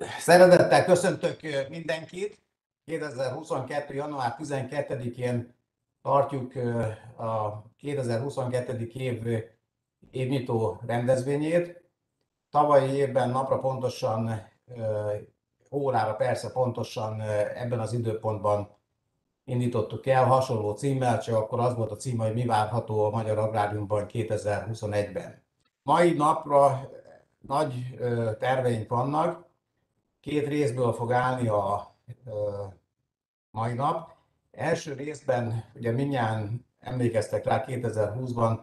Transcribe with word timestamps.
Szeretettel 0.00 0.84
köszöntök 0.84 1.40
mindenkit. 1.68 2.42
2022. 2.84 3.94
január 3.94 4.36
12-én 4.38 5.54
tartjuk 6.02 6.52
a 7.16 7.62
2022. 7.76 8.90
év 8.94 9.44
évnyitó 10.10 10.80
rendezvényét. 10.86 11.82
Tavalyi 12.50 12.92
évben 12.92 13.30
napra 13.30 13.58
pontosan, 13.58 14.48
órára 15.70 16.14
persze 16.14 16.50
pontosan 16.50 17.20
ebben 17.54 17.80
az 17.80 17.92
időpontban 17.92 18.76
indítottuk 19.44 20.06
el, 20.06 20.24
hasonló 20.24 20.72
címmel, 20.72 21.20
csak 21.20 21.36
akkor 21.36 21.60
az 21.60 21.74
volt 21.74 21.90
a 21.90 21.96
cím, 21.96 22.18
hogy 22.18 22.34
mi 22.34 22.44
várható 22.44 23.04
a 23.04 23.10
Magyar 23.10 23.38
Agráriumban 23.38 24.06
2021-ben. 24.08 25.42
Mai 25.82 26.12
napra 26.12 26.90
nagy 27.38 27.98
terveink 28.38 28.88
vannak, 28.88 29.52
két 30.24 30.46
részből 30.46 30.92
fog 30.92 31.12
állni 31.12 31.48
a 31.48 31.94
mai 33.50 33.72
nap. 33.72 34.10
Első 34.50 34.92
részben, 34.92 35.64
ugye 35.74 35.90
mindjárt 35.90 36.50
emlékeztek 36.80 37.44
rá, 37.44 37.64
2020-ban 37.66 38.58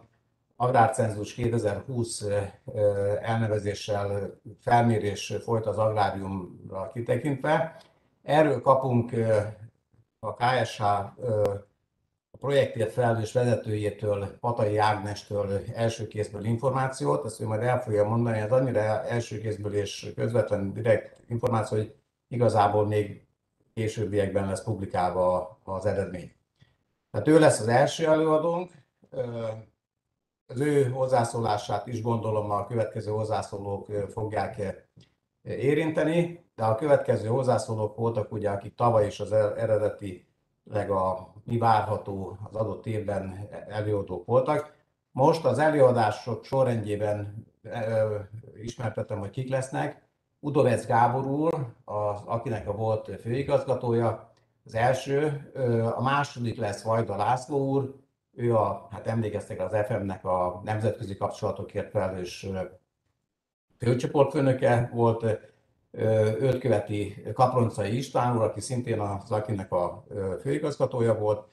Agrárcenzus 0.56 1.34
2020 1.34 2.24
elnevezéssel 3.20 4.34
felmérés 4.60 5.34
folyt 5.44 5.66
az 5.66 5.78
agráriumra 5.78 6.90
kitekintve. 6.92 7.76
Erről 8.22 8.60
kapunk 8.60 9.12
a 10.18 10.34
KSH 10.34 10.82
a 12.34 12.38
projektért 12.38 12.92
felelős 12.92 13.32
vezetőjétől, 13.32 14.38
Patai 14.40 14.76
Ágnestől 14.76 15.60
első 15.74 16.08
kézből 16.08 16.44
információt, 16.44 17.24
ezt 17.24 17.40
ő 17.40 17.46
majd 17.46 17.62
el 17.62 17.82
fogja 17.82 18.04
mondani, 18.04 18.38
ez 18.38 18.52
annyira 18.52 18.80
első 19.04 19.40
kézből 19.40 19.74
és 19.74 20.12
közvetlen 20.16 20.72
direkt 20.72 21.20
információ, 21.28 21.78
hogy 21.78 21.94
igazából 22.28 22.86
még 22.86 23.26
későbbiekben 23.74 24.46
lesz 24.46 24.62
publikálva 24.62 25.58
az 25.64 25.86
eredmény. 25.86 26.32
Tehát 27.10 27.28
ő 27.28 27.38
lesz 27.38 27.60
az 27.60 27.68
első 27.68 28.06
előadónk, 28.06 28.70
az 30.46 30.60
ő 30.60 30.84
hozzászólását 30.84 31.86
is 31.86 32.02
gondolom 32.02 32.50
a 32.50 32.66
következő 32.66 33.10
hozzászólók 33.10 33.86
fogják 34.08 34.78
érinteni, 35.42 36.44
de 36.54 36.64
a 36.64 36.74
következő 36.74 37.28
hozzászólók 37.28 37.96
voltak 37.96 38.32
ugye, 38.32 38.50
akik 38.50 38.74
tavaly 38.74 39.06
is 39.06 39.20
az 39.20 39.32
eredeti 39.32 40.31
a 40.90 41.32
mi 41.44 41.58
várható 41.58 42.38
az 42.42 42.54
adott 42.54 42.86
évben 42.86 43.48
előadók 43.68 44.26
voltak. 44.26 44.74
Most 45.10 45.44
az 45.44 45.58
előadások 45.58 46.44
sorrendjében 46.44 47.46
ismertetem, 48.62 49.18
hogy 49.18 49.30
kik 49.30 49.48
lesznek. 49.48 50.02
Udovec 50.40 50.86
Gábor 50.86 51.26
úr, 51.26 51.66
az, 51.84 52.20
akinek 52.24 52.68
a 52.68 52.72
volt 52.72 53.20
főigazgatója, 53.20 54.32
az 54.64 54.74
első. 54.74 55.50
A 55.96 56.02
második 56.02 56.58
lesz 56.58 56.82
Vajda 56.82 57.16
László 57.16 57.68
úr, 57.68 57.94
ő 58.34 58.56
a, 58.56 58.88
hát 58.90 59.06
emlékeztek 59.06 59.60
az 59.60 59.76
FM-nek 59.86 60.24
a 60.24 60.60
nemzetközi 60.64 61.16
kapcsolatokért 61.16 61.90
felelős 61.90 62.46
főcsoportfőnöke 63.78 64.90
volt, 64.94 65.51
őt 66.40 66.58
követi 66.58 67.22
Kaproncai 67.34 67.96
István 67.96 68.36
úr, 68.36 68.42
aki 68.42 68.60
szintén 68.60 69.00
az 69.00 69.30
Akinek 69.30 69.72
a 69.72 70.04
főigazgatója 70.40 71.18
volt, 71.18 71.46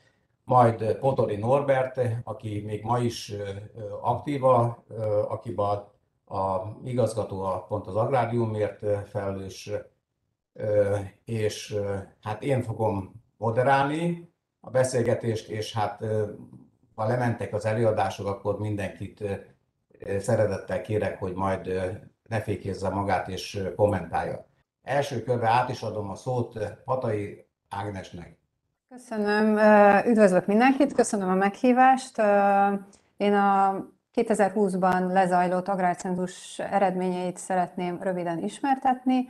majd 0.44 0.96
Potori 0.96 1.36
Norbert, 1.36 2.02
aki 2.24 2.64
még 2.66 2.84
ma 2.84 3.00
is 3.00 3.34
aktíva, 4.02 4.84
akiben 5.28 5.84
a 6.26 6.62
igazgató 6.84 7.42
a 7.42 7.66
pont 7.68 7.88
az 7.88 7.96
agráriumért 7.96 9.10
felelős, 9.10 9.70
és 11.26 11.76
hát 12.22 12.44
én 12.44 12.62
fogom 12.62 13.24
moderálni 13.38 14.32
a 14.60 14.70
beszélgetést, 14.70 15.50
és 15.50 15.74
hát 15.74 16.06
ha 16.96 17.08
lementek 17.08 17.54
az 17.54 17.66
előadások, 17.66 18.28
akkor 18.28 18.60
mindenkit 18.60 19.24
szeretettel 20.20 20.82
kérek, 20.82 21.20
hogy 21.20 21.34
majd 21.34 21.90
ne 22.30 22.42
fékézze 22.42 22.90
magát 22.90 23.28
és 23.28 23.64
kommentálja. 23.76 24.46
Első 24.84 25.24
körbe 25.24 25.48
át 25.48 25.70
is 25.70 25.82
adom 25.82 26.10
a 26.10 26.16
szót 26.16 26.60
Patai 26.86 27.46
Ágnesnek. 27.70 28.38
Köszönöm, 28.90 29.58
üdvözlök 30.06 30.46
mindenkit, 30.46 30.94
köszönöm 30.94 31.30
a 31.30 31.34
meghívást. 31.34 32.18
Én 33.18 33.34
a 33.34 33.86
2020-ban 34.16 35.12
lezajlott 35.12 35.68
agrárcenzus 35.68 36.60
eredményeit 36.60 37.38
szeretném 37.38 38.00
röviden 38.02 38.38
ismertetni. 38.38 39.28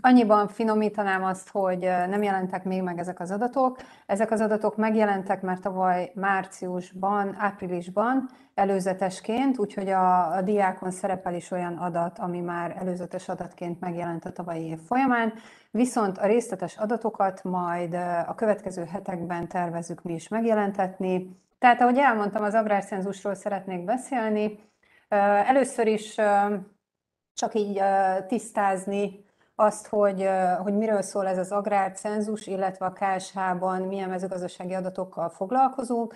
Annyiban 0.00 0.48
finomítanám 0.48 1.24
azt, 1.24 1.48
hogy 1.48 1.78
nem 2.08 2.22
jelentek 2.22 2.64
még 2.64 2.82
meg 2.82 2.98
ezek 2.98 3.20
az 3.20 3.30
adatok. 3.30 3.78
Ezek 4.06 4.30
az 4.30 4.40
adatok 4.40 4.76
megjelentek 4.76 5.42
már 5.42 5.58
tavaly 5.58 6.12
márciusban, 6.14 7.34
áprilisban 7.38 8.28
előzetesként, 8.54 9.58
úgyhogy 9.58 9.88
a, 9.88 10.36
a 10.36 10.42
diákon 10.42 10.90
szerepel 10.90 11.34
is 11.34 11.50
olyan 11.50 11.76
adat, 11.76 12.18
ami 12.18 12.40
már 12.40 12.76
előzetes 12.78 13.28
adatként 13.28 13.80
megjelent 13.80 14.24
a 14.24 14.32
tavalyi 14.32 14.64
év 14.64 14.78
folyamán, 14.86 15.32
viszont 15.70 16.18
a 16.18 16.26
részletes 16.26 16.76
adatokat 16.76 17.44
majd 17.44 17.94
a 18.26 18.34
következő 18.34 18.84
hetekben 18.84 19.48
tervezük 19.48 20.02
mi 20.02 20.14
is 20.14 20.28
megjelentetni. 20.28 21.42
Tehát 21.58 21.80
ahogy 21.80 21.98
elmondtam, 21.98 22.42
az 22.42 22.54
agrárcenzusról 22.54 23.34
szeretnék 23.34 23.84
beszélni. 23.84 24.58
Először 25.46 25.86
is 25.86 26.14
csak 27.34 27.54
így 27.54 27.82
tisztázni 28.26 29.24
azt, 29.54 29.86
hogy, 29.86 30.28
hogy 30.62 30.74
miről 30.74 31.02
szól 31.02 31.26
ez 31.26 31.38
az 31.38 31.52
agrárcenzus, 31.52 32.46
illetve 32.46 32.86
a 32.86 32.92
KSH-ban 32.92 33.82
milyen 33.82 34.08
mezőgazdasági 34.08 34.74
adatokkal 34.74 35.28
foglalkozunk. 35.28 36.14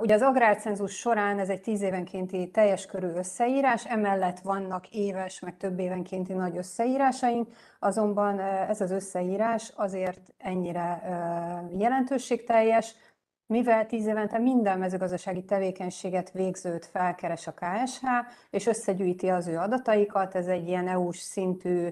Ugye 0.00 0.14
az 0.14 0.22
agrárcenzus 0.22 0.96
során 0.96 1.38
ez 1.38 1.48
egy 1.48 1.60
tíz 1.60 1.82
évenkénti 1.82 2.50
teljes 2.50 2.86
körű 2.86 3.06
összeírás, 3.06 3.86
emellett 3.86 4.40
vannak 4.40 4.88
éves, 4.88 5.40
meg 5.40 5.56
több 5.56 5.78
évenkénti 5.78 6.32
nagy 6.32 6.56
összeírásaink, 6.56 7.48
azonban 7.78 8.40
ez 8.40 8.80
az 8.80 8.90
összeírás 8.90 9.72
azért 9.76 10.20
ennyire 10.38 11.02
jelentőségteljes, 11.78 12.94
mivel 13.50 13.86
tíz 13.86 14.06
évente 14.06 14.38
minden 14.38 14.78
mezőgazdasági 14.78 15.44
tevékenységet 15.44 16.30
végzőt 16.30 16.86
felkeres 16.86 17.46
a 17.46 17.52
KSH, 17.52 18.04
és 18.50 18.66
összegyűjti 18.66 19.28
az 19.28 19.46
ő 19.46 19.58
adataikat, 19.58 20.34
ez 20.34 20.46
egy 20.46 20.68
ilyen 20.68 20.88
EU-s 20.88 21.18
szintű 21.18 21.88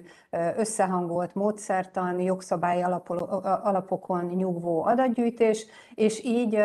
összehangolt 0.55 1.35
módszertan, 1.35 2.19
jogszabály 2.19 2.83
alapokon 3.63 4.25
nyugvó 4.25 4.83
adatgyűjtés, 4.83 5.65
és 5.95 6.23
így 6.23 6.59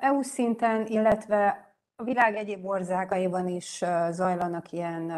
EU 0.00 0.22
szinten, 0.22 0.86
illetve 0.86 1.72
a 1.96 2.02
világ 2.02 2.36
egyéb 2.36 2.66
országaiban 2.66 3.48
is 3.48 3.84
zajlanak 4.10 4.72
ilyen, 4.72 5.12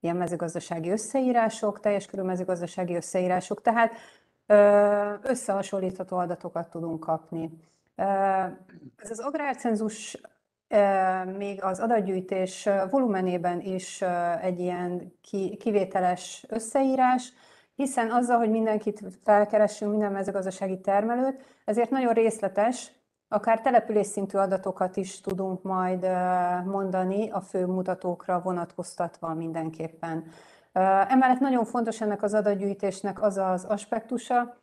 ilyen 0.00 0.16
mezőgazdasági 0.16 0.90
összeírások, 0.90 1.80
teljes 1.80 2.06
körű 2.06 2.22
mezőgazdasági 2.22 2.94
összeírások, 2.94 3.62
tehát 3.62 3.92
összehasonlítható 5.22 6.16
adatokat 6.16 6.70
tudunk 6.70 7.00
kapni. 7.00 7.50
Ez 8.96 9.10
az 9.10 9.18
agrárcenzus 9.18 10.20
még 11.36 11.62
az 11.62 11.80
adatgyűjtés 11.80 12.68
volumenében 12.90 13.60
is 13.60 14.02
egy 14.40 14.60
ilyen 14.60 15.12
kivételes 15.58 16.46
összeírás, 16.48 17.32
hiszen 17.74 18.10
azzal, 18.10 18.38
hogy 18.38 18.50
mindenkit 18.50 19.02
felkeresünk, 19.24 19.90
minden 19.90 20.12
mezőgazdasági 20.12 20.80
termelőt, 20.80 21.60
ezért 21.64 21.90
nagyon 21.90 22.12
részletes, 22.12 22.92
akár 23.28 23.60
település 23.60 24.06
szintű 24.06 24.38
adatokat 24.38 24.96
is 24.96 25.20
tudunk 25.20 25.62
majd 25.62 26.06
mondani 26.64 27.30
a 27.30 27.40
fő 27.40 27.66
mutatókra 27.66 28.40
vonatkoztatva 28.40 29.34
mindenképpen. 29.34 30.24
Emellett 31.08 31.38
nagyon 31.38 31.64
fontos 31.64 32.00
ennek 32.00 32.22
az 32.22 32.34
adatgyűjtésnek 32.34 33.22
az 33.22 33.36
az 33.36 33.64
aspektusa, 33.64 34.61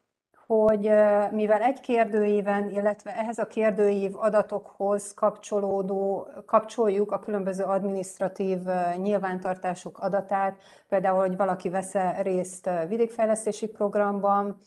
hogy 0.50 0.92
mivel 1.32 1.62
egy 1.62 1.80
kérdőíven, 1.80 2.70
illetve 2.70 3.16
ehhez 3.16 3.38
a 3.38 3.48
kérdőív 3.48 4.12
adatokhoz 4.16 5.14
kapcsolódó, 5.14 6.28
kapcsoljuk 6.46 7.12
a 7.12 7.20
különböző 7.20 7.64
administratív 7.64 8.60
nyilvántartások 8.98 10.00
adatát, 10.00 10.58
például, 10.88 11.20
hogy 11.20 11.38
valaki 11.38 11.70
vesz 11.70 11.94
részt 12.22 12.70
vidékfejlesztési 12.88 13.68
programban, 13.68 14.58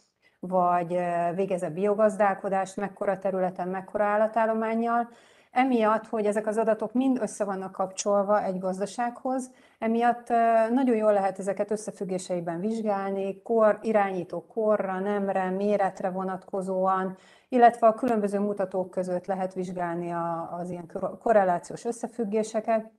vagy 0.41 0.99
végez-e 1.35 1.71
biogazdálkodást, 1.71 2.77
mekkora 2.77 3.19
területen, 3.19 3.69
mekkora 3.69 4.05
állatállományjal, 4.05 5.09
Emiatt, 5.53 6.07
hogy 6.07 6.27
ezek 6.27 6.47
az 6.47 6.57
adatok 6.57 6.93
mind 6.93 7.19
össze 7.21 7.45
vannak 7.45 7.73
kapcsolva 7.73 8.43
egy 8.43 8.59
gazdasághoz, 8.59 9.51
emiatt 9.83 10.29
nagyon 10.71 10.97
jól 10.97 11.13
lehet 11.13 11.39
ezeket 11.39 11.71
összefüggéseiben 11.71 12.61
vizsgálni, 12.61 13.43
kor, 13.43 13.79
irányító 13.83 14.47
korra, 14.47 14.99
nemre, 14.99 15.51
méretre 15.51 16.11
vonatkozóan, 16.11 17.17
illetve 17.49 17.87
a 17.87 17.95
különböző 17.95 18.39
mutatók 18.39 18.91
között 18.91 19.27
lehet 19.27 19.55
vizsgálni 19.55 20.13
az 20.51 20.71
ilyen 20.71 20.91
korrelációs 21.19 21.85
összefüggéseket. 21.85 22.93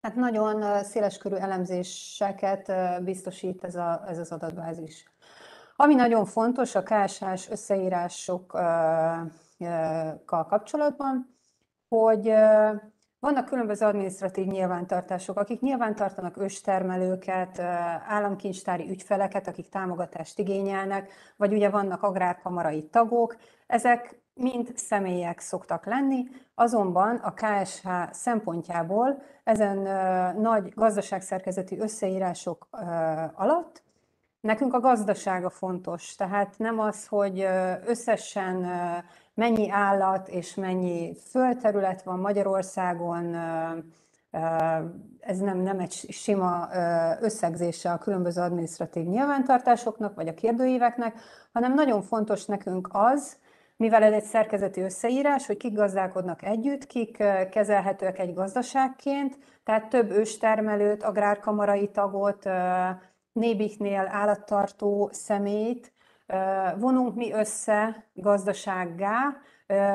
Hát 0.00 0.14
nagyon 0.14 0.84
széleskörű 0.84 1.34
elemzéseket 1.34 2.72
biztosít 3.04 3.64
ez, 3.64 3.74
a, 3.74 4.04
ez 4.06 4.18
az 4.18 4.32
adatbázis. 4.32 5.12
Ami 5.76 5.94
nagyon 5.94 6.24
fontos 6.24 6.74
a 6.74 6.82
KSH-s 6.82 7.50
összeírásokkal 7.50 9.32
kapcsolatban, 10.26 11.36
hogy 11.88 12.34
vannak 13.22 13.44
különböző 13.44 13.86
adminisztratív 13.86 14.46
nyilvántartások, 14.46 15.38
akik 15.38 15.60
nyilvántartanak 15.60 16.36
őstermelőket, 16.36 17.58
államkincstári 18.08 18.90
ügyfeleket, 18.90 19.48
akik 19.48 19.68
támogatást 19.68 20.38
igényelnek, 20.38 21.12
vagy 21.36 21.52
ugye 21.52 21.70
vannak 21.70 22.02
agrárkamarai 22.02 22.82
tagok. 22.82 23.36
Ezek 23.66 24.20
mind 24.34 24.72
személyek 24.74 25.40
szoktak 25.40 25.86
lenni, 25.86 26.24
azonban 26.54 27.16
a 27.16 27.32
KSH 27.32 27.88
szempontjából 28.10 29.22
ezen 29.44 29.78
nagy 30.40 30.72
gazdaságszerkezeti 30.74 31.78
összeírások 31.78 32.68
alatt 33.34 33.82
nekünk 34.40 34.74
a 34.74 34.80
gazdasága 34.80 35.50
fontos. 35.50 36.14
Tehát 36.14 36.54
nem 36.58 36.78
az, 36.78 37.06
hogy 37.06 37.46
összesen 37.86 38.66
mennyi 39.34 39.70
állat 39.70 40.28
és 40.28 40.54
mennyi 40.54 41.16
földterület 41.30 42.02
van 42.02 42.18
Magyarországon, 42.18 43.36
ez 45.20 45.38
nem, 45.38 45.58
nem 45.58 45.78
egy 45.78 45.92
sima 45.92 46.68
összegzése 47.20 47.90
a 47.92 47.98
különböző 47.98 48.40
adminisztratív 48.40 49.06
nyilvántartásoknak, 49.06 50.14
vagy 50.14 50.28
a 50.28 50.34
kérdőíveknek, 50.34 51.14
hanem 51.52 51.74
nagyon 51.74 52.02
fontos 52.02 52.44
nekünk 52.44 52.88
az, 52.92 53.36
mivel 53.76 54.02
ez 54.02 54.12
egy 54.12 54.24
szerkezeti 54.24 54.80
összeírás, 54.80 55.46
hogy 55.46 55.56
kik 55.56 55.74
gazdálkodnak 55.74 56.42
együtt, 56.42 56.86
kik 56.86 57.16
kezelhetőek 57.50 58.18
egy 58.18 58.34
gazdaságként, 58.34 59.38
tehát 59.64 59.88
több 59.88 60.10
őstermelőt, 60.10 61.02
agrárkamarai 61.02 61.90
tagot, 61.90 62.48
nébiknél 63.32 64.08
állattartó 64.10 65.08
személyt 65.12 65.91
vonunk 66.78 67.14
mi 67.14 67.32
össze 67.32 68.04
gazdasággá, 68.12 69.36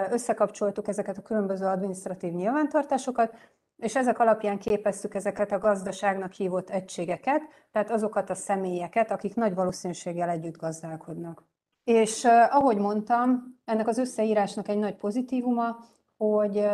összekapcsoltuk 0.10 0.88
ezeket 0.88 1.18
a 1.18 1.22
különböző 1.22 1.66
adminisztratív 1.66 2.34
nyilvántartásokat, 2.34 3.34
és 3.78 3.96
ezek 3.96 4.20
alapján 4.20 4.58
képeztük 4.58 5.14
ezeket 5.14 5.52
a 5.52 5.58
gazdaságnak 5.58 6.32
hívott 6.32 6.70
egységeket, 6.70 7.42
tehát 7.72 7.92
azokat 7.92 8.30
a 8.30 8.36
személyeket, 8.36 9.12
akik 9.12 9.36
nagy 9.36 9.56
valószínűséggel 9.56 10.30
együtt 10.30 10.58
gazdálkodnak. 10.58 11.44
És 11.84 12.26
ahogy 12.50 12.78
mondtam, 12.78 13.60
ennek 13.66 13.88
az 13.88 13.98
összeírásnak 13.98 14.68
egy 14.68 14.78
nagy 14.78 14.96
pozitívuma, 14.96 15.78
hogy 16.18 16.68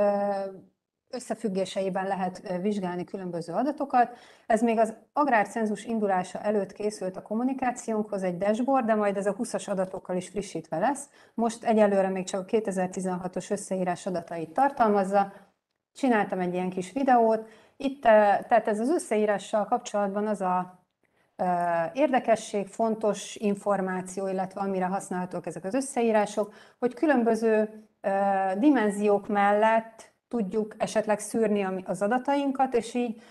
összefüggéseiben 1.14 2.08
lehet 2.08 2.60
vizsgálni 2.62 3.04
különböző 3.04 3.54
adatokat. 3.54 4.18
Ez 4.46 4.62
még 4.62 4.80
az 4.80 4.94
agrárcenzus 5.14 5.86
indulása 5.86 6.40
előtt 6.40 6.72
készült 6.72 7.18
a 7.18 7.22
kommunikációnkhoz 7.22 8.24
egy 8.24 8.38
dashboard, 8.38 8.86
de 8.86 8.96
majd 8.96 9.18
ez 9.18 9.26
a 9.26 9.36
20-as 9.36 9.70
adatokkal 9.70 10.16
is 10.16 10.30
frissítve 10.30 10.78
lesz. 10.78 11.10
Most 11.34 11.64
egyelőre 11.64 12.10
még 12.10 12.26
csak 12.26 12.42
a 12.42 12.46
2016-os 12.46 13.52
összeírás 13.52 14.06
adatait 14.06 14.50
tartalmazza. 14.50 15.34
Csináltam 15.94 16.40
egy 16.40 16.54
ilyen 16.54 16.70
kis 16.70 16.92
videót. 16.92 17.50
Itt, 17.78 18.02
tehát 18.02 18.68
ez 18.68 18.80
az 18.80 18.90
összeírással 18.90 19.66
kapcsolatban 19.66 20.28
az 20.28 20.42
a 20.42 20.82
érdekesség, 21.94 22.68
fontos 22.68 23.36
információ, 23.36 24.28
illetve 24.28 24.62
amire 24.62 24.86
használhatók 24.86 25.46
ezek 25.46 25.64
az 25.64 25.74
összeírások, 25.74 26.54
hogy 26.80 26.94
különböző 26.94 27.70
dimenziók 28.58 29.28
mellett 29.28 30.13
tudjuk 30.34 30.76
esetleg 30.78 31.20
szűrni 31.20 31.84
az 31.86 32.02
adatainkat, 32.02 32.74
és 32.74 32.94
így 32.94 33.22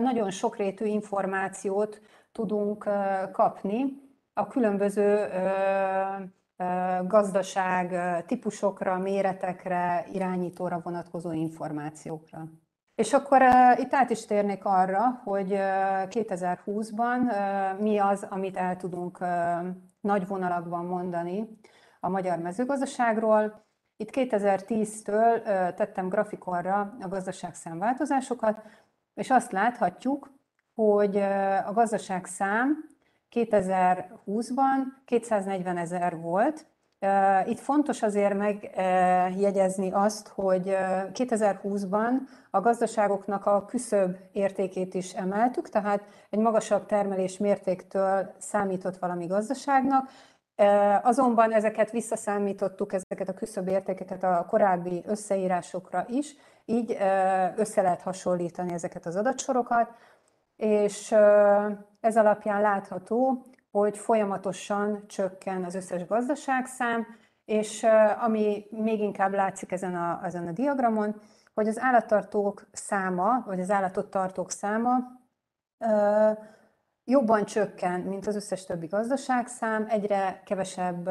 nagyon 0.00 0.30
sokrétű 0.30 0.84
információt 0.84 2.00
tudunk 2.32 2.88
kapni 3.32 3.84
a 4.32 4.46
különböző 4.46 5.28
gazdaság 7.06 7.96
típusokra, 8.26 8.98
méretekre, 8.98 10.06
irányítóra 10.12 10.80
vonatkozó 10.82 11.32
információkra. 11.32 12.44
És 12.94 13.12
akkor 13.12 13.42
itt 13.78 13.94
át 13.94 14.10
is 14.10 14.24
térnék 14.24 14.64
arra, 14.64 15.20
hogy 15.24 15.52
uh, 15.52 15.58
2020-ban 16.08 17.18
uh, 17.20 17.80
mi 17.80 17.98
az, 17.98 18.26
amit 18.30 18.56
el 18.56 18.76
tudunk 18.76 19.18
nagy 20.00 20.26
vonalakban 20.26 20.84
mondani 20.84 21.58
a 22.00 22.08
magyar 22.08 22.38
mezőgazdaságról. 22.38 23.65
Itt 23.96 24.10
2010-től 24.12 25.38
uh, 25.38 25.74
tettem 25.74 26.08
grafikonra 26.08 26.96
a 27.00 27.08
gazdaságszám 27.08 27.78
változásokat, 27.78 28.62
és 29.14 29.30
azt 29.30 29.52
láthatjuk, 29.52 30.30
hogy 30.74 31.16
a 31.66 31.72
gazdaságszám 31.72 32.88
2020-ban 33.30 34.78
240 35.04 35.76
ezer 35.76 36.16
volt, 36.16 36.66
itt 37.46 37.58
fontos 37.58 38.02
azért 38.02 38.34
megjegyezni 38.34 39.90
azt, 39.92 40.28
hogy 40.28 40.76
2020-ban 41.12 42.10
a 42.50 42.60
gazdaságoknak 42.60 43.46
a 43.46 43.64
küszöbb 43.64 44.18
értékét 44.32 44.94
is 44.94 45.12
emeltük, 45.12 45.68
tehát 45.68 46.04
egy 46.30 46.38
magasabb 46.38 46.86
termelés 46.86 47.38
mértéktől 47.38 48.34
számított 48.38 48.96
valami 48.96 49.26
gazdaságnak, 49.26 50.10
Azonban 51.02 51.52
ezeket 51.52 51.90
visszaszámítottuk, 51.90 52.92
ezeket 52.92 53.28
a 53.28 53.34
küszöbb 53.34 53.68
értékeket 53.68 54.22
a 54.22 54.46
korábbi 54.48 55.02
összeírásokra 55.06 56.04
is, 56.08 56.34
így 56.64 56.96
össze 57.56 57.82
lehet 57.82 58.02
hasonlítani 58.02 58.72
ezeket 58.72 59.06
az 59.06 59.16
adatsorokat, 59.16 59.88
és 60.56 61.12
ez 62.00 62.16
alapján 62.16 62.60
látható, 62.60 63.44
hogy 63.70 63.98
folyamatosan 63.98 65.06
csökken 65.06 65.64
az 65.64 65.74
összes 65.74 66.06
gazdaságszám, 66.06 67.06
és 67.44 67.86
ami 68.20 68.66
még 68.70 69.00
inkább 69.00 69.32
látszik 69.32 69.72
ezen 69.72 69.94
a, 69.94 70.20
ezen 70.24 70.46
a 70.46 70.52
diagramon, 70.52 71.20
hogy 71.54 71.68
az 71.68 71.78
állattartók 71.80 72.66
száma, 72.72 73.42
vagy 73.46 73.60
az 73.60 73.70
állatot 73.70 74.10
tartók 74.10 74.50
száma 74.50 74.94
jobban 77.08 77.44
csökken, 77.44 78.00
mint 78.00 78.26
az 78.26 78.36
összes 78.36 78.64
többi 78.64 78.86
gazdaságszám, 78.86 79.86
egyre 79.88 80.42
kevesebb 80.44 81.08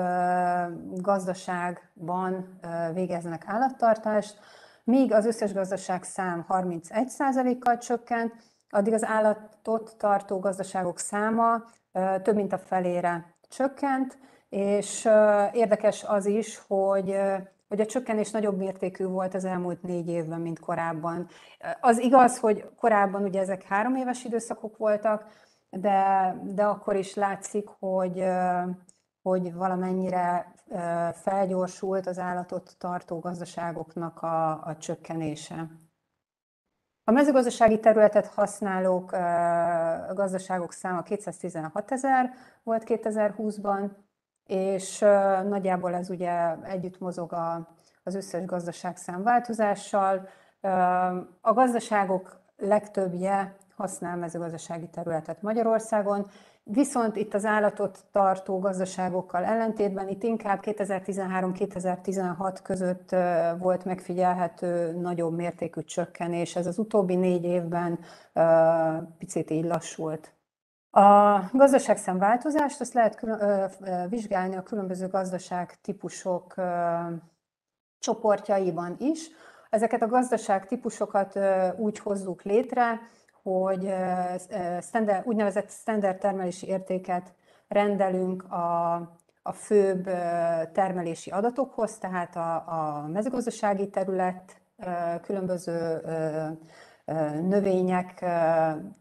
gazdaságban 0.93 2.59
végeznek 2.93 3.43
állattartást, 3.47 4.39
míg 4.83 5.13
az 5.13 5.25
összes 5.25 5.53
gazdaságszám 5.53 6.45
31%-kal 6.49 7.77
csökkent, 7.77 8.33
addig 8.69 8.93
az 8.93 9.03
állatot 9.05 9.95
tartó 9.97 10.39
gazdaságok 10.39 10.99
száma 10.99 11.63
több 12.21 12.35
mint 12.35 12.53
a 12.53 12.57
felére 12.57 13.35
csökkent, 13.49 14.17
és 14.49 15.09
érdekes 15.51 16.03
az 16.03 16.25
is, 16.25 16.61
hogy 16.67 17.17
hogy 17.67 17.81
a 17.81 17.85
csökkenés 17.85 18.31
nagyobb 18.31 18.57
mértékű 18.57 19.05
volt 19.05 19.33
az 19.33 19.45
elmúlt 19.45 19.81
négy 19.81 20.07
évben, 20.07 20.41
mint 20.41 20.59
korábban. 20.59 21.27
Az 21.79 21.99
igaz, 21.99 22.39
hogy 22.39 22.69
korábban 22.77 23.23
ugye 23.23 23.39
ezek 23.39 23.63
három 23.63 23.95
éves 23.95 24.23
időszakok 24.23 24.77
voltak, 24.77 25.25
de, 25.79 26.35
de 26.43 26.65
akkor 26.65 26.95
is 26.95 27.13
látszik, 27.13 27.67
hogy, 27.79 28.25
hogy 29.21 29.53
valamennyire 29.53 30.53
felgyorsult 31.13 32.07
az 32.07 32.19
állatot 32.19 32.75
tartó 32.77 33.19
gazdaságoknak 33.19 34.21
a, 34.21 34.63
a 34.65 34.77
csökkenése. 34.77 35.67
A 37.03 37.11
mezőgazdasági 37.11 37.79
területet 37.79 38.25
használók 38.27 39.11
gazdaságok 40.13 40.71
száma 40.71 41.01
216 41.01 41.91
ezer 41.91 42.33
volt 42.63 42.83
2020-ban, 42.85 43.89
és 44.45 44.99
nagyjából 45.43 45.93
ez 45.93 46.09
ugye 46.09 46.55
együtt 46.63 46.99
mozog 46.99 47.33
a, 47.33 47.67
az 48.03 48.15
összes 48.15 48.45
gazdaság 48.45 48.97
számváltozással. 48.97 50.27
A 51.41 51.53
gazdaságok 51.53 52.39
legtöbbje 52.57 53.55
használ 53.75 54.17
mezőgazdasági 54.17 54.87
területet 54.87 55.41
Magyarországon, 55.41 56.27
viszont 56.63 57.15
itt 57.15 57.33
az 57.33 57.45
állatot 57.45 57.99
tartó 58.11 58.59
gazdaságokkal 58.59 59.43
ellentétben 59.43 60.07
itt 60.07 60.23
inkább 60.23 60.59
2013-2016 60.61 62.59
között 62.63 63.15
volt 63.57 63.85
megfigyelhető 63.85 64.91
nagyobb 64.91 65.35
mértékű 65.35 65.81
csökkenés. 65.81 66.55
Ez 66.55 66.67
az 66.67 66.77
utóbbi 66.77 67.15
négy 67.15 67.43
évben 67.43 67.99
picit 69.17 69.49
így 69.49 69.65
lassult. 69.65 70.33
A 70.91 71.39
gazdaságszem 71.51 72.17
változást 72.17 72.81
azt 72.81 72.93
lehet 72.93 73.15
külön, 73.15 73.69
vizsgálni 74.09 74.55
a 74.55 74.63
különböző 74.63 75.07
gazdaság 75.07 75.81
típusok 75.81 76.55
csoportjaiban 77.99 78.95
is. 78.99 79.29
Ezeket 79.69 80.01
a 80.01 80.07
gazdaság 80.07 80.67
típusokat 80.67 81.39
úgy 81.77 81.99
hozzuk 81.99 82.41
létre, 82.41 82.99
hogy 83.45 83.93
standard, 84.81 85.27
úgynevezett 85.27 85.69
standard 85.69 86.17
termelési 86.17 86.67
értéket 86.67 87.33
rendelünk 87.67 88.43
a, 88.51 88.93
a 89.41 89.51
főbb 89.51 90.03
termelési 90.71 91.31
adatokhoz, 91.31 91.97
tehát 91.97 92.35
a, 92.35 92.55
a 92.55 93.07
mezőgazdasági 93.07 93.89
terület 93.89 94.61
különböző 95.21 96.01
növények 97.41 98.25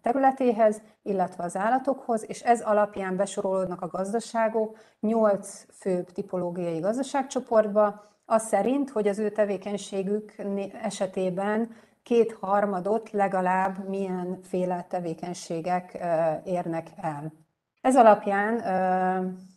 területéhez, 0.02 0.82
illetve 1.02 1.44
az 1.44 1.56
állatokhoz, 1.56 2.24
és 2.28 2.42
ez 2.42 2.60
alapján 2.60 3.16
besorolódnak 3.16 3.80
a 3.80 3.86
gazdaságok 3.86 4.78
nyolc 5.00 5.66
főbb 5.78 6.10
tipológiai 6.12 6.78
gazdaságcsoportba, 6.78 8.12
az 8.26 8.42
szerint, 8.42 8.90
hogy 8.90 9.08
az 9.08 9.18
ő 9.18 9.30
tevékenységük 9.30 10.34
esetében 10.82 11.70
kétharmadot 12.04 13.10
legalább 13.10 13.88
milyenféle 13.88 14.86
tevékenységek 14.88 15.98
érnek 16.44 16.86
el. 16.96 17.32
Ez 17.80 17.96
alapján 17.96 18.60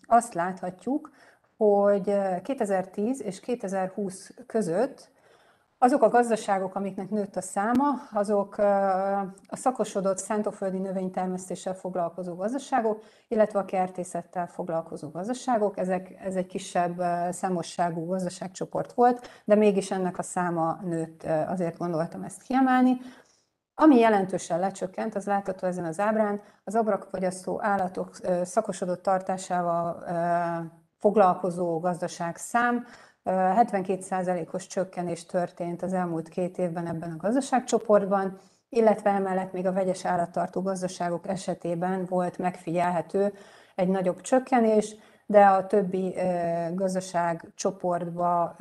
azt 0.06 0.34
láthatjuk, 0.34 1.12
hogy 1.58 2.14
2010 2.44 3.22
és 3.22 3.40
2020 3.40 4.34
között 4.46 5.12
azok 5.80 6.02
a 6.02 6.10
gazdaságok, 6.10 6.76
amiknek 6.76 7.10
nőtt 7.10 7.36
a 7.36 7.42
száma, 7.42 7.86
azok 8.14 8.58
a 9.48 9.56
szakosodott 9.56 10.18
szántóföldi 10.18 10.78
növénytermesztéssel 10.78 11.74
foglalkozó 11.74 12.36
gazdaságok, 12.36 13.04
illetve 13.28 13.60
a 13.60 13.66
kertészettel 13.66 14.48
foglalkozó 14.48 15.10
gazdaságok. 15.10 15.78
Ezek, 15.78 16.16
ez 16.24 16.36
egy 16.36 16.46
kisebb 16.46 17.04
számosságú 17.30 18.06
gazdaságcsoport 18.06 18.94
volt, 18.94 19.28
de 19.46 19.56
mégis 19.56 19.92
ennek 19.92 20.18
a 20.18 20.24
száma 20.24 20.80
nőtt, 20.84 21.24
azért 21.48 21.78
gondoltam 21.78 22.24
ezt 22.24 22.44
kiemelni. 22.44 22.98
Ami 23.76 23.98
jelentősen 23.98 24.60
lecsökkent, 24.60 25.16
az 25.16 25.26
látható 25.26 25.68
ezen 25.68 25.86
az 25.86 26.00
ábrán, 26.00 26.42
az 26.64 26.76
abrakfogyasztó 26.76 27.60
állatok 27.64 28.16
szakosodott 28.44 29.02
tartásával 29.02 30.04
foglalkozó 31.00 31.80
gazdaság 31.80 32.38
szám, 32.38 32.86
72%-os 33.28 34.68
csökkenés 34.68 35.26
történt 35.26 35.82
az 35.82 35.94
elmúlt 35.94 36.30
két 36.30 36.58
évben 36.58 36.88
ebben 36.88 37.12
a 37.12 37.18
gazdaságcsoportban, 37.18 38.40
illetve 38.70 39.10
emellett 39.10 39.54
még 39.54 39.66
a 39.66 39.74
vegyes 39.74 40.06
állattartó 40.06 40.62
gazdaságok 40.62 41.28
esetében 41.28 42.06
volt 42.06 42.38
megfigyelhető 42.38 43.34
egy 43.76 43.88
nagyobb 43.88 44.22
csökkenés, 44.22 44.96
de 45.26 45.46
a 45.46 45.68
többi 45.68 46.16
gazdaságcsoportba 46.74 48.56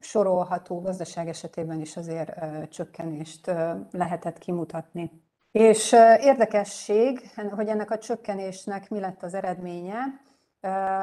sorolható 0.00 0.80
gazdaság 0.80 1.28
esetében 1.28 1.80
is 1.80 1.96
azért 1.96 2.32
csökkenést 2.70 3.50
lehetett 3.90 4.38
kimutatni. 4.38 5.10
És 5.52 5.92
érdekesség, 6.20 7.30
hogy 7.50 7.68
ennek 7.68 7.90
a 7.90 7.98
csökkenésnek 7.98 8.90
mi 8.90 9.00
lett 9.00 9.22
az 9.22 9.34
eredménye, 9.34 9.96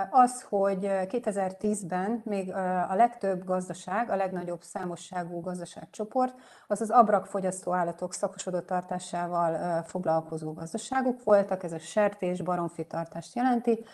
az, 0.10 0.42
hogy 0.42 0.80
2010-ben 0.82 2.22
még 2.26 2.54
a 2.90 2.96
legtöbb 2.96 3.44
gazdaság, 3.44 4.10
a 4.10 4.16
legnagyobb 4.16 4.62
számosságú 4.62 5.42
gazdaságcsoport, 5.42 6.36
az 6.68 6.82
az 6.82 6.90
abrakfogyasztó 6.90 7.74
állatok 7.74 8.14
szakosodott 8.14 8.66
tartásával 8.66 9.82
foglalkozó 9.84 10.54
gazdaságok 10.54 11.24
voltak, 11.24 11.64
ez 11.64 11.72
a 11.72 11.80
sertés, 11.80 12.42
baromfi 12.42 12.86
tartást 12.86 13.36
jelenti. 13.36 13.86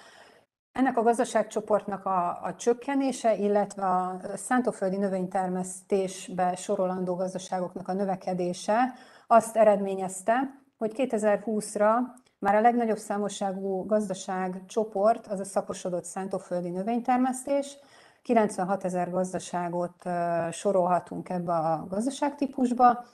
Ennek 0.71 0.97
a 0.97 1.03
gazdaságcsoportnak 1.03 2.05
a, 2.05 2.43
a 2.43 2.55
csökkenése, 2.55 3.35
illetve 3.35 3.85
a 3.85 4.19
szántóföldi 4.35 4.97
növénytermesztésbe 4.97 6.55
sorolandó 6.55 7.15
gazdaságoknak 7.15 7.87
a 7.87 7.93
növekedése 7.93 8.93
azt 9.27 9.55
eredményezte, 9.55 10.61
hogy 10.77 10.91
2020-ra 10.95 11.93
már 12.41 12.55
a 12.55 12.61
legnagyobb 12.61 12.97
számosságú 12.97 13.85
gazdaság 13.85 14.61
csoport 14.65 15.27
az 15.27 15.39
a 15.39 15.43
szakosodott 15.43 16.03
szántóföldi 16.03 16.69
növénytermesztés. 16.69 17.77
96 18.21 18.83
ezer 18.83 19.11
gazdaságot 19.11 20.09
sorolhatunk 20.51 21.29
ebbe 21.29 21.53
a 21.53 21.85
gazdaságtípusba, 21.89 23.05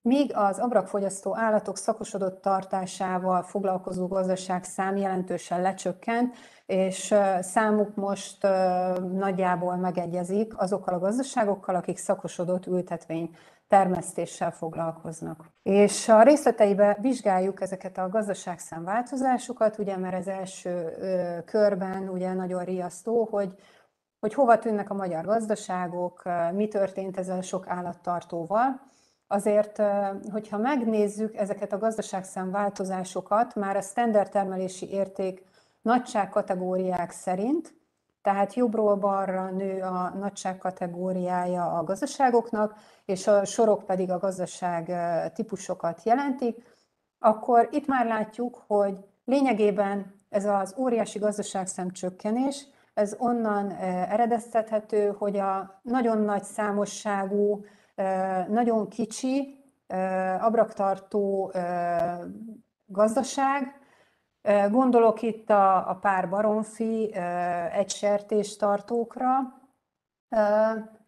míg 0.00 0.32
az 0.34 0.58
abrakfogyasztó 0.58 1.36
állatok 1.36 1.76
szakosodott 1.76 2.42
tartásával 2.42 3.42
foglalkozó 3.42 4.06
gazdaság 4.06 4.64
szám 4.64 4.96
jelentősen 4.96 5.60
lecsökkent, 5.60 6.34
és 6.66 7.14
számuk 7.40 7.94
most 7.94 8.42
nagyjából 9.12 9.76
megegyezik 9.76 10.60
azokkal 10.60 10.94
a 10.94 10.98
gazdaságokkal, 10.98 11.74
akik 11.74 11.96
szakosodott 11.96 12.66
ültetvény 12.66 13.36
termesztéssel 13.74 14.50
foglalkoznak. 14.50 15.44
És 15.62 16.08
a 16.08 16.22
részleteibe 16.22 16.98
vizsgáljuk 17.00 17.60
ezeket 17.60 17.98
a 17.98 18.08
gazdaságszám 18.08 18.84
változásokat, 18.84 19.78
ugye, 19.78 19.96
mert 19.96 20.18
az 20.18 20.28
első 20.28 20.92
körben 21.44 22.08
ugye 22.08 22.32
nagyon 22.32 22.64
riasztó, 22.64 23.28
hogy 23.30 23.54
hogy 24.20 24.34
hova 24.34 24.58
tűnnek 24.58 24.90
a 24.90 24.94
magyar 24.94 25.24
gazdaságok, 25.24 26.22
mi 26.52 26.68
történt 26.68 27.16
ezzel 27.16 27.40
sok 27.40 27.68
állattartóval. 27.68 28.80
Azért, 29.26 29.82
hogyha 30.32 30.58
megnézzük 30.58 31.36
ezeket 31.36 31.72
a 31.72 31.78
gazdaságszám 31.78 32.50
változásokat, 32.50 33.54
már 33.54 33.76
a 33.76 33.80
standard 33.80 34.30
termelési 34.30 34.90
érték 34.90 35.44
nagyság 35.82 36.28
kategóriák 36.28 37.10
szerint, 37.10 37.74
tehát 38.24 38.54
jobbról 38.54 38.96
balra 38.96 39.50
nő 39.50 39.80
a 39.80 40.08
nagyság 40.08 40.58
kategóriája 40.58 41.66
a 41.66 41.84
gazdaságoknak, 41.84 42.74
és 43.04 43.26
a 43.26 43.44
sorok 43.44 43.84
pedig 43.84 44.10
a 44.10 44.18
gazdaság 44.18 44.92
típusokat 45.34 46.02
jelentik, 46.02 46.56
akkor 47.18 47.68
itt 47.72 47.86
már 47.86 48.06
látjuk, 48.06 48.64
hogy 48.66 49.04
lényegében 49.24 50.14
ez 50.28 50.44
az 50.44 50.74
óriási 50.78 51.18
gazdaságszem 51.18 51.90
csökkenés, 51.90 52.66
ez 52.94 53.14
onnan 53.18 53.70
eredeztethető, 54.10 55.14
hogy 55.18 55.36
a 55.36 55.80
nagyon 55.82 56.18
nagy 56.18 56.42
számosságú, 56.44 57.64
nagyon 58.48 58.88
kicsi, 58.88 59.64
abraktartó 60.40 61.52
gazdaság, 62.86 63.83
Gondolok 64.70 65.22
itt 65.22 65.50
a, 65.50 65.90
a 65.90 65.94
pár 65.94 66.28
baromfi, 66.28 67.14
egy 67.72 67.90
sertéstartókra. 67.90 69.28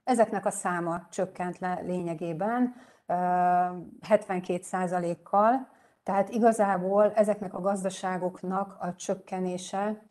Ezeknek 0.05 0.47
a 0.47 0.51
száma 0.51 1.07
csökkent 1.11 1.59
le 1.59 1.81
lényegében 1.85 2.75
72%-kal, 4.09 5.69
tehát 6.03 6.29
igazából 6.29 7.13
ezeknek 7.13 7.55
a 7.55 7.61
gazdaságoknak 7.61 8.77
a 8.81 8.95
csökkenése 8.95 10.03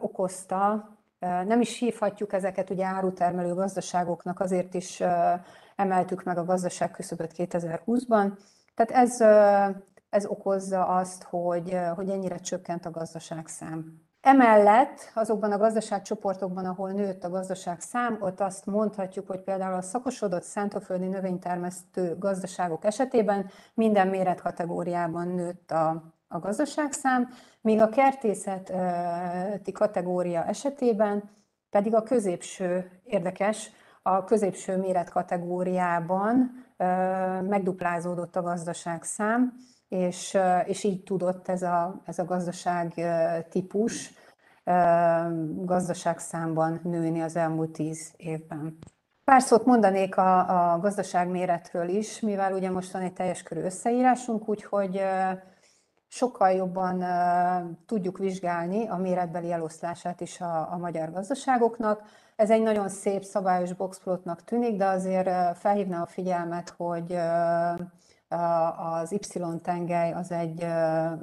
okozta, 0.00 0.90
nem 1.18 1.60
is 1.60 1.78
hívhatjuk 1.78 2.32
ezeket 2.32 2.70
ugye 2.70 2.84
árutermelő 2.84 3.54
gazdaságoknak, 3.54 4.40
azért 4.40 4.74
is 4.74 5.02
emeltük 5.76 6.22
meg 6.22 6.38
a 6.38 6.44
gazdaság 6.44 6.90
küszöböt 6.90 7.32
2020-ban. 7.36 8.38
Tehát 8.74 9.04
ez 9.04 9.20
ez 10.08 10.26
okozza 10.26 10.86
azt, 10.86 11.22
hogy, 11.22 11.78
hogy 11.94 12.10
ennyire 12.10 12.36
csökkent 12.36 12.86
a 12.86 12.90
gazdaságszám. 12.90 14.04
Emellett 14.20 15.10
azokban 15.14 15.52
a 15.52 15.58
gazdaságcsoportokban, 15.58 16.64
ahol 16.64 16.90
nőtt 16.90 17.24
a 17.24 17.30
gazdaságszám, 17.30 18.16
ott 18.20 18.40
azt 18.40 18.66
mondhatjuk, 18.66 19.26
hogy 19.26 19.40
például 19.40 19.74
a 19.74 19.82
szakosodott 19.82 20.42
szántóföldi 20.42 21.06
növénytermesztő 21.06 22.16
gazdaságok 22.18 22.84
esetében 22.84 23.50
minden 23.74 24.08
méretkategóriában 24.08 25.28
nőtt 25.28 25.70
a, 25.70 26.02
a 26.28 26.38
gazdaságszám, 26.38 27.28
míg 27.60 27.80
a 27.80 27.88
kertészeti 27.88 29.72
kategória 29.72 30.44
esetében 30.44 31.30
pedig 31.70 31.94
a 31.94 32.02
középső, 32.02 33.00
érdekes, 33.04 33.70
a 34.02 34.24
középső 34.24 34.76
méretkategóriában 34.76 36.64
megduplázódott 37.42 38.36
a 38.36 38.42
gazdaságszám, 38.42 39.52
és, 39.88 40.38
és 40.64 40.84
így 40.84 41.02
tudott 41.02 41.48
ez 41.48 41.62
a, 41.62 42.02
ez 42.04 42.18
a 42.18 42.24
gazdaság 42.24 42.94
típus 43.50 44.12
gazdaságszámban 45.64 46.80
nőni 46.82 47.20
az 47.20 47.36
elmúlt 47.36 47.70
tíz 47.70 48.12
évben. 48.16 48.78
Pár 49.24 49.42
szót 49.42 49.64
mondanék 49.64 50.16
a, 50.16 50.72
a 50.72 50.78
gazdaságméretről 50.78 51.88
is, 51.88 52.20
mivel 52.20 52.52
ugye 52.52 52.70
most 52.70 52.92
van 52.92 53.02
egy 53.02 53.12
teljes 53.12 53.42
körű 53.42 53.60
összeírásunk, 53.60 54.48
úgyhogy 54.48 55.02
sokkal 56.08 56.50
jobban 56.50 57.04
tudjuk 57.86 58.18
vizsgálni 58.18 58.88
a 58.88 58.96
méretbeli 58.96 59.52
eloszlását 59.52 60.20
is 60.20 60.40
a, 60.40 60.72
a 60.72 60.76
magyar 60.76 61.12
gazdaságoknak. 61.12 62.02
Ez 62.36 62.50
egy 62.50 62.62
nagyon 62.62 62.88
szép 62.88 63.22
szabályos 63.22 63.72
boxplotnak 63.72 64.44
tűnik, 64.44 64.76
de 64.76 64.86
azért 64.86 65.58
felhívna 65.58 66.00
a 66.00 66.06
figyelmet, 66.06 66.74
hogy 66.76 67.18
az 68.76 69.12
Y-tengely 69.12 70.12
az 70.12 70.30
egy 70.30 70.66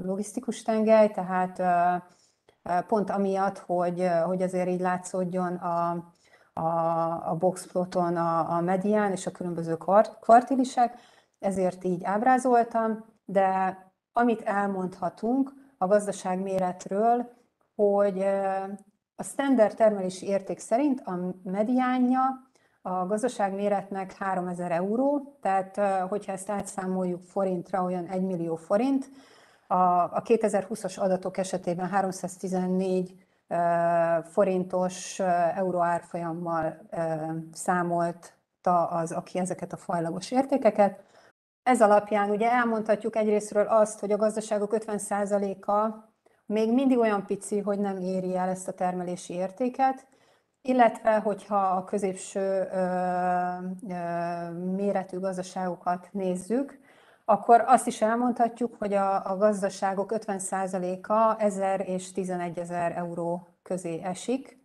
logisztikus 0.03 0.61
tengely, 0.61 1.11
tehát 1.11 1.61
pont 2.87 3.09
amiatt, 3.09 3.57
hogy, 3.57 4.09
hogy 4.25 4.41
azért 4.41 4.69
így 4.69 4.79
látszódjon 4.79 5.55
a, 5.55 6.11
a, 6.53 7.29
a 7.29 7.35
boxploton 7.39 8.15
a, 8.15 8.55
a 8.55 8.61
medián 8.61 9.11
és 9.11 9.25
a 9.25 9.31
különböző 9.31 9.77
kvartilisek, 10.19 10.95
ezért 11.39 11.83
így 11.83 12.03
ábrázoltam, 12.03 13.05
de 13.25 13.77
amit 14.11 14.41
elmondhatunk 14.41 15.53
a 15.77 15.87
gazdaság 15.87 16.39
méretről, 16.39 17.31
hogy 17.75 18.19
a 19.15 19.23
standard 19.23 19.75
termelési 19.75 20.25
érték 20.25 20.59
szerint 20.59 21.01
a 21.05 21.35
mediánja 21.43 22.51
a 22.85 23.05
gazdaság 23.05 23.53
méretnek 23.53 24.13
3000 24.17 24.71
euró, 24.71 25.37
tehát 25.41 25.77
hogyha 26.09 26.31
ezt 26.31 26.49
átszámoljuk 26.49 27.21
forintra, 27.21 27.83
olyan 27.83 28.07
1 28.07 28.21
millió 28.21 28.55
forint. 28.55 29.09
A, 29.67 29.75
a 29.75 30.21
2020-as 30.25 30.99
adatok 30.99 31.37
esetében 31.37 31.89
314 31.89 33.15
forintos 34.23 35.19
euró 35.55 35.81
árfolyammal 35.81 36.77
számolta 37.53 38.87
az, 38.87 39.11
aki 39.11 39.39
ezeket 39.39 39.73
a 39.73 39.77
fajlagos 39.77 40.31
értékeket. 40.31 41.03
Ez 41.63 41.81
alapján 41.81 42.29
ugye 42.29 42.51
elmondhatjuk 42.51 43.15
egyrésztről 43.15 43.67
azt, 43.67 43.99
hogy 43.99 44.11
a 44.11 44.17
gazdaságok 44.17 44.75
50%-a 44.75 46.11
még 46.45 46.73
mindig 46.73 46.97
olyan 46.97 47.25
pici, 47.25 47.59
hogy 47.59 47.79
nem 47.79 47.97
éri 47.97 48.35
el 48.35 48.49
ezt 48.49 48.67
a 48.67 48.73
termelési 48.73 49.33
értéket, 49.33 50.05
illetve 50.65 51.19
hogyha 51.19 51.57
a 51.57 51.83
középső 51.83 52.39
ö, 52.39 52.85
ö, 53.89 54.51
méretű 54.51 55.19
gazdaságokat 55.19 56.09
nézzük, 56.11 56.79
akkor 57.25 57.63
azt 57.67 57.87
is 57.87 58.01
elmondhatjuk, 58.01 58.75
hogy 58.79 58.93
a, 58.93 59.31
a 59.31 59.37
gazdaságok 59.37 60.13
50%-a 60.15 61.41
1000 61.41 61.87
és 61.87 62.11
11 62.11 62.57
ezer 62.57 62.97
euró 62.97 63.47
közé 63.63 64.01
esik, 64.03 64.57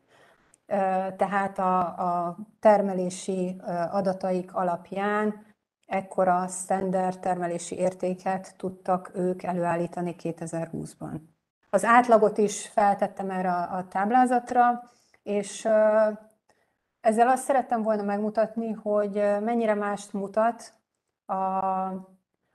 tehát 1.16 1.58
a, 1.58 1.78
a 1.80 2.36
termelési 2.60 3.56
adataik 3.90 4.54
alapján 4.54 5.46
ekkora 5.86 6.46
standard 6.48 7.18
termelési 7.18 7.76
értéket 7.76 8.54
tudtak 8.56 9.10
ők 9.14 9.42
előállítani 9.42 10.14
2020-ban. 10.22 11.20
Az 11.70 11.84
átlagot 11.84 12.38
is 12.38 12.66
feltettem 12.66 13.30
erre 13.30 13.52
a 13.52 13.86
táblázatra, 13.88 14.82
és 15.28 15.64
ezzel 17.00 17.28
azt 17.28 17.44
szerettem 17.44 17.82
volna 17.82 18.02
megmutatni, 18.02 18.72
hogy 18.72 19.12
mennyire 19.40 19.74
mást 19.74 20.12
mutat 20.12 20.72
a, 21.26 21.34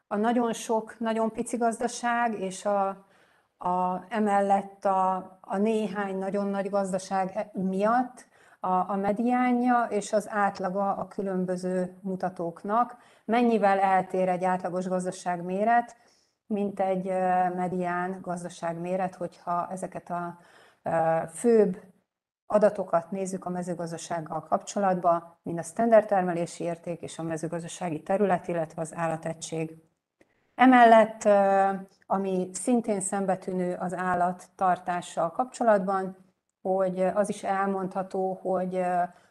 a 0.08 0.16
nagyon 0.16 0.54
sok, 0.54 1.00
nagyon 1.00 1.32
pici 1.32 1.58
gazdaság, 1.58 2.40
és 2.40 2.66
a, 2.66 2.88
a, 3.58 4.06
emellett 4.10 4.86
a, 4.86 5.16
a 5.42 5.58
néhány 5.58 6.18
nagyon 6.18 6.48
nagy 6.48 6.70
gazdaság 6.70 7.32
e, 7.36 7.52
miatt 7.54 8.26
a, 8.60 8.92
a 8.92 8.96
mediánja 8.96 9.88
és 9.90 10.14
az 10.14 10.30
átlaga 10.30 10.96
a 10.96 11.08
különböző 11.08 11.98
mutatóknak. 12.02 12.98
Mennyivel 13.26 13.80
eltér 13.80 14.30
egy 14.30 14.44
átlagos 14.44 14.88
gazdaság 14.88 15.44
méret, 15.44 15.96
mint 16.48 16.80
egy 16.80 17.06
medián 17.56 18.18
gazdaság 18.22 18.80
méret, 18.80 19.16
hogyha 19.16 19.68
ezeket 19.72 20.10
a 20.10 20.38
főbb 21.34 21.93
adatokat 22.54 23.12
nézzük 23.12 23.46
a 23.46 23.50
mezőgazdasággal 23.50 24.44
kapcsolatban, 24.44 25.36
mint 25.44 25.60
a 25.60 25.64
standard 25.64 26.06
termelési 26.06 26.64
érték 26.64 27.02
és 27.02 27.20
a 27.20 27.24
mezőgazdasági 27.24 28.04
terület, 28.04 28.48
illetve 28.48 28.82
az 28.82 28.94
állategység. 28.96 29.78
Emellett, 30.56 31.30
ami 32.06 32.50
szintén 32.54 33.02
szembetűnő 33.02 33.76
az 33.80 33.94
állattartással 33.94 35.32
kapcsolatban, 35.32 36.18
hogy 36.62 37.00
az 37.00 37.30
is 37.30 37.44
elmondható, 37.44 38.40
hogy 38.42 38.76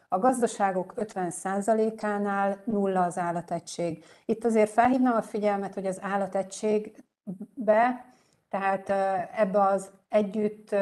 a 0.09 0.19
gazdaságok 0.19 0.93
50%-ánál 0.95 2.61
nulla 2.65 3.03
az 3.03 3.17
állategység. 3.17 4.05
Itt 4.25 4.45
azért 4.45 4.71
felhívnám 4.71 5.15
a 5.15 5.21
figyelmet, 5.21 5.73
hogy 5.73 5.85
az 5.85 5.99
állatettségbe, 6.01 8.05
tehát 8.49 8.89
ebbe 9.35 9.61
az 9.61 9.91
együtt 10.09 10.75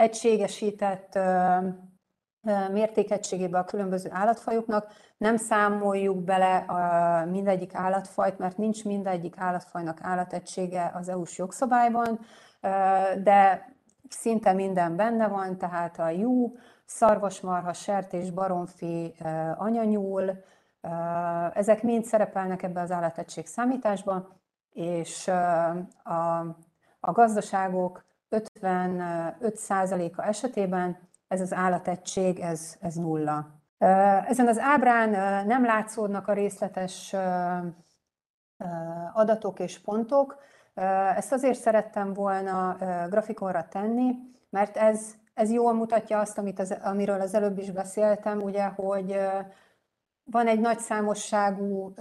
egységesített 0.00 1.18
mértékegységébe 2.72 3.58
a 3.58 3.64
különböző 3.64 4.10
állatfajoknak, 4.12 4.92
nem 5.16 5.36
számoljuk 5.36 6.24
bele 6.24 6.56
a 6.56 7.24
mindegyik 7.24 7.74
állatfajt, 7.74 8.38
mert 8.38 8.56
nincs 8.56 8.84
mindegyik 8.84 9.34
állatfajnak 9.38 9.98
állategysége 10.02 10.90
az 10.94 11.08
EU-s 11.08 11.38
jogszabályban, 11.38 12.20
de 13.22 13.68
szinte 14.08 14.52
minden 14.52 14.96
benne 14.96 15.28
van, 15.28 15.58
tehát 15.58 15.98
a 15.98 16.08
jú, 16.08 16.56
szarvasmarha, 16.84 17.72
sertés, 17.72 18.30
baromfi, 18.30 19.14
anyanyúl, 19.56 20.44
ezek 21.52 21.82
mind 21.82 22.04
szerepelnek 22.04 22.62
ebbe 22.62 22.80
az 22.80 22.90
állategység 22.90 23.46
számításba, 23.46 24.28
és 24.72 25.28
a, 26.02 26.38
a 27.00 27.12
gazdaságok 27.12 28.04
55%-a 28.30 30.22
esetében 30.22 30.98
ez 31.28 31.40
az 31.40 31.52
állategység, 31.52 32.38
ez, 32.38 32.76
ez 32.80 32.94
nulla. 32.94 33.46
Ezen 34.28 34.48
az 34.48 34.58
ábrán 34.58 35.10
nem 35.46 35.64
látszódnak 35.64 36.28
a 36.28 36.32
részletes 36.32 37.14
adatok 39.12 39.58
és 39.58 39.80
pontok. 39.80 40.38
Ezt 41.16 41.32
azért 41.32 41.58
szerettem 41.58 42.12
volna 42.12 42.76
grafikonra 43.08 43.68
tenni, 43.68 44.14
mert 44.50 44.76
ez, 44.76 45.14
ez 45.34 45.50
jól 45.50 45.72
mutatja 45.72 46.18
azt, 46.18 46.38
amit 46.38 46.58
az, 46.58 46.76
amiről 46.82 47.20
az 47.20 47.34
előbb 47.34 47.58
is 47.58 47.70
beszéltem, 47.70 48.42
ugye, 48.42 48.64
hogy 48.64 49.20
van 50.24 50.46
egy 50.46 50.60
nagy 50.60 50.78
számosságú, 50.78 51.92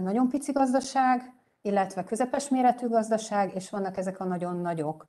nagyon 0.00 0.28
pici 0.28 0.52
gazdaság, 0.52 1.33
illetve 1.64 2.04
közepes 2.04 2.48
méretű 2.48 2.88
gazdaság, 2.88 3.54
és 3.54 3.70
vannak 3.70 3.96
ezek 3.96 4.20
a 4.20 4.24
nagyon 4.24 4.56
nagyok. 4.56 5.06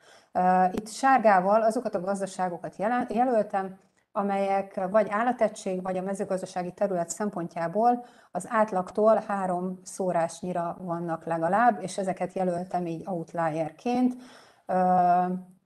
Itt 0.71 0.87
sárgával 0.87 1.61
azokat 1.61 1.95
a 1.95 2.01
gazdaságokat 2.01 2.75
jelöltem, 3.09 3.77
amelyek 4.11 4.87
vagy 4.89 5.07
állategység, 5.09 5.81
vagy 5.81 5.97
a 5.97 6.01
mezőgazdasági 6.01 6.71
terület 6.71 7.09
szempontjából 7.09 8.05
az 8.31 8.45
átlagtól 8.49 9.23
három 9.27 9.79
szórásnyira 9.83 10.77
vannak 10.79 11.25
legalább, 11.25 11.81
és 11.81 11.97
ezeket 11.97 12.33
jelöltem 12.33 12.85
így 12.85 13.03
outlierként. 13.07 14.15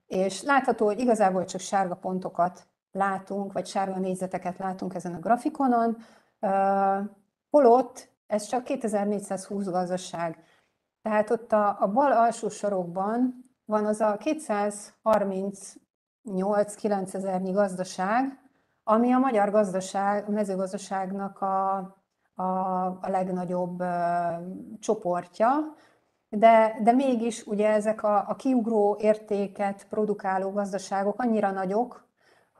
És 0.06 0.42
látható, 0.42 0.86
hogy 0.86 1.00
igazából 1.00 1.44
csak 1.44 1.60
sárga 1.60 1.94
pontokat 1.94 2.66
látunk, 2.92 3.52
vagy 3.52 3.66
sárga 3.66 3.98
négyzeteket 3.98 4.58
látunk 4.58 4.94
ezen 4.94 5.14
a 5.14 5.18
grafikonon, 5.18 5.96
holott 7.50 8.08
ez 8.26 8.46
csak 8.46 8.64
2420 8.64 9.66
gazdaság. 9.66 10.44
Tehát 11.02 11.30
ott 11.30 11.52
a, 11.52 11.76
a 11.80 11.86
bal 11.86 12.12
alsó 12.12 12.48
sorokban 12.48 13.44
van 13.64 13.86
az 13.86 14.00
a 14.00 14.16
238-9 14.16 17.14
ezernyi 17.14 17.50
gazdaság, 17.50 18.38
ami 18.84 19.12
a 19.12 19.18
magyar 19.18 19.50
gazdaság, 19.50 20.28
a 20.28 20.30
mezőgazdaságnak 20.30 21.40
a, 21.40 21.76
a, 22.34 22.42
a 23.00 23.08
legnagyobb 23.08 23.80
uh, 23.80 23.88
csoportja, 24.78 25.74
de, 26.28 26.78
de 26.82 26.92
mégis 26.92 27.46
ugye 27.46 27.68
ezek 27.68 28.02
a, 28.02 28.28
a 28.28 28.34
kiugró 28.34 28.96
értéket 29.00 29.86
produkáló 29.88 30.50
gazdaságok 30.50 31.22
annyira 31.22 31.50
nagyok, 31.50 32.08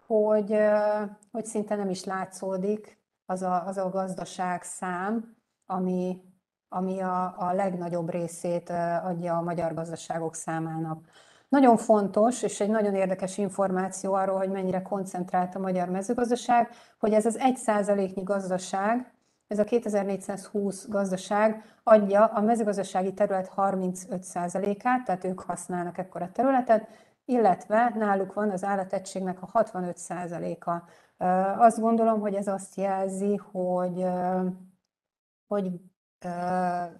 hogy, 0.06 0.50
uh, 0.50 1.08
hogy 1.32 1.44
szinte 1.44 1.76
nem 1.76 1.90
is 1.90 2.04
látszódik 2.04 2.98
az 3.26 3.42
a, 3.42 3.66
az 3.66 3.76
a 3.76 3.88
gazdaság 3.88 4.62
szám, 4.62 5.36
ami, 5.66 6.29
ami 6.72 7.00
a, 7.00 7.34
a 7.38 7.52
legnagyobb 7.52 8.10
részét 8.10 8.70
adja 9.04 9.36
a 9.36 9.42
magyar 9.42 9.74
gazdaságok 9.74 10.34
számának. 10.34 11.04
Nagyon 11.48 11.76
fontos, 11.76 12.42
és 12.42 12.60
egy 12.60 12.70
nagyon 12.70 12.94
érdekes 12.94 13.38
információ 13.38 14.12
arról, 14.12 14.36
hogy 14.36 14.50
mennyire 14.50 14.82
koncentrált 14.82 15.54
a 15.54 15.58
magyar 15.58 15.88
mezőgazdaság, 15.88 16.68
hogy 16.98 17.12
ez 17.12 17.26
az 17.26 17.38
1%-nyi 17.40 18.22
gazdaság, 18.22 19.12
ez 19.46 19.58
a 19.58 19.64
2420 19.64 20.88
gazdaság 20.88 21.64
adja 21.82 22.24
a 22.24 22.40
mezőgazdasági 22.40 23.14
terület 23.14 23.52
35%-át, 23.56 25.04
tehát 25.04 25.24
ők 25.24 25.40
használnak 25.40 25.98
ekkora 25.98 26.30
területet, 26.32 26.88
illetve 27.24 27.92
náluk 27.96 28.32
van 28.32 28.50
az 28.50 28.64
állategységnek 28.64 29.42
a 29.42 29.64
65%-a. 29.64 30.82
Azt 31.58 31.80
gondolom, 31.80 32.20
hogy 32.20 32.34
ez 32.34 32.46
azt 32.46 32.76
jelzi, 32.76 33.36
hogy, 33.36 34.06
hogy 35.46 35.70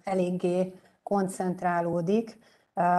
eléggé 0.03 0.73
koncentrálódik 1.03 2.37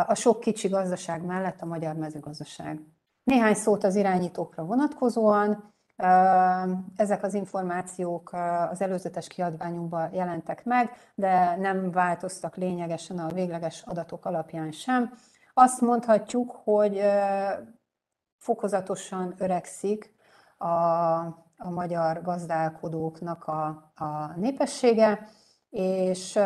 a 0.07 0.15
sok 0.15 0.41
kicsi 0.41 0.69
gazdaság 0.69 1.25
mellett 1.25 1.61
a 1.61 1.67
magyar 1.67 1.95
mezőgazdaság. 1.95 2.81
Néhány 3.23 3.55
szót 3.55 3.85
az 3.85 3.97
irányítókra 3.97 4.65
vonatkozóan. 4.65 5.75
Ezek 6.97 7.23
az 7.23 7.35
információk 7.35 8.33
az 8.71 8.81
előzetes 8.81 9.27
kiadványunkban 9.27 10.15
jelentek 10.15 10.65
meg, 10.65 10.91
de 11.15 11.57
nem 11.57 11.91
változtak 11.91 12.57
lényegesen 12.57 13.19
a 13.19 13.29
végleges 13.29 13.83
adatok 13.83 14.25
alapján 14.25 14.71
sem. 14.71 15.15
Azt 15.55 15.81
mondhatjuk, 15.81 16.61
hogy 16.65 17.03
fokozatosan 18.39 19.35
öregszik 19.39 20.15
a, 20.59 20.67
a 21.57 21.71
magyar 21.71 22.23
gazdálkodóknak 22.23 23.45
a, 23.45 23.67
a 23.95 24.33
népessége, 24.37 25.29
és 25.73 26.39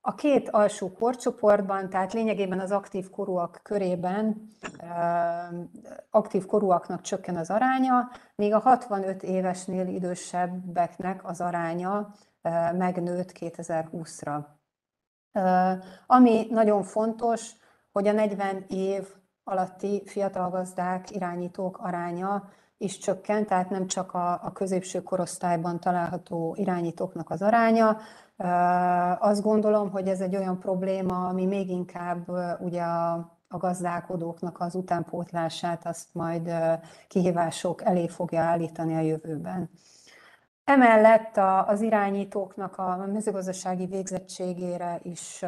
A 0.00 0.14
két 0.14 0.48
alsó 0.48 0.92
korcsoportban, 0.92 1.90
tehát 1.90 2.12
lényegében 2.12 2.60
az 2.60 2.70
aktív 2.70 3.10
korúak 3.10 3.60
körében 3.62 4.48
aktív 6.10 6.46
korúaknak 6.46 7.00
csökken 7.00 7.36
az 7.36 7.50
aránya, 7.50 8.10
míg 8.34 8.54
a 8.54 8.58
65 8.58 9.22
évesnél 9.22 9.86
idősebbeknek 9.86 11.28
az 11.28 11.40
aránya 11.40 12.14
megnőtt 12.72 13.32
2020-ra. 13.40 14.44
Ami 16.06 16.46
nagyon 16.50 16.82
fontos, 16.82 17.52
hogy 17.92 18.06
a 18.06 18.12
40 18.12 18.64
év 18.68 19.08
alatti 19.44 20.02
fiatal 20.06 20.50
gazdák, 20.50 21.10
irányítók 21.10 21.78
aránya 21.78 22.48
is 22.76 22.98
csökkent, 22.98 23.46
tehát 23.46 23.70
nem 23.70 23.86
csak 23.86 24.14
a, 24.14 24.32
a 24.32 24.52
középső 24.52 25.02
korosztályban 25.02 25.80
található 25.80 26.54
irányítóknak 26.58 27.30
az 27.30 27.42
aránya. 27.42 27.96
Azt 29.18 29.42
gondolom, 29.42 29.90
hogy 29.90 30.08
ez 30.08 30.20
egy 30.20 30.36
olyan 30.36 30.58
probléma, 30.58 31.28
ami 31.28 31.46
még 31.46 31.68
inkább 31.68 32.28
ugye 32.60 32.82
a, 32.82 33.12
a 33.48 33.56
gazdálkodóknak 33.56 34.60
az 34.60 34.74
utánpótlását 34.74 35.86
azt 35.86 36.14
majd 36.14 36.52
kihívások 37.08 37.84
elé 37.84 38.08
fogja 38.08 38.40
állítani 38.40 38.94
a 38.94 39.00
jövőben. 39.00 39.70
Emellett 40.64 41.36
az 41.66 41.80
irányítóknak 41.80 42.78
a 42.78 43.06
mezőgazdasági 43.12 43.86
végzettségére 43.86 45.00
is 45.02 45.44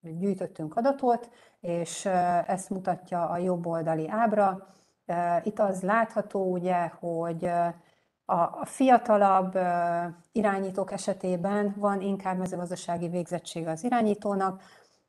gyűjtöttünk 0.00 0.76
adatot, 0.76 1.30
és 1.60 2.06
ezt 2.46 2.70
mutatja 2.70 3.28
a 3.28 3.38
jobb 3.38 3.66
oldali 3.66 4.08
ábra. 4.08 4.66
Itt 5.42 5.58
az 5.58 5.82
látható, 5.82 6.52
ugye, 6.52 6.90
hogy 7.00 7.50
a 8.26 8.64
fiatalabb 8.64 9.58
irányítók 10.32 10.92
esetében 10.92 11.74
van 11.76 12.00
inkább 12.00 12.38
mezőgazdasági 12.38 13.08
végzettsége 13.08 13.70
az 13.70 13.84
irányítónak, 13.84 14.62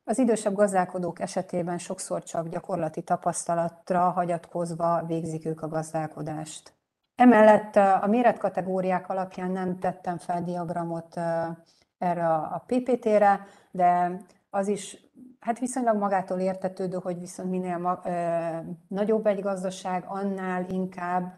az 0.03 0.17
idősebb 0.17 0.53
gazdálkodók 0.53 1.19
esetében 1.19 1.77
sokszor 1.77 2.23
csak 2.23 2.47
gyakorlati 2.47 3.01
tapasztalatra 3.01 4.09
hagyatkozva 4.09 5.03
végzik 5.07 5.45
ők 5.45 5.61
a 5.61 5.67
gazdálkodást. 5.67 6.73
Emellett 7.15 7.75
a 7.75 8.07
méretkategóriák 8.07 9.09
alapján 9.09 9.51
nem 9.51 9.79
tettem 9.79 10.17
fel 10.17 10.43
diagramot 10.43 11.17
erre 11.97 12.27
a 12.27 12.63
PPT-re, 12.67 13.47
de 13.71 14.19
az 14.49 14.67
is 14.67 14.97
hát 15.39 15.59
viszonylag 15.59 15.97
magától 15.97 16.39
értetődő, 16.39 16.97
hogy 17.01 17.19
viszont 17.19 17.49
minél 17.49 17.77
ma, 17.77 17.99
ö, 18.03 18.11
nagyobb 18.87 19.25
egy 19.25 19.41
gazdaság, 19.41 20.03
annál 20.07 20.65
inkább 20.69 21.37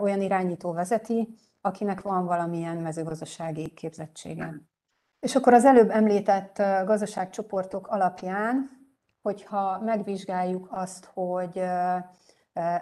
olyan 0.00 0.20
irányító 0.20 0.72
vezeti, 0.72 1.36
akinek 1.60 2.00
van 2.00 2.26
valamilyen 2.26 2.76
mezőgazdasági 2.76 3.68
képzettsége. 3.68 4.54
És 5.20 5.36
akkor 5.36 5.52
az 5.52 5.64
előbb 5.64 5.90
említett 5.90 6.62
gazdaságcsoportok 6.84 7.86
alapján, 7.86 8.70
hogyha 9.22 9.80
megvizsgáljuk 9.84 10.68
azt, 10.70 11.10
hogy 11.14 11.62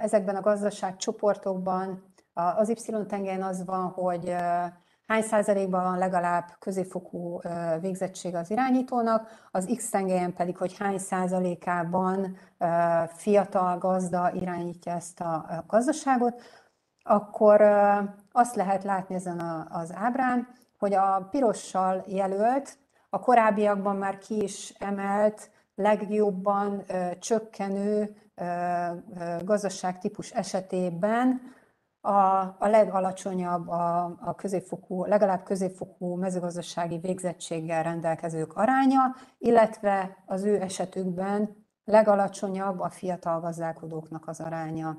ezekben 0.01 0.37
a 0.37 0.41
gazdaságcsoportokban 0.41 2.05
az 2.33 2.69
Y-tengelyen 2.69 3.43
az 3.43 3.65
van, 3.65 3.89
hogy 3.89 4.35
hány 5.07 5.23
százalékban 5.23 5.83
van 5.83 5.99
legalább 5.99 6.45
középfokú 6.59 7.41
végzettség 7.81 8.35
az 8.35 8.51
irányítónak, 8.51 9.49
az 9.51 9.73
X 9.77 9.91
tengelyen 9.91 10.35
pedig, 10.35 10.57
hogy 10.57 10.77
hány 10.79 10.99
százalékában 10.99 12.37
fiatal 13.09 13.79
gazda 13.79 14.33
irányítja 14.33 14.93
ezt 14.93 15.21
a 15.21 15.65
gazdaságot, 15.67 16.43
akkor 17.07 17.61
azt 18.33 18.55
lehet 18.55 18.85
látni 18.85 19.15
ezen 19.15 19.67
az 19.71 19.93
ábrán, 19.95 20.49
hogy 20.79 20.95
a 20.95 21.29
pirossal 21.31 22.05
jelölt, 22.07 22.79
a 23.11 23.21
korábbiakban 23.21 23.97
már 23.97 24.19
ki 24.19 24.43
is 24.43 24.75
emelt, 24.79 25.51
legjobban 25.75 26.85
csökkenő 27.19 28.17
gazdaságtípus 29.45 30.31
esetében 30.31 31.41
a, 32.01 32.41
a 32.59 32.67
legalacsonyabb 32.67 33.69
a, 33.69 34.05
a 34.21 34.35
középfokú, 34.35 35.05
legalább 35.05 35.43
középfokú 35.43 36.15
mezőgazdasági 36.15 36.99
végzettséggel 36.99 37.83
rendelkezők 37.83 38.57
aránya, 38.57 39.15
illetve 39.39 40.17
az 40.27 40.45
ő 40.45 40.61
esetükben 40.61 41.67
legalacsonyabb 41.85 42.81
a 42.81 42.91
fiatal 42.91 43.41
gazdálkodóknak 43.41 44.29
az 44.29 44.41
aránya. 44.41 44.97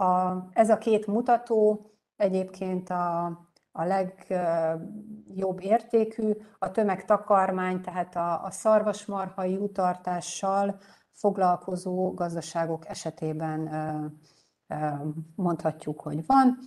A, 0.00 0.48
ez 0.52 0.70
a 0.70 0.78
két 0.78 1.06
mutató 1.06 1.90
egyébként 2.16 2.90
a, 2.90 3.24
a 3.72 3.84
legjobb 3.84 5.60
értékű, 5.60 6.32
a 6.58 6.70
tömegtakarmány, 6.70 7.80
tehát 7.80 8.16
a, 8.16 8.44
a 8.44 8.50
szarvasmarhai 8.50 9.52
jutartással 9.52 10.78
foglalkozó 11.12 12.14
gazdaságok 12.14 12.88
esetében 12.88 13.70
mondhatjuk, 15.34 16.00
hogy 16.00 16.26
van. 16.26 16.58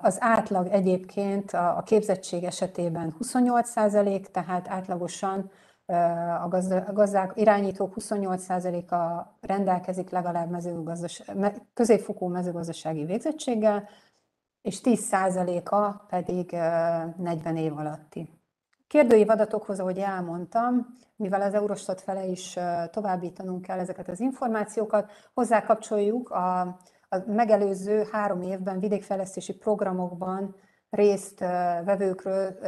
Az 0.00 0.16
átlag 0.20 0.66
egyébként 0.66 1.52
a 1.52 1.82
képzettség 1.84 2.44
esetében 2.44 3.16
28% 3.20 4.24
tehát 4.24 4.68
átlagosan 4.68 5.50
a 6.42 6.48
gazdák, 6.92 7.32
irányítók 7.34 7.94
28%-a 8.00 9.28
rendelkezik 9.40 10.10
legalább 10.10 10.50
mezőgazdaság, 10.50 11.62
középfokú 11.74 12.28
mezőgazdasági 12.28 13.04
végzettséggel, 13.04 13.88
és 14.62 14.80
10%-a 14.82 15.90
pedig 15.90 16.50
40 17.16 17.56
év 17.56 17.78
alatti. 17.78 18.28
Kérdőív 18.86 19.30
adatokhoz, 19.30 19.80
ahogy 19.80 19.98
elmondtam, 19.98 20.96
mivel 21.16 21.40
az 21.42 21.54
Eurostat 21.54 22.00
fele 22.00 22.24
is 22.24 22.58
továbbítanunk 22.90 23.62
kell 23.62 23.78
ezeket 23.78 24.08
az 24.08 24.20
információkat, 24.20 25.10
hozzákapcsoljuk 25.34 26.30
a 26.30 26.78
a 27.14 27.30
megelőző 27.30 28.06
három 28.12 28.42
évben 28.42 28.80
vidékfejlesztési 28.80 29.54
programokban 29.54 30.54
részt 30.90 31.38
vevőkről 31.84 32.58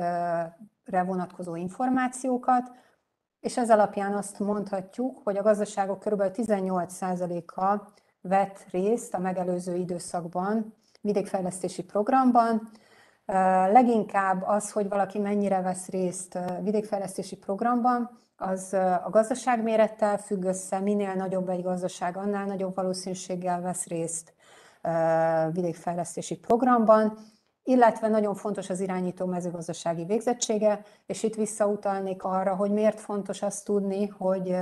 vonatkozó 0.84 1.56
információkat, 1.56 2.70
és 3.46 3.56
ez 3.56 3.70
alapján 3.70 4.14
azt 4.14 4.38
mondhatjuk, 4.38 5.20
hogy 5.24 5.36
a 5.36 5.42
gazdaságok 5.42 5.98
kb. 5.98 6.22
18%-a 6.34 7.90
vett 8.20 8.66
részt 8.70 9.14
a 9.14 9.18
megelőző 9.18 9.74
időszakban 9.74 10.74
vidékfejlesztési 11.00 11.84
programban. 11.84 12.70
Leginkább 13.72 14.42
az, 14.46 14.72
hogy 14.72 14.88
valaki 14.88 15.18
mennyire 15.18 15.60
vesz 15.60 15.88
részt 15.88 16.38
vidékfejlesztési 16.62 17.36
programban, 17.36 18.10
az 18.36 18.72
a 19.04 19.08
gazdaság 19.10 19.62
mérettel 19.62 20.18
függ 20.18 20.44
össze, 20.44 20.78
minél 20.80 21.14
nagyobb 21.14 21.48
egy 21.48 21.62
gazdaság, 21.62 22.16
annál 22.16 22.46
nagyobb 22.46 22.74
valószínűséggel 22.74 23.60
vesz 23.60 23.86
részt 23.86 24.34
vidékfejlesztési 25.52 26.36
programban, 26.36 27.18
illetve 27.66 28.08
nagyon 28.08 28.34
fontos 28.34 28.70
az 28.70 28.80
irányító 28.80 29.26
mezőgazdasági 29.26 30.04
végzettsége, 30.04 30.82
és 31.06 31.22
itt 31.22 31.34
visszautalnék 31.34 32.22
arra, 32.22 32.54
hogy 32.54 32.70
miért 32.70 33.00
fontos 33.00 33.42
azt 33.42 33.64
tudni, 33.64 34.06
hogy 34.06 34.56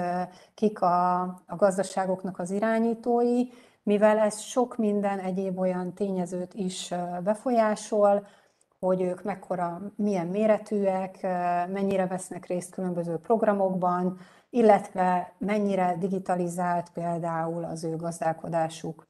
kik 0.55 0.81
a, 0.81 1.21
a 1.23 1.57
gazdaságoknak 1.57 2.39
az 2.39 2.51
irányítói, 2.51 3.43
mivel 3.83 4.19
ez 4.19 4.41
sok 4.41 4.77
minden 4.77 5.19
egyéb 5.19 5.59
olyan 5.59 5.93
tényezőt 5.93 6.55
is 6.55 6.95
befolyásol, 7.25 8.27
hogy 8.79 9.03
ők 9.03 9.23
mekkora, 9.23 9.81
milyen 9.97 10.27
méretűek, 10.27 11.23
mennyire 11.73 12.07
vesznek 12.07 12.47
részt 12.47 12.71
különböző 12.71 13.17
programokban, 13.17 14.19
illetve 14.51 15.33
mennyire 15.39 15.97
digitalizált 15.99 16.91
például 16.91 17.65
az 17.65 17.85
ő 17.85 17.97
gazdálkodásuk. 17.97 19.07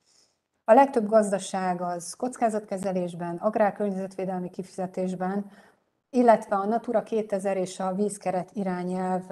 A 0.67 0.73
legtöbb 0.73 1.07
gazdaság 1.07 1.81
az 1.81 2.15
kockázatkezelésben, 2.15 3.37
agrárkörnyezetvédelmi 3.37 4.51
kifizetésben, 4.51 5.51
illetve 6.11 6.57
a 6.57 6.65
Natura 6.65 7.03
2000 7.03 7.57
és 7.57 7.81
a 7.81 7.95
vízkeret 7.95 8.51
irányelv 8.53 9.23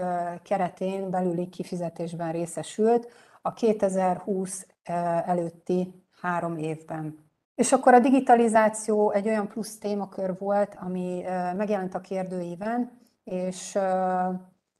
keretén 0.42 1.10
belüli 1.10 1.48
kifizetésben 1.48 2.32
részesült 2.32 3.08
a 3.42 3.52
2020 3.52 4.66
előtti 5.24 6.04
három 6.20 6.56
évben. 6.56 7.18
És 7.54 7.72
akkor 7.72 7.94
a 7.94 7.98
digitalizáció 7.98 9.10
egy 9.10 9.28
olyan 9.28 9.48
plusz 9.48 9.78
témakör 9.78 10.38
volt, 10.38 10.76
ami 10.80 11.22
megjelent 11.56 11.94
a 11.94 12.00
kérdőíven, 12.00 13.00
és 13.24 13.78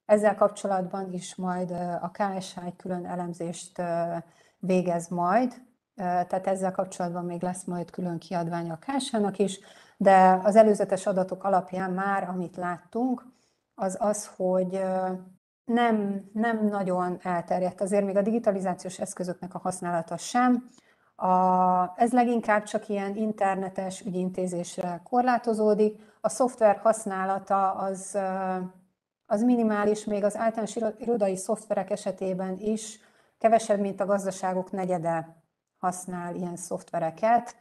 ezzel 0.05 0.35
kapcsolatban 0.35 1.12
is 1.12 1.35
majd 1.35 1.71
a 2.01 2.11
KSH 2.12 2.65
egy 2.67 2.77
külön 2.77 3.07
elemzést 3.07 3.83
végez 4.59 5.09
majd, 5.09 5.62
tehát 6.03 6.47
ezzel 6.47 6.73
kapcsolatban 6.73 7.25
még 7.25 7.43
lesz 7.43 7.65
majd 7.65 7.91
külön 7.91 8.19
kiadvány 8.19 8.71
a 8.71 8.79
KSH-nak 8.79 9.38
is, 9.38 9.61
de 9.97 10.41
az 10.43 10.57
előzetes 10.57 11.07
adatok 11.07 11.45
alapján 11.45 11.91
már, 11.91 12.29
amit 12.29 12.57
láttunk, 12.57 13.25
az 13.75 13.97
az, 14.01 14.31
hogy 14.37 14.83
nem, 15.65 16.25
nem 16.33 16.67
nagyon 16.67 17.19
elterjedt 17.23 17.81
azért 17.81 18.05
még 18.05 18.17
a 18.17 18.23
digitalizációs 18.23 18.99
eszközöknek 18.99 19.55
a 19.55 19.59
használata 19.59 20.17
sem. 20.17 20.69
A, 21.17 21.29
ez 21.97 22.12
leginkább 22.12 22.62
csak 22.62 22.88
ilyen 22.88 23.17
internetes 23.17 24.01
ügyintézésre 24.01 25.01
korlátozódik. 25.05 26.01
a 26.21 26.29
szoftver 26.29 26.77
használata 26.77 27.73
az, 27.73 28.19
az 29.27 29.43
minimális, 29.43 30.05
még 30.05 30.25
az 30.25 30.37
általános 30.37 30.77
irodai 30.99 31.37
szoftverek 31.37 31.91
esetében 31.91 32.59
is 32.59 33.01
kevesebb, 33.38 33.81
mint 33.81 34.01
a 34.01 34.07
gazdaságok 34.07 34.71
negyede 34.71 35.42
használ 35.83 36.35
ilyen 36.35 36.57
szoftvereket, 36.57 37.57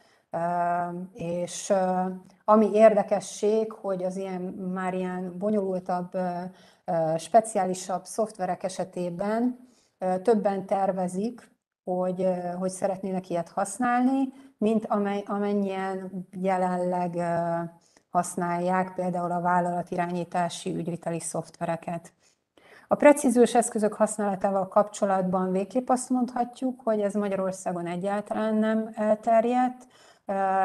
és 1.12 1.72
ami 2.44 2.70
érdekesség, 2.72 3.72
hogy 3.72 4.02
az 4.02 4.16
ilyen 4.16 4.40
már 4.74 4.94
ilyen 4.94 5.38
bonyolultabb, 5.38 6.10
speciálisabb 7.16 8.04
szoftverek 8.04 8.62
esetében 8.62 9.68
többen 10.22 10.66
tervezik, 10.66 11.50
hogy, 11.84 12.26
hogy 12.58 12.70
szeretnének 12.70 13.30
ilyet 13.30 13.48
használni, 13.48 14.28
mint 14.58 14.86
amennyien 15.26 16.26
jelenleg 16.40 17.16
használják 18.10 18.94
például 18.94 19.30
a 19.30 19.40
vállalatirányítási 19.40 20.74
ügyviteli 20.74 21.20
szoftvereket. 21.20 22.12
A 22.92 22.96
precíziós 22.96 23.54
eszközök 23.54 23.92
használatával 23.92 24.68
kapcsolatban 24.68 25.52
végképp 25.52 25.88
azt 25.88 26.10
mondhatjuk, 26.10 26.80
hogy 26.84 27.00
ez 27.00 27.14
Magyarországon 27.14 27.86
egyáltalán 27.86 28.54
nem 28.54 28.90
elterjedt. 28.94 29.86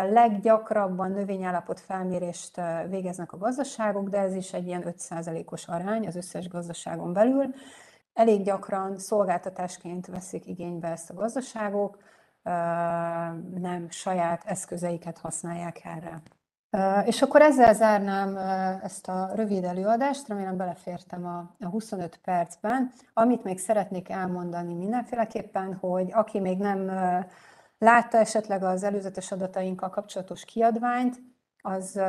Leggyakrabban 0.10 1.12
növényállapot 1.12 1.80
felmérést 1.80 2.62
végeznek 2.90 3.32
a 3.32 3.38
gazdaságok, 3.38 4.10
de 4.10 4.18
ez 4.20 4.36
is 4.36 4.54
egy 4.54 4.68
ilyen 4.68 4.84
5%-os 4.86 5.68
arány 5.68 6.08
az 6.08 6.16
összes 6.16 6.48
gazdaságon 6.48 7.14
belül. 7.14 7.54
Elég 8.14 8.44
gyakran 8.44 8.98
szolgáltatásként 8.98 10.08
veszik 10.08 10.46
igénybe 10.46 10.88
ezt 10.88 11.10
a 11.10 11.14
gazdaságok, 11.14 11.98
nem 13.54 13.90
saját 13.90 14.44
eszközeiket 14.46 15.18
használják 15.18 15.82
erre. 15.84 16.22
És 17.06 17.22
akkor 17.22 17.42
ezzel 17.42 17.74
zárnám 17.74 18.38
ezt 18.84 19.08
a 19.08 19.32
rövid 19.36 19.64
előadást, 19.64 20.28
remélem 20.28 20.58
belefértem 20.58 21.26
a 21.26 21.68
25 21.68 22.20
percben. 22.24 22.92
Amit 23.14 23.44
még 23.44 23.60
szeretnék 23.60 24.10
elmondani 24.10 24.74
mindenféleképpen, 24.74 25.74
hogy 25.74 26.12
aki 26.14 26.40
még 26.40 26.58
nem 26.58 26.92
látta 27.78 28.18
esetleg 28.18 28.64
az 28.64 28.84
előzetes 28.84 29.32
adatainkkal 29.32 29.90
kapcsolatos 29.90 30.46
kiadványt, 30.46 31.22
az, 31.62 32.00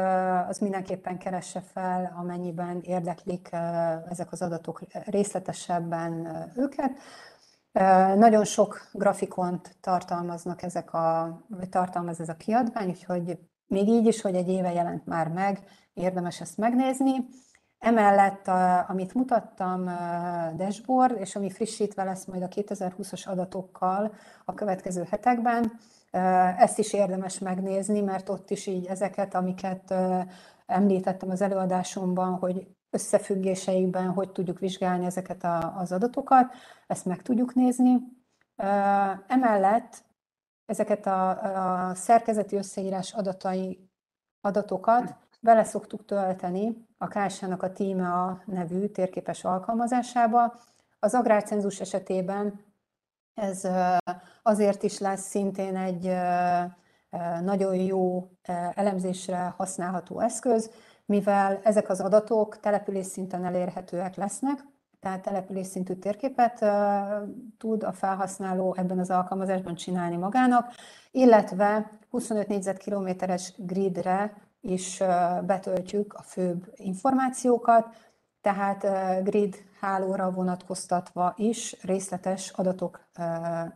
az 0.49 0.59
mindenképpen 0.59 1.19
keresse 1.19 1.61
fel, 1.61 2.15
amennyiben 2.17 2.81
érdeklik 2.81 3.49
ezek 4.09 4.33
az 4.33 4.43
adatok 4.43 4.81
részletesebben 5.05 6.29
őket. 6.57 6.91
Nagyon 8.17 8.45
sok 8.45 8.89
grafikont 8.93 9.77
tartalmaznak 9.81 10.63
ezek 10.63 10.93
a, 10.93 11.39
tartalmaz 11.71 12.21
ez 12.21 12.29
a 12.29 12.37
kiadvány, 12.37 12.89
úgyhogy 12.89 13.39
még 13.69 13.89
így 13.89 14.07
is, 14.07 14.21
hogy 14.21 14.35
egy 14.35 14.49
éve 14.49 14.73
jelent 14.73 15.07
már 15.07 15.29
meg, 15.29 15.59
érdemes 15.93 16.41
ezt 16.41 16.57
megnézni. 16.57 17.29
Emellett, 17.79 18.49
amit 18.89 19.15
mutattam, 19.15 19.85
dashboard, 20.57 21.21
és 21.21 21.37
ami 21.37 21.51
frissítve 21.51 22.05
lesz 22.05 22.25
majd 22.25 22.43
a 22.43 22.49
2020-as 22.49 23.29
adatokkal 23.29 24.15
a 24.45 24.55
következő 24.55 25.07
hetekben, 25.11 25.73
ezt 26.59 26.79
is 26.79 26.93
érdemes 26.93 27.39
megnézni, 27.39 28.01
mert 28.01 28.29
ott 28.29 28.51
is 28.51 28.67
így 28.67 28.87
ezeket, 28.87 29.35
amiket 29.35 29.95
említettem 30.67 31.31
az 31.31 31.41
előadásomban, 31.41 32.35
hogy 32.35 32.67
összefüggéseikben 32.91 34.09
hogy 34.09 34.31
tudjuk 34.31 34.59
vizsgálni 34.59 35.05
ezeket 35.05 35.47
az 35.77 35.93
adatokat, 35.93 36.53
ezt 36.87 37.05
meg 37.05 37.23
tudjuk 37.23 37.55
nézni. 37.55 37.99
Emellett 39.27 40.05
ezeket 40.69 41.07
a, 41.07 41.31
a 41.89 41.95
szerkezeti 41.95 42.57
összeírás 42.57 43.13
adatai, 43.13 43.91
adatokat 44.41 45.17
bele 45.41 45.65
szoktuk 45.65 46.05
tölteni 46.05 46.87
a 46.99 47.07
KSH-nak 47.07 47.63
a 47.63 47.73
Tímea 47.73 48.43
nevű 48.47 48.87
térképes 48.87 49.45
alkalmazásába. 49.45 50.55
Az 50.99 51.15
agrárcenzus 51.15 51.81
esetében 51.81 52.65
ez 53.35 53.69
azért 54.43 54.83
is 54.83 54.99
lesz 54.99 55.29
szintén 55.29 55.77
egy 55.77 56.17
nagyon 57.43 57.75
jó 57.75 58.31
elemzésre 58.75 59.55
használható 59.57 60.21
eszköz, 60.21 60.71
mivel 61.05 61.61
ezek 61.63 61.89
az 61.89 62.01
adatok 62.01 62.61
település 62.61 63.07
szinten 63.07 63.45
elérhetőek 63.45 64.15
lesznek, 64.15 64.65
tehát 65.01 65.23
település 65.23 65.67
szintű 65.67 65.95
térképet 65.95 66.65
tud 67.59 67.83
a 67.83 67.93
felhasználó 67.93 68.75
ebben 68.77 68.99
az 68.99 69.11
alkalmazásban 69.11 69.75
csinálni 69.75 70.17
magának, 70.17 70.73
illetve 71.11 71.91
25 72.11 72.49
négyzetkilométeres 72.49 73.53
gridre 73.57 74.35
is 74.61 75.03
betöltjük 75.43 76.15
a 76.15 76.23
főbb 76.23 76.73
információkat, 76.77 77.87
tehát 78.41 78.87
grid 79.25 79.57
hálóra 79.81 80.31
vonatkoztatva 80.31 81.35
is 81.37 81.77
részletes 81.83 82.51
adatok 82.51 83.01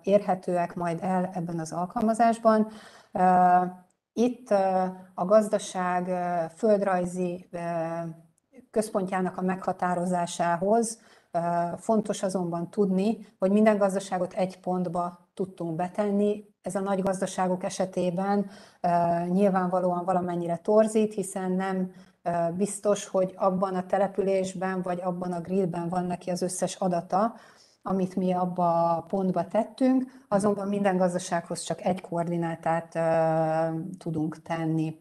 érhetőek 0.02 0.74
majd 0.74 0.98
el 1.02 1.30
ebben 1.34 1.58
az 1.58 1.72
alkalmazásban. 1.72 2.68
Itt 4.12 4.50
a 5.14 5.24
gazdaság 5.24 6.10
földrajzi 6.56 7.48
központjának 8.72 9.36
a 9.36 9.42
meghatározásához 9.42 10.98
fontos 11.76 12.22
azonban 12.22 12.70
tudni, 12.70 13.26
hogy 13.38 13.50
minden 13.50 13.76
gazdaságot 13.76 14.32
egy 14.32 14.60
pontba 14.60 15.28
tudtunk 15.34 15.76
betenni. 15.76 16.44
Ez 16.62 16.74
a 16.74 16.80
nagy 16.80 17.02
gazdaságok 17.02 17.64
esetében 17.64 18.50
nyilvánvalóan 19.28 20.04
valamennyire 20.04 20.56
torzít, 20.56 21.14
hiszen 21.14 21.52
nem 21.52 21.92
biztos, 22.56 23.06
hogy 23.06 23.34
abban 23.36 23.74
a 23.74 23.86
településben 23.86 24.82
vagy 24.82 25.00
abban 25.00 25.32
a 25.32 25.40
gridben 25.40 25.88
van 25.88 26.04
neki 26.04 26.30
az 26.30 26.42
összes 26.42 26.74
adata, 26.74 27.34
amit 27.82 28.16
mi 28.16 28.32
abba 28.32 28.96
a 28.96 29.00
pontba 29.00 29.46
tettünk, 29.46 30.04
azonban 30.28 30.68
minden 30.68 30.96
gazdasághoz 30.96 31.62
csak 31.62 31.84
egy 31.84 32.00
koordinátát 32.00 32.98
tudunk 33.98 34.42
tenni. 34.42 34.96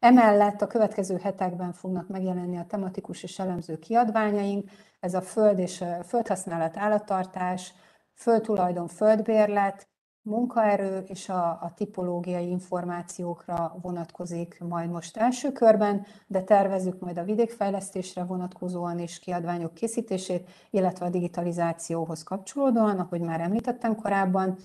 Emellett 0.00 0.62
a 0.62 0.66
következő 0.66 1.16
hetekben 1.16 1.72
fognak 1.72 2.08
megjelenni 2.08 2.56
a 2.56 2.66
tematikus 2.66 3.22
és 3.22 3.38
elemző 3.38 3.78
kiadványaink, 3.78 4.70
ez 5.00 5.14
a 5.14 5.20
föld 5.20 5.58
és 5.58 5.84
földhasználat 6.06 6.76
állattartás, 6.76 7.74
földtulajdon, 8.14 8.88
földbérlet, 8.88 9.88
munkaerő 10.22 10.98
és 11.06 11.28
a, 11.28 11.48
a 11.48 11.72
tipológiai 11.74 12.48
információkra 12.48 13.78
vonatkozik 13.82 14.60
majd 14.60 14.90
most 14.90 15.16
első 15.16 15.52
körben, 15.52 16.06
de 16.26 16.42
tervezzük 16.42 17.00
majd 17.00 17.18
a 17.18 17.24
vidékfejlesztésre 17.24 18.24
vonatkozóan 18.24 18.98
is 18.98 19.18
kiadványok 19.18 19.74
készítését, 19.74 20.48
illetve 20.70 21.06
a 21.06 21.10
digitalizációhoz 21.10 22.22
kapcsolódóan, 22.22 22.98
ahogy 22.98 23.20
már 23.20 23.40
említettem 23.40 23.94
korábban. 23.94 24.56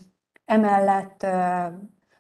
Emellett 0.46 1.26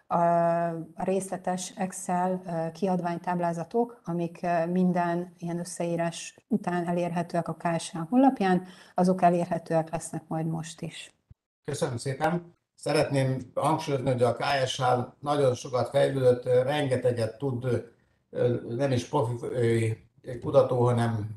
a 0.08 1.04
részletes 1.04 1.74
Excel 1.76 2.42
kiadványtáblázatok, 2.74 4.02
amik 4.04 4.48
minden 4.72 5.34
ilyen 5.38 5.60
összeírás 5.60 6.38
után 6.48 6.88
elérhetőek 6.88 7.48
a 7.48 7.58
KSH 7.60 7.98
honlapján, 8.10 8.68
azok 8.94 9.22
elérhetőek 9.22 9.92
lesznek 9.92 10.28
majd 10.28 10.46
most 10.46 10.82
is. 10.82 11.14
Köszönöm 11.64 11.98
szépen! 11.98 12.54
Szeretném 12.76 13.52
hangsúlyozni, 13.54 14.12
hogy 14.12 14.24
a 14.24 14.36
KSH 14.36 14.84
nagyon 15.20 15.54
sokat 15.54 15.90
fejlődött, 15.90 16.44
rengeteget 16.44 17.38
tud, 17.38 17.86
nem 18.68 18.92
is 18.92 19.06
profi 19.06 19.98
kutató, 20.42 20.84
hanem 20.84 21.30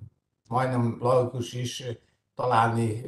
majdnem 0.48 0.96
laikus 1.00 1.52
is 1.52 1.84
találni 2.34 3.02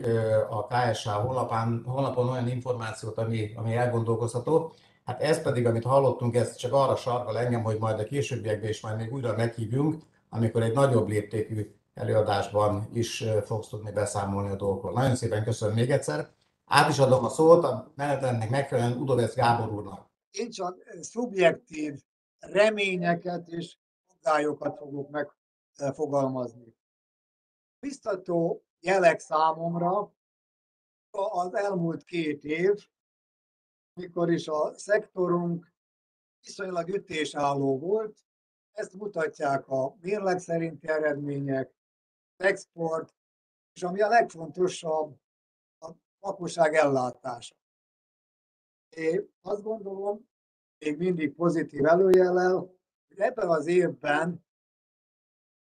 a 0.51 0.67
KSH 0.67 1.09
honlapán, 1.09 1.83
honlapon 1.87 2.29
olyan 2.29 2.49
információt, 2.49 3.19
ami, 3.19 3.53
ami 3.57 3.75
elgondolkozható. 3.75 4.73
Hát 5.11 5.23
ez 5.23 5.43
pedig, 5.43 5.67
amit 5.67 5.85
hallottunk, 5.85 6.35
ez 6.35 6.57
csak 6.57 6.73
arra 6.73 6.97
sarkal 6.97 7.39
engem, 7.39 7.63
hogy 7.63 7.79
majd 7.79 7.99
a 7.99 8.05
későbbiekben 8.05 8.69
is 8.69 8.81
majd 8.81 8.97
még 8.97 9.13
újra 9.13 9.37
meghívjunk, 9.37 10.03
amikor 10.29 10.63
egy 10.63 10.73
nagyobb 10.73 11.09
léptékű 11.09 11.75
előadásban 11.95 12.89
is 12.93 13.25
fogsz 13.45 13.69
tudni 13.69 13.93
beszámolni 13.93 14.51
a 14.51 14.57
dolgokról. 14.57 14.93
Nagyon 14.93 15.17
szépen 15.17 15.45
köszönöm 15.45 15.75
még 15.75 15.91
egyszer. 15.91 16.31
Át 16.65 16.89
is 16.89 16.99
adom 16.99 17.25
a 17.25 17.29
szót 17.29 17.65
a 17.65 17.93
menetrendnek 17.95 18.51
megfelelően 18.51 18.99
Udovesz 18.99 19.35
Gábor 19.35 19.73
úrnak. 19.73 20.11
Én 20.31 20.51
csak 20.51 20.77
szubjektív 21.01 22.03
reményeket 22.39 23.49
és 23.49 23.77
aggályokat 24.07 24.77
fogok 24.79 25.11
megfogalmazni. 25.77 26.75
Biztató 27.81 28.65
jelek 28.81 29.21
számomra 29.21 30.13
az 31.11 31.55
elmúlt 31.55 32.05
két 32.05 32.45
év, 32.45 32.89
mikor 34.01 34.31
is 34.31 34.49
a 34.49 34.75
szektorunk 34.75 35.73
viszonylag 36.41 36.89
ütésálló 36.89 37.79
volt, 37.79 38.19
ezt 38.73 38.93
mutatják 38.95 39.69
a 39.69 39.97
mérleg 40.01 40.39
szerinti 40.39 40.89
eredmények, 40.89 41.73
export, 42.37 43.15
és 43.73 43.83
ami 43.83 44.01
a 44.01 44.09
legfontosabb, 44.09 45.17
a 45.79 45.91
lakosság 46.21 46.75
ellátása. 46.75 47.55
Én 48.89 49.31
azt 49.41 49.63
gondolom, 49.63 50.29
még 50.79 50.97
mindig 50.99 51.35
pozitív 51.35 51.85
előjellel, 51.85 52.57
hogy 53.09 53.19
ebben 53.19 53.49
az 53.49 53.67
évben 53.67 54.45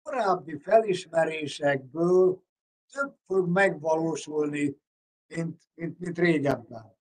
korábbi 0.01 0.57
felismerésekből 0.57 2.43
több 2.91 3.15
fog 3.25 3.47
megvalósulni, 3.47 4.79
mint, 5.27 5.69
mint, 5.73 5.99
mint 5.99 6.17
régebben. 6.17 6.96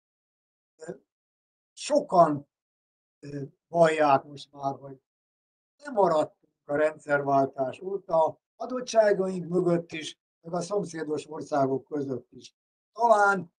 Sokan 1.79 2.49
vallják 3.69 4.25
most 4.25 4.53
már, 4.53 4.75
hogy 4.79 5.01
nem 5.85 5.93
maradtunk 5.93 6.69
a 6.69 6.77
rendszerváltás 6.77 7.81
óta, 7.81 8.41
adottságaink 8.57 9.49
mögött 9.49 9.93
is, 9.93 10.19
meg 10.41 10.55
a 10.55 10.61
szomszédos 10.61 11.31
országok 11.31 11.85
között 11.85 12.33
is. 12.33 12.55
Talán 12.93 13.53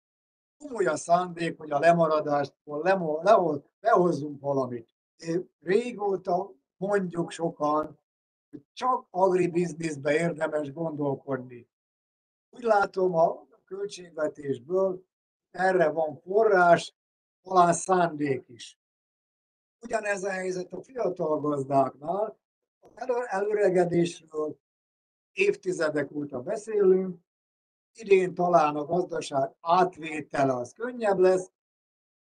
komoly 0.57 0.85
a 0.85 0.95
szándék, 0.95 1.57
hogy 1.57 1.71
a 1.71 1.79
lemaradástól 1.79 2.81
lehol, 2.83 3.63
lehozzunk 3.79 4.41
valamit. 4.41 4.95
Régóta 5.59 6.51
mondjuk 6.77 7.31
sokan, 7.31 7.99
hogy 8.49 8.65
csak 8.73 9.07
agribizniszbe 9.09 10.13
érdemes 10.13 10.73
gondolkodni. 10.73 11.69
Úgy 12.49 12.63
látom 12.63 13.15
a 13.15 13.47
költségvetésből, 13.65 15.03
erre 15.51 15.89
van 15.89 16.15
forrás, 16.15 16.95
talán 17.47 17.73
szándék 17.73 18.43
is. 18.47 18.79
Ugyanez 19.81 20.23
a 20.23 20.29
helyzet 20.29 20.73
a 20.73 20.81
fiatal 20.81 21.39
gazdáknál, 21.39 22.37
az 22.79 23.27
előregedésről 23.27 24.59
évtizedek 25.31 26.11
óta 26.11 26.41
beszélünk, 26.41 27.19
idén 27.93 28.33
talán 28.33 28.75
a 28.75 28.85
gazdaság 28.85 29.55
átvétele 29.61 30.53
az 30.53 30.73
könnyebb 30.73 31.17
lesz, 31.17 31.51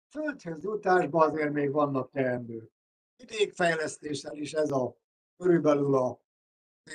földhöz 0.09 0.63
jutásban 0.63 1.31
azért 1.31 1.53
még 1.53 1.73
vannak 1.73 2.11
teendők. 2.11 2.73
Vidékfejlesztéssel 3.17 4.37
is 4.37 4.53
ez 4.53 4.71
a 4.71 4.97
körülbelül 5.37 5.95
a 5.95 6.21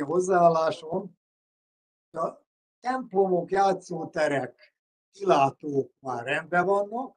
hozzáállásom. 0.05 1.17
A 2.11 2.31
templomok, 2.79 3.51
játszóterek, 3.51 4.75
kilátók 5.11 5.91
már 5.99 6.23
rendben 6.23 6.65
vannak, 6.65 7.16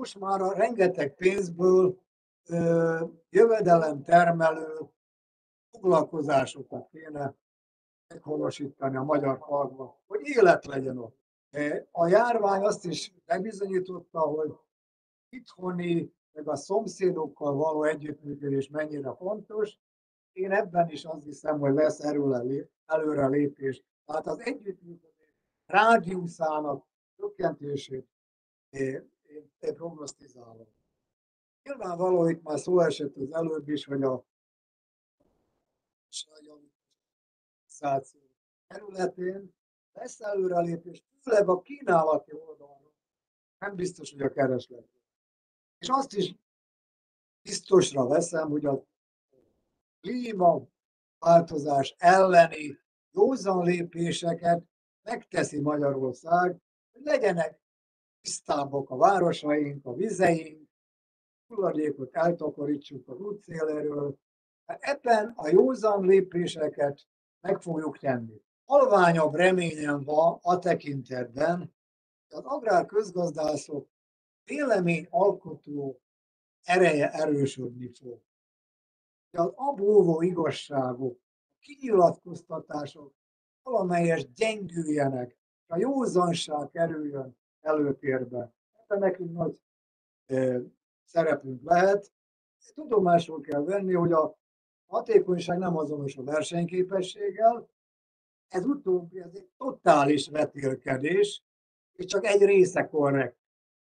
most 0.00 0.18
már 0.18 0.40
a 0.40 0.52
rengeteg 0.52 1.14
pénzből 1.14 1.98
ö, 2.48 3.04
jövedelem 3.30 4.02
termelő 4.02 4.78
foglalkozásokat 5.70 6.88
kéne 6.88 7.34
meghonosítani 8.08 8.96
a 8.96 9.02
magyar 9.02 9.38
parkban, 9.38 9.94
hogy 10.06 10.20
élet 10.22 10.66
legyen 10.66 10.98
ott. 10.98 11.18
A 11.90 12.06
járvány 12.06 12.62
azt 12.62 12.84
is 12.84 13.14
megbizonyította, 13.26 14.20
hogy 14.20 14.52
itthoni, 15.28 16.12
meg 16.32 16.48
a 16.48 16.56
szomszédokkal 16.56 17.54
való 17.54 17.84
együttműködés 17.84 18.68
mennyire 18.68 19.14
fontos. 19.14 19.78
Én 20.32 20.52
ebben 20.52 20.88
is 20.88 21.04
azt 21.04 21.24
hiszem, 21.24 21.58
hogy 21.58 21.74
lesz 21.74 22.00
erről 22.00 22.68
előre 22.86 23.26
lépés. 23.26 23.84
Tehát 24.04 24.26
az 24.26 24.40
együttműködés 24.40 25.34
rádiuszának 25.66 26.84
csökkentését 27.16 28.08
én, 29.58 29.74
prognosztizálom. 29.74 30.68
Nyilvánvaló, 31.62 32.28
itt 32.28 32.42
már 32.42 32.58
szó 32.58 32.80
esett 32.80 33.16
az 33.16 33.32
előbb 33.32 33.68
is, 33.68 33.84
hogy 33.84 34.02
a 34.02 34.24
területén 38.66 39.54
lesz 39.92 40.20
előrelépés, 40.20 41.04
főleg 41.22 41.48
a 41.48 41.60
kínálati 41.60 42.32
oldalon. 42.32 42.92
Nem 43.58 43.74
biztos, 43.74 44.12
hogy 44.12 44.22
a 44.22 44.32
kereslet. 44.32 44.88
És 45.78 45.88
azt 45.88 46.12
is 46.12 46.34
biztosra 47.42 48.06
veszem, 48.06 48.48
hogy 48.48 48.64
a 48.64 48.84
klíma 50.00 50.66
változás 51.18 51.94
elleni 51.98 52.78
józan 53.10 53.64
lépéseket 53.64 54.64
megteszi 55.02 55.60
Magyarország, 55.60 56.60
hogy 56.92 57.02
legyenek 57.02 57.59
tisztábbak 58.20 58.90
a 58.90 58.96
városaink, 58.96 59.86
a 59.86 59.94
vizeink, 59.94 60.68
hulladékot 61.46 62.14
eltakarítsuk 62.14 63.08
az 63.08 63.20
útszéléről. 63.20 64.18
Hát 64.66 64.82
ebben 64.82 65.32
a 65.36 65.48
józan 65.48 66.04
lépéseket 66.04 67.06
meg 67.40 67.62
fogjuk 67.62 67.98
tenni. 67.98 68.42
Halványabb 68.64 69.34
reményem 69.34 70.04
van 70.04 70.38
a 70.42 70.58
tekintetben, 70.58 71.74
az 72.28 72.44
agrár 72.44 72.86
közgazdászok 72.86 73.88
vélemény 74.44 75.06
alkotó 75.10 76.00
ereje 76.62 77.10
erősödni 77.10 77.88
fog. 77.88 78.20
Az 79.30 79.52
abóvó 79.54 80.22
igazságok, 80.22 81.20
a 81.52 81.58
kinyilatkoztatások 81.60 83.14
valamelyes 83.62 84.32
gyengüljenek, 84.32 85.36
a 85.66 85.76
józanság 85.76 86.70
kerüljön 86.70 87.38
előtérbe. 87.60 88.52
Ebben 88.72 88.98
nekünk 88.98 89.32
nagy 89.32 89.60
szerepünk 91.04 91.62
lehet. 91.64 92.12
Tudomásul 92.74 93.40
kell 93.40 93.62
venni, 93.62 93.92
hogy 93.92 94.12
a 94.12 94.38
hatékonyság 94.86 95.58
nem 95.58 95.76
azonos 95.76 96.16
a 96.16 96.22
versenyképességgel, 96.22 97.68
ez 98.48 98.64
utóbbi 98.64 99.20
ez 99.20 99.34
egy 99.34 99.48
totális 99.56 100.28
vetélkedés, 100.28 101.42
és 101.92 102.04
csak 102.04 102.24
egy 102.24 102.42
része 102.42 102.86
korrekt. 102.86 103.36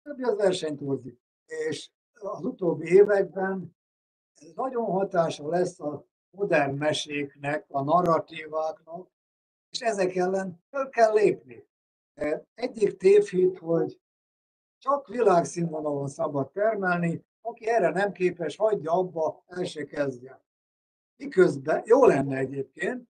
Többi 0.02 0.22
az 0.22 0.36
versenyt 0.36 0.80
hozik. 0.80 1.20
És 1.46 1.90
az 2.12 2.44
utóbbi 2.44 2.86
években 2.86 3.76
ez 4.34 4.52
nagyon 4.54 4.84
hatása 4.84 5.48
lesz 5.48 5.80
a 5.80 6.06
modern 6.30 6.74
meséknek, 6.74 7.64
a 7.68 7.82
narratíváknak, 7.82 9.10
és 9.70 9.80
ezek 9.80 10.16
ellen 10.16 10.62
fel 10.70 10.88
kell 10.88 11.12
lépni. 11.12 11.66
Egyik 12.54 12.96
tévhit, 12.96 13.58
hogy 13.58 14.00
csak 14.78 15.08
világszínvonalon 15.08 16.08
szabad 16.08 16.50
termelni, 16.50 17.24
aki 17.40 17.68
erre 17.68 17.90
nem 17.90 18.12
képes, 18.12 18.56
hagyja 18.56 18.92
abba, 18.92 19.44
el 19.46 19.64
se 19.64 19.84
kezdje. 19.84 20.42
Miközben 21.16 21.82
jó 21.84 22.04
lenne 22.04 22.36
egyébként, 22.36 23.08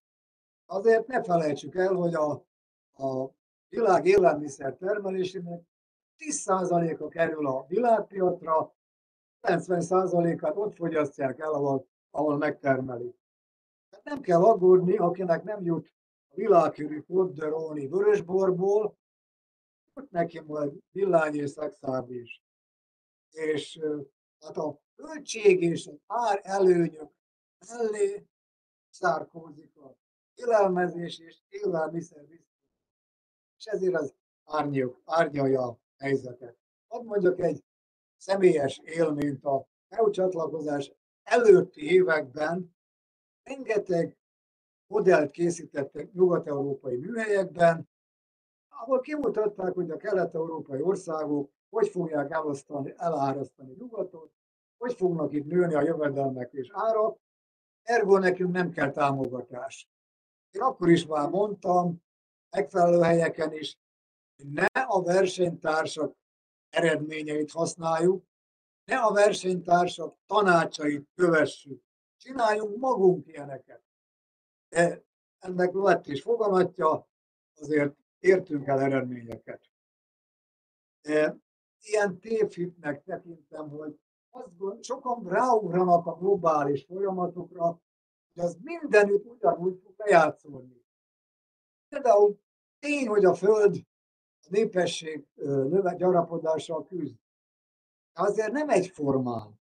azért 0.67 1.07
ne 1.07 1.23
felejtsük 1.23 1.75
el, 1.75 1.95
hogy 1.95 2.15
a, 2.15 2.31
a 2.93 3.31
világ 3.69 4.07
élelmiszer 4.07 4.75
termelésének 4.75 5.61
10%-a 6.19 7.09
kerül 7.09 7.47
a 7.47 7.65
világpiacra, 7.69 8.75
90%-át 9.43 10.57
ott 10.57 10.75
fogyasztják 10.75 11.39
el, 11.39 11.53
ahol, 11.53 11.87
ahol 12.11 12.37
megtermelik. 12.37 13.17
Nem 14.03 14.21
kell 14.21 14.43
aggódni, 14.43 14.97
akinek 14.97 15.43
nem 15.45 15.65
jut 15.65 15.93
a 16.33 16.37
világhírű 16.37 17.01
Côte 17.01 17.49
vörösborból, 17.89 18.97
ott 19.95 20.11
neki 20.11 20.41
majd 20.41 20.73
villány 20.91 21.35
és 21.35 21.51
szexáb 21.51 22.11
is. 22.11 22.43
És 23.31 23.81
hát 24.41 24.57
a 24.57 24.81
költség 24.95 25.63
és 25.63 25.87
az 25.87 25.99
ár 26.07 26.41
előnyök 26.43 27.11
mellé 27.69 28.27
szárkózik 28.91 29.77
a 29.77 29.97
élelmezés 30.35 31.19
és 31.19 31.43
élelmiszer. 31.49 32.25
És 33.59 33.65
ezért 33.65 33.95
az 33.95 34.15
árnyok, 34.45 35.01
árnyalja 35.05 35.63
a 35.63 35.79
helyzetet. 35.97 36.57
Hadd 36.87 37.05
mondjak 37.05 37.41
egy 37.41 37.65
személyes 38.17 38.81
élményt 38.85 39.45
a 39.45 39.69
EU 39.89 40.11
csatlakozás 40.11 40.93
előtti 41.23 41.93
években 41.93 42.77
rengeteg 43.43 44.17
modellt 44.93 45.31
készítettek 45.31 46.13
nyugat-európai 46.13 46.97
műhelyekben, 46.97 47.89
ahol 48.69 49.01
kimutatták, 49.01 49.75
hogy 49.75 49.91
a 49.91 49.97
kelet-európai 49.97 50.81
országok 50.81 51.51
hogy 51.71 51.89
fogják 51.89 52.31
elosztani, 52.31 52.95
elárasztani 52.97 53.75
nyugatot, 53.79 54.33
hogy 54.79 54.95
fognak 54.95 55.33
itt 55.33 55.47
nőni 55.47 55.75
a 55.75 55.83
jövedelmek 55.83 56.53
és 56.53 56.71
árak, 56.73 57.19
ergo 57.83 58.19
nekünk 58.19 58.53
nem 58.53 58.71
kell 58.71 58.91
támogatás. 58.91 59.89
Én 60.51 60.63
akkor 60.63 60.89
is 60.89 61.07
már 61.07 61.29
mondtam, 61.29 62.03
megfelelő 62.51 63.01
helyeken 63.01 63.53
is, 63.53 63.79
ne 64.37 64.67
a 64.87 65.03
versenytársak 65.03 66.17
eredményeit 66.71 67.51
használjuk, 67.51 68.25
ne 68.85 68.99
a 68.99 69.13
versenytársak 69.13 70.17
tanácsait 70.27 71.09
kövessük. 71.15 71.83
Csináljunk 72.17 72.77
magunk 72.77 73.27
ilyeneket. 73.27 73.82
De 74.73 75.05
ennek 75.39 75.73
lett 75.73 76.07
is 76.07 76.23
foganatja, 76.23 77.09
azért 77.55 77.97
értünk 78.19 78.67
el 78.67 78.81
eredményeket. 78.81 79.71
De 81.03 81.37
ilyen 81.81 82.19
tévhitnek 82.19 83.03
tekintem, 83.03 83.69
hogy 83.69 84.01
azt 84.31 84.57
gond, 84.57 84.85
sokan 84.85 85.29
ráugranak 85.29 86.07
a 86.07 86.17
globális 86.17 86.85
folyamatokra, 86.85 87.81
hogy 88.33 88.45
az 88.45 88.57
mindenütt 88.63 89.27
ugyanúgy 89.27 89.81
fog 89.83 89.97
bejátszódni. 89.97 90.85
Például 91.89 92.41
tény, 92.79 93.09
hogy 93.09 93.25
a 93.25 93.35
Föld 93.35 93.77
a 94.41 94.47
népesség 94.49 95.27
növe 95.35 95.95
gyarapodással 95.95 96.87
küzd. 96.87 97.17
De 98.13 98.23
azért 98.23 98.53
nem 98.53 98.69
egyformán. 98.69 99.61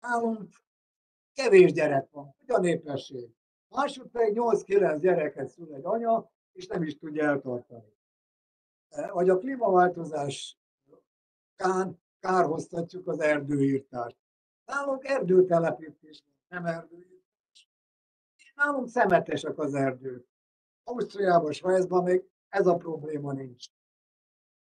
Nálunk 0.00 0.48
kevés 1.32 1.72
gyerek 1.72 2.10
van, 2.10 2.34
hogy 2.38 2.50
a 2.50 2.58
népesség. 2.58 3.38
Másod 3.70 4.06
pedig 4.06 4.34
8-9 4.38 4.98
gyereket 5.00 5.48
szül 5.48 5.74
egy 5.74 5.84
anya, 5.84 6.30
és 6.52 6.66
nem 6.66 6.82
is 6.82 6.98
tudja 6.98 7.24
eltartani. 7.24 7.92
Vagy 9.12 9.28
a 9.28 9.38
klímaváltozás 9.38 10.58
kán 11.56 12.00
kárhoztatjuk 12.20 13.08
az 13.08 13.20
erdőírtást. 13.20 14.16
Nálunk 14.64 15.04
erdőtelepítés, 15.04 16.24
nem 16.48 16.66
erdőírtás. 16.66 17.70
Nálunk 18.54 18.88
szemetesek 18.88 19.58
az 19.58 19.74
erdők. 19.74 20.26
Ausztriában, 20.84 21.52
Svájcban 21.52 22.02
még 22.02 22.24
ez 22.48 22.66
a 22.66 22.76
probléma 22.76 23.32
nincs. 23.32 23.66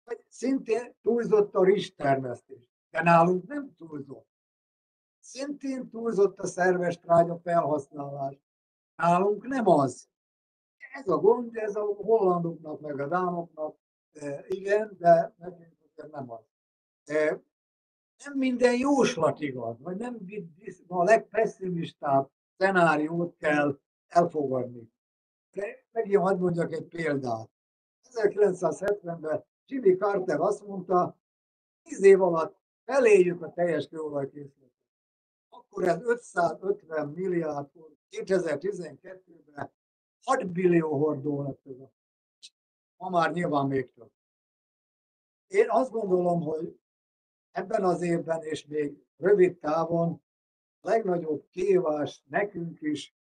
Vagy 0.03 0.23
szintén 0.27 0.95
túlzott 1.01 1.55
a 1.55 1.63
rizstermesztés, 1.63 2.69
de 2.89 3.01
nálunk 3.01 3.47
nem 3.47 3.75
túlzott. 3.75 4.27
Szintén 5.19 5.89
túlzott 5.89 6.39
a 6.39 6.47
szerves 6.47 6.99
trágya 6.99 7.39
felhasználás. 7.39 8.39
Nálunk 8.99 9.47
nem 9.47 9.67
az. 9.67 10.09
Ez 10.93 11.07
a 11.07 11.17
gond, 11.17 11.55
ez 11.55 11.75
a 11.75 11.83
hollandoknak, 11.83 12.79
meg 12.79 12.99
a 12.99 13.07
dánoknak, 13.07 13.77
e, 14.13 14.45
igen, 14.47 14.95
de 14.97 15.33
nekünk 15.37 16.11
nem 16.11 16.31
az. 16.31 16.39
E, 17.05 17.41
nem 18.23 18.37
minden 18.37 18.77
jóslat 18.77 19.39
igaz, 19.39 19.79
vagy 19.79 19.97
nem 19.97 20.17
a 20.87 21.03
legpesszimistább 21.03 22.29
szenáriót 22.57 23.35
kell 23.37 23.79
elfogadni. 24.07 24.91
De 25.51 25.85
megint 25.91 26.21
hadd 26.21 26.39
mondjak 26.39 26.73
egy 26.73 26.87
példát. 26.87 27.49
1970-ben 28.11 29.43
Jimmy 29.65 29.95
Carter 29.95 30.39
azt 30.39 30.65
mondta, 30.65 31.17
10 31.83 32.03
év 32.03 32.21
alatt 32.21 32.57
feléljük 32.85 33.41
a 33.41 33.51
teljes 33.51 33.87
kőolajkészletet. 33.87 34.58
Akkor 35.69 35.87
ez 35.87 36.01
550 36.01 37.07
milliárd 37.07 37.69
volt. 37.73 37.97
2012-ben 38.09 39.71
6 40.23 40.47
billió 40.47 40.97
hordó 40.97 41.41
lett 41.41 41.65
ez 41.65 41.79
a 41.79 41.91
Ma 42.97 43.09
már 43.09 43.31
nyilván 43.31 43.67
még 43.67 43.91
több. 43.91 44.11
Én 45.47 45.65
azt 45.69 45.91
gondolom, 45.91 46.41
hogy 46.41 46.79
ebben 47.51 47.83
az 47.83 48.01
évben 48.01 48.43
és 48.43 48.65
még 48.65 49.05
rövid 49.17 49.57
távon 49.57 50.21
a 50.79 50.89
legnagyobb 50.89 51.47
kívás 51.49 52.23
nekünk 52.27 52.81
is 52.81 53.15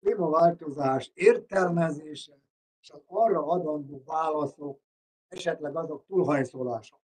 klímaváltozás 0.00 1.10
értelmezése 1.14 2.38
és 2.80 2.90
az 2.90 3.02
arra 3.06 3.46
adandó 3.46 4.02
válaszok, 4.04 4.80
esetleg 5.28 5.76
azok 5.76 6.06
túlhajszolása. 6.06 7.00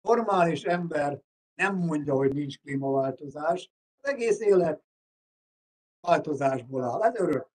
Normális 0.00 0.64
ember 0.64 1.22
nem 1.58 1.76
mondja, 1.76 2.14
hogy 2.14 2.34
nincs 2.34 2.58
klímaváltozás, 2.58 3.70
az 4.00 4.08
egész 4.08 4.40
élet 4.40 4.82
változásból 6.00 6.82
áll, 6.82 7.02
ez 7.02 7.20
örök. 7.20 7.48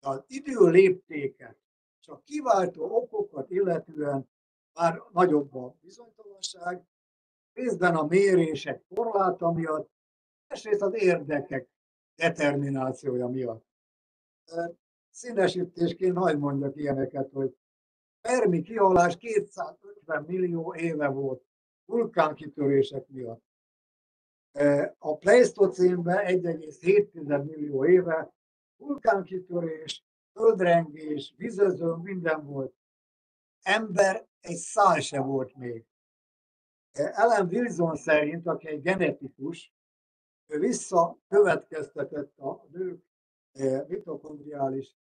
De 0.00 0.08
az 0.08 0.24
idő 0.26 0.70
léptéket 0.70 1.58
és 2.00 2.12
kiváltó 2.24 2.96
okokat 2.96 3.50
illetően 3.50 4.28
már 4.72 5.02
nagyobb 5.12 5.54
a 5.54 5.74
bizonytalanság, 5.80 6.82
részben 7.52 7.96
a 7.96 8.06
mérések 8.06 8.84
korláta 8.94 9.50
miatt, 9.50 9.90
másrészt 10.48 10.82
az 10.82 10.94
érdekek 10.94 11.68
determinációja 12.14 13.26
miatt. 13.26 13.66
Színesítésként 15.10 16.14
nagy 16.14 16.38
mondjak 16.38 16.76
ilyeneket, 16.76 17.30
hogy 17.32 17.56
Permi 18.20 18.62
kihalás 18.62 19.16
250 19.16 20.24
millió 20.24 20.74
éve 20.74 21.08
volt 21.08 21.49
vulkánkitörések 21.90 23.08
miatt. 23.08 23.44
A 24.98 25.16
Pleistocénben 25.16 26.26
1,7 26.26 27.44
millió 27.44 27.86
éve 27.86 28.32
vulkánkitörés, 28.76 30.04
földrengés, 30.32 31.34
vizező, 31.36 31.94
minden 31.94 32.46
volt. 32.46 32.74
Ember 33.62 34.26
egy 34.40 34.56
szál 34.56 35.00
se 35.00 35.20
volt 35.20 35.56
még. 35.56 35.84
Ellen 36.92 37.46
Wilson 37.46 37.96
szerint, 37.96 38.46
aki 38.46 38.68
egy 38.68 38.82
genetikus, 38.82 39.72
ő 40.46 40.58
visszakövetkeztetett 40.58 42.38
a 42.38 42.66
nők 42.70 43.02
mitokondriális 43.88 44.96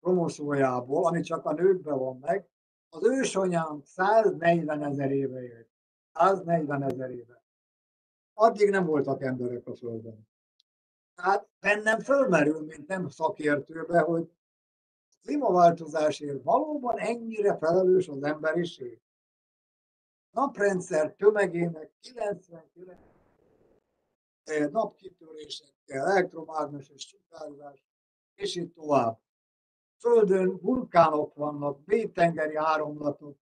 kromoszójából, 0.00 1.06
ami 1.06 1.20
csak 1.20 1.44
a 1.44 1.52
nőkben 1.52 1.98
van 1.98 2.18
meg, 2.18 2.48
az 2.94 3.04
ősanyám 3.04 3.80
140 3.84 4.82
ezer 4.82 5.10
éve 5.10 5.42
élt. 5.42 5.68
140 6.12 6.82
ezer 6.82 7.10
éve. 7.10 7.42
Addig 8.34 8.70
nem 8.70 8.86
voltak 8.86 9.22
emberek 9.22 9.66
a 9.66 9.74
Földön. 9.74 10.28
Tehát 11.14 11.48
bennem 11.60 12.00
fölmerül, 12.00 12.64
mint 12.64 12.86
nem 12.86 13.08
szakértőbe, 13.08 14.00
hogy 14.00 14.30
klímaváltozásért 15.22 16.42
valóban 16.42 16.98
ennyire 16.98 17.56
felelős 17.56 18.08
az 18.08 18.22
emberiség. 18.22 19.00
Naprendszer 20.30 21.14
tömegének 21.14 21.92
99 22.00 22.72
napkitörésekkel, 24.70 26.06
elektromágneses 26.06 27.02
sugárzás, 27.02 27.84
és 28.34 28.56
így 28.56 28.72
tovább. 28.72 29.20
Földön 30.02 30.58
vulkánok 30.60 31.34
vannak, 31.34 31.84
mélytengeri 31.84 32.54
áramlatok. 32.54 33.38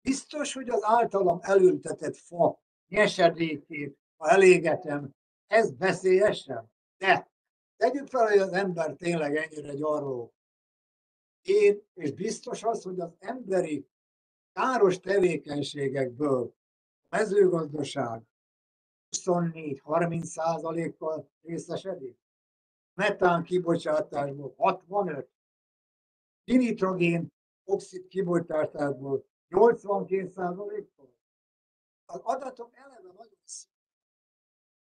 Biztos, 0.00 0.52
hogy 0.52 0.68
az 0.68 0.84
általam 0.84 1.38
elültetett 1.42 2.16
fa 2.16 2.60
nyesedékét, 2.88 3.98
ha 4.16 4.28
elégetem, 4.28 5.10
ez 5.46 5.76
veszélyesen? 5.76 6.70
De 6.96 7.30
tegyük 7.76 8.06
fel, 8.06 8.26
hogy 8.26 8.38
az 8.38 8.52
ember 8.52 8.94
tényleg 8.94 9.36
ennyire 9.36 9.74
gyarló. 9.74 10.34
Én, 11.42 11.82
és 11.94 12.12
biztos 12.12 12.62
az, 12.62 12.82
hogy 12.82 13.00
az 13.00 13.12
emberi 13.18 13.88
káros 14.52 15.00
tevékenységekből 15.00 16.54
a 17.08 17.16
mezőgazdaság 17.16 18.22
24-30 19.16 20.22
százalékkal 20.22 21.30
részesedik. 21.42 22.18
Metán 22.94 23.42
kibocsátásból 23.42 24.54
65, 24.56 25.34
dinitrogén 26.46 27.32
oxid 27.64 28.06
kibocsátásból 28.08 29.24
82 29.48 30.28
százalékkal. 30.28 31.14
Az 32.04 32.20
adatok 32.22 32.76
eleve 32.76 33.12
nagyon 33.16 33.40
szép. 33.44 33.70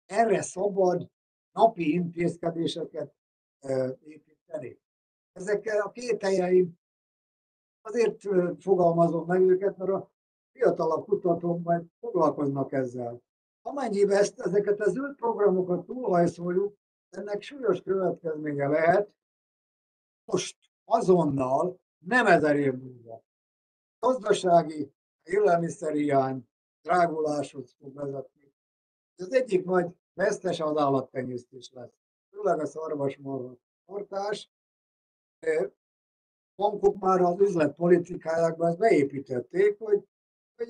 Erre 0.06 0.42
szabad 0.42 1.10
napi 1.52 1.92
intézkedéseket 1.92 3.14
építeni. 4.04 4.80
Ezekkel 5.32 5.80
a 5.80 5.90
két 5.90 6.22
helyeim 6.22 6.78
azért 7.80 8.20
fogalmazom 8.58 9.26
meg 9.26 9.40
őket, 9.40 9.76
mert 9.76 9.90
a 9.90 10.10
fiatalabb 10.52 11.04
kutatók 11.04 11.62
majd 11.62 11.84
foglalkoznak 12.00 12.72
ezzel. 12.72 13.22
Amennyiben 13.62 14.16
ezt, 14.16 14.40
ezeket 14.40 14.80
az 14.80 14.92
zöld 14.92 15.16
programokat 15.16 15.86
túlhajszoljuk, 15.86 16.74
ennek 17.10 17.42
súlyos 17.42 17.82
következménye 17.82 18.66
lehet 18.66 19.14
most 20.24 20.71
azonnal, 20.84 21.80
nem 21.98 22.26
ezer 22.26 22.56
év 22.56 22.72
múlva. 22.72 23.22
Gazdasági 23.98 24.92
élelmiszerhiány 25.22 26.48
dráguláshoz 26.82 27.74
fog 27.78 27.94
vezetni. 27.94 28.52
Az 29.16 29.32
egyik 29.34 29.64
nagy 29.64 29.94
vesztes 30.14 30.60
az 30.60 30.76
állattenyésztés 30.76 31.70
lesz, 31.72 31.92
főleg 32.30 32.60
a 32.60 32.66
szarvasmarha 32.66 33.56
tartás. 33.86 34.50
Bankok 36.56 36.98
már 36.98 37.20
az 37.20 37.40
üzletpolitikájákban 37.40 38.68
ezt 38.68 38.78
beépítették, 38.78 39.78
hogy, 39.78 40.06
hogy 40.56 40.68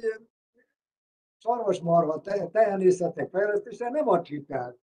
szarvasmarha 1.39 2.21
tehenészetek 2.51 3.31
fejlesztése 3.31 3.89
nem 3.89 4.09
ad 4.09 4.27
hitelt. 4.27 4.79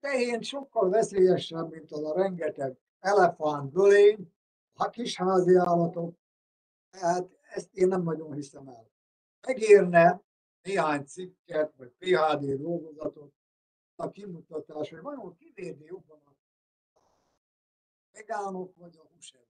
Tehén 0.00 0.42
sokkal 0.42 0.90
veszélyesebb, 0.90 1.70
mint 1.70 1.92
az 1.92 2.04
a 2.04 2.14
rengeteg 2.14 2.76
elefánt, 2.98 3.72
bölény, 3.72 4.32
a 4.74 4.88
kis 4.88 5.16
házi 5.16 5.54
állatok. 5.54 6.16
Tehát 6.90 7.30
ezt 7.40 7.74
én 7.74 7.88
nem 7.88 8.02
nagyon 8.02 8.32
hiszem 8.32 8.68
el. 8.68 8.90
Megérne 9.46 10.22
néhány 10.62 11.04
cikket, 11.04 11.74
vagy 11.76 11.92
PHD 11.98 12.60
dolgozatot, 12.60 13.32
a 13.96 14.10
kimutatás, 14.10 14.90
hogy 14.90 15.00
vajon 15.00 15.34
kivédi 15.34 15.84
jobban 15.84 16.20
a 16.24 16.36
vegánok 18.12 18.76
vagy 18.76 18.96
a 18.96 19.08
húsevők. 19.14 19.46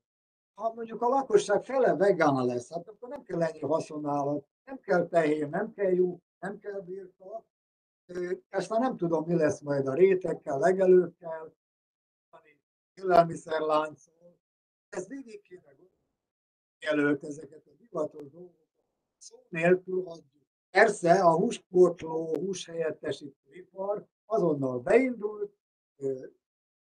Ha 0.54 0.72
mondjuk 0.74 1.02
a 1.02 1.08
lakosság 1.08 1.64
fele 1.64 1.96
vegán 1.96 2.46
lesz, 2.46 2.72
hát 2.72 2.88
akkor 2.88 3.08
nem 3.08 3.22
kell 3.22 3.42
ennyi 3.42 3.60
haszonállat, 3.60 4.46
nem 4.64 4.80
kell 4.80 5.06
tehén, 5.06 5.48
nem 5.48 5.72
kell 5.72 5.92
jó, 5.92 6.20
nem 6.38 6.58
kell 6.58 6.80
birka. 6.80 7.44
Ezt 8.48 8.70
már 8.70 8.80
nem 8.80 8.96
tudom, 8.96 9.24
mi 9.26 9.34
lesz 9.34 9.60
majd 9.60 9.86
a 9.86 9.94
rétekkel, 9.94 10.58
legelőkkel, 10.58 11.54
élelmiszerláncol. 12.94 14.11
Ez 14.93 15.09
végig 15.09 15.43
kéne 15.43 15.72
előtt 16.78 17.24
ezeket 17.24 17.66
a 17.66 17.70
divatos 17.78 18.30
dolgokat 18.30 18.66
szó 19.18 19.36
nélkül 19.49 20.05
hagyjuk. 20.05 20.47
Persze 20.70 21.24
a 21.24 21.36
húspótló, 21.36 22.36
húshelyettesítő 22.36 23.55
ipar 23.55 24.07
azonnal 24.26 24.78
beindult, 24.78 25.53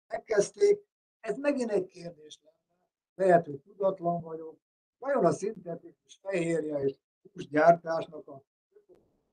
megkezdték. 0.07 0.79
Ez 1.19 1.37
megint 1.37 1.71
egy 1.71 1.87
kérdés 1.87 2.39
lenne. 2.43 2.85
Lehet, 3.15 3.45
hogy 3.45 3.59
tudatlan 3.59 4.21
vagyok. 4.21 4.59
Vajon 4.97 5.25
a 5.25 5.31
szintetikus 5.31 6.19
fehérje 6.21 6.83
és 6.83 6.95
húsgyártásnak 7.33 8.27
a 8.27 8.43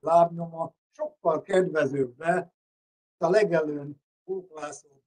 lábnyoma 0.00 0.74
sokkal 0.90 1.42
kedvezőbb 1.42 2.16
be, 2.16 2.52
a 3.18 3.28
legelőn 3.28 4.02
Póklászló 4.24 4.97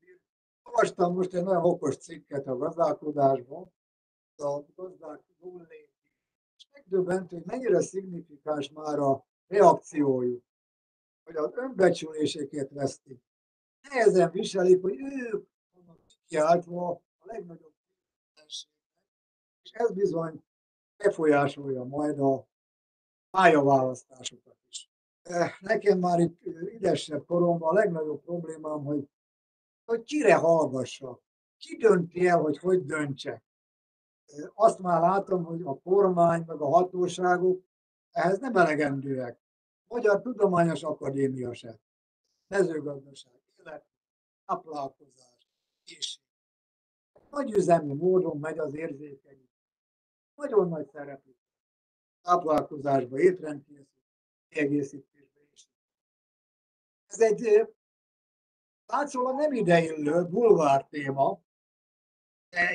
Olvastam 0.73 1.13
most 1.13 1.33
egy 1.33 1.43
nagyon 1.43 1.63
okos 1.63 1.97
cikket 1.97 2.47
a 2.47 2.57
gazdálkodásban, 2.57 3.71
a 4.35 4.59
gazdák 4.75 5.21
nullé, 5.39 5.89
és 6.57 6.67
megdöbbent, 6.71 7.29
hogy 7.29 7.43
mennyire 7.45 7.81
szignifikáns 7.81 8.71
már 8.71 8.99
a 8.99 9.25
reakciójuk, 9.47 10.43
hogy 11.23 11.35
az 11.35 11.51
önbecsüléseket 11.55 12.69
vesztik. 12.69 13.21
Nehezen 13.81 14.31
viselik, 14.31 14.81
hogy 14.81 14.99
ők 14.99 15.47
vannak 15.73 15.99
kiáltva 16.27 16.89
a 16.91 17.25
legnagyobb 17.25 17.71
és 19.63 19.71
ez 19.71 19.91
bizony 19.91 20.43
befolyásolja 20.97 21.83
majd 21.83 22.19
a 22.19 22.47
pályaválasztásokat 23.29 24.57
is. 24.69 24.89
Eh, 25.21 25.51
nekem 25.59 25.99
már 25.99 26.19
itt 26.19 26.41
idesebb 26.73 27.25
koromban 27.25 27.69
a 27.69 27.79
legnagyobb 27.79 28.21
problémám, 28.21 28.83
hogy, 28.83 29.09
hogy 29.91 30.03
kire 30.03 30.35
hallgassak, 30.35 31.21
ki 31.57 31.77
dönti 31.77 32.27
el, 32.27 32.39
hogy 32.39 32.57
hogy 32.57 32.85
döntsek. 32.85 33.43
Azt 34.53 34.79
már 34.79 35.01
látom, 35.01 35.43
hogy 35.43 35.61
a 35.63 35.79
kormány 35.79 36.43
meg 36.47 36.61
a 36.61 36.67
hatóságok 36.67 37.63
ehhez 38.11 38.39
nem 38.39 38.55
elegendőek. 38.55 39.39
Magyar 39.87 40.21
Tudományos 40.21 40.83
Akadémia 40.83 41.53
se. 41.53 41.79
Mezőgazdaság, 42.47 43.41
élet, 43.59 43.85
táplálkozás, 44.45 45.47
és 45.85 46.19
nagy 47.29 47.51
üzemi 47.51 47.93
módon 47.93 48.37
megy 48.37 48.59
az 48.59 48.73
érzékeny. 48.73 49.49
Nagyon 50.35 50.67
nagy 50.67 50.89
szerepük. 50.89 51.37
Táplálkozásba, 52.21 53.19
étrendkészítésben, 53.19 53.87
kiegészítésben 54.49 55.47
is. 55.53 55.69
Ez 57.07 57.19
egy 57.21 57.67
látszólag 58.91 59.35
nem 59.35 59.53
ideillő 59.53 60.23
bulvár 60.23 60.87
téma, 60.87 61.41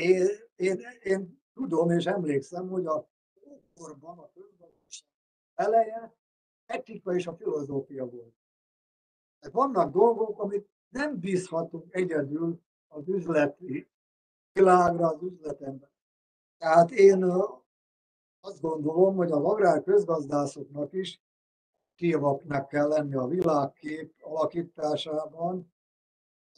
én, 0.01 0.29
én, 0.57 0.81
én 1.03 1.43
tudom 1.55 1.91
és 1.91 2.05
emlékszem, 2.05 2.69
hogy 2.69 2.87
a 2.87 3.09
ókorban 3.79 4.19
a 4.19 4.31
közgazdaság 4.35 5.09
eleje 5.55 6.15
etika 6.67 7.15
és 7.15 7.27
a 7.27 7.37
filozófia 7.37 8.05
volt. 8.05 8.35
Tehát 9.39 9.57
vannak 9.57 9.93
dolgok, 9.93 10.41
amit 10.41 10.69
nem 10.89 11.21
bízhatunk 11.21 11.95
egyedül 11.95 12.61
az 12.87 13.09
üzleti 13.09 13.89
világra, 14.53 15.09
az 15.09 15.23
üzletemben. 15.23 15.91
Tehát 16.59 16.91
én 16.91 17.23
azt 18.41 18.61
gondolom, 18.61 19.17
hogy 19.17 19.31
az 19.31 19.43
agrár 19.45 19.83
közgazdászoknak 19.83 20.93
is 20.93 21.21
aktívaknak 21.91 22.69
kell 22.69 22.89
lenni 22.89 23.15
a 23.15 23.27
világkép 23.27 24.15
alakításában. 24.21 25.75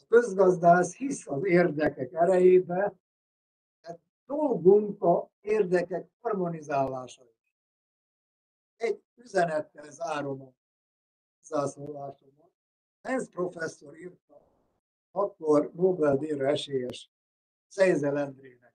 Közgazdász 0.09 0.95
hisz 0.95 1.27
az 1.27 1.45
érdekek 1.45 2.13
erejébe, 2.13 2.93
tehát 3.81 3.99
dolgunk 4.25 5.03
a 5.03 5.31
érdekek 5.41 6.09
harmonizálása 6.21 7.23
is. 7.23 7.37
Egy 8.75 9.03
üzenettel 9.15 9.91
zárom 9.91 10.41
a 10.41 10.53
hozzászólásomat. 11.37 12.51
Hans 13.01 13.27
professzor 13.29 13.97
írta, 13.97 14.41
akkor 15.11 15.71
Nobel-díjra 15.73 16.47
esélyes 16.47 17.11
Szejzel 17.67 18.19
Endrének. 18.19 18.73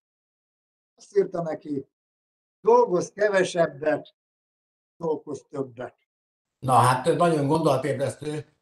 Azt 0.94 1.16
írta 1.16 1.42
neki, 1.42 1.86
dolgoz 2.60 3.12
kevesebbet, 3.12 4.14
dolgoz 4.96 5.46
többet. 5.48 5.96
Na 6.58 6.72
hát 6.72 7.16
nagyon 7.16 7.46
gondolatébresztő, 7.46 8.53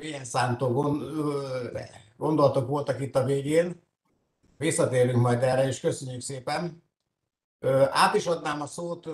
milyen 0.00 0.24
szántó 0.24 0.96
gondolatok 2.16 2.68
voltak 2.68 3.00
itt 3.00 3.16
a 3.16 3.24
végén. 3.24 3.82
Visszatérünk 4.56 5.20
majd 5.20 5.42
erre, 5.42 5.66
és 5.66 5.80
köszönjük 5.80 6.20
szépen. 6.20 6.82
Át 7.90 8.14
is 8.14 8.26
adnám 8.26 8.60
a 8.60 8.66
szót 8.66 9.08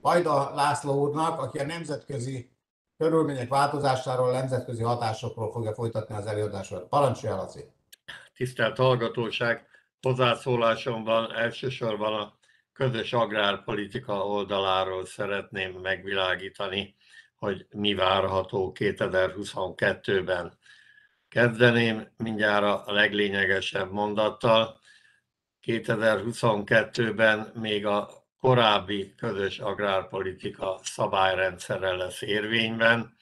Vajda 0.00 0.54
László 0.54 1.00
úrnak, 1.00 1.40
aki 1.40 1.58
a 1.58 1.64
nemzetközi 1.64 2.50
körülmények 2.98 3.48
változásáról, 3.48 4.32
nemzetközi 4.32 4.82
hatásokról 4.82 5.52
fogja 5.52 5.74
folytatni 5.74 6.14
az 6.14 6.26
előadásot. 6.26 6.88
Parancsolja, 6.88 7.36
Laci! 7.36 7.64
Tisztelt 8.34 8.76
hallgatóság! 8.76 9.66
Hozzászólásomban 10.00 11.32
elsősorban 11.32 12.12
a 12.20 12.38
közös 12.72 13.12
agrárpolitika 13.12 14.26
oldaláról 14.26 15.06
szeretném 15.06 15.72
megvilágítani 15.72 16.94
hogy 17.44 17.66
mi 17.70 17.94
várható 17.94 18.72
2022-ben. 18.78 20.58
Kezdeném 21.28 22.08
mindjárt 22.16 22.86
a 22.86 22.92
leglényegesebb 22.92 23.92
mondattal. 23.92 24.80
2022-ben 25.66 27.52
még 27.54 27.86
a 27.86 28.10
korábbi 28.40 29.14
közös 29.16 29.58
agrárpolitika 29.58 30.80
szabályrendszere 30.82 31.92
lesz 31.92 32.22
érvényben, 32.22 33.16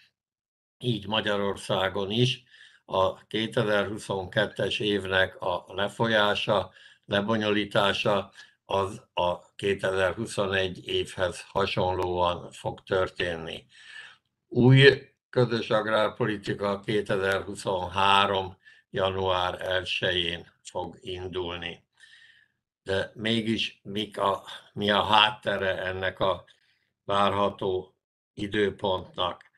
így 0.79 1.07
Magyarországon 1.07 2.11
is 2.11 2.43
a 2.85 3.27
2022-es 3.27 4.81
évnek 4.81 5.41
a 5.41 5.65
lefolyása, 5.69 6.73
lebonyolítása 7.05 8.33
az 8.65 9.03
a 9.15 9.55
2021 9.55 10.89
évhez 10.89 11.45
hasonlóan 11.49 12.51
fog 12.53 12.83
történni. 12.83 13.67
Új 14.55 15.09
közös 15.31 15.71
agrárpolitika 15.71 16.81
2023. 16.81 18.57
január 18.91 19.83
1-én 19.83 20.53
fog 20.63 20.99
indulni. 21.01 21.85
De 22.83 23.13
mégis 23.15 23.81
mik 23.83 24.19
a, 24.19 24.43
mi 24.73 24.91
a 24.91 25.03
háttere 25.03 25.83
ennek 25.83 26.21
a 26.21 26.45
várható 27.05 27.97
időpontnak? 28.35 29.51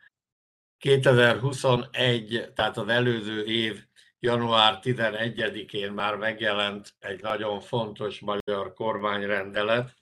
2021, 0.78 2.52
tehát 2.54 2.76
az 2.76 2.88
előző 2.88 3.44
év 3.44 3.84
január 4.18 4.78
11-én 4.82 5.92
már 5.92 6.16
megjelent 6.16 6.94
egy 6.98 7.22
nagyon 7.22 7.60
fontos 7.60 8.20
magyar 8.20 8.72
kormányrendelet, 8.72 9.94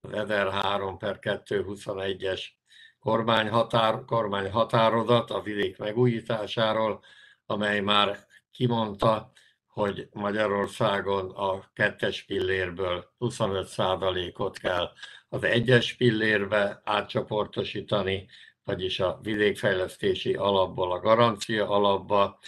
az 0.00 0.12
1003 0.12 0.98
per 0.98 1.18
221-es 1.20 2.56
kormányhatár, 3.00 4.04
kormányhatározat 4.04 5.30
a 5.30 5.40
vidék 5.40 5.78
megújításáról, 5.78 7.04
amely 7.46 7.80
már 7.80 8.26
kimondta, 8.50 9.32
hogy 9.66 10.08
Magyarországon 10.12 11.30
a 11.30 11.70
kettes 11.72 12.22
pillérből 12.22 13.12
25%-ot 13.18 14.58
kell 14.58 14.92
az 15.28 15.44
egyes 15.44 15.94
pillérbe 15.94 16.80
átcsoportosítani, 16.84 18.28
vagyis 18.64 19.00
a 19.00 19.18
vidékfejlesztési 19.22 20.34
alapból 20.34 20.92
a 20.92 21.00
garancia 21.00 21.68
alapba. 21.68 22.38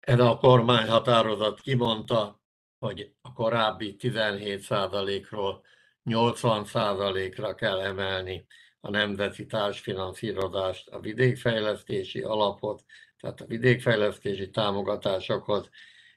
Ez 0.00 0.18
a 0.20 0.36
kormányhatározat 0.36 1.60
kimondta, 1.60 2.40
hogy 2.78 3.12
a 3.20 3.32
korábbi 3.32 3.96
17%-ról 3.98 5.64
80%-ra 6.04 7.54
kell 7.54 7.80
emelni 7.80 8.46
a 8.80 8.90
nemzeti 8.90 9.46
társfinanszírozást, 9.46 10.88
a 10.88 11.00
vidékfejlesztési 11.00 12.20
alapot, 12.20 12.84
tehát 13.20 13.40
a 13.40 13.46
vidékfejlesztési 13.46 14.50
támogatásokhoz, 14.50 15.68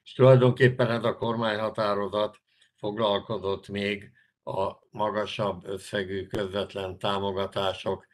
és 0.04 0.12
tulajdonképpen 0.12 0.90
ez 0.90 1.04
a 1.04 1.16
kormányhatározat 1.16 2.40
foglalkozott 2.76 3.68
még 3.68 4.10
a 4.44 4.72
magasabb 4.90 5.66
összegű 5.66 6.26
közvetlen 6.26 6.98
támogatások 6.98 8.06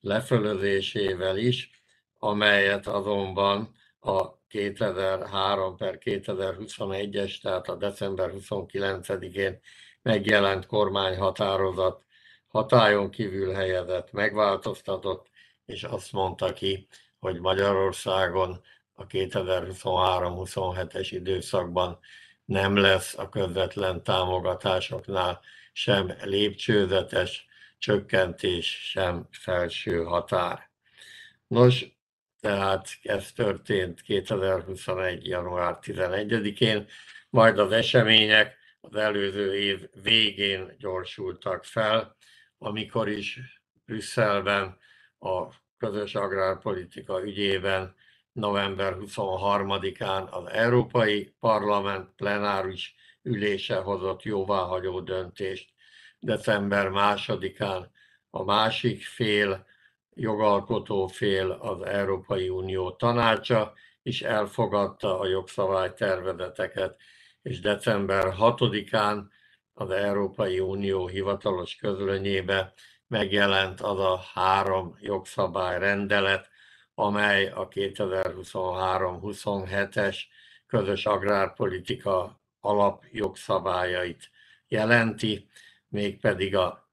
lefölözésével 0.00 1.36
is, 1.36 1.70
amelyet 2.18 2.86
azonban 2.86 3.74
a 4.00 4.38
2003 4.48 5.76
per 5.76 5.98
2021-es, 6.00 7.40
tehát 7.40 7.68
a 7.68 7.76
december 7.76 8.32
29-én 8.34 9.60
megjelent 10.02 10.66
kormányhatározat 10.66 12.06
hatályon 12.48 13.10
kívül 13.10 13.52
helyezett, 13.52 14.12
megváltoztatott, 14.12 15.26
és 15.64 15.84
azt 15.84 16.12
mondta 16.12 16.52
ki, 16.52 16.86
hogy 17.18 17.40
Magyarországon 17.40 18.60
a 18.94 19.06
2023-27-es 19.06 21.08
időszakban 21.10 21.98
nem 22.44 22.76
lesz 22.76 23.18
a 23.18 23.28
közvetlen 23.28 24.02
támogatásoknál 24.02 25.40
sem 25.72 26.14
lépcsőzetes 26.22 27.46
csökkentés, 27.78 28.88
sem 28.90 29.28
felső 29.30 30.02
határ. 30.02 30.70
Nos, 31.46 31.86
tehát 32.40 32.88
ez 33.02 33.32
történt 33.32 34.02
2021. 34.02 35.26
január 35.26 35.78
11-én, 35.82 36.86
majd 37.30 37.58
az 37.58 37.72
események 37.72 38.56
az 38.80 38.94
előző 38.94 39.54
év 39.54 39.88
végén 40.02 40.74
gyorsultak 40.78 41.64
fel, 41.64 42.16
amikor 42.58 43.08
is 43.08 43.40
Brüsszelben 43.84 44.78
a 45.18 45.46
közös 45.78 46.14
agrárpolitika 46.14 47.22
ügyében 47.22 47.94
november 48.32 48.96
23-án 48.98 50.30
az 50.30 50.46
Európai 50.50 51.34
Parlament 51.40 52.10
plenáris 52.16 52.94
ülése 53.22 53.76
hozott 53.76 54.22
jóváhagyó 54.22 55.00
döntést, 55.00 55.72
december 56.20 56.88
2-án 56.92 57.86
a 58.30 58.44
másik 58.44 59.02
fél, 59.02 59.66
jogalkotó 60.14 61.06
fél 61.06 61.50
az 61.50 61.82
Európai 61.82 62.48
Unió 62.48 62.90
tanácsa 62.90 63.72
is 64.02 64.22
elfogadta 64.22 65.18
a 65.18 65.26
jogszabálytervezeteket, 65.26 67.00
és 67.42 67.60
december 67.60 68.34
6-án 68.38 69.22
az 69.80 69.90
Európai 69.90 70.60
Unió 70.60 71.06
hivatalos 71.06 71.76
közlönyébe 71.76 72.72
megjelent 73.06 73.80
az 73.80 73.98
a 73.98 74.20
három 74.34 74.96
jogszabályrendelet, 75.00 76.48
amely 76.94 77.46
a 77.46 77.68
2023-27-es 77.68 80.18
közös 80.66 81.06
agrárpolitika 81.06 82.40
alapjogszabályait 82.60 84.30
jelenti, 84.68 85.48
mégpedig 85.88 86.56
a 86.56 86.90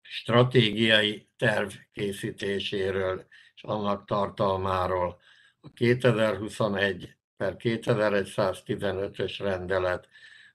stratégiai 0.00 1.28
terv 1.36 1.70
készítéséről 1.92 3.26
és 3.54 3.62
annak 3.62 4.04
tartalmáról. 4.04 5.20
A 5.60 5.72
2021 5.72 7.16
per 7.36 7.56
2115-ös 7.58 9.34
rendelet 9.38 10.08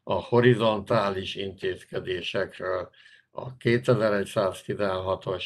a 0.04 0.14
horizontális 0.14 1.36
intézkedésekről, 1.36 2.90
a 3.32 3.58
2116-os 3.58 5.44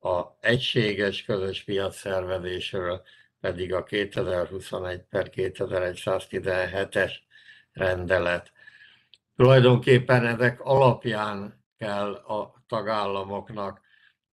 a 0.00 0.22
egységes 0.40 1.24
közös 1.24 1.62
piac 1.62 1.96
szervezésről 1.96 3.02
pedig 3.40 3.74
a 3.74 3.84
2021 3.84 5.00
per 5.00 5.30
2117-es 5.34 7.12
rendelet. 7.72 8.52
Tulajdonképpen 9.36 10.26
ezek 10.26 10.60
alapján 10.60 11.64
kell 11.78 12.14
a 12.14 12.64
tagállamoknak 12.66 13.80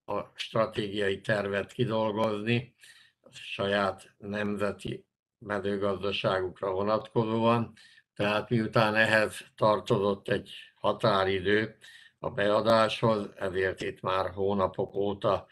a 0.06 0.22
stratégiai 0.36 1.22
tervet 1.22 1.72
kidolgozni, 1.72 2.76
a 3.22 3.30
saját 3.32 4.14
nemzeti 4.18 5.06
mezőgazdaságukra 5.38 6.72
vonatkozóan, 6.72 7.74
tehát 8.16 8.50
miután 8.50 8.96
ehhez 8.96 9.46
tartozott 9.56 10.30
egy 10.30 10.52
határidő 10.76 11.78
a 12.20 12.30
beadáshoz, 12.30 13.30
ezért 13.36 13.82
itt 13.82 14.02
már 14.02 14.30
hónapok 14.30 14.96
óta, 14.96 15.48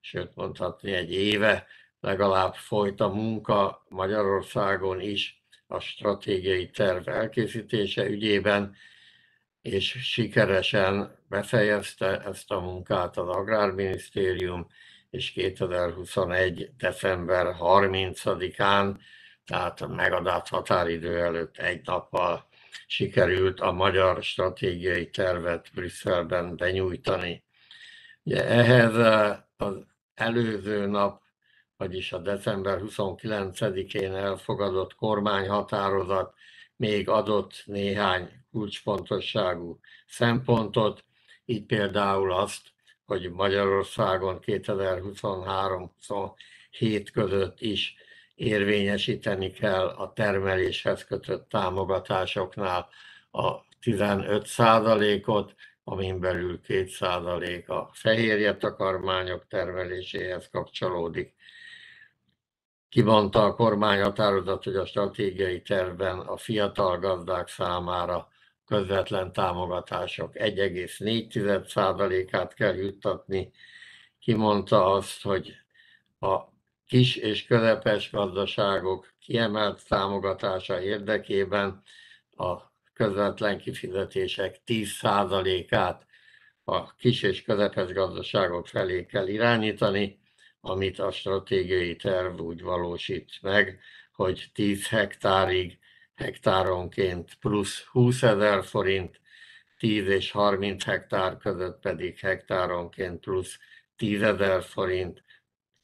sőt 0.00 0.34
mondhatni 0.34 0.92
egy 0.92 1.12
éve 1.12 1.66
legalább 2.00 2.54
folyt 2.54 3.00
a 3.00 3.08
munka 3.08 3.84
Magyarországon 3.88 5.00
is 5.00 5.42
a 5.66 5.78
stratégiai 5.78 6.70
terv 6.70 7.08
elkészítése 7.08 8.08
ügyében, 8.08 8.76
és 9.62 9.96
sikeresen 10.00 11.18
befejezte 11.28 12.20
ezt 12.20 12.50
a 12.50 12.60
munkát 12.60 13.16
az 13.16 13.28
Agrárminisztérium, 13.28 14.66
és 15.10 15.30
2021. 15.32 16.70
december 16.76 17.56
30-án, 17.60 18.96
tehát 19.46 19.80
a 19.80 19.88
megadás 19.88 20.48
határidő 20.48 21.20
előtt 21.20 21.56
egy 21.56 21.80
nappal 21.84 22.48
sikerült 22.86 23.60
a 23.60 23.72
magyar 23.72 24.22
stratégiai 24.22 25.10
tervet 25.10 25.70
Brüsszelben 25.74 26.56
benyújtani. 26.56 27.44
Ugye 28.22 28.46
ehhez 28.46 28.94
az 29.56 29.86
előző 30.14 30.86
nap, 30.86 31.22
vagyis 31.76 32.12
a 32.12 32.18
december 32.18 32.80
29-én 32.82 34.14
elfogadott 34.14 34.94
kormányhatározat 34.94 36.34
még 36.76 37.08
adott 37.08 37.62
néhány 37.64 38.44
kulcsfontosságú 38.50 39.80
szempontot, 40.06 41.04
így 41.44 41.64
például 41.64 42.32
azt, 42.32 42.74
hogy 43.04 43.30
Magyarországon 43.30 44.38
2023-27 44.42 47.06
között 47.12 47.60
is 47.60 47.94
érvényesíteni 48.36 49.50
kell 49.50 49.86
a 49.86 50.12
termeléshez 50.12 51.04
kötött 51.04 51.48
támogatásoknál 51.48 52.88
a 53.30 53.64
15 53.80 54.48
ot 55.24 55.54
amin 55.88 56.20
belül 56.20 56.60
2% 56.66 57.66
a 57.66 57.88
fehérje 57.92 58.56
takarmányok 58.56 59.46
termeléséhez 59.46 60.48
kapcsolódik. 60.48 61.34
Kimondta 62.88 63.44
a 63.44 63.54
kormány 63.54 64.02
határozat, 64.02 64.64
hogy 64.64 64.76
a 64.76 64.86
stratégiai 64.86 65.62
tervben 65.62 66.18
a 66.18 66.36
fiatal 66.36 66.98
gazdák 66.98 67.48
számára 67.48 68.28
közvetlen 68.64 69.32
támogatások 69.32 70.30
1,4%-át 70.34 72.54
kell 72.54 72.74
juttatni. 72.74 73.50
Kimondta 74.18 74.92
azt, 74.92 75.22
hogy 75.22 75.56
a 76.18 76.40
kis 76.86 77.16
és 77.16 77.44
közepes 77.44 78.10
gazdaságok 78.10 79.14
kiemelt 79.20 79.88
támogatása 79.88 80.82
érdekében 80.82 81.82
a 82.36 82.56
közvetlen 82.92 83.58
kifizetések 83.58 84.60
10%-át 84.66 86.06
a 86.64 86.94
kis 86.94 87.22
és 87.22 87.42
közepes 87.42 87.92
gazdaságok 87.92 88.66
felé 88.68 89.06
kell 89.06 89.28
irányítani, 89.28 90.20
amit 90.60 90.98
a 90.98 91.10
stratégiai 91.10 91.96
terv 91.96 92.40
úgy 92.40 92.62
valósít 92.62 93.38
meg, 93.42 93.80
hogy 94.12 94.50
10 94.52 94.88
hektárig 94.88 95.78
hektáronként 96.14 97.34
plusz 97.40 97.84
20 97.84 98.22
ezer 98.22 98.64
forint, 98.64 99.20
10 99.78 100.08
és 100.08 100.30
30 100.30 100.84
hektár 100.84 101.36
között 101.36 101.80
pedig 101.80 102.18
hektáronként 102.18 103.20
plusz 103.20 103.58
10 103.96 104.22
ezer 104.22 104.62
forint 104.62 105.24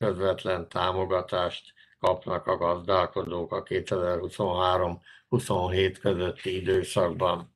közvetlen 0.02 0.68
támogatást 0.68 1.72
kapnak 2.00 2.46
a 2.46 2.56
gazdálkodók 2.56 3.52
a 3.52 3.62
2023-27 3.62 5.96
közötti 6.00 6.60
időszakban. 6.60 7.54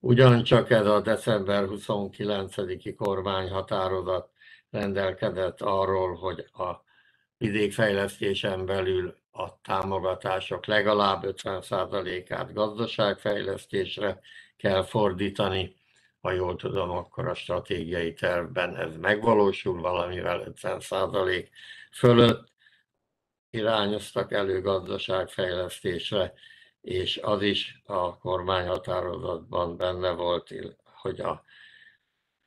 Ugyancsak 0.00 0.70
ez 0.70 0.86
a 0.86 1.00
december 1.00 1.64
29-i 1.68 2.94
kormányhatározat 2.96 4.30
rendelkezett 4.70 5.60
arról, 5.60 6.14
hogy 6.14 6.46
a 6.52 6.84
vidékfejlesztésen 7.36 8.66
belül 8.66 9.16
a 9.32 9.60
támogatások 9.60 10.66
legalább 10.66 11.22
50%-át 11.26 12.52
gazdaságfejlesztésre 12.52 14.20
kell 14.56 14.82
fordítani. 14.82 15.76
Ha 16.20 16.32
jól 16.32 16.56
tudom, 16.56 16.90
akkor 16.90 17.28
a 17.28 17.34
stratégiai 17.34 18.12
tervben 18.12 18.76
ez 18.76 18.96
megvalósul 18.96 19.80
valamivel 19.80 20.52
50% 20.62 21.48
fölött 21.92 22.52
irányoztak 23.50 24.32
elő 24.32 24.60
gazdaságfejlesztésre, 24.60 26.32
és 26.80 27.16
az 27.16 27.42
is 27.42 27.82
a 27.84 28.18
kormányhatározatban 28.18 29.76
benne 29.76 30.10
volt, 30.10 30.54
hogy 30.84 31.20
a 31.20 31.44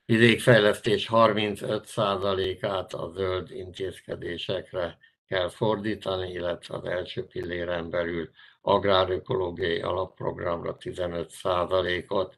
vidékfejlesztés 0.06 1.08
35%-át 1.12 2.94
a 2.94 3.12
zöld 3.16 3.52
intézkedésekre 3.52 4.98
kell 5.28 5.50
fordítani, 5.50 6.32
illetve 6.32 6.76
az 6.76 6.86
első 6.86 7.26
pilléren 7.26 7.90
belül 7.90 8.30
agrárökológiai 8.62 9.82
alapprogramra 9.82 10.78
15%-ot. 10.80 12.38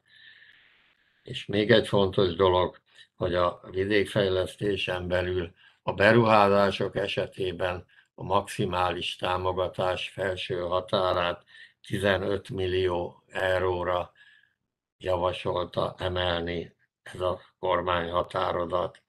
És 1.24 1.46
még 1.46 1.72
egy 1.72 1.88
fontos 1.88 2.36
dolog, 2.36 2.78
hogy 3.16 3.36
a 3.36 3.60
vidékfejlesztésen 3.72 5.08
belül 5.08 5.54
a 5.82 5.94
beruházások 5.94 6.96
esetében 6.96 7.86
a 8.16 8.24
maximális 8.24 9.16
támogatás 9.16 10.10
felső 10.10 10.60
határát 10.60 11.44
15 11.88 12.50
millió 12.50 13.24
euróra 13.28 14.12
javasolta 14.98 15.96
emelni 15.98 16.76
ez 17.04 17.20
a 17.20 17.42
kormányhatározat. 17.60 19.02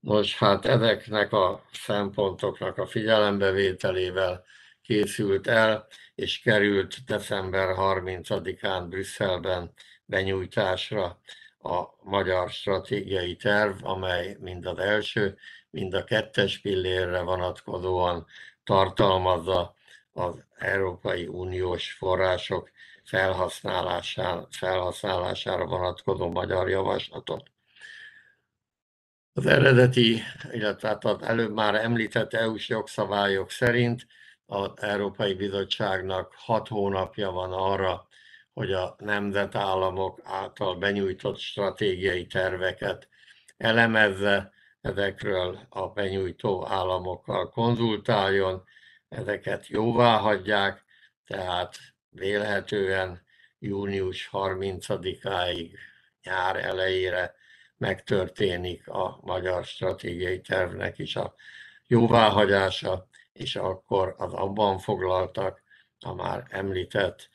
Nos, 0.00 0.38
hát 0.38 0.64
ezeknek 0.64 1.32
a 1.32 1.64
szempontoknak 1.72 2.78
a 2.78 2.86
figyelembevételével 2.86 4.44
készült 4.82 5.46
el, 5.46 5.86
és 6.14 6.40
került 6.40 7.04
december 7.04 7.74
30-án 7.78 8.86
Brüsszelben 8.88 9.72
benyújtásra 10.06 11.18
a 11.58 11.84
magyar 12.02 12.50
stratégiai 12.50 13.36
terv, 13.36 13.84
amely 13.84 14.36
mind 14.40 14.66
az 14.66 14.78
első, 14.78 15.36
mind 15.70 15.94
a 15.94 16.04
kettes 16.04 16.58
pillérre 16.58 17.20
vonatkozóan 17.20 18.26
tartalmazza 18.64 19.74
az 20.12 20.44
Európai 20.58 21.26
Uniós 21.26 21.92
források 21.92 22.70
felhasználására, 23.04 24.46
felhasználására 24.50 25.66
vonatkozó 25.66 26.30
magyar 26.30 26.68
javaslatot. 26.68 27.50
Az 29.32 29.46
eredeti, 29.46 30.22
illetve 30.52 30.88
hát 30.88 31.04
az 31.04 31.22
előbb 31.22 31.52
már 31.52 31.74
említett 31.74 32.34
EU-s 32.34 32.68
jogszabályok 32.68 33.50
szerint 33.50 34.06
az 34.46 34.70
Európai 34.76 35.34
Bizottságnak 35.34 36.34
hat 36.36 36.68
hónapja 36.68 37.30
van 37.30 37.52
arra, 37.52 38.05
hogy 38.56 38.72
a 38.72 38.96
nemzetállamok 38.98 40.20
által 40.24 40.76
benyújtott 40.76 41.38
stratégiai 41.38 42.26
terveket 42.26 43.08
elemezze, 43.56 44.52
ezekről 44.80 45.58
a 45.68 45.88
benyújtó 45.88 46.66
államokkal 46.68 47.50
konzultáljon, 47.50 48.64
ezeket 49.08 49.66
jóvá 49.66 50.16
hagyják, 50.16 50.84
tehát 51.26 51.76
vélhetően 52.10 53.22
június 53.58 54.28
30-áig 54.32 55.70
nyár 56.22 56.56
elejére 56.56 57.34
megtörténik 57.76 58.88
a 58.88 59.18
magyar 59.22 59.64
stratégiai 59.64 60.40
tervnek 60.40 60.98
is 60.98 61.16
a 61.16 61.34
jóváhagyása, 61.86 63.08
és 63.32 63.56
akkor 63.56 64.14
az 64.18 64.32
abban 64.32 64.78
foglaltak 64.78 65.62
a 65.98 66.14
már 66.14 66.46
említett 66.50 67.28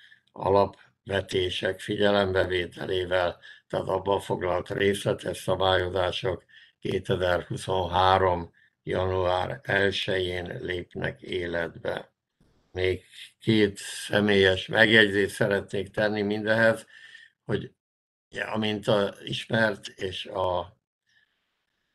alapvetések 1.04 1.80
figyelembevételével, 1.80 3.40
tehát 3.68 3.88
abban 3.88 4.20
foglalt 4.20 4.70
részletes 4.70 5.38
szabályozások 5.38 6.44
2023. 6.80 8.54
január 8.84 9.60
1-én 9.64 10.58
lépnek 10.62 11.22
életbe. 11.22 12.14
Még 12.72 13.04
két 13.40 13.78
személyes 13.78 14.68
megjegyzést 14.68 15.36
szeretnék 15.36 15.90
tenni 15.90 16.22
mindehez, 16.22 16.86
hogy 17.46 17.72
amint 18.54 18.88
a 18.88 19.16
ismert 19.24 19.88
és 19.88 20.26
a 20.26 20.80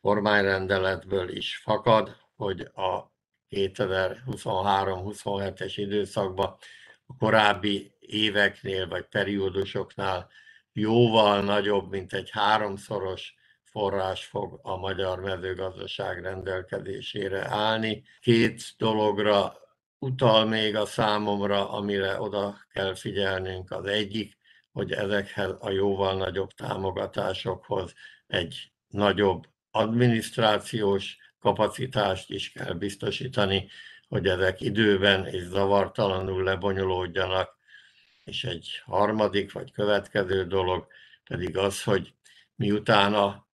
kormányrendeletből 0.01 1.29
is 1.29 1.57
fakad, 1.57 2.17
hogy 2.37 2.61
a 2.61 3.15
2023-27-es 3.51 5.73
időszakban 5.77 6.57
a 7.07 7.17
korábbi 7.17 7.96
éveknél 8.07 8.89
vagy 8.89 9.05
periódusoknál 9.05 10.31
jóval 10.73 11.43
nagyobb, 11.43 11.91
mint 11.91 12.13
egy 12.13 12.31
háromszoros 12.31 13.35
forrás 13.63 14.25
fog 14.25 14.61
a 14.63 14.77
magyar 14.77 15.21
mezőgazdaság 15.21 16.23
rendelkezésére 16.23 17.49
állni. 17.49 18.03
Két 18.21 18.63
dologra 18.79 19.55
utal 19.99 20.45
még 20.47 20.77
a 20.77 20.87
számomra, 20.87 21.71
amire 21.71 22.21
oda 22.21 22.57
kell 22.69 22.95
figyelnünk. 22.95 23.71
Az 23.71 23.85
egyik, 23.87 24.39
hogy 24.73 24.93
ezekhez 24.93 25.51
a 25.59 25.71
jóval 25.71 26.17
nagyobb 26.17 26.51
támogatásokhoz 26.51 27.95
egy 28.27 28.73
nagyobb 28.89 29.47
adminisztrációs 29.71 31.17
kapacitást 31.39 32.31
is 32.31 32.53
kell 32.53 32.73
biztosítani, 32.73 33.69
hogy 34.09 34.27
ezek 34.27 34.61
időben 34.61 35.27
és 35.27 35.43
zavartalanul 35.43 36.43
lebonyolódjanak. 36.43 37.56
És 38.27 38.45
egy 38.45 38.83
harmadik 38.85 39.53
vagy 39.53 39.73
következő 39.73 40.47
dolog 40.47 40.87
pedig 41.25 41.57
az, 41.57 41.83
hogy 41.83 42.15
miután 42.55 43.15
a 43.15 43.47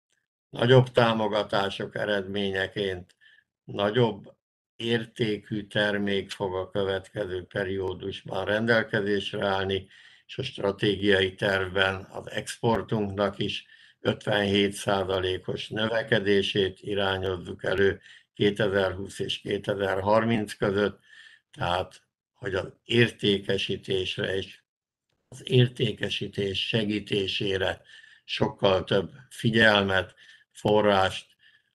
nagyobb 0.50 0.92
támogatások 0.92 1.96
eredményeként 1.96 3.16
nagyobb 3.64 4.36
értékű 4.76 5.68
termék 5.68 6.30
fog 6.30 6.56
a 6.56 6.70
következő 6.70 7.44
periódusban 7.44 8.46
rendelkezésre 8.46 9.46
állni, 9.46 9.88
és 10.26 10.38
a 10.38 10.44
stratégiai 10.44 11.36
tervben 11.36 12.08
az 12.12 12.30
exportunknak 12.30 13.40
is 13.40 13.66
57%-os 14.02 15.70
növekedését 15.70 16.80
irányozzuk 16.82 17.64
elő 17.64 18.02
2020 18.34 19.20
és 19.20 19.40
2030 19.40 20.54
között, 20.54 21.00
tehát 21.52 22.02
hogy 22.34 22.54
az 22.54 22.74
értékesítésre 22.84 24.36
és 24.36 24.61
az 25.32 25.42
értékesítés 25.44 26.68
segítésére 26.68 27.82
sokkal 28.24 28.84
több 28.84 29.12
figyelmet, 29.30 30.16
forrást, 30.52 31.26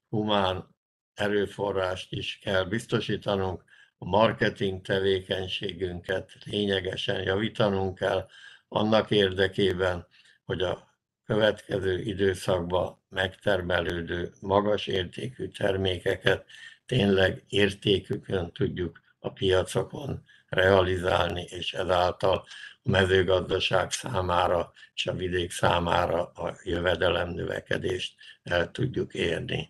humán 0.08 0.74
erőforrást 1.14 2.12
is 2.12 2.38
kell 2.38 2.64
biztosítanunk, 2.64 3.64
a 3.98 4.04
marketing 4.04 4.80
tevékenységünket 4.80 6.32
lényegesen 6.44 7.22
javítanunk 7.22 7.98
kell, 7.98 8.28
annak 8.68 9.10
érdekében, 9.10 10.06
hogy 10.44 10.62
a 10.62 10.98
következő 11.24 12.00
időszakban 12.00 13.02
megtermelődő 13.08 14.32
magas 14.40 14.86
értékű 14.86 15.48
termékeket 15.48 16.44
tényleg 16.86 17.44
értékükön 17.48 18.52
tudjuk 18.52 19.00
a 19.18 19.30
piacokon 19.32 20.24
realizálni, 20.56 21.42
és 21.42 21.72
ezáltal 21.72 22.44
a 22.82 22.90
mezőgazdaság 22.90 23.90
számára 23.90 24.72
és 24.94 25.06
a 25.06 25.12
vidék 25.12 25.50
számára 25.50 26.24
a 26.24 26.56
jövedelem 26.64 27.28
növekedést 27.28 28.14
el 28.42 28.70
tudjuk 28.70 29.14
érni. 29.14 29.68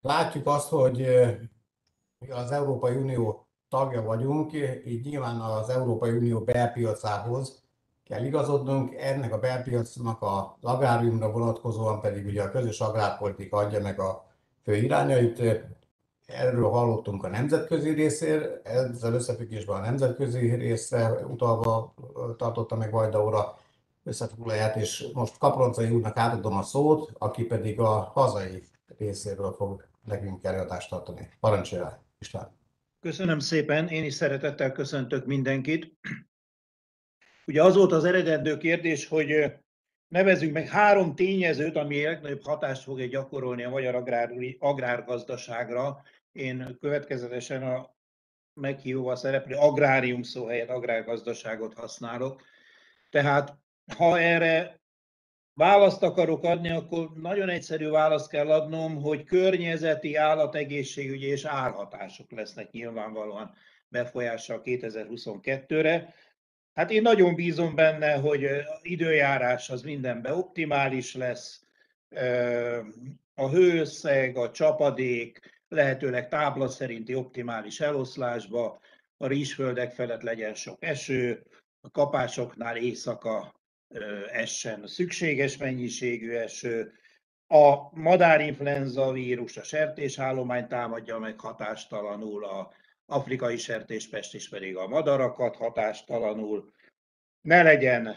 Látjuk 0.00 0.46
azt, 0.46 0.68
hogy 0.68 1.06
az 2.28 2.50
Európai 2.50 2.96
Unió 2.96 3.48
tagja 3.68 4.02
vagyunk, 4.02 4.52
így 4.86 5.04
nyilván 5.04 5.40
az 5.40 5.68
Európai 5.68 6.10
Unió 6.10 6.40
belpiacához 6.40 7.62
kell 8.04 8.24
igazodnunk, 8.24 8.94
ennek 8.94 9.32
a 9.32 9.38
belpiacnak 9.38 10.22
a 10.22 10.58
agráriumra 10.60 11.30
vonatkozóan 11.30 12.00
pedig 12.00 12.26
ugye 12.26 12.42
a 12.42 12.50
közös 12.50 12.80
agrárpolitika 12.80 13.56
adja 13.56 13.80
meg 13.80 14.00
a 14.00 14.26
fő 14.62 14.74
irányait. 14.74 15.42
Erről 16.28 16.68
hallottunk 16.68 17.24
a 17.24 17.28
nemzetközi 17.28 17.90
részér, 17.90 18.60
ezzel 18.64 19.12
összefüggésben 19.14 19.76
a 19.76 19.84
nemzetközi 19.84 20.54
részre 20.54 21.26
utalva 21.26 21.94
tartotta 22.36 22.76
meg 22.76 22.90
Vajda 22.90 23.24
óra 23.24 23.58
összefoglalóját, 24.04 24.76
és 24.76 25.06
most 25.12 25.38
Kaproncai 25.38 25.90
úrnak 25.90 26.16
átadom 26.16 26.56
a 26.56 26.62
szót, 26.62 27.10
aki 27.18 27.44
pedig 27.44 27.80
a 27.80 28.10
hazai 28.14 28.62
részéről 28.98 29.52
fog 29.52 29.88
nekünk 30.04 30.44
előadást 30.44 30.90
tartani. 30.90 31.28
Parancsolja, 31.40 32.04
István! 32.18 32.56
Köszönöm 33.00 33.38
szépen, 33.38 33.88
én 33.88 34.04
is 34.04 34.14
szeretettel 34.14 34.72
köszöntök 34.72 35.26
mindenkit. 35.26 35.92
Ugye 37.46 37.62
az 37.62 37.76
volt 37.76 37.92
az 37.92 38.04
eredendő 38.04 38.56
kérdés, 38.56 39.06
hogy 39.06 39.52
nevezünk 40.08 40.52
meg 40.52 40.68
három 40.68 41.14
tényezőt, 41.14 41.76
ami 41.76 42.02
legnagyobb 42.02 42.42
hatást 42.42 42.82
fog 42.82 43.06
gyakorolni 43.06 43.64
a 43.64 43.70
magyar 43.70 43.94
agrár, 43.94 44.30
agrárgazdaságra. 44.58 46.02
Én 46.32 46.76
következetesen 46.80 47.62
a 47.62 47.96
meghívóval 48.54 49.16
szereplő 49.16 49.56
agrárium 49.56 50.22
szó 50.22 50.46
helyett 50.46 50.68
agrárgazdaságot 50.68 51.74
használok. 51.74 52.42
Tehát 53.10 53.56
ha 53.96 54.20
erre 54.20 54.80
választ 55.54 56.02
akarok 56.02 56.44
adni, 56.44 56.70
akkor 56.70 57.10
nagyon 57.14 57.48
egyszerű 57.48 57.88
választ 57.88 58.30
kell 58.30 58.50
adnom, 58.50 59.02
hogy 59.02 59.24
környezeti, 59.24 60.14
állategészségügyi 60.14 61.26
és 61.26 61.44
árhatások 61.44 62.30
lesznek 62.30 62.70
nyilvánvalóan 62.70 63.54
befolyással 63.88 64.60
2022-re. 64.64 66.14
Hát 66.74 66.90
én 66.90 67.02
nagyon 67.02 67.34
bízom 67.34 67.74
benne, 67.74 68.12
hogy 68.12 68.48
időjárás 68.82 69.70
az 69.70 69.82
mindenben 69.82 70.32
optimális 70.32 71.14
lesz, 71.14 71.62
a 73.34 73.48
hőszeg, 73.48 74.36
a 74.36 74.50
csapadék 74.50 75.57
lehetőleg 75.68 76.28
tábla 76.28 76.68
szerinti 76.68 77.14
optimális 77.14 77.80
eloszlásba, 77.80 78.80
a 79.16 79.26
rizsföldek 79.26 79.92
felett 79.92 80.22
legyen 80.22 80.54
sok 80.54 80.84
eső, 80.84 81.42
a 81.80 81.90
kapásoknál 81.90 82.76
éjszaka 82.76 83.54
essen 84.32 84.86
szükséges 84.86 85.56
mennyiségű 85.56 86.32
eső, 86.32 86.92
a 87.46 87.98
madárinfluenza 87.98 89.12
vírus, 89.12 89.56
a 89.56 89.62
sertésállomány 89.62 90.66
támadja 90.66 91.18
meg 91.18 91.40
hatástalanul, 91.40 92.44
a 92.44 92.72
afrikai 93.06 93.56
sertéspest 93.56 94.34
is 94.34 94.48
pedig 94.48 94.76
a 94.76 94.88
madarakat 94.88 95.56
hatástalanul, 95.56 96.72
ne 97.40 97.62
legyen 97.62 98.16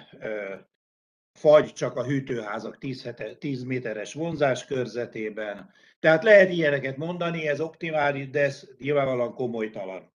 fagy 1.33 1.73
csak 1.73 1.95
a 1.95 2.05
hűtőházak 2.05 2.77
10, 2.77 3.03
hete, 3.03 3.35
10 3.35 3.63
méteres 3.63 4.13
vonzás 4.13 4.65
körzetében. 4.65 5.69
Tehát 5.99 6.23
lehet 6.23 6.51
ilyeneket 6.51 6.97
mondani, 6.97 7.47
ez 7.47 7.59
optimális, 7.59 8.29
de 8.29 8.41
ez 8.41 8.67
nyilvánvalóan 8.79 9.33
komolytalan. 9.33 10.11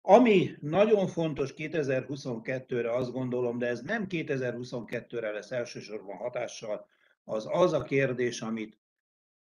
Ami 0.00 0.50
nagyon 0.60 1.06
fontos 1.06 1.54
2022-re, 1.56 2.92
azt 2.92 3.12
gondolom, 3.12 3.58
de 3.58 3.66
ez 3.66 3.80
nem 3.80 4.06
2022-re 4.08 5.30
lesz 5.30 5.50
elsősorban 5.50 6.16
hatással, 6.16 6.86
az 7.24 7.48
az 7.50 7.72
a 7.72 7.82
kérdés, 7.82 8.40
amit 8.40 8.78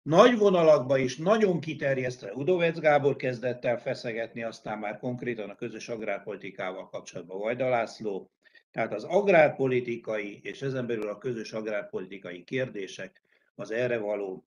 nagy 0.03 0.39
vonalakba 0.39 0.99
is 0.99 1.16
nagyon 1.16 1.61
kiterjesztve 1.61 2.33
Udovec 2.33 2.79
Gábor 2.79 3.16
kezdett 3.16 3.64
el 3.64 3.79
feszegetni, 3.79 4.43
aztán 4.43 4.79
már 4.79 4.99
konkrétan 4.99 5.51
a 5.51 5.55
közös 5.55 5.89
agrárpolitikával 5.89 6.89
kapcsolatban 6.89 7.39
Vajda 7.39 7.68
László. 7.68 8.31
Tehát 8.71 8.95
az 8.95 9.05
agrárpolitikai 9.05 10.41
és 10.43 10.62
ezen 10.62 10.87
belül 10.87 11.09
a 11.09 11.18
közös 11.18 11.53
agrárpolitikai 11.53 12.45
kérdések, 12.45 13.23
az 13.55 13.71
erre 13.71 13.99
való 13.99 14.47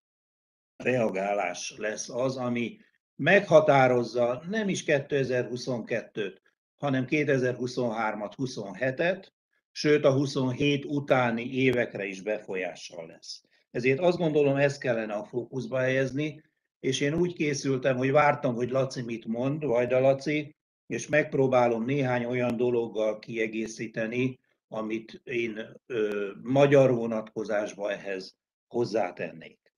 reagálás 0.75 1.73
lesz 1.77 2.09
az, 2.09 2.37
ami 2.37 2.79
meghatározza 3.15 4.43
nem 4.49 4.69
is 4.69 4.83
2022-t, 4.87 6.35
hanem 6.75 7.05
2023-at, 7.09 8.31
27-et, 8.37 9.27
sőt 9.71 10.05
a 10.05 10.13
27 10.13 10.85
utáni 10.85 11.53
évekre 11.53 12.05
is 12.05 12.21
befolyással 12.21 13.05
lesz. 13.05 13.43
Ezért 13.71 13.99
azt 13.99 14.17
gondolom, 14.17 14.55
ezt 14.55 14.79
kellene 14.79 15.13
a 15.13 15.23
fókuszba 15.23 15.77
helyezni, 15.77 16.43
és 16.79 16.99
én 16.99 17.13
úgy 17.13 17.33
készültem, 17.33 17.97
hogy 17.97 18.11
vártam, 18.11 18.55
hogy 18.55 18.69
Laci 18.69 19.01
mit 19.01 19.25
mond, 19.25 19.65
Vajda 19.65 19.99
Laci, 19.99 20.55
és 20.87 21.07
megpróbálom 21.07 21.85
néhány 21.85 22.25
olyan 22.25 22.57
dologgal 22.57 23.19
kiegészíteni, 23.19 24.39
amit 24.67 25.21
én 25.23 25.81
ö, 25.85 26.31
magyar 26.41 26.93
vonatkozásban 26.93 27.91
ehhez 27.91 28.37
hozzátennék. 28.67 29.73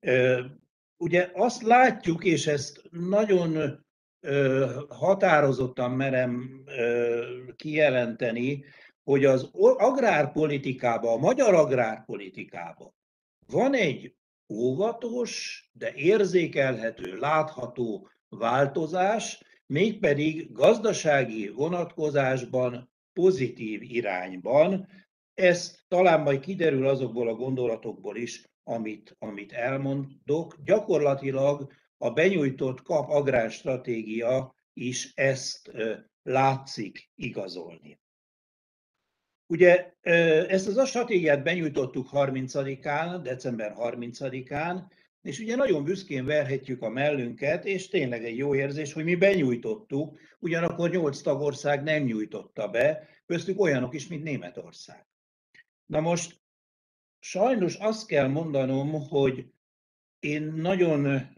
Ö, 0.00 0.44
ugye 0.96 1.30
azt 1.34 1.62
látjuk, 1.62 2.24
és 2.24 2.46
ezt 2.46 2.82
nagyon 2.90 3.84
ö, 4.20 4.66
határozottan 4.88 5.90
merem 5.90 6.62
ö, 6.66 7.24
kijelenteni, 7.56 8.64
hogy 9.02 9.24
az 9.24 9.50
agrárpolitikában, 9.76 11.12
a 11.12 11.20
magyar 11.20 11.54
agrárpolitikában 11.54 12.94
van 13.46 13.74
egy 13.74 14.14
óvatos, 14.48 15.64
de 15.72 15.92
érzékelhető, 15.94 17.16
látható 17.18 18.08
változás, 18.28 19.42
mégpedig 19.70 20.52
gazdasági 20.52 21.48
vonatkozásban 21.48 22.90
pozitív 23.12 23.82
irányban. 23.82 24.88
Ez 25.34 25.78
talán 25.88 26.20
majd 26.20 26.40
kiderül 26.40 26.86
azokból 26.86 27.28
a 27.28 27.34
gondolatokból 27.34 28.16
is, 28.16 28.44
amit, 28.62 29.16
amit 29.18 29.52
elmondok. 29.52 30.56
Gyakorlatilag 30.64 31.72
a 31.96 32.10
benyújtott 32.10 32.82
kap 32.82 33.08
agrárstratégia 33.08 34.54
is 34.72 35.12
ezt 35.14 35.70
látszik 36.22 37.10
igazolni. 37.14 38.00
Ugye 39.46 39.92
ezt 40.48 40.66
az 40.66 40.76
a 40.76 40.86
stratégiát 40.86 41.42
benyújtottuk 41.42 42.08
30-án, 42.12 43.20
december 43.22 43.74
30-án, 43.78 44.82
és 45.22 45.38
ugye 45.38 45.56
nagyon 45.56 45.84
büszkén 45.84 46.24
verhetjük 46.24 46.82
a 46.82 46.88
mellünket, 46.88 47.64
és 47.64 47.88
tényleg 47.88 48.24
egy 48.24 48.36
jó 48.36 48.54
érzés, 48.54 48.92
hogy 48.92 49.04
mi 49.04 49.14
benyújtottuk, 49.14 50.18
ugyanakkor 50.38 50.90
nyolc 50.90 51.20
tagország 51.20 51.82
nem 51.82 52.02
nyújtotta 52.02 52.68
be, 52.68 53.08
köztük 53.26 53.60
olyanok 53.60 53.94
is, 53.94 54.08
mint 54.08 54.22
Németország. 54.22 55.06
Na 55.86 56.00
most 56.00 56.40
sajnos 57.18 57.74
azt 57.74 58.06
kell 58.06 58.26
mondanom, 58.26 58.92
hogy 59.08 59.46
én 60.18 60.42
nagyon 60.42 61.28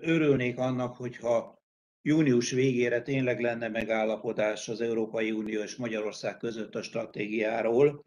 örülnék 0.00 0.58
annak, 0.58 0.96
hogyha 0.96 1.62
június 2.02 2.50
végére 2.50 3.02
tényleg 3.02 3.40
lenne 3.40 3.68
megállapodás 3.68 4.68
az 4.68 4.80
Európai 4.80 5.30
Unió 5.30 5.62
és 5.62 5.76
Magyarország 5.76 6.36
között 6.36 6.74
a 6.74 6.82
stratégiáról, 6.82 8.04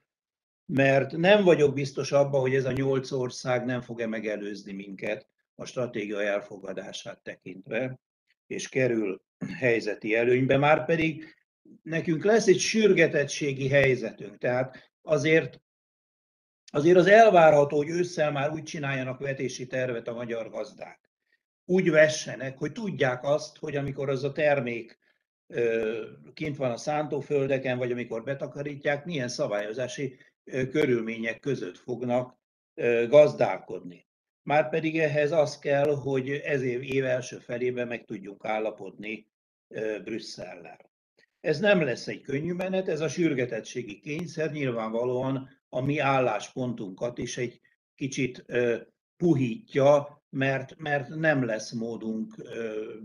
mert 0.65 1.11
nem 1.11 1.43
vagyok 1.43 1.73
biztos 1.73 2.11
abban, 2.11 2.41
hogy 2.41 2.55
ez 2.55 2.65
a 2.65 2.71
nyolc 2.71 3.11
ország 3.11 3.65
nem 3.65 3.81
fog-e 3.81 4.07
megelőzni 4.07 4.73
minket 4.73 5.27
a 5.55 5.65
stratégia 5.65 6.21
elfogadását 6.21 7.19
tekintve, 7.23 7.99
és 8.47 8.69
kerül 8.69 9.21
helyzeti 9.57 10.15
előnybe, 10.15 10.57
már 10.57 10.85
pedig 10.85 11.35
nekünk 11.81 12.23
lesz 12.23 12.47
egy 12.47 12.59
sürgetettségi 12.59 13.69
helyzetünk, 13.69 14.37
tehát 14.37 14.91
azért 15.01 15.59
azért 16.71 16.97
az 16.97 17.07
elvárható, 17.07 17.77
hogy 17.77 17.89
ősszel 17.89 18.31
már 18.31 18.51
úgy 18.51 18.63
csináljanak 18.63 19.19
vetési 19.19 19.67
tervet 19.67 20.07
a 20.07 20.13
magyar 20.13 20.49
gazdák, 20.49 21.11
úgy 21.65 21.89
vessenek, 21.89 22.57
hogy 22.57 22.71
tudják 22.71 23.23
azt, 23.23 23.57
hogy 23.57 23.75
amikor 23.75 24.09
az 24.09 24.23
a 24.23 24.31
termék 24.31 24.99
kint 26.33 26.57
van 26.57 26.71
a 26.71 26.77
szántóföldeken, 26.77 27.77
vagy 27.77 27.91
amikor 27.91 28.23
betakarítják, 28.23 29.05
milyen 29.05 29.27
szabályozási 29.27 30.17
körülmények 30.45 31.39
között 31.39 31.77
fognak 31.77 32.37
gazdálkodni. 33.07 34.07
Márpedig 34.43 34.99
ehhez 34.99 35.31
az 35.31 35.59
kell, 35.59 35.95
hogy 35.95 36.29
ez 36.29 36.61
év, 36.61 36.81
év 36.81 37.05
első 37.05 37.37
felében 37.37 37.87
meg 37.87 38.05
tudjunk 38.05 38.45
állapodni 38.45 39.27
Brüsszellel. 40.03 40.93
Ez 41.39 41.59
nem 41.59 41.81
lesz 41.81 42.07
egy 42.07 42.21
könnyű 42.21 42.53
menet, 42.53 42.87
ez 42.87 43.01
a 43.01 43.07
sürgetettségi 43.07 43.99
kényszer 43.99 44.51
nyilvánvalóan 44.51 45.49
a 45.69 45.81
mi 45.81 45.99
álláspontunkat 45.99 47.17
is 47.17 47.37
egy 47.37 47.59
kicsit 47.95 48.45
puhítja, 49.17 50.23
mert, 50.29 50.77
mert 50.77 51.09
nem 51.09 51.45
lesz 51.45 51.71
módunk 51.71 52.35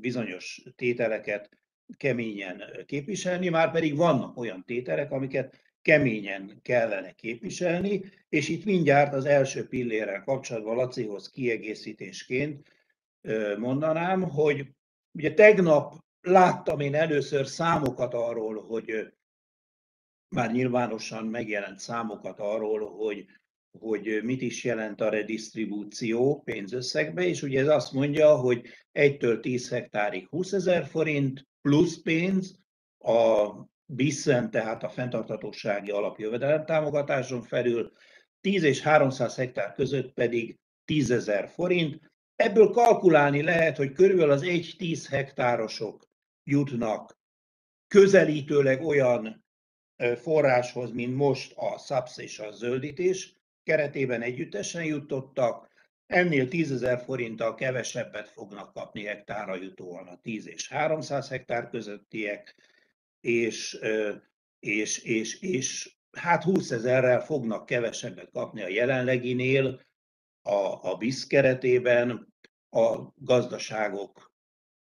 bizonyos 0.01 0.63
tételeket 0.77 1.49
keményen 1.97 2.63
képviselni, 2.87 3.49
már 3.49 3.71
pedig 3.71 3.97
vannak 3.97 4.37
olyan 4.37 4.65
tételek, 4.67 5.11
amiket 5.11 5.61
keményen 5.83 6.59
kellene 6.63 7.13
képviselni, 7.13 8.03
és 8.29 8.49
itt 8.49 8.65
mindjárt 8.65 9.15
az 9.15 9.25
első 9.25 9.69
pillérrel 9.69 10.23
kapcsolatban 10.23 10.77
Lacihoz 10.77 11.31
kiegészítésként 11.31 12.69
mondanám, 13.59 14.23
hogy 14.23 14.67
ugye 15.13 15.35
tegnap 15.35 15.95
láttam 16.21 16.81
én 16.81 16.95
először 16.95 17.47
számokat 17.47 18.15
arról, 18.15 18.63
hogy 18.63 19.13
már 20.29 20.53
nyilvánosan 20.53 21.27
megjelent 21.27 21.79
számokat 21.79 22.41
arról, 22.41 22.91
hogy 22.91 23.27
hogy 23.79 24.21
mit 24.23 24.43
is 24.43 24.65
jelent 24.65 25.01
a 25.01 25.09
redistribúció 25.09 26.43
pénzösszegbe, 26.45 27.23
és 27.23 27.43
ugye 27.43 27.61
ez 27.61 27.69
azt 27.69 27.93
mondja, 27.93 28.37
hogy 28.37 28.67
1-től 28.93 29.41
10 29.41 29.71
hektárig 29.71 30.29
20 30.29 30.53
ezer 30.53 30.87
forint 30.87 31.49
plusz 31.61 32.03
pénz, 32.03 32.59
a 32.99 33.49
BISZEN, 33.93 34.51
tehát 34.51 34.83
a 34.83 34.89
fenntartatósági 34.89 35.91
alapjövedelem 35.91 36.65
támogatáson 36.65 37.43
felül, 37.43 37.93
10 38.41 38.63
és 38.63 38.81
300 38.81 39.37
hektár 39.37 39.75
között 39.75 40.13
pedig 40.13 40.59
10 40.85 41.11
ezer 41.11 41.49
forint. 41.49 42.13
Ebből 42.37 42.71
kalkulálni 42.71 43.43
lehet, 43.43 43.77
hogy 43.77 43.93
körülbelül 43.93 44.33
az 44.33 44.43
1-10 44.45 45.07
hektárosok 45.09 46.09
jutnak 46.45 47.19
közelítőleg 47.89 48.83
olyan 48.83 49.45
forráshoz, 50.17 50.93
mint 50.93 51.17
most 51.17 51.53
a 51.57 51.79
SZAPSZ 51.79 52.19
és 52.19 52.39
a 52.39 52.51
zöldítés, 52.51 53.35
keretében 53.63 54.23
együttesen 54.23 54.85
jutottak, 54.85 55.69
ennél 56.07 56.49
10 56.49 56.73
ezer 56.73 56.99
forinttal 56.99 57.55
kevesebbet 57.55 58.29
fognak 58.29 58.73
kapni 58.73 59.05
hektárra 59.05 59.57
jutóan 59.57 60.07
a 60.07 60.21
10 60.23 60.49
és 60.49 60.69
300 60.69 61.29
hektár 61.29 61.69
közöttiek, 61.69 62.55
és, 63.21 63.79
és, 64.59 64.99
és, 64.99 65.41
és 65.41 65.97
hát 66.13 66.43
20 66.43 66.71
ezerrel 66.71 67.21
fognak 67.21 67.67
kevesebbet 67.67 68.31
kapni 68.33 68.63
a 68.63 68.69
jelenleginél 68.69 69.81
a, 70.43 70.91
a 70.91 70.97
BISZ 70.99 71.27
keretében 71.27 72.35
a 72.71 73.13
gazdaságok 73.15 74.33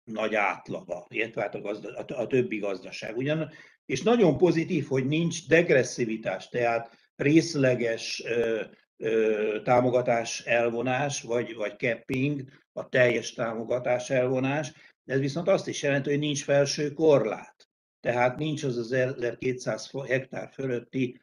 nagy 0.03 0.35
átlaga, 0.35 1.05
illetve 1.09 1.41
hát 1.41 1.55
a, 1.55 1.61
gazda, 1.61 1.97
a, 1.97 2.21
a 2.21 2.27
többi 2.27 2.57
gazdaság. 2.57 3.17
Ugyan, 3.17 3.51
és 3.85 4.01
nagyon 4.01 4.37
pozitív, 4.37 4.87
hogy 4.87 5.05
nincs 5.05 5.47
degresszivitás, 5.47 6.49
tehát 6.49 6.97
részleges 7.15 8.23
ö, 8.25 8.63
ö, 8.97 9.61
támogatás 9.63 10.39
elvonás, 10.45 11.21
vagy, 11.21 11.55
vagy 11.55 11.77
capping, 11.77 12.43
a 12.73 12.89
teljes 12.89 13.33
támogatás 13.33 14.09
elvonás. 14.09 14.73
Ez 15.05 15.19
viszont 15.19 15.47
azt 15.47 15.67
is 15.67 15.83
jelenti, 15.83 16.09
hogy 16.09 16.19
nincs 16.19 16.43
felső 16.43 16.93
korlát. 16.93 17.64
Tehát 18.05 18.37
nincs 18.37 18.63
az 18.63 18.77
az 18.77 18.91
1200 18.91 19.91
hektár 20.07 20.49
fölötti 20.53 21.21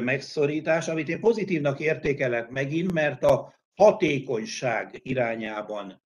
megszorítás, 0.00 0.88
amit 0.88 1.08
én 1.08 1.20
pozitívnak 1.20 1.80
értékelek 1.80 2.48
megint, 2.48 2.92
mert 2.92 3.22
a 3.22 3.54
hatékonyság 3.74 5.00
irányában 5.02 6.02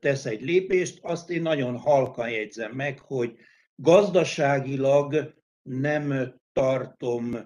tesz 0.00 0.24
egy 0.24 0.42
lépést. 0.42 0.98
Azt 1.02 1.30
én 1.30 1.42
nagyon 1.42 1.76
halkan 1.76 2.30
jegyzem 2.30 2.72
meg, 2.72 3.00
hogy 3.00 3.36
gazdaságilag 3.74 5.34
nem 5.62 6.34
tartom, 6.52 7.36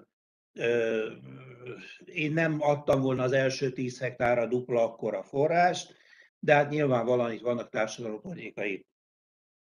én 2.05 2.33
nem 2.33 2.57
adtam 2.59 3.01
volna 3.01 3.23
az 3.23 3.31
első 3.31 3.71
10 3.71 3.99
hektárra 3.99 4.47
dupla 4.47 4.83
akkora 4.83 5.23
forrást, 5.23 5.95
de 6.39 6.53
hát 6.53 6.69
nyilvánvalóan 6.69 7.31
itt 7.31 7.41
vannak 7.41 7.69
társadalompolitikai 7.69 8.85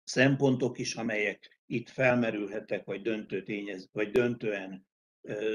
szempontok 0.06 0.78
is, 0.78 0.96
amelyek 0.96 1.60
itt 1.66 1.90
felmerülhettek, 1.90 2.86
vagy, 2.86 3.02
döntő 3.02 3.44
tényez, 3.44 3.90
vagy 3.92 4.12
döntően 4.12 4.88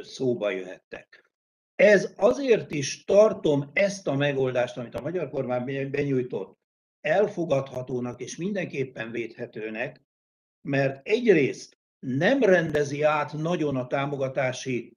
szóba 0.02 0.50
jöhettek. 0.50 1.30
Ez 1.74 2.12
azért 2.16 2.70
is 2.70 3.04
tartom 3.04 3.70
ezt 3.72 4.06
a 4.06 4.14
megoldást, 4.14 4.76
amit 4.76 4.94
a 4.94 5.00
magyar 5.00 5.30
kormány 5.30 5.90
benyújtott, 5.90 6.58
elfogadhatónak 7.00 8.20
és 8.20 8.36
mindenképpen 8.36 9.10
védhetőnek, 9.10 10.02
mert 10.60 11.06
egyrészt 11.06 11.78
nem 11.98 12.42
rendezi 12.42 13.02
át 13.02 13.32
nagyon 13.32 13.76
a 13.76 13.86
támogatási 13.86 14.96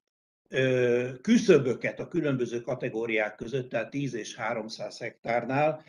küszöböket 1.22 2.00
a 2.00 2.08
különböző 2.08 2.62
kategóriák 2.62 3.36
között, 3.36 3.70
tehát 3.70 3.90
10 3.90 4.14
és 4.14 4.36
300 4.36 4.98
hektárnál. 4.98 5.84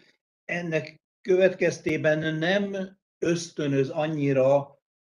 Ennek 0.45 1.01
következtében 1.21 2.35
nem 2.35 2.99
ösztönöz 3.25 3.91
annyira 3.91 4.57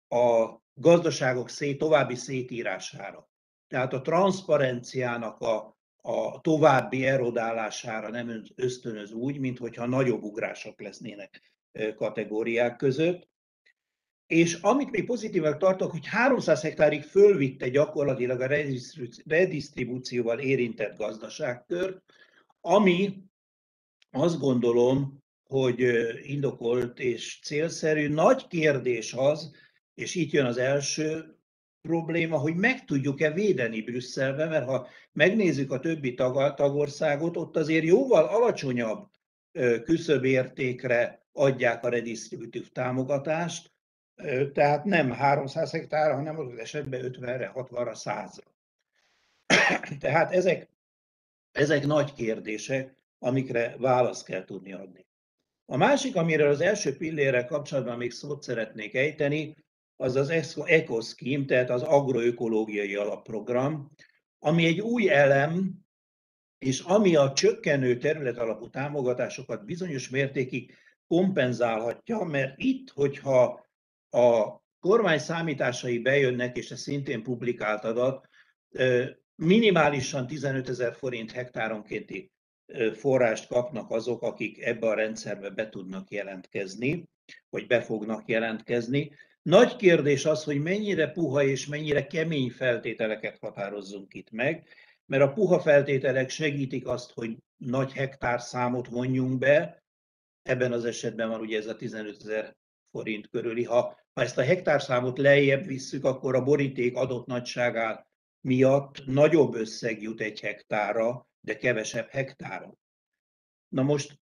a 0.07 0.59
gazdaságok 0.73 1.49
szét, 1.49 1.77
további 1.77 2.15
szétírására. 2.15 3.29
Tehát 3.67 3.93
a 3.93 4.01
transzparenciának 4.01 5.39
a, 5.39 5.77
a 6.01 6.41
további 6.41 7.05
erodálására 7.05 8.09
nem 8.09 8.43
ösztönöz 8.55 9.11
úgy, 9.11 9.39
mint 9.39 9.57
hogyha 9.57 9.85
nagyobb 9.85 10.23
ugrások 10.23 10.81
lesznének 10.81 11.41
kategóriák 11.95 12.75
között. 12.75 13.27
És 14.27 14.53
amit 14.53 14.91
még 14.91 15.05
pozitívak 15.05 15.57
tartok, 15.57 15.91
hogy 15.91 16.07
300 16.07 16.61
hektárig 16.61 17.03
fölvitte 17.03 17.69
gyakorlatilag 17.69 18.41
a 18.41 18.47
redistribúcióval 19.25 20.39
érintett 20.39 20.97
gazdaságkör, 20.97 22.01
ami 22.61 23.23
azt 24.11 24.39
gondolom, 24.39 25.23
hogy 25.49 25.79
indokolt 26.23 26.99
és 26.99 27.39
célszerű. 27.43 28.07
Nagy 28.07 28.47
kérdés 28.47 29.13
az, 29.13 29.51
és 29.95 30.15
itt 30.15 30.31
jön 30.31 30.45
az 30.45 30.57
első 30.57 31.37
probléma, 31.81 32.37
hogy 32.37 32.55
meg 32.55 32.85
tudjuk-e 32.85 33.31
védeni 33.31 33.81
Brüsszelbe, 33.81 34.45
mert 34.45 34.65
ha 34.65 34.87
megnézzük 35.11 35.71
a 35.71 35.79
többi 35.79 36.13
tag, 36.13 36.53
tagországot, 36.53 37.37
ott 37.37 37.57
azért 37.57 37.83
jóval 37.83 38.25
alacsonyabb 38.25 39.09
küszöbértékre 39.83 41.25
adják 41.31 41.83
a 41.83 41.89
redistributív 41.89 42.71
támogatást, 42.71 43.71
tehát 44.53 44.85
nem 44.85 45.11
300 45.11 45.71
hektár, 45.71 46.13
hanem 46.13 46.39
az 46.39 46.57
esetben 46.57 47.01
50-re, 47.03 47.51
60-ra, 47.55 47.95
100-ra. 48.03 48.47
Tehát 49.99 50.31
ezek, 50.31 50.69
ezek 51.51 51.85
nagy 51.85 52.13
kérdések, 52.13 52.95
amikre 53.19 53.75
választ 53.77 54.25
kell 54.25 54.45
tudni 54.45 54.73
adni. 54.73 55.07
A 55.71 55.77
másik, 55.77 56.15
amiről 56.15 56.49
az 56.49 56.61
első 56.61 56.97
pillére 56.97 57.45
kapcsolatban 57.45 57.97
még 57.97 58.11
szót 58.11 58.43
szeretnék 58.43 58.95
ejteni, 58.95 59.55
az 59.95 60.15
az 60.15 60.29
EcoScheme, 60.65 61.45
tehát 61.45 61.69
az 61.69 61.81
agroökológiai 61.81 62.95
alapprogram, 62.95 63.91
ami 64.39 64.65
egy 64.65 64.79
új 64.79 65.09
elem, 65.09 65.73
és 66.57 66.79
ami 66.79 67.15
a 67.15 67.33
csökkenő 67.33 67.97
terület 67.97 68.69
támogatásokat 68.71 69.65
bizonyos 69.65 70.09
mértékig 70.09 70.73
kompenzálhatja, 71.07 72.23
mert 72.23 72.53
itt, 72.57 72.89
hogyha 72.89 73.65
a 74.09 74.59
kormány 74.79 75.19
számításai 75.19 75.99
bejönnek, 75.99 76.57
és 76.57 76.71
ez 76.71 76.79
szintén 76.79 77.23
publikált 77.23 77.83
adat, 77.83 78.29
minimálisan 79.35 80.27
15 80.27 80.69
ezer 80.69 80.95
forint 80.95 81.31
hektáronkénti 81.31 82.31
forrást 82.93 83.47
kapnak 83.47 83.91
azok, 83.91 84.21
akik 84.21 84.61
ebbe 84.61 84.87
a 84.87 84.93
rendszerbe 84.93 85.49
be 85.49 85.69
tudnak 85.69 86.11
jelentkezni, 86.11 87.09
vagy 87.49 87.67
be 87.67 87.81
fognak 87.81 88.27
jelentkezni. 88.27 89.11
Nagy 89.41 89.75
kérdés 89.75 90.25
az, 90.25 90.43
hogy 90.43 90.61
mennyire 90.61 91.11
puha 91.11 91.43
és 91.43 91.67
mennyire 91.67 92.07
kemény 92.07 92.49
feltételeket 92.49 93.37
határozzunk 93.37 94.13
itt 94.13 94.31
meg, 94.31 94.67
mert 95.05 95.23
a 95.23 95.33
puha 95.33 95.59
feltételek 95.59 96.29
segítik 96.29 96.87
azt, 96.87 97.11
hogy 97.11 97.37
nagy 97.57 97.91
hektár 97.91 98.41
számot 98.41 98.87
vonjunk 98.87 99.37
be, 99.37 99.83
ebben 100.41 100.71
az 100.71 100.85
esetben 100.85 101.29
van 101.29 101.39
ugye 101.39 101.57
ez 101.57 101.67
a 101.67 101.75
15 101.75 102.15
ezer 102.19 102.55
forint 102.91 103.29
körüli. 103.29 103.63
Ha, 103.63 103.99
ha 104.13 104.21
ezt 104.21 104.37
a 104.37 104.43
hektárszámot 104.43 105.17
lejjebb 105.17 105.65
visszük, 105.65 106.05
akkor 106.05 106.35
a 106.35 106.43
boríték 106.43 106.95
adott 106.95 107.25
nagyságá 107.25 108.07
miatt 108.41 109.05
nagyobb 109.05 109.53
összeg 109.53 110.01
jut 110.01 110.21
egy 110.21 110.39
hektára, 110.39 111.28
de 111.41 111.57
kevesebb 111.57 112.07
hektáron. 112.09 112.77
Na 113.67 113.81
most 113.81 114.19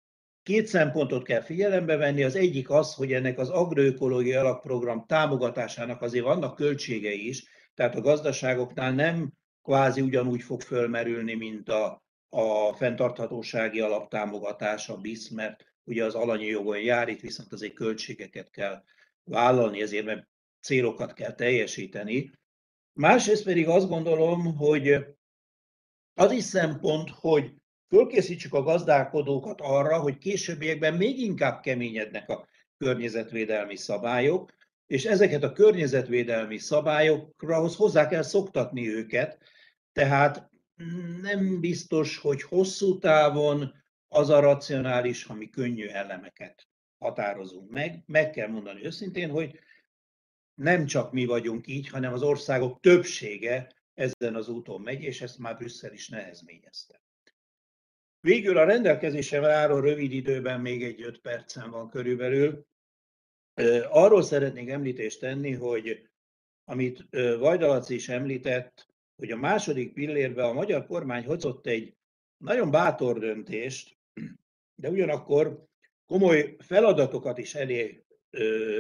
két 0.43 0.68
szempontot 0.68 1.24
kell 1.24 1.41
figyelembe 1.41 1.95
venni. 1.95 2.24
Az 2.24 2.36
egyik 2.36 2.70
az, 2.70 2.93
hogy 2.93 3.14
ennek 3.14 3.38
az 3.39 3.49
agroökológiai 3.49 4.36
alapprogram 4.36 5.05
támogatásának 5.05 6.01
azért 6.01 6.26
vannak 6.26 6.55
költségei 6.55 7.28
is, 7.28 7.45
tehát 7.74 7.95
a 7.95 8.01
gazdaságoknál 8.01 8.91
nem 8.91 9.32
kvázi 9.64 10.01
ugyanúgy 10.01 10.41
fog 10.41 10.62
fölmerülni, 10.62 11.34
mint 11.34 11.70
a, 11.70 12.03
a 12.30 12.74
fenntarthatósági 12.74 13.80
alaptámogatás, 13.80 14.89
a 14.89 14.97
BISZ, 14.97 15.30
mert 15.30 15.64
ugye 15.84 16.05
az 16.05 16.16
alanyi 16.16 16.45
jogon 16.45 16.80
jár, 16.80 17.07
itt 17.07 17.20
viszont 17.20 17.53
azért 17.53 17.74
költségeket 17.74 18.49
kell 18.49 18.84
vállalni, 19.24 19.82
ezért 19.82 20.05
mert 20.05 20.28
célokat 20.62 21.14
kell 21.14 21.34
teljesíteni. 21.34 22.32
Másrészt 22.93 23.43
pedig 23.43 23.68
azt 23.68 23.88
gondolom, 23.88 24.55
hogy 24.55 25.05
az 26.14 26.32
is 26.32 26.43
szempont, 26.43 27.09
hogy 27.09 27.53
fölkészítsük 27.88 28.53
a 28.53 28.64
gazdálkodókat 28.64 29.62
arra, 29.62 29.99
hogy 29.99 30.18
későbbiekben 30.18 30.93
még 30.93 31.20
inkább 31.20 31.62
keményednek 31.62 32.30
a 32.30 32.47
környezetvédelmi 32.78 33.76
szabályok, 33.76 34.53
és 34.88 35.05
ezeket 35.05 35.43
a 35.43 35.51
környezetvédelmi 35.51 36.57
szabályokra 36.57 37.68
hozzá 37.68 38.07
kell 38.07 38.22
szoktatni 38.22 38.89
őket, 38.89 39.39
tehát 39.93 40.49
nem 41.22 41.59
biztos, 41.59 42.18
hogy 42.18 42.41
hosszú 42.41 42.99
távon 42.99 43.74
az 44.07 44.30
a 44.30 44.39
racionális, 44.39 45.24
ha 45.24 45.34
mi 45.34 45.49
könnyű 45.49 45.88
elemeket 45.88 46.68
határozunk 46.97 47.70
meg. 47.70 48.03
Meg 48.05 48.30
kell 48.30 48.47
mondani 48.47 48.86
őszintén, 48.86 49.30
hogy 49.30 49.59
nem 50.53 50.86
csak 50.86 51.12
mi 51.12 51.26
vagyunk 51.26 51.68
így, 51.68 51.89
hanem 51.89 52.14
az 52.14 52.22
országok 52.22 52.80
többsége 52.80 53.72
ezen 53.94 54.36
az 54.36 54.50
úton 54.50 54.82
megy, 54.82 55.04
és 55.04 55.22
ezt 55.22 55.38
már 55.38 55.58
Brüsszel 55.58 55.94
is 55.94 56.10
nehezményezte. 56.10 57.02
Végül 58.20 58.58
a 58.58 58.64
rendelkezésre 58.64 59.52
álló 59.52 59.80
rövid 59.80 60.12
időben 60.12 60.62
még 60.62 60.84
egy 60.84 61.02
öt 61.02 61.20
percen 61.20 61.72
van 61.72 61.89
körülbelül. 61.89 62.66
Arról 63.89 64.24
szeretnék 64.24 64.70
említést 64.70 65.20
tenni, 65.20 65.52
hogy 65.52 66.10
amit 66.64 67.08
Vajdalac 67.39 67.89
is 67.89 68.10
említett, 68.10 68.88
hogy 69.16 69.32
a 69.32 69.38
második 69.38 69.94
pillérben 69.94 70.46
a 70.46 70.54
magyar 70.54 70.86
kormány 70.86 71.26
hozott 71.26 71.68
egy 71.68 71.96
nagyon 72.38 72.72
bátor 72.72 73.20
döntést, 73.20 73.98
de 74.76 74.89
ugyanakkor 74.89 75.66
komoly 76.06 76.56
feladatokat 76.60 77.38
is 77.38 77.56
elé 77.56 78.06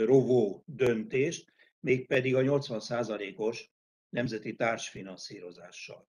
rovó 0.05 0.63
döntést, 0.65 1.53
mégpedig 1.79 2.35
a 2.35 2.41
80%-os 2.41 3.70
nemzeti 4.11 4.55
társfinanszírozással. 4.55 6.07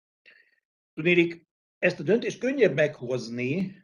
Tudnélik, 0.93 1.47
ezt 1.77 1.99
a 1.99 2.03
döntést 2.03 2.39
könnyebb 2.39 2.73
meghozni, 2.73 3.83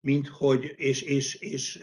mint 0.00 0.28
hogy, 0.28 0.74
és, 0.76 1.02
és, 1.02 1.34
és 1.34 1.82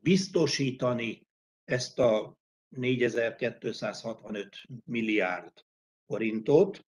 biztosítani 0.00 1.26
ezt 1.64 1.98
a 1.98 2.38
4265 2.68 4.56
milliárd 4.84 5.64
forintot, 6.06 6.86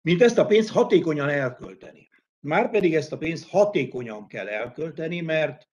mint 0.00 0.22
ezt 0.22 0.38
a 0.38 0.46
pénzt 0.46 0.70
hatékonyan 0.70 1.28
elkölteni. 1.28 2.10
Márpedig 2.40 2.94
ezt 2.94 3.12
a 3.12 3.18
pénzt 3.18 3.48
hatékonyan 3.48 4.26
kell 4.26 4.48
elkölteni, 4.48 5.20
mert 5.20 5.70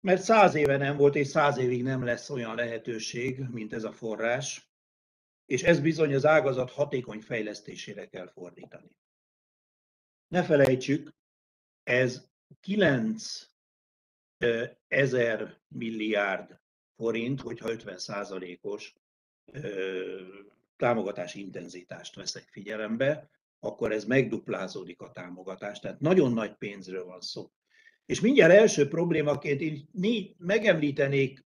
mert 0.00 0.22
száz 0.22 0.54
éve 0.54 0.76
nem 0.76 0.96
volt, 0.96 1.14
és 1.14 1.26
száz 1.26 1.58
évig 1.58 1.82
nem 1.82 2.04
lesz 2.04 2.30
olyan 2.30 2.54
lehetőség, 2.54 3.38
mint 3.50 3.72
ez 3.72 3.84
a 3.84 3.92
forrás, 3.92 4.73
és 5.46 5.62
ez 5.62 5.80
bizony 5.80 6.14
az 6.14 6.26
ágazat 6.26 6.70
hatékony 6.70 7.20
fejlesztésére 7.20 8.08
kell 8.08 8.28
fordítani. 8.28 8.96
Ne 10.28 10.42
felejtsük, 10.42 11.14
ez 11.82 12.28
9 12.60 13.48
ezer 14.88 15.60
milliárd 15.68 16.60
forint, 16.96 17.40
hogyha 17.40 17.70
50 17.70 17.98
százalékos 17.98 18.94
támogatási 20.76 21.40
intenzitást 21.40 22.14
veszek 22.14 22.48
figyelembe, 22.50 23.30
akkor 23.60 23.92
ez 23.92 24.04
megduplázódik 24.04 25.00
a 25.00 25.10
támogatás. 25.10 25.80
Tehát 25.80 26.00
nagyon 26.00 26.32
nagy 26.32 26.54
pénzről 26.54 27.04
van 27.04 27.20
szó. 27.20 27.50
És 28.06 28.20
mindjárt 28.20 28.52
első 28.52 28.88
problémaként 28.88 29.60
én 29.60 29.88
megemlítenék 30.38 31.44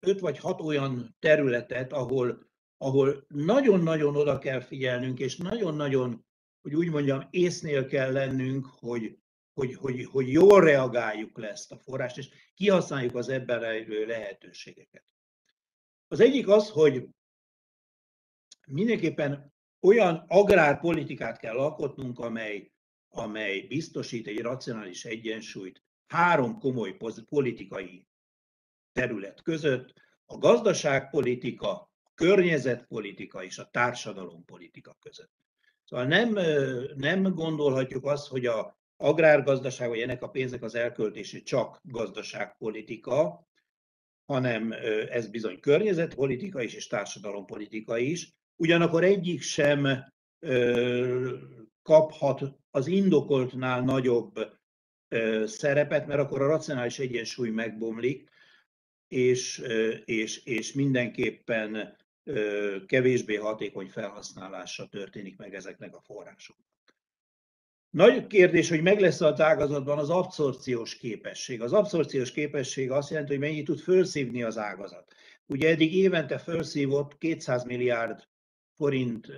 öt 0.00 0.20
vagy 0.20 0.38
hat 0.38 0.60
olyan 0.60 1.16
területet, 1.18 1.92
ahol, 1.92 2.52
ahol 2.84 3.24
nagyon-nagyon 3.28 4.16
oda 4.16 4.38
kell 4.38 4.60
figyelnünk, 4.60 5.18
és 5.18 5.36
nagyon-nagyon, 5.36 6.26
hogy 6.62 6.74
úgy 6.74 6.90
mondjam, 6.90 7.26
észnél 7.30 7.86
kell 7.86 8.12
lennünk, 8.12 8.66
hogy, 8.66 9.18
hogy, 9.52 9.74
hogy, 9.74 10.04
hogy 10.04 10.32
jól 10.32 10.60
reagáljuk 10.60 11.38
le 11.38 11.50
ezt 11.50 11.72
a 11.72 11.78
forrást, 11.78 12.18
és 12.18 12.28
kihasználjuk 12.54 13.14
az 13.14 13.28
ebben 13.28 13.60
rejlő 13.60 14.06
lehetőségeket. 14.06 15.04
Az 16.08 16.20
egyik 16.20 16.48
az, 16.48 16.70
hogy 16.70 17.08
mindenképpen 18.66 19.52
olyan 19.80 20.24
agrárpolitikát 20.28 21.38
kell 21.38 21.56
alkotnunk, 21.58 22.18
amely, 22.18 22.72
amely 23.08 23.60
biztosít 23.60 24.26
egy 24.26 24.40
racionális 24.40 25.04
egyensúlyt 25.04 25.82
három 26.06 26.58
komoly 26.58 26.96
politikai 27.28 28.06
terület 28.92 29.42
között, 29.42 29.92
a 30.26 30.38
gazdaságpolitika, 30.38 31.92
környezetpolitika 32.14 33.44
és 33.44 33.58
a 33.58 33.68
társadalompolitika 33.70 34.96
között. 35.00 35.32
Szóval 35.84 36.06
nem, 36.06 36.38
nem 36.96 37.22
gondolhatjuk 37.22 38.04
azt, 38.04 38.28
hogy 38.28 38.46
a 38.46 38.78
agrárgazdaság, 38.96 39.88
vagy 39.88 40.00
ennek 40.00 40.22
a 40.22 40.28
pénzek 40.28 40.62
az 40.62 40.74
elköltése 40.74 41.42
csak 41.42 41.80
gazdaságpolitika, 41.82 43.48
hanem 44.26 44.74
ez 45.10 45.26
bizony 45.28 45.60
környezetpolitika 45.60 46.62
is, 46.62 46.74
és 46.74 46.86
társadalompolitika 46.86 47.98
is. 47.98 48.32
Ugyanakkor 48.56 49.04
egyik 49.04 49.42
sem 49.42 50.12
kaphat 51.82 52.42
az 52.70 52.86
indokoltnál 52.86 53.80
nagyobb 53.80 54.52
szerepet, 55.44 56.06
mert 56.06 56.20
akkor 56.20 56.42
a 56.42 56.46
racionális 56.46 56.98
egyensúly 56.98 57.50
megbomlik, 57.50 58.28
és, 59.08 59.62
és, 60.04 60.44
és 60.44 60.72
mindenképpen 60.72 61.96
kevésbé 62.86 63.34
hatékony 63.34 63.88
felhasználása 63.88 64.86
történik 64.86 65.36
meg 65.36 65.54
ezeknek 65.54 65.94
a 65.94 66.00
forrásoknak. 66.00 66.66
Nagy 67.90 68.26
kérdés, 68.26 68.68
hogy 68.68 68.82
meg 68.82 69.00
lesz 69.00 69.20
az 69.20 69.40
ágazatban 69.40 69.98
az 69.98 70.10
abszorciós 70.10 70.96
képesség. 70.96 71.62
Az 71.62 71.72
abszorciós 71.72 72.32
képesség 72.32 72.90
azt 72.90 73.10
jelenti, 73.10 73.32
hogy 73.32 73.40
mennyit 73.40 73.64
tud 73.64 73.78
felszívni 73.78 74.42
az 74.42 74.58
ágazat. 74.58 75.14
Ugye 75.46 75.68
eddig 75.68 75.94
évente 75.94 76.38
felszívott 76.38 77.18
200 77.18 77.64
milliárd 77.64 78.28
forint 78.76 79.28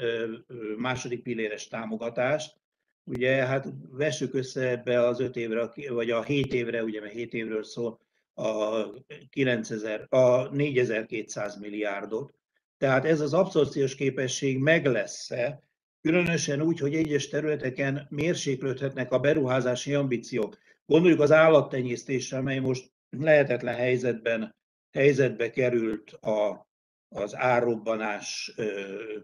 második 0.76 1.22
pilléres 1.22 1.68
támogatást, 1.68 2.56
ugye 3.04 3.46
hát 3.46 3.66
vessük 3.90 4.34
össze 4.34 4.68
ebbe 4.68 5.06
az 5.06 5.20
öt 5.20 5.36
évre, 5.36 5.70
vagy 5.88 6.10
a 6.10 6.22
7 6.22 6.52
évre, 6.52 6.82
ugye 6.82 7.00
mert 7.00 7.12
7 7.12 7.34
évről 7.34 7.62
szól, 7.62 8.00
a, 8.34 8.84
9000, 9.30 10.06
a 10.08 10.48
4200 10.48 11.58
milliárdot. 11.58 12.34
Tehát 12.78 13.04
ez 13.04 13.20
az 13.20 13.34
abszorciós 13.34 13.94
képesség 13.94 14.58
meg 14.58 14.86
lesz-e, 14.86 15.62
különösen 16.00 16.60
úgy, 16.60 16.78
hogy 16.78 16.94
egyes 16.94 17.28
területeken 17.28 18.06
mérséklődhetnek 18.10 19.12
a 19.12 19.18
beruházási 19.18 19.94
ambíciók. 19.94 20.58
Gondoljuk 20.86 21.20
az 21.20 21.32
állattenyésztésre, 21.32 22.36
amely 22.36 22.58
most 22.58 22.90
lehetetlen 23.10 23.74
helyzetben, 23.74 24.56
helyzetbe 24.92 25.50
került 25.50 26.10
a, 26.10 26.68
az 27.08 27.36
árrobbanás 27.36 28.54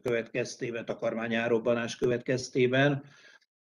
következtében, 0.03 0.85
takarmány 0.85 1.35
árrobbanás 1.35 1.97
következtében, 1.97 3.05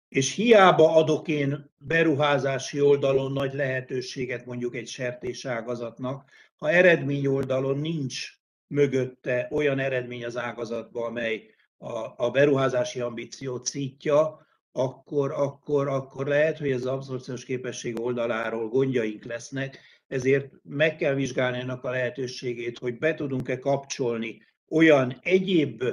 és 0.09 0.35
hiába 0.35 0.95
adok 0.95 1.29
én 1.29 1.71
beruházási 1.79 2.81
oldalon 2.81 3.33
nagy 3.33 3.55
lehetőséget 3.55 4.47
mondjuk 4.47 4.75
egy 4.75 4.89
sertéságazatnak, 4.89 6.31
ha 6.57 6.71
eredmény 6.71 7.27
oldalon 7.27 7.79
nincs 7.79 8.37
mögötte 8.67 9.49
olyan 9.51 9.79
eredmény 9.79 10.25
az 10.25 10.37
ágazatban, 10.37 11.05
amely 11.05 11.51
a, 11.79 12.25
a 12.25 12.31
beruházási 12.31 13.01
ambíciót 13.01 13.67
szítja, 13.67 14.47
akkor, 14.73 15.33
akkor, 15.33 15.89
akkor 15.89 16.27
lehet, 16.27 16.59
hogy 16.59 16.73
az 16.73 16.87
abszorciós 16.87 17.45
képesség 17.45 18.01
oldaláról 18.01 18.69
gondjaink 18.69 19.25
lesznek, 19.25 19.79
ezért 20.07 20.53
meg 20.63 20.97
kell 20.97 21.15
vizsgálni 21.15 21.59
ennek 21.59 21.85
a 21.85 21.91
lehetőségét, 21.91 22.79
hogy 22.79 22.99
be 22.99 23.15
tudunk-e 23.15 23.59
kapcsolni 23.59 24.43
olyan 24.69 25.19
egyéb 25.23 25.85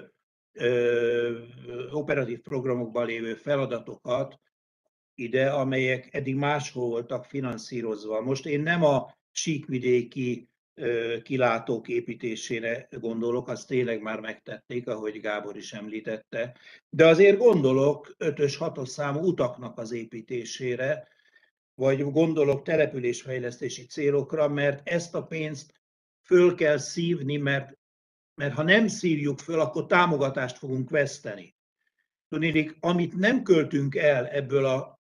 ö, 0.53 1.39
operatív 1.91 2.39
programokban 2.39 3.05
lévő 3.05 3.33
feladatokat 3.33 4.39
ide, 5.15 5.49
amelyek 5.49 6.13
eddig 6.13 6.35
máshol 6.35 6.87
voltak 6.87 7.25
finanszírozva. 7.25 8.21
Most 8.21 8.45
én 8.45 8.61
nem 8.61 8.83
a 8.83 9.15
síkvidéki 9.31 10.49
kilátók 11.23 11.87
építésére 11.87 12.87
gondolok, 12.99 13.47
azt 13.47 13.67
tényleg 13.67 14.01
már 14.01 14.19
megtették, 14.19 14.87
ahogy 14.87 15.19
Gábor 15.19 15.57
is 15.57 15.73
említette, 15.73 16.55
de 16.89 17.07
azért 17.07 17.37
gondolok 17.37 18.15
5-ös, 18.19 18.55
6-os 18.59 18.87
számú 18.87 19.19
utaknak 19.19 19.77
az 19.77 19.91
építésére, 19.91 21.07
vagy 21.75 22.11
gondolok 22.11 22.63
településfejlesztési 22.63 23.85
célokra, 23.85 24.47
mert 24.47 24.89
ezt 24.89 25.15
a 25.15 25.23
pénzt 25.23 25.73
föl 26.21 26.55
kell 26.55 26.77
szívni, 26.77 27.37
mert, 27.37 27.77
mert 28.35 28.53
ha 28.53 28.63
nem 28.63 28.87
szívjuk 28.87 29.39
föl, 29.39 29.59
akkor 29.59 29.85
támogatást 29.85 30.57
fogunk 30.57 30.89
veszteni. 30.89 31.55
Tudnék, 32.29 32.77
amit 32.79 33.15
nem 33.15 33.43
költünk 33.43 33.95
el 33.95 34.27
ebből 34.27 34.65
a, 34.65 34.99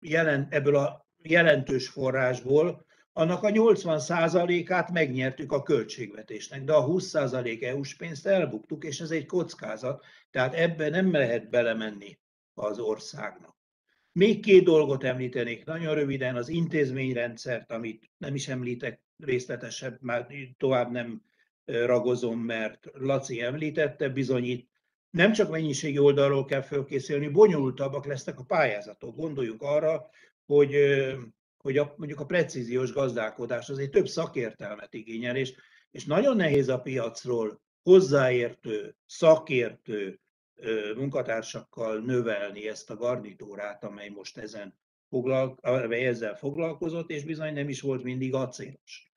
jelen, 0.00 0.46
ebből 0.50 0.76
a 0.76 1.06
jelentős 1.22 1.88
forrásból, 1.88 2.85
annak 3.16 3.42
a 3.42 3.50
80%-át 3.50 4.90
megnyertük 4.90 5.52
a 5.52 5.62
költségvetésnek, 5.62 6.64
de 6.64 6.72
a 6.72 6.86
20% 6.86 7.62
EU-s 7.62 7.94
pénzt 7.94 8.26
elbuktuk, 8.26 8.84
és 8.84 9.00
ez 9.00 9.10
egy 9.10 9.26
kockázat, 9.26 10.04
tehát 10.30 10.54
ebbe 10.54 10.88
nem 10.88 11.12
lehet 11.12 11.50
belemenni 11.50 12.18
az 12.54 12.78
országnak. 12.78 13.56
Még 14.12 14.40
két 14.40 14.64
dolgot 14.64 15.04
említenék 15.04 15.64
nagyon 15.64 15.94
röviden, 15.94 16.36
az 16.36 16.48
intézményrendszert, 16.48 17.72
amit 17.72 18.10
nem 18.18 18.34
is 18.34 18.48
említek 18.48 19.00
részletesebb, 19.18 19.98
már 20.00 20.26
tovább 20.58 20.90
nem 20.90 21.22
ragozom, 21.64 22.40
mert 22.40 22.86
Laci 22.92 23.42
említette, 23.42 24.08
bizonyít, 24.08 24.68
nem 25.10 25.32
csak 25.32 25.50
mennyiségi 25.50 25.98
oldalról 25.98 26.44
kell 26.44 26.62
fölkészülni, 26.62 27.28
bonyolultabbak 27.28 28.06
lesznek 28.06 28.38
a 28.38 28.44
pályázatok. 28.44 29.16
Gondoljunk 29.16 29.62
arra, 29.62 30.10
hogy 30.46 30.74
hogy 31.66 31.78
a, 31.78 31.94
mondjuk 31.96 32.20
a 32.20 32.26
precíziós 32.26 32.92
gazdálkodás 32.92 33.68
azért 33.68 33.90
több 33.90 34.08
szakértelmet 34.08 34.94
igényel, 34.94 35.36
és, 35.36 35.54
és 35.90 36.04
nagyon 36.04 36.36
nehéz 36.36 36.68
a 36.68 36.80
piacról 36.80 37.60
hozzáértő, 37.82 38.96
szakértő 39.06 40.20
munkatársakkal 40.96 41.98
növelni 41.98 42.68
ezt 42.68 42.90
a 42.90 42.96
garnitúrát, 42.96 43.84
amely 43.84 44.08
most 44.08 44.38
ezen 44.38 44.78
foglalko- 45.08 45.64
amely 45.64 46.06
ezzel 46.06 46.36
foglalkozott, 46.36 47.10
és 47.10 47.24
bizony 47.24 47.52
nem 47.52 47.68
is 47.68 47.80
volt 47.80 48.02
mindig 48.02 48.34
acélos. 48.34 49.12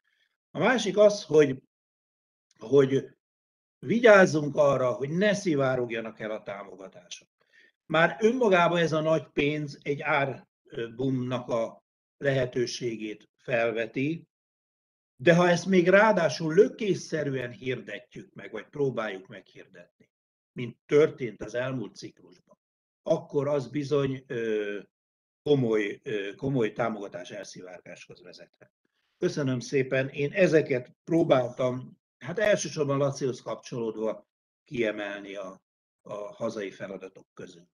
A 0.52 0.60
másik 0.60 0.98
az, 0.98 1.24
hogy, 1.24 1.62
hogy 2.60 3.08
vigyázzunk 3.80 4.56
arra, 4.56 4.92
hogy 4.92 5.10
ne 5.10 5.34
szivárogjanak 5.34 6.20
el 6.20 6.32
a 6.32 6.44
támogatások. 6.44 7.28
Már 7.86 8.18
önmagában 8.20 8.78
ez 8.78 8.92
a 8.92 9.02
nagy 9.02 9.28
pénz 9.34 9.80
egy 9.82 10.02
árbumnak 10.02 11.50
a 11.50 11.84
lehetőségét 12.20 13.30
felveti, 13.38 14.28
de 15.16 15.36
ha 15.36 15.50
ezt 15.50 15.66
még 15.66 15.88
ráadásul 15.88 16.54
lökésszerűen 16.54 17.52
hirdetjük 17.52 18.34
meg, 18.34 18.52
vagy 18.52 18.66
próbáljuk 18.66 19.28
meghirdetni, 19.28 20.12
mint 20.52 20.78
történt 20.86 21.44
az 21.44 21.54
elmúlt 21.54 21.96
ciklusban, 21.96 22.58
akkor 23.04 23.48
az 23.48 23.68
bizony 23.68 24.26
komoly, 25.44 26.02
komoly 26.36 26.72
támogatás 26.72 27.32
elszivárgáshoz 27.32 28.22
vezethet. 28.22 28.72
Köszönöm 29.18 29.60
szépen, 29.60 30.10
én 30.10 30.32
ezeket 30.32 30.96
próbáltam, 31.04 31.98
hát 32.18 32.40
elsősorban 32.40 32.98
Lacihoz 32.98 33.42
kapcsolódva 33.42 34.28
kiemelni 34.64 35.36
a, 35.36 35.62
a 36.02 36.14
hazai 36.14 36.72
feladatok 36.72 37.28
közül. 37.34 37.68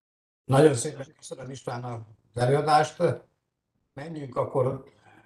Nagyon 0.43 0.73
szépen 0.73 1.13
köszönöm 1.15 1.49
István 1.49 1.84
az 1.84 2.01
előadást 2.41 3.03
menjünk 3.95 4.35
akkor 4.35 4.84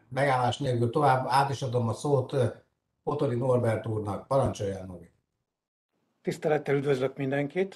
megállás 0.10 0.58
nélkül 0.58 0.90
tovább. 0.90 1.26
Át 1.30 1.50
is 1.50 1.62
adom 1.62 1.88
a 1.88 1.94
szót 1.94 2.36
Potori 3.04 3.36
Norbert 3.36 3.88
úrnak. 3.88 4.28
Parancsoljon, 4.28 4.86
Nori. 4.86 5.12
Tisztelettel 6.22 6.76
üdvözlök 6.76 7.18
mindenkit. 7.18 7.76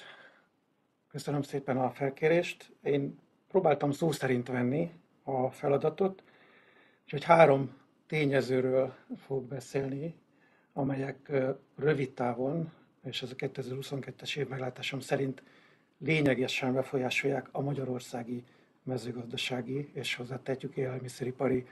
Köszönöm 1.08 1.42
szépen 1.42 1.76
a 1.76 1.90
felkérést. 1.90 2.72
Én 2.82 3.18
próbáltam 3.48 3.90
szó 3.90 4.12
szerint 4.12 4.48
venni 4.48 4.92
a 5.22 5.50
feladatot, 5.50 6.22
úgyhogy 7.02 7.24
három 7.24 7.76
tényezőről 8.06 8.94
fog 9.16 9.44
beszélni, 9.44 10.14
amelyek 10.72 11.32
rövid 11.76 12.12
távon, 12.12 12.72
és 13.02 13.22
ez 13.22 13.30
a 13.30 13.34
2022-es 13.34 14.36
év 14.36 14.48
meglátásom 14.48 15.00
szerint 15.00 15.42
lényegesen 15.98 16.72
befolyásolják 16.72 17.48
a 17.52 17.60
magyarországi 17.60 18.44
mezőgazdasági 18.84 19.90
és 19.92 20.14
hozzátehetjük 20.14 20.76
élelmiszeripari 20.76 21.66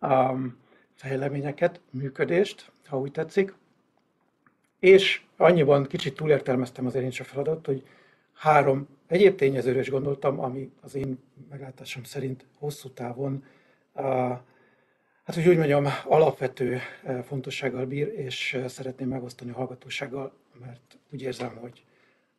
um, 0.00 0.56
fejleményeket, 0.94 1.80
működést, 1.90 2.72
ha 2.86 2.98
úgy 2.98 3.12
tetszik. 3.12 3.54
És 4.78 5.22
annyiban 5.36 5.86
kicsit 5.86 6.14
túlértelmeztem 6.14 6.86
az 6.86 6.94
én 6.94 7.06
is 7.06 7.20
a 7.20 7.24
feladat, 7.24 7.66
hogy 7.66 7.86
három 8.32 8.88
egyéb 9.06 9.36
tényezőre 9.36 9.80
is 9.80 9.90
gondoltam, 9.90 10.40
ami 10.40 10.70
az 10.80 10.94
én 10.94 11.18
meglátásom 11.50 12.04
szerint 12.04 12.46
hosszú 12.58 12.90
távon, 12.90 13.44
uh, 13.92 14.02
hát 15.24 15.34
hogy 15.34 15.48
úgy 15.48 15.56
mondjam, 15.56 15.86
alapvető 16.04 16.78
uh, 17.04 17.22
fontossággal 17.22 17.86
bír, 17.86 18.08
és 18.08 18.54
uh, 18.54 18.66
szeretném 18.66 19.08
megosztani 19.08 19.50
a 19.50 19.54
hallgatósággal, 19.54 20.32
mert 20.60 20.98
úgy 21.12 21.22
érzem, 21.22 21.56
hogy 21.56 21.84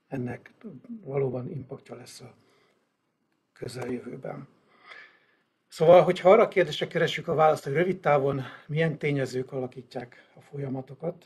ennek 0.07 0.51
valóban 1.03 1.51
impaktja 1.51 1.95
lesz 1.95 2.21
a 2.21 2.33
közeljövőben. 3.57 4.47
Szóval, 5.67 6.01
hogyha 6.01 6.31
arra 6.31 6.41
a 6.41 6.47
kérdésre 6.47 6.87
keresünk 6.87 7.27
a 7.27 7.35
választ, 7.35 7.63
hogy 7.63 7.73
rövid 7.73 7.99
távon 7.99 8.41
milyen 8.67 8.97
tényezők 8.97 9.51
alakítják 9.51 10.29
a 10.35 10.41
folyamatokat, 10.41 11.25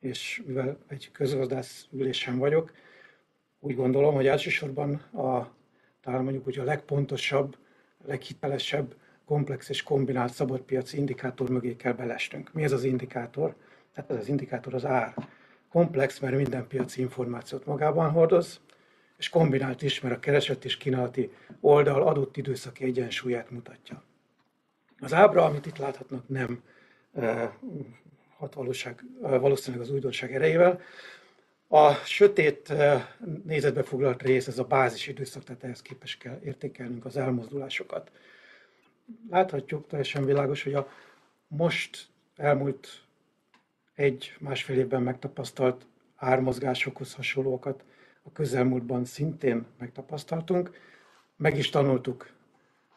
és 0.00 0.42
mivel 0.46 0.78
egy 0.88 1.10
közgazdász 1.12 1.86
ülésen 1.92 2.38
vagyok, 2.38 2.72
úgy 3.60 3.74
gondolom, 3.74 4.14
hogy 4.14 4.26
elsősorban 4.26 4.94
a, 4.94 5.54
talán 6.00 6.22
mondjuk 6.22 6.46
úgy 6.46 6.58
a 6.58 6.64
legpontosabb, 6.64 7.56
leghitelesebb, 8.04 8.94
komplex 9.24 9.68
és 9.68 9.82
kombinált 9.82 10.32
szabadpiaci 10.32 10.96
indikátor 10.98 11.48
mögé 11.50 11.76
kell 11.76 11.92
belestünk. 11.92 12.52
Mi 12.52 12.62
ez 12.62 12.72
az 12.72 12.84
indikátor? 12.84 13.54
Tehát 13.92 14.10
ez 14.10 14.16
az 14.16 14.28
indikátor 14.28 14.74
az 14.74 14.84
ár. 14.84 15.14
Komplex, 15.68 16.18
mert 16.18 16.36
minden 16.36 16.66
piaci 16.66 17.00
információt 17.00 17.66
magában 17.66 18.10
hordoz, 18.10 18.60
és 19.16 19.28
kombinált 19.28 19.82
is, 19.82 20.00
mert 20.00 20.14
a 20.14 20.20
kereset 20.20 20.64
és 20.64 20.76
kínálati 20.76 21.30
oldal 21.60 22.02
adott 22.02 22.36
időszaki 22.36 22.84
egyensúlyát 22.84 23.50
mutatja. 23.50 24.02
Az 25.00 25.12
ábra, 25.12 25.44
amit 25.44 25.66
itt 25.66 25.76
láthatnak, 25.76 26.28
nem 26.28 26.62
hat 28.36 28.54
valóság, 28.54 29.04
valószínűleg 29.20 29.86
az 29.86 29.92
újdonság 29.92 30.34
erejével. 30.34 30.80
A 31.68 31.92
sötét 31.92 32.72
nézetbe 33.44 33.82
foglalt 33.82 34.22
rész, 34.22 34.46
ez 34.46 34.58
a 34.58 34.64
bázis 34.64 35.06
időszak, 35.06 35.44
tehát 35.44 35.64
ehhez 35.64 35.82
képes 35.82 36.16
kell 36.16 36.40
értékelnünk 36.44 37.04
az 37.04 37.16
elmozdulásokat. 37.16 38.10
Láthatjuk 39.30 39.86
teljesen 39.86 40.24
világos, 40.24 40.62
hogy 40.62 40.74
a 40.74 40.88
most 41.48 42.08
elmúlt 42.36 42.88
egy-másfél 43.94 44.78
évben 44.78 45.02
megtapasztalt 45.02 45.86
ármozgásokhoz 46.16 47.14
hasonlókat 47.14 47.84
a 48.26 48.32
közelmúltban 48.32 49.04
szintén 49.04 49.66
megtapasztaltunk. 49.78 50.70
Meg 51.36 51.58
is 51.58 51.70
tanultuk, 51.70 52.30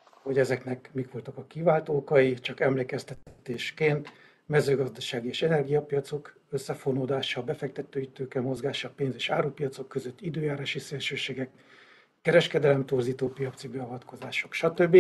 hogy 0.03 0.37
ezeknek 0.37 0.89
mik 0.93 1.11
voltak 1.11 1.37
a 1.37 1.45
kiváltókai, 1.47 2.33
csak 2.33 2.59
emlékeztetésként 2.59 4.11
mezőgazdasági 4.45 5.27
és 5.27 5.41
energiapiacok 5.41 6.37
összefonódása, 6.49 7.43
befektetői 7.43 8.07
tőke 8.07 8.41
mozgása, 8.41 8.89
pénz- 8.95 9.15
és 9.15 9.29
árupiacok 9.29 9.87
között 9.87 10.21
időjárási 10.21 10.79
szélsőségek, 10.79 11.49
kereskedelem 12.21 12.85
torzító 12.85 13.27
piaci 13.27 13.67
beavatkozások, 13.67 14.53
stb. 14.53 14.97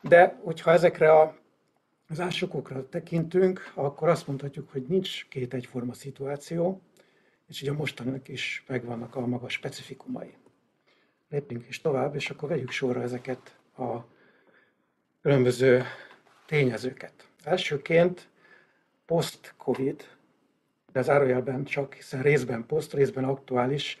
De 0.00 0.38
hogyha 0.42 0.70
ezekre 0.70 1.12
a, 1.12 1.36
az 2.08 2.20
ásokokra 2.20 2.88
tekintünk, 2.88 3.72
akkor 3.74 4.08
azt 4.08 4.26
mondhatjuk, 4.26 4.70
hogy 4.70 4.82
nincs 4.88 5.28
két 5.28 5.54
egyforma 5.54 5.92
szituáció, 5.92 6.82
és 7.48 7.62
ugye 7.62 7.72
mostanak 7.72 8.28
is 8.28 8.64
megvannak 8.66 9.16
a 9.16 9.26
maga 9.26 9.48
specifikumai. 9.48 10.34
Lépjünk 11.28 11.68
is 11.68 11.80
tovább, 11.80 12.14
és 12.14 12.30
akkor 12.30 12.48
vegyük 12.48 12.70
sorra 12.70 13.02
ezeket 13.02 13.56
a 13.78 13.96
különböző 15.22 15.82
tényezőket. 16.46 17.28
Elsőként 17.42 18.28
post-covid, 19.06 20.04
de 20.92 20.98
az 20.98 21.10
árójelben 21.10 21.64
csak, 21.64 21.94
hiszen 21.94 22.22
részben 22.22 22.66
poszt, 22.66 22.92
részben 22.92 23.24
aktuális, 23.24 23.98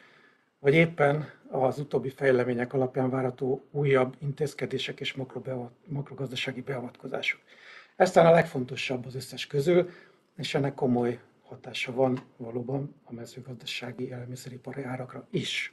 vagy 0.58 0.74
éppen 0.74 1.30
az 1.48 1.78
utóbbi 1.78 2.08
fejlemények 2.08 2.72
alapján 2.72 3.10
várható 3.10 3.64
újabb 3.70 4.16
intézkedések 4.18 5.00
és 5.00 5.16
makrogazdasági 5.86 6.60
beavatkozások. 6.60 7.40
Ez 7.96 8.10
talán 8.10 8.32
a 8.32 8.34
legfontosabb 8.34 9.06
az 9.06 9.14
összes 9.14 9.46
közül, 9.46 9.90
és 10.36 10.54
ennek 10.54 10.74
komoly 10.74 11.20
hatása 11.48 11.92
van 11.92 12.22
valóban 12.36 12.94
a 13.04 13.12
mezőgazdasági 13.12 14.04
élelmiszeripari 14.04 14.82
árakra 14.82 15.26
is. 15.30 15.72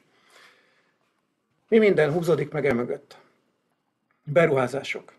Mi 1.68 1.78
minden 1.78 2.12
húzódik 2.12 2.52
meg 2.52 2.66
emögött? 2.66 3.18
Beruházások. 4.24 5.14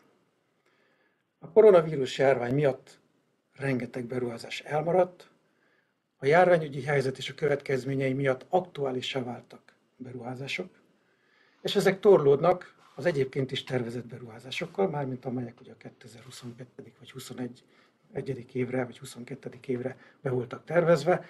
A 1.38 1.50
koronavírus 1.50 2.18
járvány 2.18 2.54
miatt 2.54 3.00
rengeteg 3.52 4.04
beruházás 4.04 4.60
elmaradt, 4.60 5.30
a 6.16 6.26
járványügyi 6.26 6.82
helyzet 6.82 7.18
és 7.18 7.30
a 7.30 7.34
következményei 7.34 8.12
miatt 8.12 8.46
aktuálisá 8.48 9.22
váltak 9.22 9.74
beruházások, 9.96 10.80
és 11.62 11.76
ezek 11.76 12.00
torlódnak 12.00 12.74
az 12.94 13.06
egyébként 13.06 13.52
is 13.52 13.64
tervezett 13.64 14.06
beruházásokkal, 14.06 14.88
mármint 14.88 15.24
amelyek 15.24 15.60
ugye 15.60 15.72
a 15.72 15.76
2022. 15.76 16.92
vagy 16.98 17.10
21 17.10 17.64
egyedik 18.12 18.54
évre 18.54 18.84
vagy 18.84 18.98
22. 18.98 19.50
évre 19.66 19.96
be 20.20 20.30
voltak 20.30 20.64
tervezve, 20.64 21.24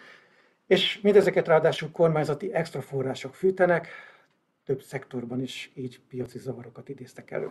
és 0.67 1.01
mindezeket 1.01 1.47
ráadásul 1.47 1.91
kormányzati 1.91 2.53
extra 2.53 2.81
források 2.81 3.35
fűtenek, 3.35 3.89
több 4.65 4.83
szektorban 4.83 5.43
is 5.43 5.71
így 5.75 6.01
piaci 6.09 6.39
zavarokat 6.39 6.89
idéztek 6.89 7.31
elő. 7.31 7.51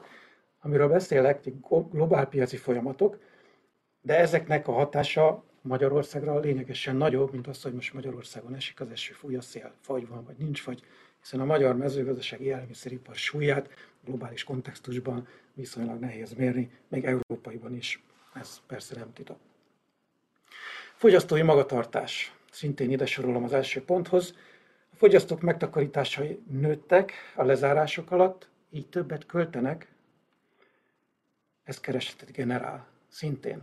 Amiről 0.61 0.87
beszélek, 0.87 1.43
globál 1.91 2.27
piaci 2.27 2.57
folyamatok, 2.57 3.19
de 4.01 4.17
ezeknek 4.17 4.67
a 4.67 4.71
hatása 4.71 5.43
Magyarországra 5.61 6.39
lényegesen 6.39 6.95
nagyobb, 6.95 7.31
mint 7.31 7.47
az, 7.47 7.61
hogy 7.61 7.73
most 7.73 7.93
Magyarországon 7.93 8.55
esik 8.55 8.79
az 8.79 8.89
eső, 8.89 9.13
fúj 9.13 9.35
a 9.35 9.41
szél, 9.41 9.73
fagy 9.79 10.07
van, 10.07 10.23
vagy 10.23 10.35
nincs 10.37 10.61
fagy, 10.61 10.83
hiszen 11.21 11.39
a 11.39 11.45
magyar 11.45 11.77
mezőgazdaság 11.77 12.41
élelmiszeripar 12.41 13.15
súlyát 13.15 13.69
globális 14.03 14.43
kontextusban 14.43 15.27
viszonylag 15.53 15.99
nehéz 15.99 16.33
mérni, 16.33 16.69
még 16.87 17.05
európaiban 17.05 17.75
is. 17.75 18.03
Ez 18.39 18.61
persze 18.67 18.95
nem 18.95 19.13
titok. 19.13 19.37
Fogyasztói 20.95 21.41
magatartás. 21.41 22.35
Szintén 22.51 22.91
ide 22.91 23.05
sorolom 23.05 23.43
az 23.43 23.53
első 23.53 23.83
ponthoz. 23.83 24.35
A 24.91 24.95
fogyasztók 24.95 25.41
megtakarításai 25.41 26.39
nőttek 26.49 27.13
a 27.35 27.43
lezárások 27.43 28.11
alatt, 28.11 28.49
így 28.69 28.87
többet 28.87 29.25
költenek, 29.25 29.87
ez 31.63 31.79
keresetet 31.79 32.31
generál. 32.31 32.87
Szintén. 33.07 33.61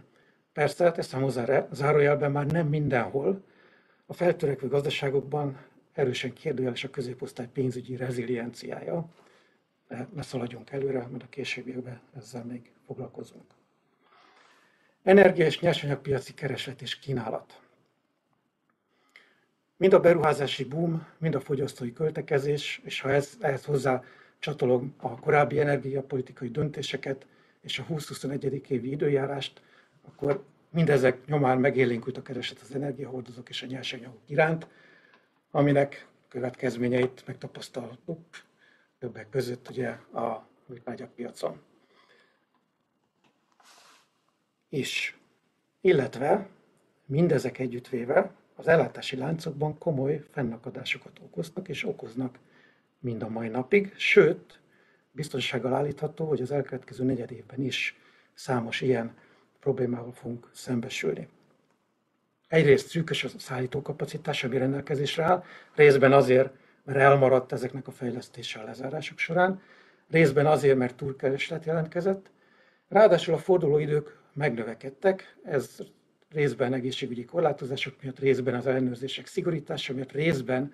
Persze, 0.53 0.93
teszem 0.93 1.23
hozzá 1.23 1.69
zárójelben 1.73 2.32
már 2.32 2.47
nem 2.47 2.66
mindenhol. 2.66 3.44
A 4.07 4.12
feltörekvő 4.12 4.69
gazdaságokban 4.69 5.65
erősen 5.93 6.32
kérdőjeles 6.32 6.85
a 6.85 6.90
középosztály 6.90 7.49
pénzügyi 7.53 7.97
rezilienciája. 7.97 9.09
De 9.89 10.09
ne 10.15 10.23
szaladjunk 10.23 10.70
előre, 10.70 11.07
mert 11.11 11.23
a 11.23 11.28
későbbiekben 11.28 12.01
ezzel 12.16 12.44
még 12.44 12.73
foglalkozunk. 12.86 13.44
Energia 15.03 15.45
és 15.45 15.61
nyersanyagpiaci 15.61 16.35
kereslet 16.35 16.83
és 16.83 16.99
kínálat. 16.99 17.61
Mind 19.77 19.93
a 19.93 20.01
beruházási 20.01 20.65
boom, 20.65 21.07
mind 21.19 21.35
a 21.35 21.41
fogyasztói 21.41 21.93
költekezés, 21.93 22.81
és 22.85 23.01
ha 23.01 23.11
ez, 23.11 23.33
ehhez 23.41 23.65
hozzá 23.65 24.03
csatolom 24.39 24.95
a 24.97 25.20
korábbi 25.20 25.61
energiapolitikai 25.61 26.49
döntéseket 26.49 27.27
és 27.61 27.79
a 27.79 27.85
2021. 27.85 28.70
évi 28.70 28.91
időjárást, 28.91 29.62
akkor 30.03 30.45
mindezek 30.70 31.27
nyomán 31.27 31.59
megélénkült 31.59 32.16
a 32.16 32.23
kereset 32.23 32.61
az 32.61 32.74
energiahordozók 32.74 33.49
és 33.49 33.62
a 33.62 33.66
nyersanyagok 33.66 34.20
iránt, 34.27 34.66
aminek 35.51 36.07
következményeit 36.29 37.23
megtapasztaltuk 37.27 38.20
többek 38.99 39.29
között 39.29 39.69
ugye 39.69 39.89
a 40.12 40.49
piacon. 41.15 41.61
Is. 44.73 45.16
Illetve 45.81 46.49
mindezek 47.07 47.59
együttvéve 47.59 48.35
az 48.55 48.69
ellátási 48.69 49.16
láncokban 49.16 49.78
komoly 49.78 50.24
fennakadásokat 50.31 51.19
okoztak 51.23 51.69
és 51.69 51.85
okoznak 51.85 52.39
mind 52.99 53.23
a 53.23 53.28
mai 53.28 53.49
napig, 53.49 53.93
sőt, 53.97 54.61
biztonsággal 55.11 55.74
állítható, 55.74 56.28
hogy 56.28 56.40
az 56.40 56.51
elkövetkező 56.51 57.05
negyed 57.05 57.31
évben 57.31 57.61
is 57.61 57.97
számos 58.35 58.81
ilyen 58.81 59.15
problémával 59.61 60.12
fogunk 60.12 60.51
szembesülni. 60.53 61.28
Egyrészt 62.49 62.89
szűkös 62.89 63.24
a 63.24 63.28
szállítókapacitás, 63.39 64.44
ami 64.44 64.59
rendelkezésre 64.59 65.23
áll, 65.23 65.44
részben 65.74 66.12
azért, 66.12 66.53
mert 66.85 66.99
elmaradt 66.99 67.53
ezeknek 67.53 67.86
a 67.86 67.90
fejlesztése 67.90 68.61
a 68.61 68.65
lezárások 68.65 69.19
során, 69.19 69.62
részben 70.11 70.47
azért, 70.47 70.78
mert 70.78 70.97
túlkereslet 70.97 71.65
jelentkezett, 71.65 72.31
ráadásul 72.89 73.35
a 73.35 73.39
fordulóidők 73.39 74.20
megnövekedtek. 74.33 75.37
Ez 75.45 75.79
részben 76.31 76.73
egészségügyi 76.73 77.25
korlátozások 77.25 78.03
miatt, 78.03 78.19
részben 78.19 78.55
az 78.55 78.67
ellenőrzések 78.67 79.27
szigorítása 79.27 79.93
miatt, 79.95 80.13
részben 80.13 80.73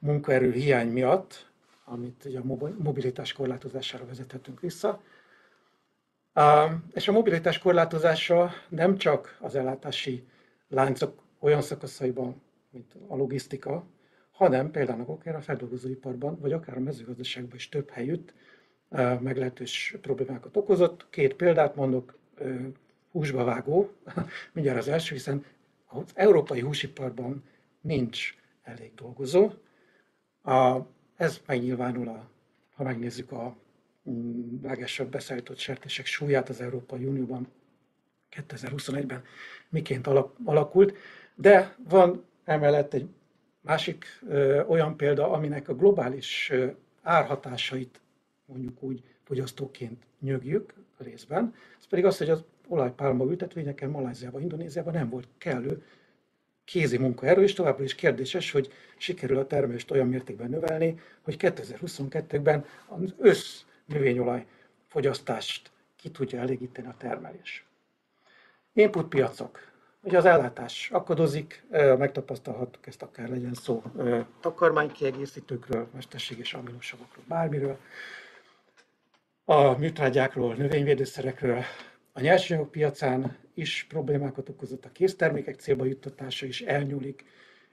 munkaerő 0.00 0.52
hiány 0.52 0.88
miatt, 0.88 1.50
amit 1.84 2.24
ugye 2.24 2.38
a 2.38 2.44
mobilitás 2.78 3.32
korlátozására 3.32 4.06
vezethetünk 4.06 4.60
vissza. 4.60 5.02
És 6.92 7.08
a 7.08 7.12
mobilitás 7.12 7.58
korlátozása 7.58 8.52
nem 8.68 8.96
csak 8.96 9.36
az 9.40 9.54
ellátási 9.54 10.26
láncok 10.68 11.22
olyan 11.38 11.62
szakaszaiban, 11.62 12.42
mint 12.70 12.94
a 13.08 13.16
logisztika, 13.16 13.86
hanem 14.30 14.70
például 14.70 15.04
akár 15.06 15.34
a 15.34 15.40
feldolgozóiparban, 15.40 16.38
vagy 16.40 16.52
akár 16.52 16.76
a 16.76 16.80
mezőgazdaságban 16.80 17.56
is 17.56 17.68
több 17.68 17.90
helyütt 17.90 18.34
meglehetős 19.20 19.96
problémákat 20.00 20.56
okozott. 20.56 21.06
Két 21.10 21.34
példát 21.34 21.74
mondok, 21.74 22.18
húsba 23.10 23.44
vágó, 23.44 23.90
mindjárt 24.52 24.78
az 24.78 24.88
első, 24.88 25.14
hiszen 25.14 25.44
az 25.86 26.04
európai 26.14 26.60
húsiparban 26.60 27.42
nincs 27.80 28.34
elég 28.62 28.94
dolgozó. 28.94 29.50
A, 30.42 30.78
ez 31.16 31.40
megnyilvánul, 31.46 32.08
a, 32.08 32.30
ha 32.74 32.82
megnézzük 32.82 33.32
a 33.32 33.56
mm, 34.10 34.62
legesebb 34.62 35.10
beszállított 35.10 35.58
sertések 35.58 36.06
súlyát 36.06 36.48
az 36.48 36.60
Európai 36.60 37.04
Unióban 37.04 37.48
2021-ben 38.36 39.22
miként 39.68 40.06
alakult, 40.44 40.96
de 41.34 41.76
van 41.88 42.24
emellett 42.44 42.94
egy 42.94 43.08
másik 43.60 44.04
ö, 44.28 44.62
olyan 44.62 44.96
példa, 44.96 45.30
aminek 45.30 45.68
a 45.68 45.74
globális 45.74 46.50
ö, 46.50 46.66
árhatásait 47.02 48.00
mondjuk 48.46 48.82
úgy 48.82 49.02
fogyasztóként 49.30 50.02
nyögjük 50.20 50.74
részben, 50.98 51.54
ez 51.78 51.86
pedig 51.86 52.04
az, 52.04 52.18
hogy 52.18 52.30
az 52.30 52.44
olajpálma 52.68 53.24
ültetvényeken 53.24 53.90
Malajziában, 53.90 54.40
Indonéziában 54.40 54.92
nem 54.92 55.08
volt 55.08 55.28
kellő 55.38 55.84
kézi 56.64 56.98
munkaerő, 56.98 57.42
és 57.42 57.52
továbbra 57.52 57.84
is 57.84 57.94
kérdéses, 57.94 58.50
hogy 58.50 58.72
sikerül 58.96 59.38
a 59.38 59.46
termelést 59.46 59.90
olyan 59.90 60.08
mértékben 60.08 60.50
növelni, 60.50 61.00
hogy 61.22 61.36
2022-ben 61.38 62.64
az 62.86 63.14
össz 63.18 63.60
növényolaj 63.84 64.46
fogyasztást 64.88 65.70
ki 65.96 66.10
tudja 66.10 66.40
elégíteni 66.40 66.88
a 66.88 66.94
termelés. 66.98 67.66
Input 68.72 69.08
piacok. 69.08 69.58
Ugye 70.02 70.18
az 70.18 70.24
ellátás 70.24 70.90
akadozik, 70.92 71.64
megtapasztalhattuk 71.70 72.86
ezt 72.86 73.02
akár 73.02 73.28
legyen 73.28 73.54
szó 73.54 73.82
takarmánykiegészítőkről, 74.40 75.88
mesterséges 75.94 76.54
aminosavakról, 76.54 77.24
bármiről, 77.28 77.78
a 79.44 79.78
műtrágyákról, 79.78 80.54
növényvédőszerekről, 80.54 81.62
a 82.12 82.20
nyersanyagok 82.20 82.70
piacán 82.70 83.36
is 83.54 83.86
problémákat 83.88 84.48
okozott, 84.48 84.84
a 84.84 84.92
késztermékek 84.92 85.60
célba 85.60 85.84
juttatása 85.84 86.46
is 86.46 86.60
elnyúlik, 86.60 87.24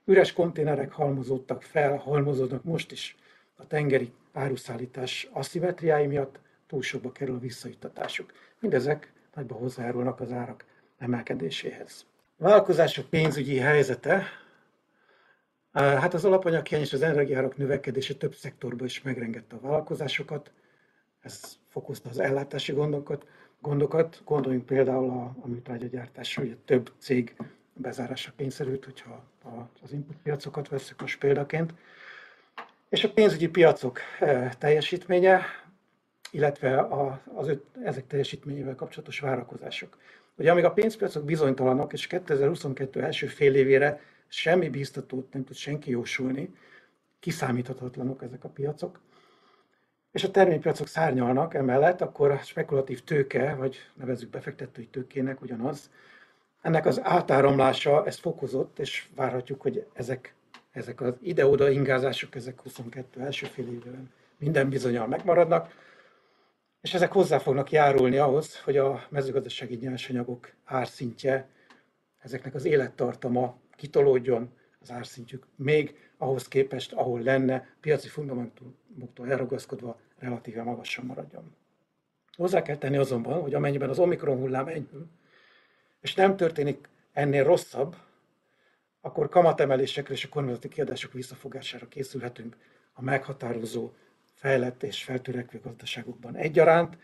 üres 0.05 0.33
konténerek 0.33 0.91
halmozódtak 0.91 1.61
fel, 1.61 1.97
halmozódnak 1.97 2.63
most 2.63 2.91
is 2.91 3.15
a 3.55 3.67
tengeri 3.67 4.11
áruszállítás 4.33 5.29
aszimetriái 5.31 6.07
miatt, 6.07 6.39
túl 6.67 6.81
sokba 6.81 7.11
kerül 7.11 7.35
a 7.35 7.39
visszajuttatásuk. 7.39 8.31
Mindezek 8.59 9.11
nagyba 9.35 9.55
hozzájárulnak 9.55 10.19
az 10.19 10.31
árak 10.31 10.65
emelkedéséhez. 10.97 12.05
A 12.37 12.43
vállalkozások 12.43 13.09
pénzügyi 13.09 13.57
helyzete, 13.57 14.23
hát 15.71 16.13
az 16.13 16.25
alapanyaghiány 16.25 16.81
és 16.81 16.93
az 16.93 17.01
energiárak 17.01 17.57
növekedése 17.57 18.13
több 18.13 18.35
szektorban 18.35 18.85
is 18.85 19.01
megrengette 19.01 19.55
a 19.55 19.59
vállalkozásokat, 19.59 20.51
ez 21.27 21.57
fokozta 21.67 22.09
az 22.09 22.19
ellátási 22.19 22.71
gondokat, 22.71 23.25
gondokat. 23.61 24.21
Gondoljunk 24.25 24.65
például 24.65 25.09
a, 25.09 25.35
a 25.41 25.47
műtrágyagyártásra, 25.47 26.41
hogy 26.41 26.57
több 26.65 26.91
cég 26.97 27.35
bezárásra 27.73 28.31
kényszerült, 28.35 28.85
hogyha 28.85 29.23
az 29.83 29.91
input 29.91 30.15
piacokat 30.23 30.69
veszük 30.69 31.01
most 31.01 31.19
példaként. 31.19 31.73
És 32.89 33.03
a 33.03 33.11
pénzügyi 33.11 33.47
piacok 33.47 33.99
eh, 34.19 34.51
teljesítménye, 34.57 35.45
illetve 36.31 36.77
a, 36.77 37.21
az 37.35 37.47
öt, 37.47 37.63
ezek 37.83 38.07
teljesítményével 38.07 38.75
kapcsolatos 38.75 39.19
várakozások. 39.19 39.97
Ugye 40.35 40.51
amíg 40.51 40.63
a 40.63 40.71
pénzpiacok 40.73 41.25
bizonytalanok, 41.25 41.93
és 41.93 42.07
2022 42.07 43.03
első 43.03 43.27
fél 43.27 43.55
évére 43.55 44.01
semmi 44.27 44.69
bíztatót 44.69 45.33
nem 45.33 45.43
tud 45.43 45.55
senki 45.55 45.91
jósolni, 45.91 46.55
kiszámíthatatlanok 47.19 48.23
ezek 48.23 48.43
a 48.43 48.49
piacok, 48.49 48.99
és 50.17 50.23
a 50.23 50.31
terménypiacok 50.31 50.87
szárnyalnak 50.87 51.53
emellett, 51.53 52.01
akkor 52.01 52.31
a 52.31 52.37
spekulatív 52.37 53.03
tőke, 53.03 53.55
vagy 53.55 53.77
nevezzük 53.93 54.29
befektetői 54.29 54.87
tőkének 54.87 55.41
ugyanaz, 55.41 55.89
ennek 56.61 56.85
az 56.85 56.99
átáramlása, 57.03 58.05
ez 58.05 58.17
fokozott, 58.17 58.79
és 58.79 59.07
várhatjuk, 59.15 59.61
hogy 59.61 59.85
ezek, 59.93 60.33
ezek 60.71 61.01
az 61.01 61.13
ide-oda 61.21 61.69
ingázások, 61.69 62.35
ezek 62.35 62.61
22 62.61 63.21
első 63.21 63.45
fél 63.45 63.67
évben 63.67 64.11
minden 64.37 64.69
bizonyal 64.69 65.07
megmaradnak, 65.07 65.73
és 66.81 66.93
ezek 66.93 67.11
hozzá 67.11 67.37
fognak 67.37 67.71
járulni 67.71 68.17
ahhoz, 68.17 68.61
hogy 68.61 68.77
a 68.77 69.05
mezőgazdasági 69.09 69.75
nyersanyagok 69.75 70.51
árszintje, 70.65 71.49
ezeknek 72.17 72.55
az 72.55 72.65
élettartama 72.65 73.57
kitolódjon, 73.75 74.49
az 74.79 74.91
árszintjük 74.91 75.47
még 75.55 75.95
ahhoz 76.17 76.47
képest, 76.47 76.93
ahol 76.93 77.21
lenne, 77.21 77.67
piaci 77.81 78.07
fundamentumoktól 78.07 79.29
elragaszkodva 79.31 79.99
relatíve 80.19 80.63
magasan 80.63 81.05
maradjon. 81.05 81.55
Hozzá 82.35 82.61
kell 82.61 82.77
tenni 82.77 82.97
azonban, 82.97 83.41
hogy 83.41 83.53
amennyiben 83.53 83.89
az 83.89 83.99
omikron 83.99 84.37
hullám 84.37 84.67
enyhül, 84.67 85.07
és 86.01 86.13
nem 86.13 86.35
történik 86.35 86.89
ennél 87.13 87.43
rosszabb, 87.43 87.95
akkor 89.01 89.29
kamatemelésekre 89.29 90.13
és 90.13 90.23
a 90.23 90.29
kormányzati 90.29 90.67
kiadások 90.67 91.13
visszafogására 91.13 91.87
készülhetünk 91.87 92.57
a 92.93 93.01
meghatározó, 93.01 93.91
fejlett 94.33 94.83
és 94.83 95.03
feltörekvő 95.03 95.59
gazdaságokban 95.63 96.35
egyaránt, 96.35 96.97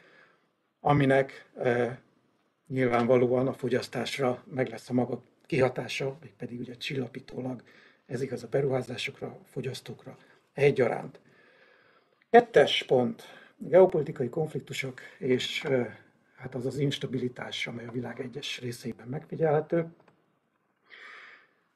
aminek 0.79 1.49
e, 1.57 2.01
nyilvánvalóan 2.67 3.47
a 3.47 3.53
fogyasztásra 3.53 4.43
meg 4.45 4.69
lesz 4.69 4.89
a 4.89 4.93
maga 4.93 5.21
kihatása, 5.45 6.17
vagy 6.19 6.33
pedig 6.33 6.59
ugye 6.59 6.75
csillapítólag 6.75 7.63
ez 8.05 8.21
igaz 8.21 8.43
a 8.43 8.47
beruházásokra, 8.47 9.27
a 9.27 9.45
fogyasztókra 9.45 10.17
egyaránt. 10.53 11.19
Kettes 12.33 12.83
pont, 12.83 13.23
geopolitikai 13.57 14.29
konfliktusok 14.29 15.01
és 15.17 15.67
hát 16.35 16.55
az 16.55 16.65
az 16.65 16.77
instabilitás, 16.77 17.67
amely 17.67 17.85
a 17.85 17.91
világ 17.91 18.19
egyes 18.21 18.59
részeiben 18.59 19.07
megfigyelhető. 19.07 19.87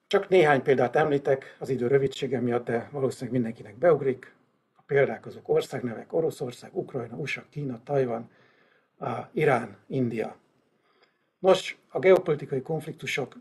Csak 0.08 0.30
néhány 0.30 0.62
példát 0.62 0.96
említek 0.96 1.56
az 1.60 1.70
idő 1.70 1.88
rövidsége 1.88 2.40
miatt, 2.40 2.66
de 2.66 2.90
valószínűleg 2.92 3.32
mindenkinek 3.32 3.78
beugrik. 3.78 4.34
A 4.76 4.82
példák 4.86 5.26
azok 5.26 5.50
országnevek, 5.50 6.14
Oroszország, 6.14 6.78
Ukrajna, 6.78 7.16
USA, 7.16 7.46
Kína, 7.50 7.84
Tajvan, 7.84 8.30
Irán, 9.32 9.78
India. 9.88 10.38
Nos, 11.40 11.78
a 11.88 12.00
geopolitikai 12.00 12.62
konfliktusok 12.62 13.36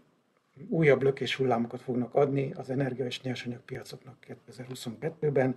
újabb 0.68 1.02
lökés 1.02 1.36
hullámokat 1.36 1.80
fognak 1.80 2.14
adni 2.14 2.52
az 2.52 2.70
energia 2.70 3.06
és 3.06 3.20
nyersanyagpiacoknak 3.20 4.16
2022-ben, 4.48 5.56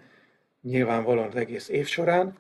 nyilvánvalóan 0.62 1.28
az 1.28 1.36
egész 1.36 1.70
év 1.70 1.88
során. 1.88 2.38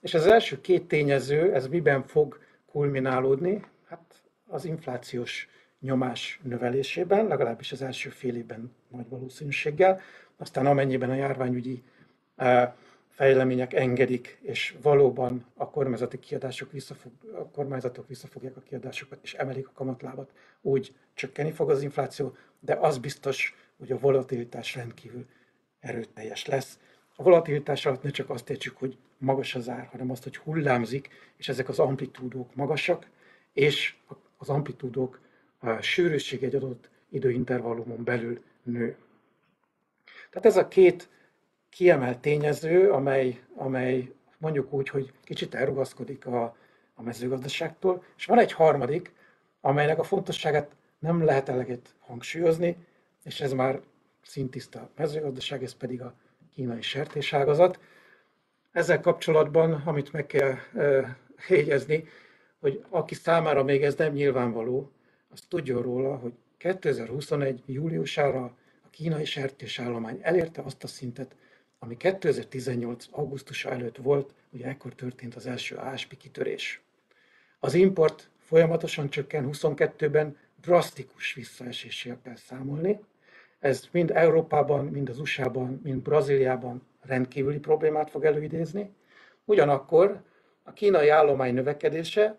És 0.00 0.14
az 0.14 0.26
első 0.26 0.60
két 0.60 0.88
tényező, 0.88 1.54
ez 1.54 1.66
miben 1.66 2.02
fog 2.02 2.38
kulminálódni? 2.66 3.64
Hát 3.88 4.22
az 4.46 4.64
inflációs 4.64 5.48
nyomás 5.80 6.40
növelésében, 6.42 7.26
legalábbis 7.26 7.72
az 7.72 7.82
első 7.82 8.08
fél 8.08 8.36
évben 8.36 8.74
nagy 8.88 9.08
valószínűséggel. 9.08 10.00
Aztán 10.36 10.66
amennyiben 10.66 11.10
a 11.10 11.14
járványügyi 11.14 11.82
eh, 12.36 12.72
fejlemények 13.18 13.74
engedik, 13.74 14.38
és 14.42 14.74
valóban 14.82 15.46
a 15.54 15.70
kormányzati 15.70 16.18
kiadások 16.18 16.72
visszafog, 16.72 17.12
a 17.34 17.48
kormányzatok 17.50 18.08
visszafogják 18.08 18.56
a 18.56 18.60
kiadásokat, 18.60 19.18
és 19.22 19.34
emelik 19.34 19.68
a 19.68 19.72
kamatlábat, 19.74 20.32
úgy 20.60 20.94
csökkeni 21.14 21.50
fog 21.50 21.70
az 21.70 21.82
infláció, 21.82 22.36
de 22.60 22.74
az 22.74 22.98
biztos, 22.98 23.54
hogy 23.78 23.92
a 23.92 23.98
volatilitás 23.98 24.74
rendkívül 24.74 25.26
erőteljes 25.80 26.46
lesz. 26.46 26.78
A 27.20 27.22
volatilitás 27.22 27.86
alatt 27.86 28.02
ne 28.02 28.10
csak 28.10 28.30
azt 28.30 28.50
értsük, 28.50 28.76
hogy 28.76 28.98
magas 29.18 29.54
az 29.54 29.68
ár, 29.68 29.86
hanem 29.86 30.10
azt, 30.10 30.22
hogy 30.22 30.36
hullámzik, 30.36 31.08
és 31.36 31.48
ezek 31.48 31.68
az 31.68 31.78
amplitúdók 31.78 32.54
magasak, 32.54 33.06
és 33.52 33.94
az 34.36 34.48
amplitúdók 34.48 35.20
sűrűség 35.80 36.42
egy 36.42 36.54
adott 36.54 36.90
időintervallumon 37.10 38.04
belül 38.04 38.42
nő. 38.62 38.96
Tehát 40.30 40.46
ez 40.46 40.56
a 40.56 40.68
két 40.68 41.08
kiemelt 41.68 42.18
tényező, 42.18 42.90
amely, 42.90 43.40
amely 43.54 44.12
mondjuk 44.38 44.72
úgy, 44.72 44.88
hogy 44.88 45.12
kicsit 45.24 45.54
elrugaszkodik 45.54 46.26
a, 46.26 46.56
a 46.94 47.02
mezőgazdaságtól, 47.02 48.04
és 48.16 48.24
van 48.24 48.38
egy 48.38 48.52
harmadik, 48.52 49.12
amelynek 49.60 49.98
a 49.98 50.02
fontosságát 50.02 50.76
nem 50.98 51.24
lehet 51.24 51.48
eleget 51.48 51.94
hangsúlyozni, 51.98 52.76
és 53.24 53.40
ez 53.40 53.52
már 53.52 53.80
szintiszta 54.22 54.90
mezőgazdaság, 54.96 55.62
ez 55.62 55.74
pedig 55.74 56.02
a 56.02 56.14
kínai 56.58 56.82
sertéságazat. 56.82 57.78
Ezzel 58.72 59.00
kapcsolatban, 59.00 59.72
amit 59.72 60.12
meg 60.12 60.26
kell 60.26 60.54
jegyezni, 61.48 62.08
hogy 62.60 62.84
aki 62.88 63.14
számára 63.14 63.62
még 63.62 63.82
ez 63.82 63.94
nem 63.94 64.12
nyilvánvaló, 64.12 64.92
az 65.30 65.40
tudjon 65.48 65.82
róla, 65.82 66.16
hogy 66.16 66.32
2021. 66.56 67.62
júliusára 67.66 68.44
a 68.82 68.90
kínai 68.90 69.24
sertésállomány 69.24 70.18
elérte 70.22 70.62
azt 70.62 70.84
a 70.84 70.86
szintet, 70.86 71.36
ami 71.78 71.96
2018. 71.96 73.06
augusztusa 73.10 73.70
előtt 73.70 73.96
volt, 73.96 74.34
ugye 74.50 74.66
ekkor 74.66 74.94
történt 74.94 75.34
az 75.34 75.46
első 75.46 75.76
ASP 75.76 76.16
kitörés. 76.16 76.80
Az 77.58 77.74
import 77.74 78.30
folyamatosan 78.38 79.10
csökken 79.10 79.48
22-ben, 79.52 80.36
drasztikus 80.60 81.32
visszaeséssel 81.34 82.18
kell 82.22 82.36
számolni. 82.36 83.00
Ez 83.58 83.88
mind 83.90 84.10
Európában, 84.10 84.84
mind 84.84 85.08
az 85.08 85.18
USA-ban, 85.18 85.80
mind 85.82 86.02
Brazíliában 86.02 86.86
rendkívüli 87.00 87.58
problémát 87.58 88.10
fog 88.10 88.24
előidézni. 88.24 88.90
Ugyanakkor 89.44 90.22
a 90.62 90.72
kínai 90.72 91.08
állomány 91.08 91.54
növekedése 91.54 92.38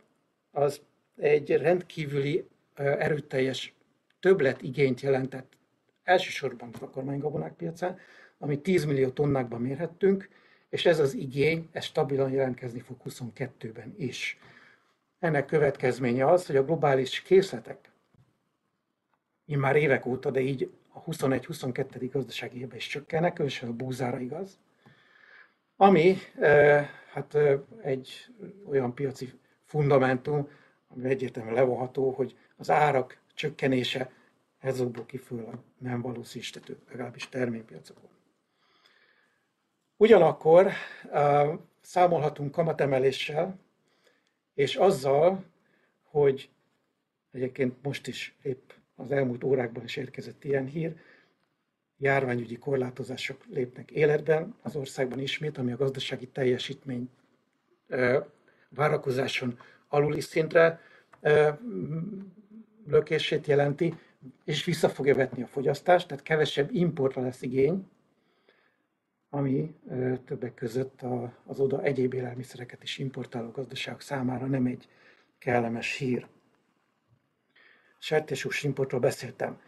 az 0.52 0.82
egy 1.16 1.56
rendkívüli 1.56 2.48
erőteljes 2.76 3.74
többlet 4.20 4.62
igényt 4.62 5.02
jelentett 5.02 5.58
elsősorban 6.04 6.72
takarmánygabonák 6.72 7.54
piacán, 7.54 7.98
amit 8.38 8.64
10 8.64 8.86
millió 8.86 9.10
tonnákban 9.10 9.62
mérhettünk, 9.62 10.30
és 10.70 10.86
ez 10.86 11.00
az 11.00 11.14
igény, 11.14 11.70
ez 11.72 11.84
stabilan 11.84 12.32
jelentkezni 12.32 12.80
fog 12.80 12.98
22-ben 13.06 13.94
is. 13.98 14.38
Ennek 15.20 15.46
következménye 15.46 16.28
az, 16.28 16.46
hogy 16.46 16.56
a 16.56 16.64
globális 16.64 17.22
készletek, 17.22 17.92
már 19.46 19.76
évek 19.76 20.06
óta, 20.06 20.32
de 20.32 20.40
így 20.40 20.72
a 21.06 21.12
21-22. 21.12 22.10
gazdasági 22.12 22.60
évben 22.60 22.78
is 22.78 22.88
csökkennek, 22.88 23.34
különösen 23.34 23.70
a 23.70 23.74
búzára 23.74 24.20
igaz, 24.20 24.60
ami 25.76 26.16
hát 27.14 27.38
egy 27.82 28.28
olyan 28.66 28.94
piaci 28.94 29.34
fundamentum, 29.66 30.50
ami 30.88 31.10
egyértelműen 31.10 31.56
levonható, 31.56 32.12
hogy 32.12 32.38
az 32.58 32.70
árak 32.70 33.18
csökkenése 33.34 34.12
ezokból 34.60 35.06
kifolyólag 35.06 35.60
nem 35.78 36.02
valószínűsítető, 36.02 36.78
legalábbis 36.90 37.30
terménypiacokon. 37.30 38.10
Ugyanakkor 39.98 40.72
számolhatunk 41.82 42.52
kamatemeléssel, 42.52 43.60
és 44.54 44.76
azzal, 44.76 45.44
hogy 46.04 46.50
egyébként 47.32 47.84
most 47.84 48.08
is 48.08 48.36
épp 48.42 48.72
az 49.00 49.12
elmúlt 49.12 49.44
órákban 49.44 49.84
is 49.84 49.96
érkezett 49.96 50.44
ilyen 50.44 50.66
hír, 50.66 50.96
járványügyi 51.98 52.58
korlátozások 52.58 53.46
lépnek 53.46 53.92
életben 53.92 54.56
az 54.62 54.76
országban 54.76 55.20
ismét, 55.20 55.58
ami 55.58 55.72
a 55.72 55.78
gazdasági 55.78 56.28
teljesítmény 56.28 57.10
várakozáson 58.70 59.60
aluli 59.88 60.22
szintre 60.22 60.80
lökését 62.88 63.48
jelenti, 63.48 63.94
és 64.46 64.66
vissza 64.66 64.90
fogja 64.90 65.16
vetni 65.16 65.44
a 65.44 65.48
fogyasztást, 65.48 66.08
tehát 66.08 66.24
kevesebb 66.24 66.70
importra 66.72 67.22
lesz 67.22 67.42
igény, 67.42 67.88
ami 69.30 69.76
többek 70.26 70.54
között 70.54 71.02
az 71.46 71.60
oda 71.60 71.84
egyéb 71.84 72.14
élelmiszereket 72.14 72.84
is 72.84 72.98
importáló 72.98 73.50
gazdaságok 73.50 74.02
számára 74.02 74.46
nem 74.46 74.66
egy 74.66 74.90
kellemes 75.38 75.98
hír. 75.98 76.28
Sertéshús 78.00 78.64
importról 78.64 79.00
beszéltem. 79.00 79.60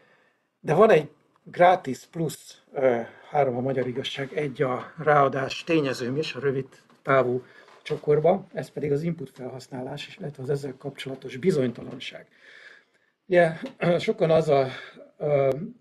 De 0.60 0.74
van 0.74 0.90
egy 0.90 1.10
gratis 1.44 2.00
plusz 2.12 2.62
három 3.30 3.58
a 3.58 3.62
magyar 3.62 3.88
igazság, 3.88 4.34
egy 4.34 4.62
a 4.62 4.94
ráadás 4.98 5.64
tényezőm 5.64 6.18
is, 6.18 6.34
a 6.34 6.40
rövid 6.40 6.68
távú 7.02 7.44
csokorba, 7.84 8.48
ez 8.54 8.70
pedig 8.70 8.92
az 8.92 9.02
input 9.02 9.30
felhasználás, 9.30 10.18
illetve 10.20 10.44
az 10.44 10.50
ezzel 10.50 10.76
kapcsolatos 10.78 11.38
bizonytalanság. 11.38 12.28
Ugye 13.26 13.52
sokan 14.00 14.32
azzal 14.32 14.70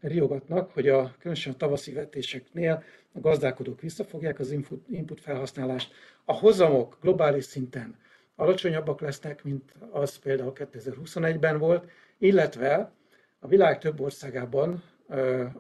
riogatnak, 0.01 0.71
hogy 0.71 0.89
a 0.89 1.15
különösen 1.19 1.53
a 1.53 1.57
tavaszi 1.57 1.93
vetéseknél 1.93 2.83
a 3.13 3.21
gazdálkodók 3.21 3.81
visszafogják 3.81 4.39
az 4.39 4.51
input 4.89 5.21
felhasználást. 5.21 5.93
A 6.25 6.33
hozamok 6.33 6.99
globális 7.01 7.45
szinten 7.45 7.99
alacsonyabbak 8.37 9.01
lesznek, 9.01 9.45
mint 9.45 9.75
az 9.91 10.19
például 10.19 10.53
2021-ben 10.55 11.59
volt, 11.59 11.91
illetve 12.21 12.93
a 13.39 13.49
világ 13.49 13.79
több 13.79 14.01
országában, 14.01 14.83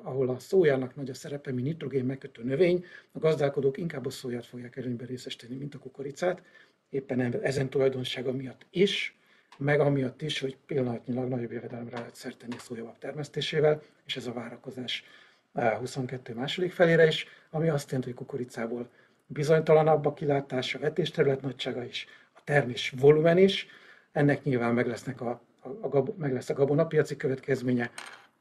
ahol 0.02 0.28
a 0.28 0.38
szójának 0.38 0.96
nagy 0.96 1.10
a 1.10 1.14
szerepe, 1.14 1.52
mint 1.52 1.66
nitrogén 1.66 2.04
megkötő 2.04 2.42
növény, 2.42 2.84
a 3.12 3.18
gazdálkodók 3.18 3.78
inkább 3.78 4.06
a 4.06 4.10
szóját 4.10 4.46
fogják 4.46 4.76
előnyben 4.76 5.06
részesíteni, 5.06 5.54
mint 5.54 5.74
a 5.74 5.78
kukoricát, 5.78 6.42
éppen 6.88 7.42
ezen 7.42 7.70
tulajdonsága 7.70 8.32
miatt 8.32 8.66
is, 8.70 9.18
meg 9.58 9.80
amiatt 9.80 10.22
is, 10.22 10.40
hogy 10.40 10.56
pillanatnyilag 10.66 11.28
nagyobb 11.28 11.52
jövedelemre 11.52 11.96
lehet 11.96 12.14
szert 12.14 12.38
tenni 12.38 12.56
szójavak 12.58 12.98
termesztésével, 12.98 13.82
és 14.06 14.16
ez 14.16 14.26
a 14.26 14.32
várakozás 14.32 15.04
22 15.52 16.34
második 16.34 16.72
felére 16.72 17.06
is, 17.06 17.26
ami 17.50 17.68
azt 17.68 17.86
jelenti, 17.86 18.08
hogy 18.08 18.18
kukoricából 18.18 18.90
bizonytalanabb 19.26 20.06
a 20.06 20.14
kilátása, 20.14 20.78
a 20.78 20.80
vetésterület 20.80 21.40
nagysága 21.40 21.84
is, 21.84 22.06
a 22.32 22.40
termés 22.44 22.94
volumen 22.96 23.38
is, 23.38 23.66
ennek 24.12 24.44
nyilván 24.44 24.74
meg, 24.74 24.86
lesznek 24.86 25.20
a, 25.20 25.40
a, 25.60 25.96
a, 25.96 26.04
meg 26.16 26.32
lesz 26.32 26.48
a 26.48 26.54
gabonapiaci 26.54 27.16
következménye, 27.16 27.90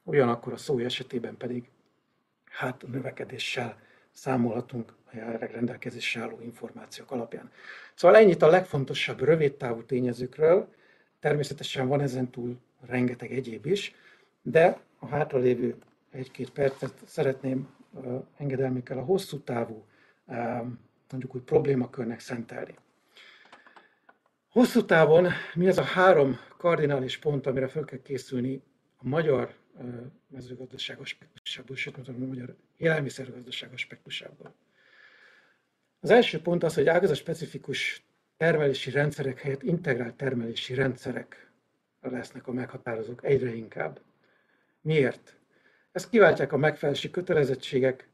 ugyanakkor 0.03 0.53
a 0.53 0.57
szója 0.57 0.85
esetében 0.85 1.37
pedig 1.37 1.69
hát 2.45 2.83
növekedéssel 2.87 3.77
számolhatunk 4.11 4.93
a 5.11 5.15
jelenleg 5.15 5.51
rendelkezésre 5.51 6.21
álló 6.21 6.39
információk 6.41 7.11
alapján. 7.11 7.51
Szóval 7.95 8.17
ennyit 8.17 8.41
a 8.41 8.47
legfontosabb 8.47 9.21
rövidtávú 9.21 9.83
tényezőkről, 9.83 10.69
Természetesen 11.19 11.87
van 11.87 12.01
ezen 12.01 12.29
túl 12.29 12.57
rengeteg 12.85 13.31
egyéb 13.31 13.65
is, 13.65 13.95
de 14.41 14.79
a 14.99 15.07
hátralévő 15.07 15.75
egy-két 16.11 16.49
percet 16.49 16.93
szeretném 17.05 17.69
engedelmükkel 18.37 18.97
a 18.97 19.03
hosszú 19.03 19.39
távú, 19.39 19.85
mondjuk 21.11 21.35
úgy 21.35 21.41
problémakörnek 21.41 22.19
szentelni. 22.19 22.75
Hosszú 24.49 24.85
távon 24.85 25.27
mi 25.53 25.67
az 25.67 25.77
a 25.77 25.83
három 25.83 26.39
kardinális 26.57 27.17
pont, 27.17 27.47
amire 27.47 27.67
fel 27.67 27.83
kell 27.83 28.01
készülni 28.01 28.61
a 28.97 29.07
magyar 29.07 29.55
mezőgazdaság 30.27 30.99
aspektusából, 30.99 31.75
sőt, 31.75 31.97
a 31.97 32.11
magyar 32.17 32.55
élelmiszergazdaság 32.77 33.73
aspektusából. 33.73 34.53
Az 35.99 36.09
első 36.09 36.41
pont 36.41 36.63
az, 36.63 36.73
hogy 36.73 36.87
ágazat 36.87 37.15
specifikus 37.15 38.03
termelési 38.37 38.91
rendszerek 38.91 39.41
helyett 39.41 39.63
integrált 39.63 40.15
termelési 40.15 40.73
rendszerek 40.73 41.51
lesznek 42.01 42.47
a 42.47 42.51
meghatározók 42.51 43.25
egyre 43.25 43.53
inkább. 43.53 44.01
Miért? 44.81 45.35
Ezt 45.91 46.09
kiváltják 46.09 46.53
a 46.53 46.57
megfelelési 46.57 47.09
kötelezettségek, 47.09 48.07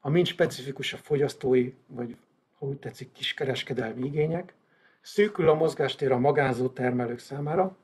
a 0.00 0.10
mind 0.10 0.26
specifikus 0.26 0.92
a 0.92 0.96
fogyasztói, 0.96 1.72
vagy 1.86 2.16
ha 2.58 2.66
úgy 2.66 2.78
tetszik, 2.78 3.12
kiskereskedelmi 3.12 4.06
igények, 4.06 4.54
szűkül 5.02 5.48
a 5.48 5.54
mozgástér 5.54 6.12
a 6.12 6.18
magánzó 6.18 6.68
termelők 6.68 7.18
számára. 7.18 7.76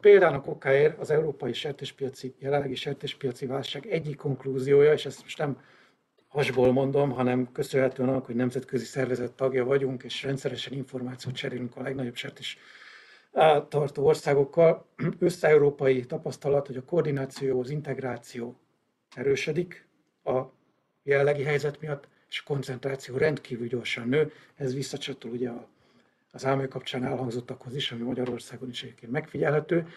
Például 0.00 0.42
okáért 0.46 0.98
az 0.98 1.10
európai 1.10 1.52
sertéspiaci, 1.52 2.34
jelenlegi 2.38 2.74
sertéspiaci 2.74 3.46
válság 3.46 3.86
egyik 3.86 4.16
konklúziója, 4.16 4.92
és 4.92 5.06
ezt 5.06 5.22
most 5.22 5.38
nem 5.38 5.60
hasból 6.28 6.72
mondom, 6.72 7.10
hanem 7.10 7.52
köszönhetően 7.52 8.08
annak, 8.08 8.26
hogy 8.26 8.34
nemzetközi 8.34 8.84
szervezet 8.84 9.32
tagja 9.32 9.64
vagyunk, 9.64 10.02
és 10.02 10.22
rendszeresen 10.22 10.72
információt 10.72 11.34
cserélünk 11.34 11.76
a 11.76 11.82
legnagyobb 11.82 12.16
is 12.38 12.58
tartó 13.68 14.06
országokkal. 14.06 14.86
Össze-európai 15.18 16.04
tapasztalat, 16.04 16.66
hogy 16.66 16.76
a 16.76 16.84
koordináció, 16.84 17.60
az 17.60 17.70
integráció 17.70 18.60
erősödik 19.14 19.88
a 20.24 20.40
jelenlegi 21.02 21.42
helyzet 21.42 21.80
miatt, 21.80 22.08
és 22.28 22.40
a 22.40 22.46
koncentráció 22.46 23.16
rendkívül 23.16 23.66
gyorsan 23.66 24.08
nő. 24.08 24.32
Ez 24.54 24.74
visszacsatol 24.74 25.30
ugye 25.30 25.50
az 26.34 26.44
álmai 26.44 26.68
kapcsán 26.68 27.04
elhangzottakhoz 27.04 27.76
is, 27.76 27.92
ami 27.92 28.02
Magyarországon 28.02 28.68
is 28.68 28.82
egyébként 28.82 29.12
megfigyelhető. 29.12 29.88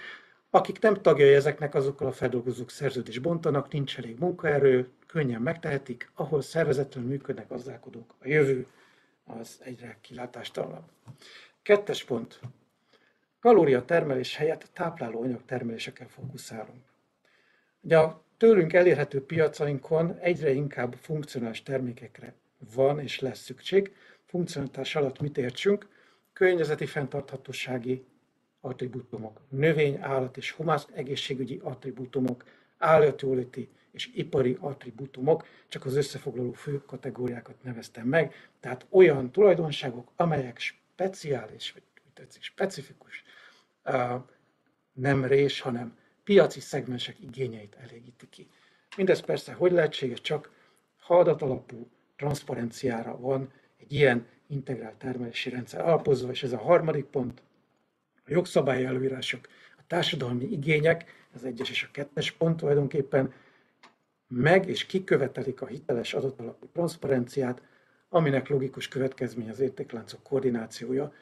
Akik 0.50 0.80
nem 0.80 1.02
tagjai 1.02 1.34
ezeknek, 1.34 1.76
azokkal 1.76 2.08
a 2.08 2.12
feldolgozók 2.12 2.72
szerződés 2.72 3.20
bontanak, 3.20 3.72
nincs 3.72 3.98
elég 3.98 4.20
munkaerő, 4.20 4.90
könnyen 5.08 5.42
megtehetik, 5.42 6.12
ahol 6.16 6.42
szervezetlenül 6.42 7.10
működnek 7.10 7.48
gazdálkodók. 7.48 8.16
A 8.20 8.28
jövő 8.28 8.68
az 9.26 9.60
egyre 9.64 9.98
kilátástalanabb. 10.02 10.90
Kettes 11.62 12.04
pont. 12.04 12.40
Kalória 13.40 13.86
termelés 13.86 14.36
helyett 14.36 14.70
táplálóanyag 14.74 15.46
termelésekkel 15.46 16.08
fókuszálunk. 16.08 16.84
Ugye 17.82 17.98
a 17.98 18.24
tőlünk 18.38 18.74
elérhető 18.74 19.26
piacainkon 19.26 20.18
egyre 20.20 20.52
inkább 20.52 20.94
funkcionális 21.02 21.64
termékekre 21.64 22.34
van 22.74 23.00
és 23.00 23.20
lesz 23.20 23.40
szükség. 23.40 23.96
Funkcionalitás 24.26 24.96
alatt 24.96 25.20
mit 25.20 25.38
értsünk? 25.38 25.88
Környezeti 26.38 26.86
fenntarthatósági 26.86 28.06
attribútumok, 28.62 29.42
növény, 29.50 29.98
állat 30.02 30.38
és 30.38 30.52
humász 30.52 30.88
egészségügyi 30.94 31.60
attribútumok, 31.64 32.44
állatjóléti 32.78 33.70
és 33.92 34.10
ipari 34.14 34.58
attribútumok, 34.60 35.46
csak 35.68 35.86
az 35.86 35.96
összefoglaló 35.96 36.52
fő 36.52 36.82
kategóriákat 36.86 37.64
neveztem 37.64 38.08
meg, 38.08 38.34
tehát 38.60 38.86
olyan 38.90 39.32
tulajdonságok, 39.32 40.12
amelyek 40.16 40.60
speciális, 40.60 41.72
vagy 41.72 41.82
tetszik, 42.14 42.42
specifikus, 42.42 43.24
nem 44.94 45.26
rés, 45.26 45.60
hanem 45.60 45.98
piaci 46.24 46.60
szegmensek 46.60 47.20
igényeit 47.20 47.76
elégíti 47.76 48.30
ki. 48.30 48.48
Mindez 48.98 49.20
persze 49.20 49.54
hogy 49.54 49.72
lehetséges, 49.72 50.22
csak 50.22 50.52
ha 51.00 51.20
adatalapú 51.20 51.90
transzparenciára 52.16 53.20
van 53.20 53.52
egy 53.78 53.94
ilyen 53.94 54.28
integrált 54.48 54.96
termelési 54.96 55.50
rendszer 55.50 55.82
alapozva, 55.82 56.32
és 56.32 56.44
ez 56.44 56.52
a 56.52 56.58
harmadik 56.58 57.06
pont, 57.06 57.42
a 58.26 58.32
jogszabályi 58.32 58.86
előírások, 58.86 59.48
a 59.78 59.82
társadalmi 59.88 60.46
igények, 60.46 61.28
ez 61.36 61.44
egyes 61.44 61.70
és 61.70 61.84
a 61.84 61.92
kettes 61.92 62.32
pont 62.32 62.58
tulajdonképpen 62.58 63.34
meg 64.28 64.68
és 64.68 64.86
kikövetelik 64.86 65.62
a 65.62 65.66
hiteles 65.66 66.14
adatalapú 66.14 66.68
transzparenciát, 66.74 67.62
aminek 68.10 68.48
logikus 68.48 68.88
következmény 68.88 69.50
az 69.50 69.60
értékláncok 69.60 70.24
koordinációja, 70.24 71.14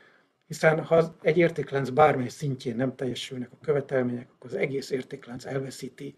hiszen 0.48 0.84
ha 0.84 1.16
egy 1.22 1.38
értéklánc 1.38 1.90
bármely 1.90 2.28
szintjén 2.28 2.76
nem 2.76 2.96
teljesülnek 2.96 3.52
a 3.52 3.58
követelmények, 3.62 4.30
akkor 4.32 4.50
az 4.50 4.56
egész 4.56 4.90
értéklánc 4.90 5.46
elveszíti 5.46 6.16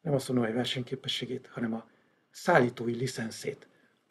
nem 0.00 0.14
a 0.14 0.18
szonóai 0.18 0.52
versenyképességét, 0.52 1.48
hanem 1.52 1.74
a 1.74 1.88
szállítói 2.30 2.94
licenszét. 2.94 3.68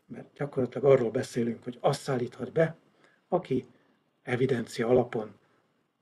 Mert 0.10 0.34
gyakorlatilag 0.34 0.92
arról 0.92 1.12
beszélünk, 1.12 1.64
hogy 1.64 1.78
azt 1.82 2.02
szállíthat 2.02 2.52
be, 2.52 2.76
aki 3.28 3.68
evidencia 4.24 4.88
alapon 4.88 5.36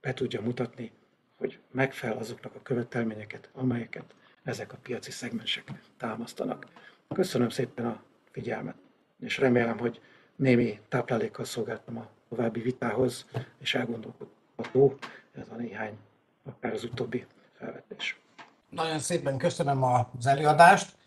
be 0.00 0.14
tudja 0.14 0.40
mutatni, 0.40 0.92
hogy 1.36 1.58
megfelel 1.70 2.18
azoknak 2.18 2.54
a 2.54 2.62
követelményeket, 2.62 3.50
amelyeket 3.52 4.14
ezek 4.42 4.72
a 4.72 4.76
piaci 4.82 5.10
szegmensek 5.10 5.72
támasztanak. 5.96 6.66
Köszönöm 7.14 7.48
szépen 7.48 7.86
a 7.86 8.02
figyelmet, 8.30 8.76
és 9.20 9.38
remélem, 9.38 9.78
hogy 9.78 10.00
némi 10.36 10.80
táplálékkal 10.88 11.44
szolgáltam 11.44 11.98
a 11.98 12.08
további 12.28 12.60
vitához, 12.60 13.26
és 13.58 13.74
elgondolkodható 13.74 14.94
ez 15.32 15.48
a 15.50 15.54
néhány, 15.54 15.98
akár 16.44 16.72
az 16.72 16.84
utóbbi 16.84 17.26
felvetés. 17.52 18.20
Nagyon 18.68 18.98
szépen 18.98 19.38
köszönöm 19.38 19.82
az 19.82 20.26
előadást. 20.26 20.97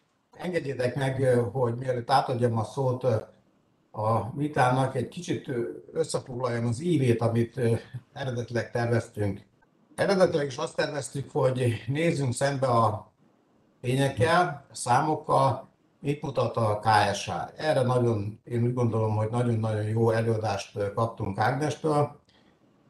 Engedjétek 0.41 0.95
meg, 0.95 1.23
hogy 1.51 1.75
mielőtt 1.75 2.11
átadjam 2.11 2.57
a 2.57 2.63
szót 2.63 3.03
a 3.91 4.31
vitának, 4.35 4.95
egy 4.95 5.07
kicsit 5.07 5.51
összefoglaljam 5.93 6.65
az 6.65 6.79
ívét, 6.79 7.21
amit 7.21 7.59
eredetileg 8.13 8.71
terveztünk. 8.71 9.41
Eredetileg 9.95 10.45
is 10.45 10.57
azt 10.57 10.75
terveztük, 10.75 11.31
hogy 11.31 11.83
nézzünk 11.87 12.33
szembe 12.33 12.67
a 12.67 13.11
tényekkel, 13.81 14.65
a 14.71 14.75
számokkal, 14.75 15.69
mit 15.99 16.21
mutat 16.21 16.57
a 16.57 16.79
KSH. 16.79 17.31
Erre 17.55 17.81
nagyon, 17.81 18.39
én 18.43 18.63
úgy 18.63 18.73
gondolom, 18.73 19.15
hogy 19.15 19.29
nagyon-nagyon 19.29 19.83
jó 19.83 20.09
előadást 20.09 20.93
kaptunk 20.93 21.39
Ágnestől. 21.39 22.19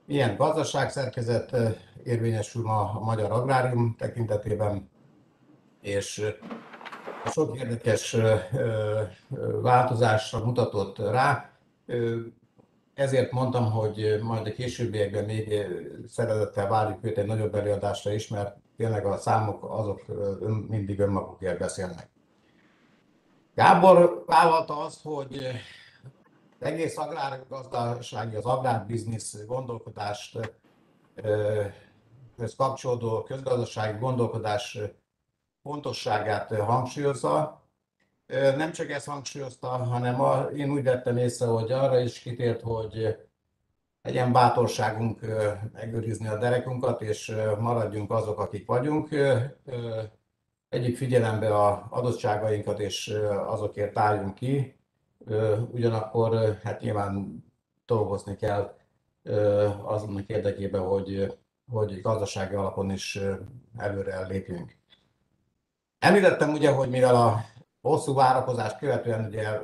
Milyen 0.05 0.35
gazdaságszerkezet 0.35 1.55
érvényesül 2.03 2.63
ma 2.63 2.91
a 2.93 2.99
magyar 2.99 3.31
agrárium 3.31 3.95
tekintetében, 3.97 4.89
és 5.81 6.23
sok 7.25 7.57
érdekes 7.57 8.17
változásra 9.61 10.45
mutatott 10.45 10.97
rá. 10.97 11.49
Ezért 12.93 13.31
mondtam, 13.31 13.71
hogy 13.71 14.19
majd 14.21 14.47
a 14.47 14.51
későbbiekben 14.51 15.25
még 15.25 15.67
szeretettel 16.07 16.67
várjuk 16.67 17.03
őt 17.03 17.17
egy 17.17 17.25
nagyobb 17.25 17.55
előadásra 17.55 18.11
is, 18.11 18.27
mert 18.27 18.57
tényleg 18.77 19.05
a 19.05 19.17
számok 19.17 19.63
azok 19.63 20.01
mindig 20.67 20.99
önmagukért 20.99 21.59
beszélnek. 21.59 22.09
Gábor 23.55 24.23
vállalta 24.25 24.77
azt, 24.77 25.01
hogy 25.03 25.47
egész 26.59 26.97
agrárgazdasági, 26.97 28.35
az 28.35 28.45
agrárbiznisz 28.45 29.45
gondolkodást 29.45 30.51
kapcsolódó 32.57 33.23
közgazdasági 33.23 33.99
gondolkodás 33.99 34.79
fontosságát 35.63 36.55
hangsúlyozza. 36.55 37.61
Nem 38.57 38.71
csak 38.71 38.89
ezt 38.89 39.07
hangsúlyozta, 39.07 39.67
hanem 39.67 40.21
a, 40.21 40.41
én 40.41 40.71
úgy 40.71 40.83
vettem 40.83 41.17
észre, 41.17 41.45
hogy 41.45 41.71
arra 41.71 41.99
is 41.99 42.19
kitért, 42.19 42.61
hogy 42.61 43.17
legyen 44.01 44.31
bátorságunk 44.31 45.19
megőrizni 45.73 46.27
a 46.27 46.37
derekunkat, 46.37 47.01
és 47.01 47.35
maradjunk 47.59 48.11
azok, 48.11 48.39
akik 48.39 48.65
vagyunk. 48.65 49.09
Egyik 50.69 50.97
figyelembe 50.97 51.55
a 51.55 51.87
adottságainkat, 51.89 52.79
és 52.79 53.17
azokért 53.47 53.97
álljunk 53.97 54.35
ki. 54.35 54.79
Ugyanakkor 55.71 56.59
hát 56.63 56.81
nyilván 56.81 57.43
dolgozni 57.85 58.35
kell 58.35 58.75
azonnak 59.83 60.27
érdekében, 60.27 60.81
hogy, 60.81 61.37
hogy 61.71 62.01
gazdasági 62.01 62.55
alapon 62.55 62.91
is 62.91 63.19
előre 63.77 64.27
lépjünk. 64.27 64.80
Említettem 66.01 66.53
ugye, 66.53 66.71
hogy 66.71 66.89
mivel 66.89 67.15
a 67.15 67.45
hosszú 67.81 68.13
várakozást 68.13 68.77
követően 68.77 69.25
ugye 69.25 69.59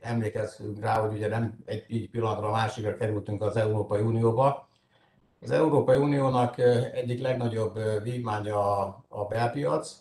emlékezzünk 0.00 0.80
rá, 0.80 1.00
hogy 1.00 1.12
ugye 1.12 1.28
nem 1.28 1.58
egy 1.64 1.84
így 1.88 2.10
pillanatra 2.10 2.48
a 2.48 2.50
másikra 2.50 2.96
kerültünk 2.96 3.42
az 3.42 3.56
Európai 3.56 4.00
Unióba. 4.00 4.68
Az 5.40 5.50
Európai 5.50 5.96
Uniónak 5.96 6.58
egyik 6.92 7.20
legnagyobb 7.20 7.78
vívmánya 8.02 8.78
a, 8.78 9.04
a 9.08 9.24
belpiac, 9.24 9.96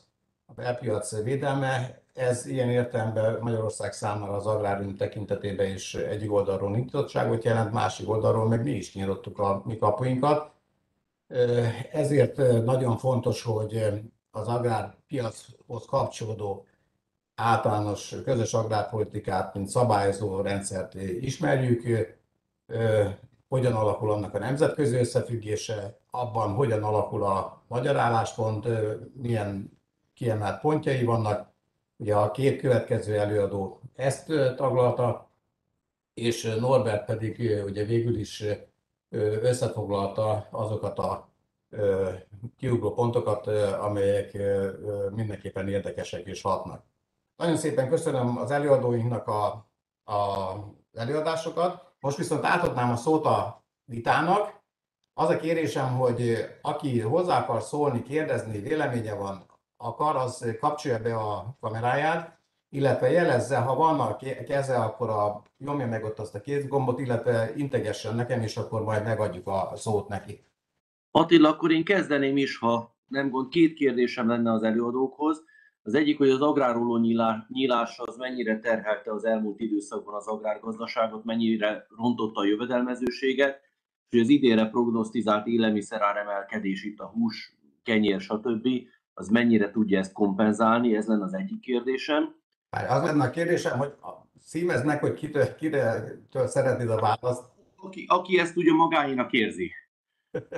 a 0.46 0.54
belpiac 0.54 1.24
védelme. 1.24 2.02
Ez 2.14 2.46
ilyen 2.46 2.70
értelemben 2.70 3.38
Magyarország 3.42 3.94
számára 3.94 4.34
az 4.34 4.46
agrárium 4.46 4.96
tekintetében 4.96 5.74
is 5.74 5.96
egyik 5.96 6.32
oldalról 6.32 6.72
nyitottságot 6.72 7.44
jelent, 7.44 7.72
másik 7.74 8.10
oldalról 8.10 8.48
meg 8.48 8.64
mi 8.64 8.72
is 8.72 8.94
nyitottuk 8.96 9.40
a 9.40 9.62
mi 9.66 9.78
kapuinkat. 9.78 10.52
Ezért 11.92 12.64
nagyon 12.64 12.98
fontos, 12.98 13.42
hogy 13.42 14.02
az 14.32 14.48
agrárpiachoz 14.48 15.86
kapcsolódó 15.86 16.66
általános 17.36 18.16
közös 18.24 18.54
agrárpolitikát, 18.54 19.54
mint 19.54 19.68
szabályozó 19.68 20.42
rendszert 20.42 20.94
ismerjük, 21.22 22.08
hogyan 23.48 23.74
alakul 23.74 24.12
annak 24.12 24.34
a 24.34 24.40
nemzetközi 24.40 24.96
összefüggése, 24.96 25.98
abban 26.12 26.54
hogyan 26.54 26.84
alakul 26.84 27.24
a 27.24 27.64
magyar 27.68 27.98
álláspont, 27.98 28.68
milyen 29.14 29.80
kiemelt 30.14 30.60
pontjai 30.60 31.04
vannak. 31.04 31.50
Ugye 31.98 32.16
a 32.16 32.32
két 32.32 32.60
következő 32.60 33.20
előadó 33.20 33.82
ezt 33.96 34.26
taglalta, 34.56 35.30
és 36.14 36.56
Norbert 36.60 37.06
pedig 37.06 37.64
ugye 37.66 37.84
végül 37.84 38.20
is 38.20 38.44
összefoglalta 39.42 40.48
azokat 40.52 41.00
a 41.00 41.31
kiugró 42.58 42.94
pontokat, 42.94 43.48
amelyek 43.80 44.38
mindenképpen 45.10 45.68
érdekesek 45.68 46.26
és 46.26 46.42
hatnak. 46.42 46.84
Nagyon 47.36 47.58
szépen 47.58 47.90
köszönöm 47.90 48.38
az 48.38 48.52
előadóinknak 48.52 49.28
a, 49.28 49.46
a 50.14 50.54
előadásokat. 50.94 51.94
Most 52.00 52.18
viszont 52.18 52.46
átadnám 52.46 52.92
a 52.92 52.96
szót 52.96 53.26
a 53.26 53.64
vitának. 53.86 54.60
Az 55.14 55.30
a 55.30 55.38
kérésem, 55.38 55.98
hogy 55.98 56.50
aki 56.62 57.00
hozzá 57.00 57.40
akar 57.40 57.62
szólni, 57.62 58.04
kérdezni, 58.04 58.60
véleménye 58.60 59.14
van, 59.14 59.46
akar, 59.78 60.16
az 60.16 60.56
kapcsolja 60.60 61.00
be 61.00 61.16
a 61.16 61.58
kameráját, 61.60 62.40
illetve 62.70 63.12
jelezze, 63.12 63.58
ha 63.58 63.76
van 63.76 64.00
a 64.00 64.16
keze, 64.48 64.78
akkor 64.78 65.10
a, 65.10 65.44
nyomja 65.58 65.88
meg 65.88 66.04
ott 66.04 66.20
azt 66.20 66.36
a 66.36 66.42
kézgombot, 66.42 67.00
illetve 67.00 67.52
integessen 67.56 68.16
nekem, 68.16 68.42
és 68.42 68.58
akkor 68.58 68.84
majd 68.84 69.04
megadjuk 69.04 69.48
a 69.48 69.72
szót 69.76 70.08
neki. 70.08 70.44
Attila, 71.12 71.50
akkor 71.50 71.72
én 71.72 71.84
kezdeném 71.84 72.38
is, 72.38 72.58
ha 72.58 72.96
nem 73.08 73.30
gond. 73.30 73.50
Két 73.50 73.74
kérdésem 73.74 74.28
lenne 74.28 74.52
az 74.52 74.64
előadókhoz. 74.64 75.44
Az 75.84 75.94
egyik, 75.94 76.18
hogy 76.18 76.30
az 76.30 76.42
agráróló 76.42 76.98
nyílása 77.48 78.04
az 78.04 78.18
mennyire 78.18 78.60
terhelte 78.60 79.12
az 79.14 79.26
elmúlt 79.26 79.60
időszakban 79.60 80.16
az 80.16 80.28
agrárgazdaságot, 80.28 81.24
mennyire 81.24 81.88
rontotta 81.98 82.40
a 82.40 82.46
jövedelmezőséget, 82.46 83.62
és 84.10 84.22
az 84.22 84.30
idénre 84.30 84.66
prognosztizált 84.66 85.48
emelkedés 86.18 86.84
itt 86.84 87.00
a 87.00 87.06
hús, 87.06 87.56
kenyér, 87.84 88.20
stb. 88.20 88.68
az 89.14 89.28
mennyire 89.28 89.72
tudja 89.72 90.00
ezt 90.00 90.14
kompenzálni, 90.14 90.96
ez 90.96 91.08
lenne 91.08 91.24
az 91.24 91.34
egyik 91.34 91.60
kérdésem. 91.60 92.36
Az 92.70 93.04
lenne 93.04 93.24
a 93.24 93.30
kérdésem, 93.30 93.78
hogy 93.78 93.94
szímeznek, 94.40 95.00
hogy 95.00 95.14
kitől, 95.14 95.56
kitől 95.56 96.48
szeretnéd 96.48 96.90
a 96.90 97.00
választ. 97.00 97.44
Aki, 97.76 98.06
aki 98.08 98.40
ezt 98.40 98.58
ugye 98.58 98.74
magáinak 98.74 99.32
érzi. 99.32 99.72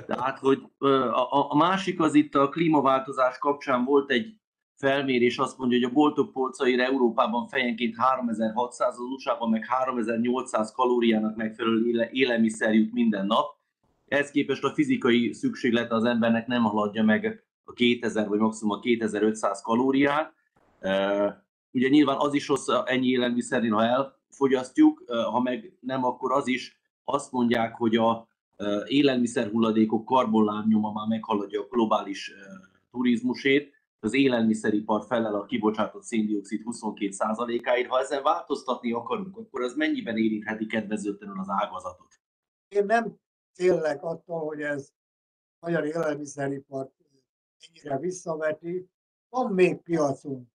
Tehát, 0.06 0.38
hogy 0.38 0.62
a, 0.80 1.50
a 1.50 1.56
másik 1.56 2.00
az 2.00 2.14
itt 2.14 2.34
a 2.34 2.48
klímaváltozás 2.48 3.38
kapcsán 3.38 3.84
volt 3.84 4.10
egy 4.10 4.34
felmérés, 4.76 5.38
azt 5.38 5.58
mondja, 5.58 5.78
hogy 5.78 5.86
a 5.86 5.92
boltok 5.92 6.32
polcaira 6.32 6.82
Európában 6.82 7.46
fejenként 7.46 7.96
3600, 7.96 8.98
az 8.98 8.98
USA-ban 8.98 9.50
meg 9.50 9.64
3800 9.66 10.72
kalóriának 10.72 11.36
megfelelő 11.36 12.08
élelmiszer 12.12 12.74
jut 12.74 12.92
minden 12.92 13.26
nap. 13.26 13.56
Ehhez 14.08 14.30
képest 14.30 14.64
a 14.64 14.74
fizikai 14.74 15.32
szükséglete 15.32 15.94
az 15.94 16.04
embernek 16.04 16.46
nem 16.46 16.62
haladja 16.62 17.02
meg 17.02 17.44
a 17.64 17.72
2000 17.72 18.28
vagy 18.28 18.38
maximum 18.38 18.76
a 18.76 18.80
2500 18.80 19.60
kalóriát. 19.62 20.34
Ugye 21.70 21.88
nyilván 21.88 22.16
az 22.18 22.34
is 22.34 22.48
rossz 22.48 22.68
ennyi 22.84 23.08
élelmiszerén, 23.08 23.72
ha 23.72 23.84
elfogyasztjuk, 23.84 25.04
ha 25.06 25.40
meg 25.40 25.76
nem, 25.80 26.04
akkor 26.04 26.32
az 26.32 26.46
is 26.46 26.80
azt 27.04 27.32
mondják, 27.32 27.74
hogy 27.76 27.96
a 27.96 28.28
élelmiszer 28.86 29.50
hulladékok 29.50 30.04
karbonlábnyoma 30.04 30.92
már 30.92 31.06
meghaladja 31.06 31.60
a 31.60 31.66
globális 31.70 32.32
turizmusét, 32.90 33.72
az 34.00 34.14
élelmiszeripar 34.14 35.04
felel 35.06 35.34
a 35.34 35.44
kibocsátott 35.44 36.02
széndiokszid 36.02 36.62
22%-áért. 36.64 37.88
Ha 37.88 38.00
ezen 38.00 38.22
változtatni 38.22 38.92
akarunk, 38.92 39.36
akkor 39.36 39.62
az 39.62 39.74
mennyiben 39.74 40.16
érintheti 40.16 40.66
kedvezőtlenül 40.66 41.40
az 41.40 41.48
ágazatot? 41.48 42.20
Én 42.68 42.84
nem 42.84 43.16
félek 43.52 44.02
attól, 44.02 44.40
hogy 44.40 44.60
ez 44.60 44.92
a 45.58 45.66
magyar 45.66 45.84
élelmiszeripar 45.84 46.90
ennyire 47.68 47.98
visszaveti. 47.98 48.88
Van 49.28 49.52
még 49.52 49.76
piacunk. 49.76 50.48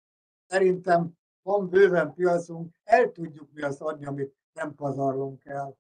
Szerintem 0.47 1.13
van 1.43 1.69
bőven 1.69 2.13
piacunk, 2.15 2.75
el 2.85 3.13
tudjuk 3.13 3.53
mi 3.53 3.63
azt 3.63 3.81
adni, 3.81 4.07
amit 4.07 4.37
nem 4.53 4.75
pazarlunk 4.75 5.45
el. 5.45 5.77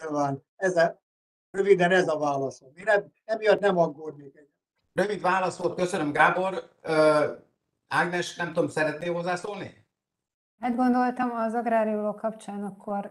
Nyilván 0.00 0.42
ez 0.56 0.76
röviden 1.52 1.90
ez 1.90 2.08
a 2.08 2.18
válaszom. 2.18 2.68
Én 2.74 2.86
emiatt 3.24 3.60
nem 3.60 3.78
aggódnék 3.78 4.36
egy 4.36 4.50
Rövid 4.94 5.20
válasz 5.20 5.56
volt, 5.56 5.74
köszönöm 5.74 6.12
Gábor. 6.12 6.68
Ágnes, 7.88 8.36
nem 8.36 8.52
tudom, 8.52 8.68
szeretnél 8.68 9.12
hozzászólni? 9.12 9.84
Hát 10.60 10.76
gondoltam 10.76 11.30
az 11.30 11.54
agráriumok 11.54 12.16
kapcsán, 12.16 12.64
akkor 12.64 13.10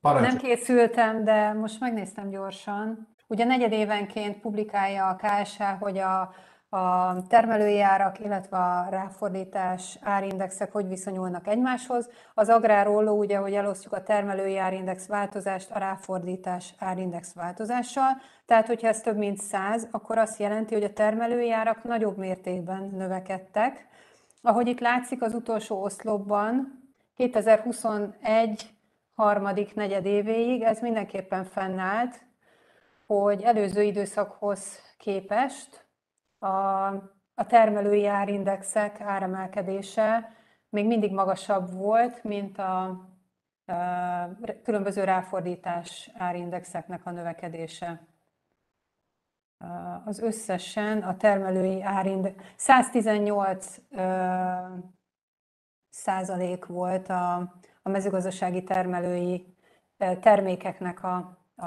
nem 0.00 0.36
készültem, 0.36 1.24
de 1.24 1.52
most 1.52 1.80
megnéztem 1.80 2.28
gyorsan. 2.28 3.08
Ugye 3.26 3.44
negyedévenként 3.44 4.40
publikálja 4.40 5.08
a 5.08 5.16
KSH, 5.16 5.62
hogy 5.80 5.98
a, 5.98 6.34
a 6.74 7.22
termelői 7.28 7.80
árak, 7.80 8.20
illetve 8.20 8.56
a 8.56 8.86
ráfordítás 8.90 9.98
árindexek 10.02 10.72
hogy 10.72 10.88
viszonyulnak 10.88 11.46
egymáshoz. 11.46 12.08
Az 12.34 12.48
agrárolló 12.48 13.18
ugye, 13.18 13.36
hogy 13.36 13.54
elosztjuk 13.54 13.92
a 13.92 14.02
termelői 14.02 14.58
árindex 14.58 15.06
változást 15.06 15.70
a 15.70 15.78
ráfordítás 15.78 16.74
árindex 16.78 17.34
változással. 17.34 18.20
Tehát, 18.46 18.66
hogyha 18.66 18.88
ez 18.88 19.00
több 19.00 19.16
mint 19.16 19.38
100, 19.38 19.88
akkor 19.90 20.18
azt 20.18 20.38
jelenti, 20.38 20.74
hogy 20.74 20.84
a 20.84 20.92
termelői 20.92 21.52
árak 21.52 21.84
nagyobb 21.84 22.16
mértékben 22.16 22.90
növekedtek. 22.96 23.86
Ahogy 24.42 24.66
itt 24.66 24.80
látszik 24.80 25.22
az 25.22 25.34
utolsó 25.34 25.82
oszlopban, 25.82 26.82
2021 27.16 28.70
harmadik 29.14 29.74
negyedévéig 29.74 30.62
ez 30.62 30.80
mindenképpen 30.80 31.44
fennállt, 31.44 32.20
hogy 33.06 33.42
előző 33.42 33.82
időszakhoz 33.82 34.78
képest 34.98 35.83
a, 36.44 36.86
a 37.34 37.46
termelői 37.46 38.06
árindexek 38.06 39.00
áremelkedése 39.00 40.32
még 40.68 40.86
mindig 40.86 41.12
magasabb 41.12 41.72
volt, 41.72 42.24
mint 42.24 42.58
a, 42.58 42.84
a 42.84 44.28
különböző 44.62 45.04
ráfordítás 45.04 46.10
árindexeknek 46.14 47.06
a 47.06 47.10
növekedése. 47.10 48.06
Az 50.04 50.18
összesen 50.18 51.02
a 51.02 51.16
termelői 51.16 51.82
árindex 51.82 52.42
118 52.56 53.78
ö, 53.90 54.02
százalék 55.88 56.66
volt 56.66 57.08
a, 57.08 57.34
a 57.82 57.88
mezőgazdasági 57.88 58.62
termelői 58.62 59.56
termékeknek 60.20 61.02
a, 61.02 61.38
a, 61.56 61.66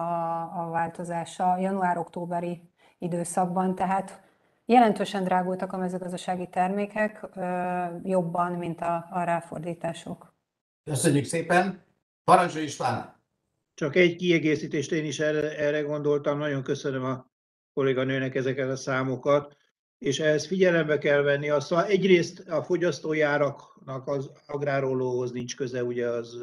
a 0.61 0.69
változása 0.69 1.57
január-októberi 1.57 2.71
időszakban, 2.97 3.75
tehát 3.75 4.26
jelentősen 4.67 5.23
drágultak 5.23 5.73
a 5.73 5.77
mezőgazdasági 5.77 6.47
termékek 6.51 7.25
jobban, 8.03 8.51
mint 8.51 8.81
a, 8.81 9.07
a 9.11 9.23
ráfordítások. 9.23 10.33
Köszönjük 10.83 11.25
szépen. 11.25 11.83
Parancsolj 12.23 12.63
István! 12.63 13.15
Csak 13.73 13.95
egy 13.95 14.15
kiegészítést 14.15 14.91
én 14.91 15.05
is 15.05 15.19
erre, 15.19 15.57
erre 15.57 15.81
gondoltam, 15.81 16.37
nagyon 16.37 16.63
köszönöm 16.63 17.03
a 17.03 17.29
kolléganőnek 17.73 18.35
ezeket 18.35 18.69
a 18.69 18.75
számokat, 18.75 19.57
és 19.97 20.19
ehhez 20.19 20.45
figyelembe 20.45 20.97
kell 20.97 21.21
venni 21.21 21.49
azt, 21.49 21.69
hogy 21.69 21.83
egyrészt 21.87 22.39
a 22.49 22.63
fogyasztójáraknak 22.63 24.07
az 24.07 24.31
agrárollóhoz 24.47 25.31
nincs 25.31 25.55
köze, 25.55 25.83
ugye 25.83 26.07
az, 26.07 26.37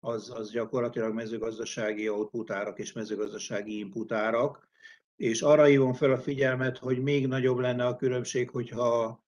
az, 0.00 0.30
az 0.30 0.50
gyakorlatilag 0.50 1.14
mezőgazdasági 1.14 2.08
outputárak 2.08 2.78
és 2.78 2.92
mezőgazdasági 2.92 3.78
inputárak, 3.78 4.68
és 5.16 5.42
arra 5.42 5.64
hívom 5.64 5.92
fel 5.92 6.10
a 6.10 6.18
figyelmet, 6.18 6.78
hogy 6.78 7.02
még 7.02 7.26
nagyobb 7.26 7.58
lenne 7.58 7.86
a 7.86 7.96
különbség, 7.96 8.50
hogyha 8.50 9.22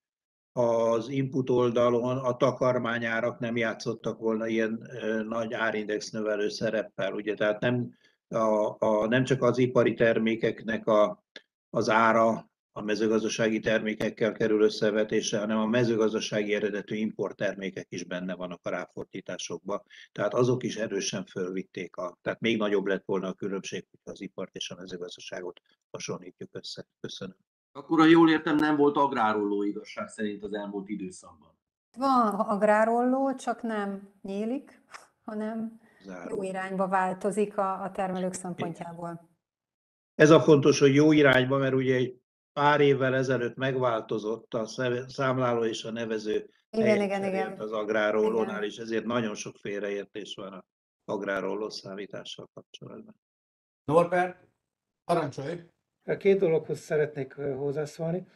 az 0.52 1.08
input 1.08 1.50
oldalon 1.50 2.16
a 2.18 2.36
takarmányárak 2.36 3.38
nem 3.38 3.56
játszottak 3.56 4.18
volna 4.18 4.46
ilyen 4.46 4.90
nagy 5.28 5.52
árindex 5.52 6.10
növelő 6.10 6.48
szereppel, 6.48 7.12
ugye, 7.12 7.34
tehát 7.34 7.60
nem, 7.60 7.94
a, 8.28 8.76
a, 8.78 9.06
nem 9.08 9.24
csak 9.24 9.42
az 9.42 9.58
ipari 9.58 9.94
termékeknek 9.94 10.86
a, 10.86 11.24
az 11.70 11.88
ára 11.88 12.50
a 12.76 12.82
mezőgazdasági 12.82 13.60
termékekkel 13.60 14.32
kerül 14.32 14.62
összevetésre, 14.62 15.38
hanem 15.38 15.58
a 15.58 15.66
mezőgazdasági 15.66 16.54
eredetű 16.54 16.96
importtermékek 16.96 17.86
is 17.88 18.04
benne 18.04 18.34
vannak 18.34 18.60
a 18.62 18.70
ráfordításokban. 18.70 19.82
Tehát 20.12 20.34
azok 20.34 20.62
is 20.62 20.76
erősen 20.76 21.24
fölvitték 21.24 21.96
a, 21.96 22.18
tehát 22.22 22.40
még 22.40 22.56
nagyobb 22.56 22.86
lett 22.86 23.04
volna 23.04 23.28
a 23.28 23.32
különbség, 23.32 23.86
hogy 23.90 24.12
az 24.12 24.20
ipart 24.20 24.54
és 24.54 24.70
a 24.70 24.74
mezőgazdaságot 24.74 25.60
hasonlítjuk 25.90 26.50
össze. 26.52 26.86
Köszönöm. 27.00 27.36
Akkor, 27.72 27.98
ha 27.98 28.06
jól 28.06 28.30
értem, 28.30 28.56
nem 28.56 28.76
volt 28.76 28.96
agrárolló 28.96 29.62
igazság 29.62 30.08
szerint 30.08 30.42
az 30.42 30.54
elmúlt 30.54 30.88
időszakban. 30.88 31.58
Van 31.96 32.34
agrárolló, 32.34 33.34
csak 33.34 33.62
nem 33.62 34.12
nyílik, 34.22 34.82
hanem 35.24 35.80
Záró. 36.02 36.34
jó 36.34 36.42
irányba 36.42 36.88
változik 36.88 37.58
a, 37.58 37.82
a 37.82 37.90
termelők 37.90 38.32
szempontjából. 38.32 39.28
Ez 40.14 40.30
a 40.30 40.40
fontos, 40.40 40.78
hogy 40.78 40.94
jó 40.94 41.12
irányba, 41.12 41.58
mert 41.58 41.74
ugye 41.74 41.94
egy 41.94 42.24
pár 42.56 42.80
évvel 42.80 43.14
ezelőtt 43.14 43.56
megváltozott 43.56 44.54
a 44.54 44.66
számláló 45.06 45.64
és 45.64 45.84
a 45.84 45.90
nevező 45.90 46.50
Igen, 46.70 47.02
igen, 47.02 47.24
igen. 47.24 47.60
az 47.60 47.72
agrárollónál, 47.72 48.56
Igen. 48.56 48.62
és 48.62 48.76
ezért 48.76 49.04
nagyon 49.04 49.34
sok 49.34 49.56
félreértés 49.56 50.34
van 50.34 50.52
a 50.52 50.64
agrárolló 51.04 51.68
számítással 51.68 52.50
kapcsolatban. 52.54 53.14
Norbert, 53.84 54.48
parancsolj! 55.04 55.60
Két 56.18 56.38
dologhoz 56.38 56.78
szeretnék 56.78 57.34
hozzászólni. 57.34 58.26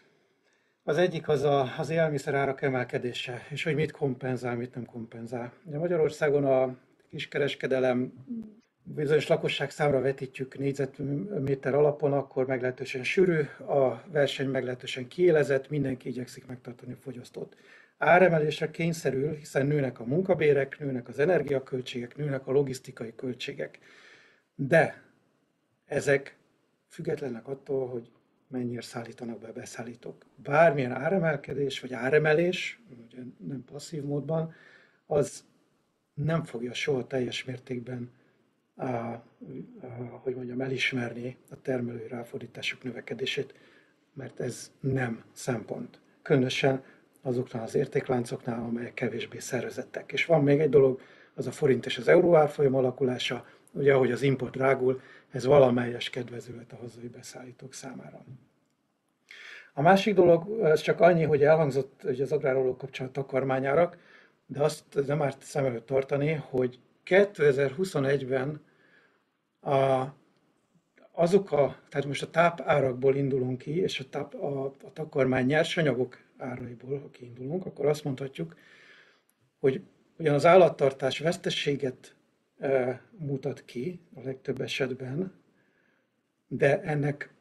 Az 0.83 0.97
egyik 0.97 1.29
az 1.29 1.43
a, 1.43 1.79
az 1.79 1.91
élelmiszerárak 1.91 2.63
emelkedése, 2.63 3.47
és 3.51 3.65
hogy 3.65 3.75
mit 3.75 3.91
kompenzál, 3.91 4.57
mit 4.57 4.75
nem 4.75 4.85
kompenzál. 4.85 5.53
Ugye 5.65 5.79
Magyarországon 5.79 6.45
a 6.45 6.77
kiskereskedelem 7.09 8.13
bizonyos 8.83 9.27
lakosság 9.27 9.71
számra 9.71 10.01
vetítjük 10.01 10.59
négyzetméter 10.59 11.75
alapon, 11.75 12.13
akkor 12.13 12.47
meglehetősen 12.47 13.05
sűrű, 13.05 13.41
a 13.59 14.03
verseny 14.07 14.49
meglehetősen 14.49 15.09
kiélezett, 15.09 15.69
mindenki 15.69 16.09
igyekszik 16.09 16.47
megtartani 16.47 16.93
a 16.93 16.97
fogyasztót. 16.97 17.57
Áremelésre 17.99 18.71
kényszerül, 18.71 19.35
hiszen 19.35 19.67
nőnek 19.67 20.01
a 20.01 20.05
munkabérek, 20.05 20.79
nőnek 20.79 21.09
az 21.09 21.19
energiaköltségek, 21.19 22.17
nőnek 22.17 22.47
a 22.47 22.53
logisztikai 22.53 23.15
költségek. 23.17 23.79
De 24.55 25.03
ezek 25.87 26.37
függetlenek 26.89 27.49
attól, 27.49 27.89
hogy 27.89 28.11
mennyire 28.49 28.81
szállítanak 28.81 29.39
be 29.39 29.49
a 29.49 29.53
beszállítók. 29.53 30.25
Bármilyen 30.37 30.93
áremelkedés 30.93 31.81
vagy 31.81 31.93
áremelés, 31.93 32.81
ugye 32.91 33.23
nem 33.49 33.65
passzív 33.65 34.03
módban, 34.03 34.55
az 35.07 35.45
nem 36.15 36.45
fogja 36.45 36.75
soha 36.75 37.07
teljes 37.07 37.45
mértékben 37.45 38.11
hogy 40.23 40.35
mondjam, 40.35 40.61
elismerni 40.61 41.37
a 41.51 41.61
termelői 41.63 42.09
ráfordítások 42.09 42.83
növekedését, 42.83 43.55
mert 44.13 44.41
ez 44.41 44.71
nem 44.81 45.25
szempont. 45.33 46.01
Különösen 46.23 46.83
azoknál 47.23 47.63
az 47.63 47.75
értékláncoknál, 47.75 48.63
amelyek 48.63 48.95
kevésbé 48.95 49.39
szervezettek. 49.39 50.13
És 50.13 50.25
van 50.25 50.43
még 50.43 50.61
egy 50.61 50.69
dolog, 50.69 51.01
az 51.35 51.47
a 51.47 51.53
forint 51.53 51.87
és 51.87 51.99
az 51.99 52.09
euró 52.09 52.35
árfolyam 52.35 52.75
alakulása, 52.75 53.47
ugye 53.73 53.95
ahogy 53.95 54.13
az 54.13 54.23
import 54.23 54.53
drágul, 54.53 55.01
ez 55.31 55.45
valamelyes 55.45 56.11
kedvező 56.11 56.57
lett 56.57 56.73
a 56.73 56.77
hazai 56.77 57.09
beszállítók 57.09 57.75
számára. 57.75 58.25
A 59.73 59.83
másik 59.83 60.15
dolog, 60.15 60.61
ez 60.63 60.81
csak 60.81 61.01
annyi, 61.01 61.23
hogy 61.23 61.43
elhangzott 61.43 62.01
hogy 62.03 62.21
az 62.21 62.33
agrárolók 62.33 62.79
kapcsán 62.79 63.07
a 63.07 63.11
takarmányárak, 63.11 63.99
de 64.47 64.63
azt 64.63 65.07
nem 65.07 65.23
árt 65.23 65.43
szem 65.43 65.65
előtt 65.65 65.87
tartani, 65.87 66.33
hogy 66.33 66.79
2021-ben 67.07 68.61
a, 69.61 70.07
azok 71.13 71.53
a, 71.53 71.77
tehát 71.89 72.07
most 72.07 72.23
a 72.23 72.31
tápárakból 72.31 73.17
indulunk 73.17 73.59
ki, 73.59 73.77
és 73.77 74.01
a, 74.01 74.05
táp, 74.11 74.35
a, 74.35 74.65
a 74.65 74.93
takarmány 74.93 75.47
nyersanyagok 75.47 76.19
áraiból 76.37 77.11
kiindulunk, 77.11 77.67
akkor 77.67 77.87
azt 77.87 78.05
mondhatjuk, 78.05 78.57
hogy 79.59 79.83
ugyan 80.19 80.35
az 80.35 80.47
állattartás 80.47 81.19
vesztességet 81.19 82.15
e, 82.59 83.03
mutat 83.19 83.65
ki 83.65 84.01
a 84.15 84.21
legtöbb 84.21 84.61
esetben, 84.61 85.33
de 86.49 86.81
ennek 86.81 87.35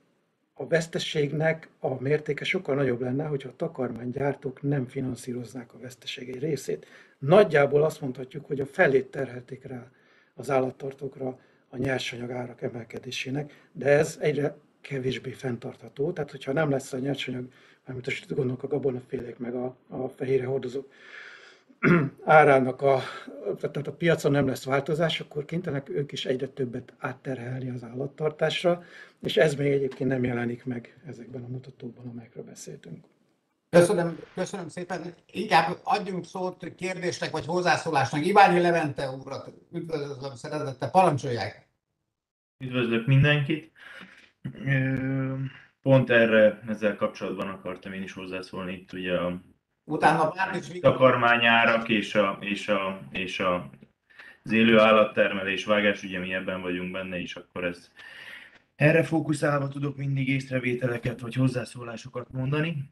a 0.53 0.67
veszteségnek 0.67 1.69
a 1.79 2.01
mértéke 2.01 2.43
sokkal 2.43 2.75
nagyobb 2.75 3.01
lenne, 3.01 3.25
hogyha 3.25 3.49
a 3.49 3.55
takarmánygyártók 3.55 4.61
nem 4.61 4.87
finanszíroznák 4.87 5.73
a 5.73 5.79
veszteség 5.79 6.29
egy 6.29 6.39
részét. 6.39 6.85
Nagyjából 7.19 7.83
azt 7.83 8.01
mondhatjuk, 8.01 8.45
hogy 8.45 8.59
a 8.59 8.65
felét 8.65 9.11
terhelték 9.11 9.63
rá 9.63 9.91
az 10.33 10.49
állattartókra 10.49 11.39
a 11.69 11.77
nyersanyag 11.77 12.31
árak 12.31 12.61
emelkedésének, 12.61 13.67
de 13.71 13.87
ez 13.87 14.17
egyre 14.21 14.57
kevésbé 14.81 15.31
fenntartható. 15.31 16.11
Tehát, 16.11 16.31
hogyha 16.31 16.51
nem 16.51 16.69
lesz 16.69 16.93
a 16.93 16.97
nyersanyag, 16.97 17.47
mármint 17.85 18.05
most 18.05 18.35
gondolok 18.35 18.63
a 18.63 18.67
gabonafélék 18.67 19.37
meg 19.37 19.55
a, 19.55 19.75
a 19.87 20.07
fehérre 20.07 20.45
hordozók 20.45 20.91
árának 22.23 22.81
a, 22.81 23.01
tehát 23.59 23.87
a 23.87 23.91
piacon 23.91 24.31
nem 24.31 24.47
lesz 24.47 24.63
változás, 24.63 25.19
akkor 25.19 25.45
kénytelenek 25.45 25.89
ők 25.89 26.11
is 26.11 26.25
egyre 26.25 26.47
többet 26.47 26.93
átterhelni 26.97 27.69
az 27.69 27.83
állattartásra, 27.83 28.83
és 29.21 29.37
ez 29.37 29.55
még 29.55 29.71
egyébként 29.71 30.09
nem 30.09 30.23
jelenik 30.23 30.65
meg 30.65 30.97
ezekben 31.07 31.43
a 31.43 31.47
mutatókban, 31.47 32.07
amelyekről 32.07 32.43
beszéltünk. 32.43 33.05
Köszönöm, 33.69 34.19
köszönöm 34.33 34.67
szépen. 34.67 35.13
Inkább 35.25 35.77
adjunk 35.83 36.25
szót 36.25 36.75
kérdésnek 36.75 37.31
vagy 37.31 37.45
hozzászólásnak. 37.45 38.25
Iványi 38.25 38.59
Levente 38.59 39.09
úrat 39.09 39.51
üdvözlöm 39.71 40.35
szeretettel, 40.35 40.89
parancsolják! 40.89 41.67
Üdvözlök 42.63 43.07
mindenkit! 43.07 43.71
Pont 45.81 46.09
erre, 46.09 46.61
ezzel 46.67 46.95
kapcsolatban 46.95 47.47
akartam 47.47 47.93
én 47.93 48.03
is 48.03 48.13
hozzászólni. 48.13 48.73
Itt 48.73 48.93
ugye 48.93 49.17
a 49.17 49.41
Utána 49.83 50.29
bármit 50.29 50.81
takarmányárak 50.81 51.89
és, 51.89 52.15
a, 52.15 52.37
és, 52.41 52.67
a, 52.67 52.99
és 53.11 53.39
a, 53.39 53.69
az 54.43 54.51
élő 54.51 54.79
állattermelés, 54.79 55.65
vágás, 55.65 56.03
ugye 56.03 56.19
mi 56.19 56.33
ebben 56.33 56.61
vagyunk 56.61 56.91
benne 56.91 57.19
is, 57.19 57.35
akkor 57.35 57.63
ez 57.63 57.91
erre 58.75 59.03
fókuszálva 59.03 59.67
tudok 59.67 59.97
mindig 59.97 60.29
észrevételeket 60.29 61.19
vagy 61.19 61.33
hozzászólásokat 61.33 62.31
mondani. 62.31 62.89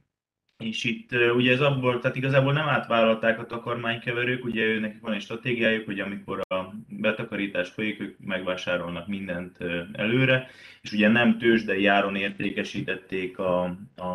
És 0.57 0.83
itt 0.83 1.11
ugye 1.35 1.51
ez 1.51 1.61
abból, 1.61 1.99
tehát 1.99 2.17
igazából 2.17 2.53
nem 2.53 2.67
átvállalták 2.67 3.39
a 3.39 3.45
takarmánykeverők, 3.45 4.45
ugye 4.45 4.63
őnek 4.63 4.97
van 5.01 5.13
egy 5.13 5.21
stratégiájuk, 5.21 5.85
hogy 5.85 5.99
amikor 5.99 6.41
a 6.49 6.73
betakarítás 6.89 7.69
folyik, 7.69 7.99
ők 7.99 8.19
megvásárolnak 8.19 9.07
mindent 9.07 9.57
előre, 9.93 10.47
és 10.81 10.91
ugye 10.91 11.07
nem 11.07 11.37
tőzsdei 11.37 11.85
áron 11.85 12.15
értékesítették 12.15 13.39
a, 13.39 13.63
a, 13.95 14.07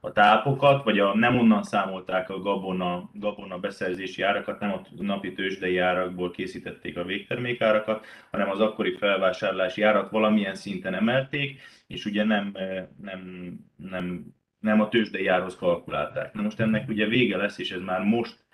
a 0.00 0.12
tápokat, 0.12 0.84
vagy 0.84 0.98
a, 0.98 1.14
nem 1.14 1.38
onnan 1.38 1.62
számolták 1.62 2.30
a 2.30 2.40
gabona, 2.40 3.10
gabona 3.12 3.58
beszerzési 3.58 4.22
árakat, 4.22 4.60
nem 4.60 4.72
a 4.72 4.80
napi 4.98 5.32
tőzsdei 5.32 5.78
árakból 5.78 6.30
készítették 6.30 6.96
a 6.96 7.04
végtermékárakat, 7.04 8.06
hanem 8.30 8.50
az 8.50 8.60
akkori 8.60 8.96
felvásárlási 8.96 9.82
árat 9.82 10.10
valamilyen 10.10 10.54
szinten 10.54 10.94
emelték, 10.94 11.60
és 11.86 12.04
ugye 12.04 12.24
nem, 12.24 12.56
nem, 13.00 13.50
nem 13.76 14.38
nem 14.60 14.80
a 14.80 14.88
tőzsdei 14.88 15.26
árhoz 15.26 15.56
kalkulálták. 15.56 16.32
Na 16.32 16.42
most 16.42 16.60
ennek 16.60 16.88
ugye 16.88 17.06
vége 17.06 17.36
lesz, 17.36 17.58
és 17.58 17.70
ez 17.70 17.80
már 17.80 18.00
most 18.00 18.44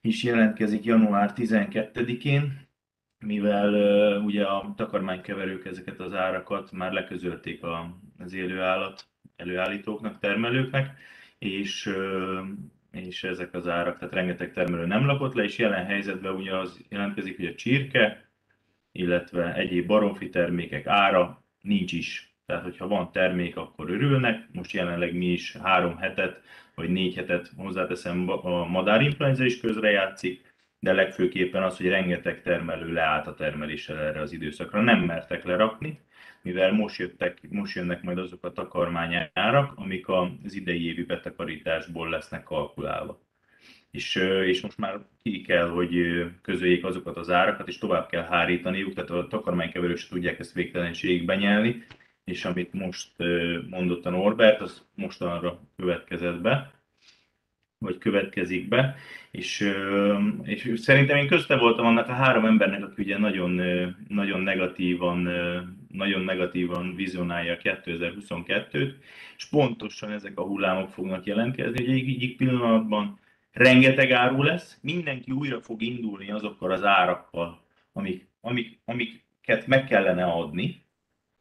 is 0.00 0.22
jelentkezik 0.22 0.84
január 0.84 1.32
12-én, 1.34 2.68
mivel 3.18 3.74
uh, 3.74 4.24
ugye 4.24 4.44
a 4.44 4.72
takarmánykeverők 4.76 5.66
ezeket 5.66 6.00
az 6.00 6.14
árakat 6.14 6.72
már 6.72 6.92
leközölték 6.92 7.62
a, 7.62 7.96
az 8.18 8.32
élő 8.32 8.60
állat 8.60 9.06
előállítóknak, 9.36 10.18
termelőknek, 10.18 10.98
és, 11.38 11.86
uh, 11.86 12.46
és 12.90 13.24
ezek 13.24 13.54
az 13.54 13.68
árak, 13.68 13.98
tehát 13.98 14.14
rengeteg 14.14 14.52
termelő 14.52 14.86
nem 14.86 15.06
lakott 15.06 15.34
le, 15.34 15.44
és 15.44 15.58
jelen 15.58 15.84
helyzetben 15.84 16.34
ugye 16.34 16.56
az 16.56 16.84
jelentkezik, 16.88 17.36
hogy 17.36 17.46
a 17.46 17.54
csirke, 17.54 18.30
illetve 18.92 19.54
egyéb 19.54 19.86
baromfi 19.86 20.28
termékek 20.28 20.86
ára 20.86 21.44
nincs 21.60 21.92
is 21.92 22.35
tehát 22.46 22.62
hogyha 22.62 22.88
van 22.88 23.12
termék, 23.12 23.56
akkor 23.56 23.90
örülnek. 23.90 24.48
Most 24.52 24.72
jelenleg 24.72 25.14
mi 25.14 25.26
is 25.26 25.56
három 25.56 25.96
hetet 25.96 26.40
vagy 26.74 26.90
négy 26.90 27.14
hetet 27.14 27.50
hozzáteszem, 27.56 28.28
a 28.28 28.66
madárinfluenza 28.66 29.44
is 29.44 29.60
közrejátszik, 29.60 30.54
de 30.78 30.92
legfőképpen 30.92 31.62
az, 31.62 31.76
hogy 31.76 31.88
rengeteg 31.88 32.42
termelő 32.42 32.92
leállt 32.92 33.26
a 33.26 33.34
termeléssel 33.34 33.98
erre 33.98 34.20
az 34.20 34.32
időszakra. 34.32 34.80
Nem 34.80 35.00
mertek 35.00 35.44
lerakni, 35.44 36.00
mivel 36.42 36.72
most, 36.72 36.98
jöttek, 36.98 37.40
most 37.50 37.76
jönnek 37.76 38.02
majd 38.02 38.18
azok 38.18 38.44
a 38.44 38.52
takarmányárak, 38.52 39.72
amik 39.74 40.08
az 40.08 40.54
idei 40.54 40.86
évi 40.86 41.04
betakarításból 41.04 42.08
lesznek 42.08 42.42
kalkulálva. 42.42 43.20
És, 43.90 44.14
és 44.44 44.60
most 44.60 44.78
már 44.78 44.98
ki 45.22 45.40
kell, 45.40 45.68
hogy 45.68 46.24
közöljék 46.42 46.84
azokat 46.84 47.16
az 47.16 47.30
árakat, 47.30 47.68
és 47.68 47.78
tovább 47.78 48.08
kell 48.08 48.24
hárítaniuk, 48.24 48.94
tehát 48.94 49.10
a 49.10 49.26
takarmánykeverők 49.26 49.96
se 49.96 50.08
tudják 50.08 50.38
ezt 50.38 50.54
végtelenségig 50.54 51.24
benyelni, 51.24 51.84
és 52.26 52.44
amit 52.44 52.72
most 52.72 53.10
mondott 53.70 54.06
a 54.06 54.10
Norbert, 54.10 54.60
az 54.60 54.82
mostanra 54.94 55.60
következett 55.76 56.40
be, 56.40 56.70
vagy 57.78 57.98
következik 57.98 58.68
be, 58.68 58.96
és, 59.30 59.72
és 60.42 60.72
szerintem 60.74 61.16
én 61.16 61.26
közte 61.26 61.56
voltam 61.56 61.86
annak 61.86 62.08
a 62.08 62.12
három 62.12 62.44
embernek, 62.44 62.84
aki 62.84 63.02
ugye 63.02 63.18
nagyon, 63.18 63.60
nagyon 64.08 64.40
negatívan, 64.40 65.28
nagyon 65.88 66.20
negatívan 66.20 66.94
vizionálja 66.94 67.58
2022-t, 67.62 68.92
és 69.36 69.44
pontosan 69.44 70.10
ezek 70.10 70.38
a 70.38 70.42
hullámok 70.42 70.90
fognak 70.90 71.24
jelentkezni, 71.24 71.84
hogy 71.84 71.94
egy, 71.94 72.22
egy 72.22 72.36
pillanatban 72.36 73.18
rengeteg 73.52 74.10
áru 74.10 74.42
lesz, 74.42 74.78
mindenki 74.82 75.30
újra 75.30 75.60
fog 75.60 75.82
indulni 75.82 76.30
azokkal 76.30 76.72
az 76.72 76.84
árakkal, 76.84 77.60
amik, 77.92 78.28
amik, 78.40 78.80
amiket 78.84 79.66
meg 79.66 79.84
kellene 79.84 80.24
adni, 80.24 80.84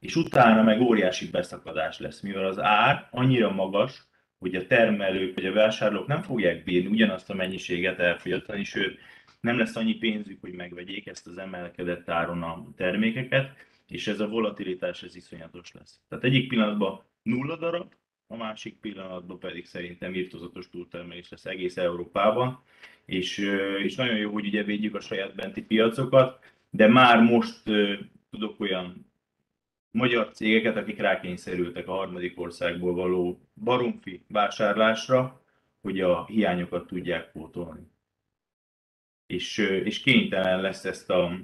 és 0.06 0.16
utána 0.16 0.64
meg 0.64 0.82
óriási 0.82 1.30
beszakadás 1.30 2.00
lesz, 2.00 2.22
mivel 2.22 2.46
az 2.46 2.60
ár 2.60 3.08
annyira 3.12 3.52
magas, 3.52 4.08
hogy 4.38 4.56
a 4.56 4.68
termelők 4.68 5.36
vagy 5.36 5.46
a 5.46 5.54
vásárlók 5.54 6.08
nem 6.08 6.22
fogják 6.22 6.64
bírni 6.64 6.90
ugyanazt 6.90 7.30
a 7.30 7.34
mennyiséget 7.34 8.00
elfogyasztani, 8.00 8.64
sőt 8.64 9.00
nem 9.42 9.58
lesz 9.58 9.76
annyi 9.76 9.94
pénzük, 9.94 10.42
hogy 10.42 10.54
megvegyék 10.54 11.08
ezt 11.08 11.28
az 11.28 11.38
emelkedett 11.38 12.10
áron 12.10 12.44
a 12.44 12.68
termékeket, 12.76 13.52
és 13.88 14.08
ez 14.08 14.20
a 14.20 14.28
volatilitás 14.28 15.04
ez 15.04 15.16
iszonyatos 15.16 15.72
lesz. 15.72 16.00
Tehát 16.10 16.24
egyik 16.24 16.48
pillanatban 16.48 17.02
nulla 17.24 17.58
darab, 17.58 17.94
a 18.28 18.36
másik 18.36 18.80
pillanatban 18.80 19.40
pedig 19.40 19.66
szerintem 19.66 20.16
írtozatos 20.16 20.70
túltermelés 20.70 21.30
lesz 21.30 21.46
egész 21.46 21.78
Európában, 21.78 22.64
és, 23.06 23.38
és 23.84 23.96
nagyon 23.96 24.18
jó, 24.18 24.32
hogy 24.32 24.46
ugye 24.46 24.64
védjük 24.64 24.96
a 24.96 25.00
saját 25.00 25.36
benti 25.36 25.62
piacokat, 25.62 26.54
de 26.70 26.88
már 26.88 27.22
most 27.22 27.64
tudok 28.30 28.60
olyan 28.60 29.14
magyar 29.96 30.32
cégeket, 30.32 30.76
akik 30.78 30.98
rákényszerültek 30.98 31.88
a 31.88 31.94
harmadik 31.94 32.40
országból 32.40 32.94
való 32.94 33.40
baromfi 33.64 34.26
vásárlásra, 34.28 35.42
hogy 35.82 36.02
a 36.02 36.26
hiányokat 36.26 36.88
tudják 36.88 37.32
pótolni. 37.32 37.82
És, 39.26 39.58
és 39.58 40.00
kénytelen 40.00 40.62
lesz 40.62 40.86
ezt 40.86 41.10
a, 41.10 41.40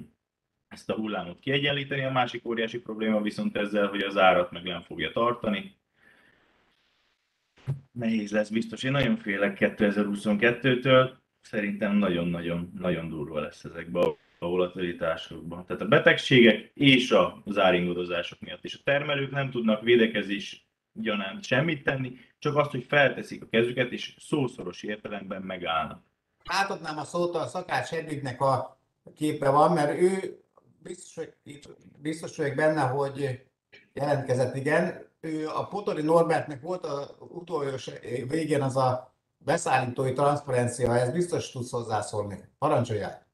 ezt 0.68 0.90
a 0.90 0.94
hullámot 0.94 1.40
kiegyenlíteni. 1.40 2.04
A 2.04 2.10
másik 2.10 2.46
óriási 2.46 2.78
probléma 2.78 3.20
viszont 3.20 3.56
ezzel, 3.56 3.86
hogy 3.86 4.00
az 4.00 4.16
árat 4.16 4.50
meg 4.50 4.62
nem 4.62 4.82
fogja 4.82 5.10
tartani. 5.10 5.76
Nehéz 7.92 8.32
lesz 8.32 8.50
biztos. 8.50 8.82
Én 8.82 8.90
nagyon 8.90 9.16
félek 9.16 9.56
2022-től. 9.60 11.10
Szerintem 11.40 11.96
nagyon-nagyon 11.96 12.72
nagyon 12.78 13.08
durva 13.08 13.40
lesz 13.40 13.64
ezekbe 13.64 14.00
a 14.00 14.16
a. 14.42 15.64
Tehát 15.66 15.82
a 15.82 15.88
betegségek 15.88 16.70
és 16.74 17.14
az 17.44 17.58
áringadozások 17.58 18.40
miatt. 18.40 18.64
És 18.64 18.74
a 18.74 18.82
termelők 18.84 19.30
nem 19.30 19.50
tudnak 19.50 19.82
védekezés 19.82 20.68
gyanánt 20.92 21.44
semmit 21.44 21.84
tenni, 21.84 22.16
csak 22.38 22.56
azt, 22.56 22.70
hogy 22.70 22.84
felteszik 22.84 23.42
a 23.42 23.48
kezüket, 23.50 23.92
és 23.92 24.14
szószoros 24.18 24.82
értelemben 24.82 25.42
megállnak. 25.42 26.02
Átadnám 26.44 26.98
a 26.98 27.04
szót 27.04 27.34
a 27.34 27.46
Szakács 27.46 27.92
Edvignek 27.92 28.40
a 28.40 28.80
képe 29.14 29.50
van, 29.50 29.72
mert 29.72 30.00
ő 30.00 30.40
biztos, 30.82 31.14
hogy, 31.14 31.60
biztos 31.98 32.36
vagyok 32.36 32.54
benne, 32.54 32.80
hogy 32.80 33.46
jelentkezett, 33.92 34.56
igen. 34.56 35.10
Ő 35.20 35.48
a 35.48 35.66
Potori 35.66 36.02
Norbertnek 36.02 36.60
volt 36.60 36.84
az 36.84 37.14
utolsó 37.18 37.92
végén 38.28 38.62
az 38.62 38.76
a 38.76 39.14
beszállítói 39.38 40.12
transzparencia, 40.12 40.96
ez 40.96 41.12
biztos 41.12 41.50
tudsz 41.50 41.70
hozzászólni. 41.70 42.38
Parancsoljál! 42.58 43.31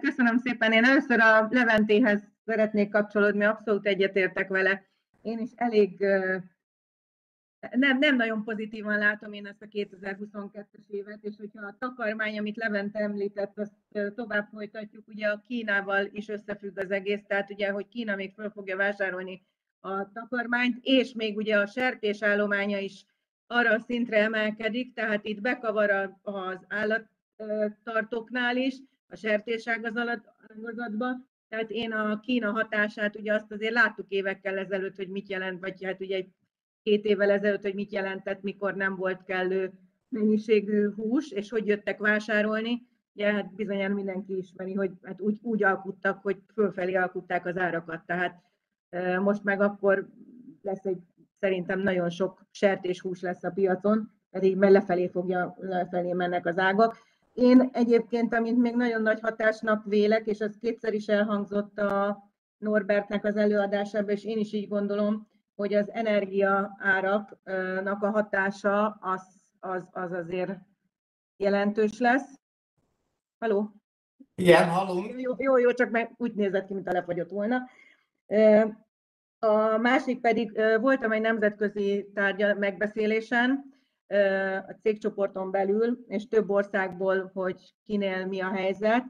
Köszönöm 0.00 0.38
szépen. 0.38 0.72
Én 0.72 0.84
először 0.84 1.20
a 1.20 1.48
Leventéhez 1.50 2.22
szeretnék 2.44 2.90
kapcsolódni, 2.90 3.44
abszolút 3.44 3.86
egyetértek 3.86 4.48
vele. 4.48 4.84
Én 5.22 5.38
is 5.38 5.50
elég 5.54 6.04
nem, 7.70 7.98
nem 7.98 8.16
nagyon 8.16 8.44
pozitívan 8.44 8.98
látom 8.98 9.32
én 9.32 9.46
ezt 9.46 9.62
a 9.62 9.66
2022-es 9.66 10.86
évet, 10.88 11.22
és 11.22 11.36
hogyha 11.38 11.66
a 11.66 11.76
takarmány, 11.78 12.38
amit 12.38 12.56
Levent 12.56 12.96
említett, 12.96 13.58
azt 13.58 14.14
tovább 14.14 14.48
folytatjuk, 14.52 15.08
ugye 15.08 15.26
a 15.26 15.40
Kínával 15.46 16.08
is 16.12 16.28
összefügg 16.28 16.78
az 16.78 16.90
egész, 16.90 17.22
tehát 17.26 17.50
ugye, 17.50 17.70
hogy 17.70 17.88
Kína 17.88 18.14
még 18.14 18.32
föl 18.34 18.50
fogja 18.50 18.76
vásárolni 18.76 19.46
a 19.80 20.12
takarmányt, 20.12 20.78
és 20.80 21.12
még 21.12 21.36
ugye 21.36 21.58
a 21.58 21.66
sertés 21.66 22.22
állománya 22.22 22.78
is 22.78 23.04
arra 23.46 23.70
a 23.70 23.80
szintre 23.80 24.18
emelkedik, 24.18 24.94
tehát 24.94 25.24
itt 25.24 25.40
bekavar 25.40 26.16
az 26.22 26.58
állattartóknál 26.68 28.56
is, 28.56 28.74
a 29.08 29.16
sertéságazatba. 29.16 31.16
Tehát 31.48 31.70
én 31.70 31.92
a 31.92 32.20
Kína 32.20 32.50
hatását, 32.50 33.16
ugye 33.16 33.34
azt 33.34 33.52
azért 33.52 33.72
láttuk 33.72 34.08
évekkel 34.08 34.58
ezelőtt, 34.58 34.96
hogy 34.96 35.08
mit 35.08 35.28
jelent, 35.28 35.60
vagy 35.60 35.84
hát 35.84 36.00
ugye 36.00 36.16
egy 36.16 36.28
két 36.82 37.04
évvel 37.04 37.30
ezelőtt, 37.30 37.62
hogy 37.62 37.74
mit 37.74 37.92
jelentett, 37.92 38.42
mikor 38.42 38.74
nem 38.74 38.96
volt 38.96 39.24
kellő 39.24 39.72
mennyiségű 40.08 40.90
hús, 40.90 41.30
és 41.30 41.50
hogy 41.50 41.66
jöttek 41.66 41.98
vásárolni. 41.98 42.86
Ugye 43.14 43.32
hát 43.32 43.54
bizonyára 43.54 43.94
mindenki 43.94 44.36
ismeri, 44.36 44.74
hogy 44.74 44.90
hát 45.02 45.20
úgy, 45.20 45.38
úgy 45.42 45.62
alkuttak, 45.62 46.22
hogy 46.22 46.36
fölfelé 46.52 46.94
alkutták 46.94 47.46
az 47.46 47.56
árakat. 47.56 48.06
Tehát 48.06 48.42
most 49.20 49.44
meg 49.44 49.60
akkor 49.60 50.08
lesz 50.62 50.84
egy, 50.84 51.00
szerintem 51.40 51.80
nagyon 51.80 52.10
sok 52.10 52.46
sertéshús 52.50 53.20
lesz 53.20 53.44
a 53.44 53.50
piacon, 53.50 54.10
tehát 54.30 54.46
így 54.46 54.56
lefelé, 54.56 55.08
fogja, 55.08 55.56
lefelé 55.58 56.12
mennek 56.12 56.46
az 56.46 56.58
ágak. 56.58 56.96
Én 57.34 57.68
egyébként, 57.72 58.34
amint 58.34 58.58
még 58.58 58.74
nagyon 58.74 59.02
nagy 59.02 59.20
hatásnak 59.20 59.84
vélek, 59.84 60.26
és 60.26 60.40
az 60.40 60.56
kétszer 60.60 60.94
is 60.94 61.06
elhangzott 61.06 61.78
a 61.78 62.22
Norbertnek 62.58 63.24
az 63.24 63.36
előadásában, 63.36 64.10
és 64.10 64.24
én 64.24 64.38
is 64.38 64.52
így 64.52 64.68
gondolom, 64.68 65.28
hogy 65.54 65.74
az 65.74 65.90
energia 65.92 66.76
áraknak 66.78 68.02
a 68.02 68.10
hatása 68.10 68.86
az, 69.00 69.22
az, 69.60 69.82
az 69.90 70.12
azért 70.12 70.58
jelentős 71.36 71.98
lesz. 71.98 72.40
Haló? 73.38 73.70
Igen, 74.34 74.68
hallunk. 74.68 75.20
Jó, 75.20 75.34
jó, 75.38 75.58
jó, 75.58 75.72
csak 75.72 75.90
meg 75.90 76.14
úgy 76.16 76.34
nézett 76.34 76.66
ki, 76.66 76.74
mint 76.74 76.88
a 76.88 76.92
lefagyott 76.92 77.30
volna. 77.30 77.68
A 79.38 79.78
másik 79.78 80.20
pedig 80.20 80.60
voltam 80.80 81.12
egy 81.12 81.20
nemzetközi 81.20 82.10
tárgya 82.14 82.54
megbeszélésen, 82.54 83.73
a 84.68 84.72
cégcsoporton 84.82 85.50
belül, 85.50 86.04
és 86.08 86.28
több 86.28 86.50
országból, 86.50 87.30
hogy 87.34 87.74
kinél 87.84 88.26
mi 88.26 88.40
a 88.40 88.48
helyzet. 88.48 89.04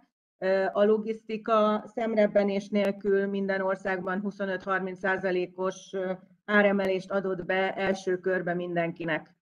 A 0.72 0.84
logisztika 0.84 1.84
szemrebbenés 1.86 2.68
nélkül 2.68 3.26
minden 3.26 3.60
országban 3.60 4.22
25-30%-os 4.24 5.96
áremelést 6.44 7.10
adott 7.10 7.44
be 7.44 7.74
első 7.74 8.18
körbe 8.18 8.54
mindenkinek. 8.54 9.34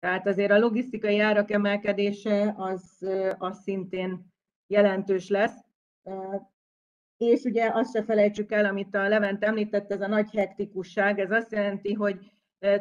Tehát 0.00 0.26
azért 0.26 0.50
a 0.50 0.58
logisztikai 0.58 1.18
árak 1.18 1.50
emelkedése 1.50 2.54
az, 2.56 3.08
az 3.38 3.62
szintén 3.62 4.32
jelentős 4.66 5.28
lesz. 5.28 5.64
És 7.16 7.42
ugye 7.42 7.70
azt 7.72 7.92
se 7.94 8.02
felejtsük 8.02 8.52
el, 8.52 8.64
amit 8.64 8.94
a 8.94 9.08
Levent 9.08 9.44
említett, 9.44 9.92
ez 9.92 10.00
a 10.00 10.06
nagy 10.06 10.30
hektikusság, 10.30 11.18
ez 11.18 11.30
azt 11.30 11.52
jelenti, 11.52 11.92
hogy 11.92 12.32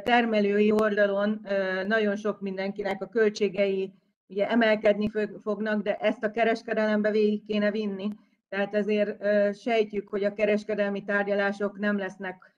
termelői 0.04 0.72
oldalon 0.72 1.48
nagyon 1.88 2.16
sok 2.16 2.42
mindenkinek 2.42 3.02
a 3.02 3.10
költségei 3.10 3.94
ugye 4.28 4.50
emelkedni 4.50 5.12
fognak, 5.42 5.82
de 5.82 5.96
ezt 5.96 6.24
a 6.24 6.32
kereskedelembe 6.32 7.12
végig 7.12 7.46
kéne 7.46 7.72
vinni. 7.72 8.10
Tehát 8.50 8.76
ezért 8.76 9.24
sejtjük, 9.60 10.10
hogy 10.10 10.24
a 10.24 10.34
kereskedelmi 10.34 11.04
tárgyalások 11.04 11.80
nem 11.80 11.98
lesznek 11.98 12.56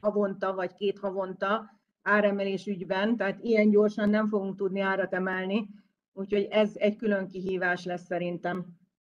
havonta 0.00 0.54
vagy 0.54 0.74
két 0.74 0.98
havonta 0.98 1.80
áremelés 2.02 2.66
ügyben, 2.66 3.16
tehát 3.16 3.38
ilyen 3.42 3.70
gyorsan 3.70 4.10
nem 4.10 4.28
fogunk 4.28 4.56
tudni 4.56 4.80
árat 4.80 5.14
emelni, 5.14 5.68
úgyhogy 6.12 6.48
ez 6.50 6.70
egy 6.74 6.96
külön 6.96 7.28
kihívás 7.28 7.84
lesz 7.84 8.04
szerintem. 8.04 8.66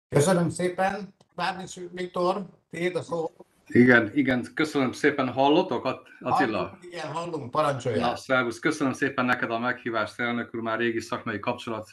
Köszönöm 0.08 0.48
szépen, 0.48 1.14
Bárnics 1.34 1.74
Viktor, 1.92 2.46
tiéd 2.70 2.96
a 2.96 3.02
szó. 3.02 3.30
Igen, 3.72 4.10
igen, 4.14 4.46
köszönöm 4.54 4.92
szépen. 4.92 5.28
Hallotok, 5.28 5.84
Attila? 6.20 6.58
Hallunk, 6.58 6.84
igen, 6.84 7.06
hallunk, 7.06 7.50
parancsolja. 7.50 8.00
Na, 8.00 8.16
szervusz, 8.16 8.58
köszönöm 8.58 8.92
szépen 8.92 9.24
neked 9.24 9.50
a 9.50 9.58
meghívást, 9.58 10.20
elnök 10.20 10.54
úr, 10.54 10.60
már 10.60 10.78
régi 10.78 11.00
szakmai 11.00 11.38
kapcsolat 11.38 11.88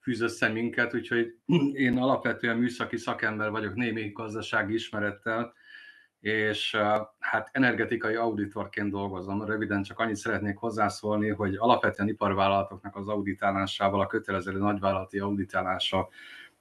fűz 0.00 0.20
össze 0.20 0.48
minket, 0.48 0.94
úgyhogy 0.94 1.34
én 1.72 1.98
alapvetően 1.98 2.56
műszaki 2.56 2.96
szakember 2.96 3.50
vagyok 3.50 3.74
némi 3.74 4.10
gazdasági 4.12 4.74
ismerettel, 4.74 5.52
és 6.20 6.76
hát 7.18 7.48
energetikai 7.52 8.14
auditorként 8.14 8.90
dolgozom. 8.90 9.44
Röviden 9.44 9.82
csak 9.82 9.98
annyit 9.98 10.16
szeretnék 10.16 10.56
hozzászólni, 10.56 11.28
hogy 11.28 11.54
alapvetően 11.56 12.08
iparvállalatoknak 12.08 12.96
az 12.96 13.08
auditálásával, 13.08 14.00
a 14.00 14.06
kötelező 14.06 14.52
nagyvállalati 14.52 15.18
auditálása 15.18 16.08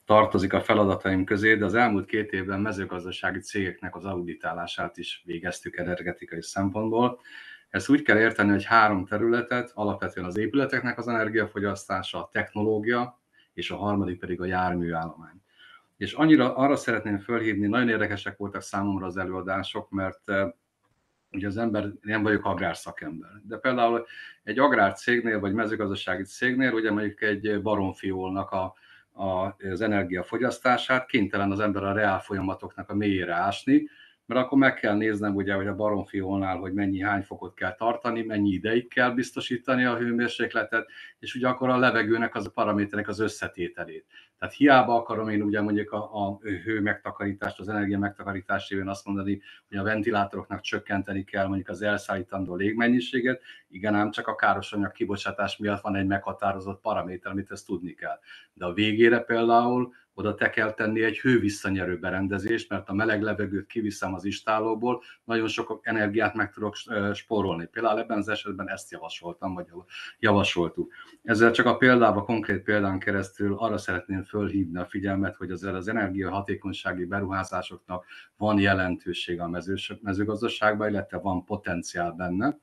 tartozik 0.05 0.53
a 0.53 0.61
feladataim 0.61 1.23
közé, 1.23 1.55
de 1.55 1.65
az 1.65 1.73
elmúlt 1.73 2.05
két 2.05 2.31
évben 2.31 2.59
mezőgazdasági 2.61 3.39
cégeknek 3.39 3.95
az 3.95 4.05
auditálását 4.05 4.97
is 4.97 5.21
végeztük 5.25 5.77
energetikai 5.77 6.41
szempontból. 6.41 7.19
Ezt 7.69 7.89
úgy 7.89 8.01
kell 8.01 8.17
érteni, 8.17 8.49
hogy 8.49 8.65
három 8.65 9.05
területet, 9.05 9.71
alapvetően 9.73 10.25
az 10.25 10.37
épületeknek 10.37 10.97
az 10.97 11.07
energiafogyasztása, 11.07 12.17
a 12.17 12.29
technológia, 12.31 13.21
és 13.53 13.71
a 13.71 13.75
harmadik 13.75 14.19
pedig 14.19 14.41
a 14.41 14.45
járműállomány. 14.45 15.41
És 15.97 16.13
annyira 16.13 16.55
arra 16.55 16.75
szeretném 16.75 17.19
fölhívni, 17.19 17.67
nagyon 17.67 17.89
érdekesek 17.89 18.37
voltak 18.37 18.61
számomra 18.61 19.05
az 19.05 19.17
előadások, 19.17 19.89
mert 19.89 20.29
eh, 20.29 20.49
ugye 21.31 21.47
az 21.47 21.57
ember, 21.57 21.91
nem 22.01 22.23
vagyok 22.23 22.45
agrárszakember, 22.45 23.31
de 23.43 23.57
például 23.57 24.05
egy 24.43 24.59
agrárcégnél, 24.59 25.39
vagy 25.39 25.53
mezőgazdasági 25.53 26.23
cégnél, 26.23 26.73
ugye 26.73 26.91
mondjuk 26.91 27.21
egy 27.21 27.61
baromfiolnak 27.61 28.51
a, 28.51 28.73
az 29.13 29.81
energiafogyasztását, 29.81 31.05
kénytelen 31.05 31.51
az 31.51 31.59
ember 31.59 31.83
a 31.83 31.93
reál 31.93 32.19
folyamatoknak 32.19 32.89
a 32.89 32.95
mélyére 32.95 33.33
ásni, 33.33 33.87
mert 34.25 34.45
akkor 34.45 34.57
meg 34.57 34.73
kell 34.73 34.95
néznem 34.95 35.35
ugye, 35.35 35.53
hogy 35.53 35.67
a 35.67 35.75
baromfiolnál, 35.75 36.57
hogy 36.57 36.73
mennyi, 36.73 37.01
hány 37.01 37.21
fokot 37.21 37.53
kell 37.53 37.75
tartani, 37.75 38.21
mennyi 38.21 38.49
ideig 38.49 38.87
kell 38.87 39.11
biztosítani 39.11 39.83
a 39.83 39.97
hőmérsékletet, 39.97 40.89
és 41.19 41.35
ugye 41.35 41.47
akkor 41.47 41.69
a 41.69 41.77
levegőnek 41.77 42.35
az 42.35 42.45
a 42.45 42.49
paraméterek 42.49 43.07
az 43.07 43.19
összetételét. 43.19 44.05
Tehát 44.39 44.55
hiába 44.55 44.95
akarom 44.95 45.29
én 45.29 45.41
ugye 45.41 45.61
mondjuk 45.61 45.91
a, 45.91 46.27
a 46.27 46.37
hő 46.39 46.81
megtakarítást, 46.81 47.59
az 47.59 47.69
energia 47.69 47.99
megtakarítást 47.99 48.71
évén 48.71 48.87
azt 48.87 49.05
mondani, 49.05 49.41
hogy 49.69 49.77
a 49.77 49.83
ventilátoroknak 49.83 50.61
csökkenteni 50.61 51.23
kell 51.23 51.47
mondjuk 51.47 51.69
az 51.69 51.81
elszállítandó 51.81 52.55
légmennyiséget, 52.55 53.41
igen, 53.69 53.95
ám 53.95 54.11
csak 54.11 54.27
a 54.27 54.35
károsanyag 54.35 54.91
kibocsátás 54.91 55.57
miatt 55.57 55.81
van 55.81 55.95
egy 55.95 56.07
meghatározott 56.07 56.81
paraméter, 56.81 57.31
amit 57.31 57.51
ezt 57.51 57.65
tudni 57.65 57.93
kell. 57.93 58.19
De 58.53 58.65
a 58.65 58.73
végére 58.73 59.19
például 59.19 59.93
oda 60.13 60.35
te 60.35 60.49
kell 60.49 60.73
tenni 60.73 61.03
egy 61.03 61.19
hővisszanyerő 61.19 61.99
berendezést, 61.99 62.69
mert 62.69 62.89
a 62.89 62.93
meleg 62.93 63.21
levegőt 63.21 63.65
kiviszem 63.65 64.13
az 64.13 64.25
istálóból, 64.25 65.01
nagyon 65.23 65.47
sok 65.47 65.79
energiát 65.83 66.33
meg 66.33 66.51
tudok 66.51 66.75
spórolni. 67.13 67.65
Például 67.65 67.99
ebben 67.99 68.17
az 68.17 68.27
esetben 68.27 68.69
ezt 68.69 68.91
javasoltam, 68.91 69.53
vagy 69.53 69.67
javasoltuk. 70.19 70.93
Ezzel 71.23 71.51
csak 71.51 71.65
a 71.65 71.77
példába, 71.77 72.23
konkrét 72.23 72.63
példán 72.63 72.99
keresztül 72.99 73.55
arra 73.57 73.77
szeretném 73.77 74.23
fölhívni 74.23 74.79
a 74.79 74.85
figyelmet, 74.85 75.35
hogy 75.35 75.51
azért 75.51 75.75
az 75.75 75.87
energiahatékonysági 75.87 77.05
beruházásoknak 77.05 78.05
van 78.37 78.59
jelentősége 78.59 79.43
a 79.43 79.61
mezőgazdaságban, 80.01 80.89
illetve 80.89 81.17
van 81.17 81.45
potenciál 81.45 82.11
benne 82.11 82.57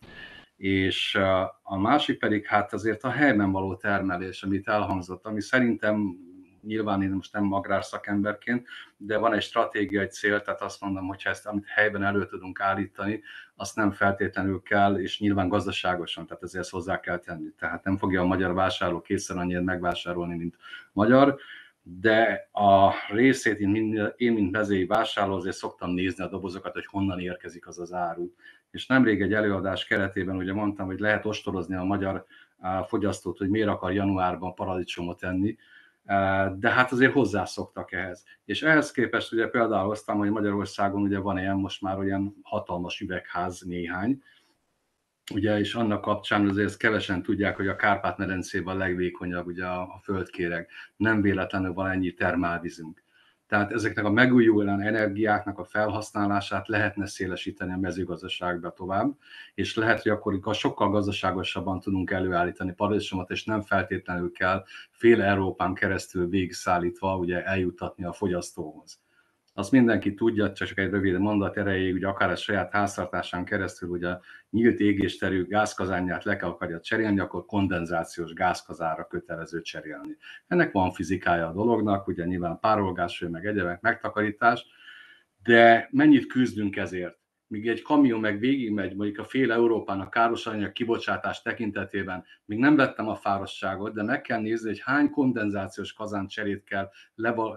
és 0.57 1.19
a 1.63 1.79
másik 1.79 2.19
pedig 2.19 2.47
hát 2.47 2.73
azért 2.73 3.05
a 3.05 3.11
helyben 3.11 3.51
való 3.53 3.77
termelés, 3.77 4.43
amit 4.43 4.69
elhangzott, 4.69 5.25
ami 5.27 5.41
szerintem 5.41 6.17
nyilván 6.63 7.03
én 7.03 7.11
most 7.11 7.33
nem 7.33 7.53
agrárszakemberként, 7.53 8.67
de 8.97 9.19
van 9.19 9.35
egy 9.35 9.43
stratégiai 9.43 10.07
cél, 10.07 10.43
tehát 10.43 10.61
azt 10.61 10.81
mondom, 10.81 11.07
hogy 11.07 11.23
ezt 11.25 11.47
amit 11.47 11.67
helyben 11.67 12.03
elő 12.03 12.27
tudunk 12.27 12.61
állítani, 12.61 13.23
azt 13.55 13.77
nem 13.77 13.91
feltétlenül 13.91 14.63
kell, 14.63 15.01
és 15.01 15.21
nyilván 15.21 15.49
gazdaságosan, 15.49 16.27
tehát 16.27 16.43
ezért 16.43 16.63
ezt 16.63 16.73
hozzá 16.73 17.01
kell 17.01 17.19
tenni. 17.19 17.53
Tehát 17.59 17.85
nem 17.85 17.97
fogja 17.97 18.21
a 18.21 18.27
magyar 18.27 18.55
vásárló 18.55 19.01
kétszer 19.01 19.37
annyit 19.37 19.65
megvásárolni, 19.65 20.37
mint 20.37 20.57
magyar, 20.93 21.39
de 21.83 22.49
a 22.53 22.93
részét 23.13 23.59
én, 23.59 23.69
mind, 23.69 24.15
én 24.17 24.33
mint 24.33 24.51
mezői 24.51 24.87
vásárló, 24.87 25.35
azért 25.35 25.57
szoktam 25.57 25.91
nézni 25.91 26.25
a 26.25 26.29
dobozokat, 26.29 26.73
hogy 26.73 26.87
honnan 26.87 27.21
érkezik 27.21 27.67
az 27.67 27.79
az 27.79 27.93
áru. 27.93 28.35
És 28.71 28.87
nemrég 28.87 29.23
egy 29.23 29.33
előadás 29.33 29.85
keretében 29.85 30.37
ugye 30.37 30.53
mondtam, 30.53 30.87
hogy 30.87 30.99
lehet 30.99 31.27
ostorozni 31.27 31.75
a 31.75 31.85
magyar 31.85 32.25
fogyasztót, 32.87 33.39
hogy 33.39 33.49
miért 33.49 33.69
akar 33.69 33.93
januárban 33.93 34.55
paradicsomot 34.55 35.23
enni, 35.23 35.57
de 36.59 36.71
hát 36.71 36.93
azért 36.93 37.13
hozzászoktak 37.13 37.93
ehhez. 37.93 38.25
És 38.45 38.63
ehhez 38.63 38.91
képest 38.91 39.33
ugye 39.33 39.47
például 39.47 39.87
hoztam, 39.87 40.19
hogy 40.19 40.31
Magyarországon 40.31 41.03
ugye 41.03 41.19
van 41.19 41.39
ilyen 41.39 41.57
most 41.57 41.83
már 41.83 41.99
olyan 41.99 42.37
hatalmas 42.43 43.01
üvegház 43.01 43.61
néhány, 43.61 44.23
ugye, 45.35 45.59
és 45.59 45.75
annak 45.75 46.01
kapcsán 46.01 46.49
azért 46.49 46.77
kevesen 46.77 47.23
tudják, 47.23 47.57
hogy 47.57 47.69
a 47.69 47.77
Kárpát-medencében 47.77 48.75
a 48.75 48.79
legvékonyabb 48.79 49.47
ugye 49.47 49.67
a, 49.67 49.81
a 49.81 50.01
földkéreg. 50.03 50.69
Nem 50.97 51.23
véletlenül 51.23 51.73
van 51.73 51.91
ennyi 51.91 52.15
termálvízünk. 52.15 53.03
Tehát 53.51 53.73
ezeknek 53.73 54.05
a 54.05 54.11
megújuló 54.11 54.61
energiáknak 54.61 55.59
a 55.59 55.65
felhasználását 55.65 56.69
lehetne 56.69 57.07
szélesíteni 57.07 57.73
a 57.73 57.77
mezőgazdaságba 57.77 58.71
tovább, 58.71 59.17
és 59.55 59.77
lehet, 59.77 60.03
hogy 60.03 60.13
akkor 60.13 60.55
sokkal 60.55 60.91
gazdaságosabban 60.91 61.81
tudunk 61.81 62.11
előállítani 62.11 62.73
paradicsomot, 62.73 63.31
és 63.31 63.45
nem 63.45 63.63
feltétlenül 63.63 64.33
kell 64.33 64.65
fél 64.91 65.23
Európán 65.23 65.75
keresztül 65.75 66.29
végigszállítva 66.29 67.17
ugye 67.17 67.45
eljutatni 67.45 68.05
a 68.05 68.13
fogyasztóhoz. 68.13 69.01
Azt 69.55 69.71
mindenki 69.71 70.15
tudja, 70.15 70.53
csak 70.53 70.79
egy 70.79 70.91
rövid 70.91 71.19
mondat 71.19 71.57
erejéig, 71.57 71.95
ugye 71.95 72.07
akár 72.07 72.31
a 72.31 72.37
saját 72.37 72.73
háztartásán 72.73 73.45
keresztül, 73.45 73.89
ugye 73.89 74.17
nyílt 74.51 74.81
égésterű 74.81 75.47
gázkazányát 75.47 76.25
le 76.25 76.37
kell 76.37 76.49
akarja 76.49 76.81
cserélni, 76.81 77.19
akkor 77.19 77.47
kondenzációs 77.47 78.33
gázkazára 78.33 79.07
kötelező 79.07 79.61
cserélni. 79.61 80.17
Ennek 80.47 80.73
van 80.73 80.93
fizikája 80.93 81.49
a 81.49 81.53
dolognak, 81.53 82.07
ugye 82.07 82.25
nyilván 82.25 82.59
párolgás, 82.59 83.25
meg 83.31 83.47
egyebek, 83.47 83.81
megtakarítás, 83.81 84.67
de 85.43 85.89
mennyit 85.91 86.27
küzdünk 86.27 86.77
ezért? 86.77 87.21
míg 87.51 87.69
egy 87.69 87.83
kamion 87.83 88.21
meg 88.21 88.39
végigmegy 88.39 88.95
mondjuk 88.95 89.19
a 89.19 89.25
fél 89.25 89.53
Európának 89.53 90.11
káros 90.11 90.47
anyag 90.47 90.73
kibocsátás 90.73 91.43
tekintetében, 91.43 92.25
még 92.45 92.59
nem 92.59 92.77
vettem 92.77 93.09
a 93.09 93.15
fárosságot, 93.15 93.95
de 93.95 94.03
meg 94.03 94.21
kell 94.21 94.41
nézni, 94.41 94.69
hogy 94.69 94.81
hány 94.85 95.11
kondenzációs 95.11 95.93
kazán 95.93 96.27
cserét 96.27 96.65
kell 96.65 96.91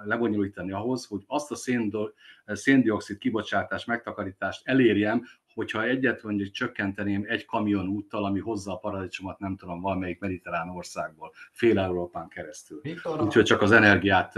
lebonyolítani 0.06 0.72
ahhoz, 0.72 1.06
hogy 1.06 1.24
azt 1.28 1.52
a 1.52 2.56
széndiokszid 2.56 3.18
kibocsátás 3.18 3.86
megtakarítást 3.86 4.68
elérjem, 4.68 5.24
hogyha 5.54 5.84
egyet 5.84 6.24
mondjuk 6.24 6.52
csökkenteném 6.52 7.26
egy 7.28 7.46
kamion 7.46 7.88
úttal, 7.88 8.26
ami 8.26 8.40
hozza 8.40 8.72
a 8.72 8.78
paradicsomot, 8.78 9.40
nem 9.40 9.56
tudom, 9.56 9.82
valamelyik 9.82 10.20
mediterrán 10.20 10.70
országból, 10.70 11.32
fél 11.52 11.80
Európán 11.80 12.28
keresztül. 12.28 12.82
Úgyhogy 13.20 13.44
csak 13.44 13.62
az 13.62 13.72
energiát 13.72 14.34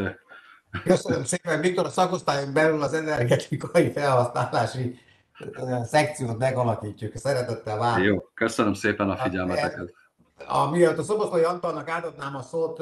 Köszönöm 0.84 1.24
szépen, 1.24 1.62
Viktor, 1.62 1.86
a 1.86 1.90
szakosztályon 1.90 2.54
belül 2.54 2.82
az 2.82 2.94
energetikai 2.94 3.92
felhasználási 3.92 5.00
szekciót 5.84 6.38
megalakítjuk. 6.38 7.16
Szeretettel 7.16 7.78
várjuk. 7.78 8.08
Jó, 8.08 8.30
köszönöm 8.34 8.74
szépen 8.74 9.10
a 9.10 9.16
figyelmeteket. 9.16 9.94
Amiatt 10.48 10.98
a 10.98 11.04
Szoboszlai 11.04 11.44
Antalnak 11.44 11.90
átadnám 11.90 12.36
a 12.36 12.42
szót, 12.42 12.82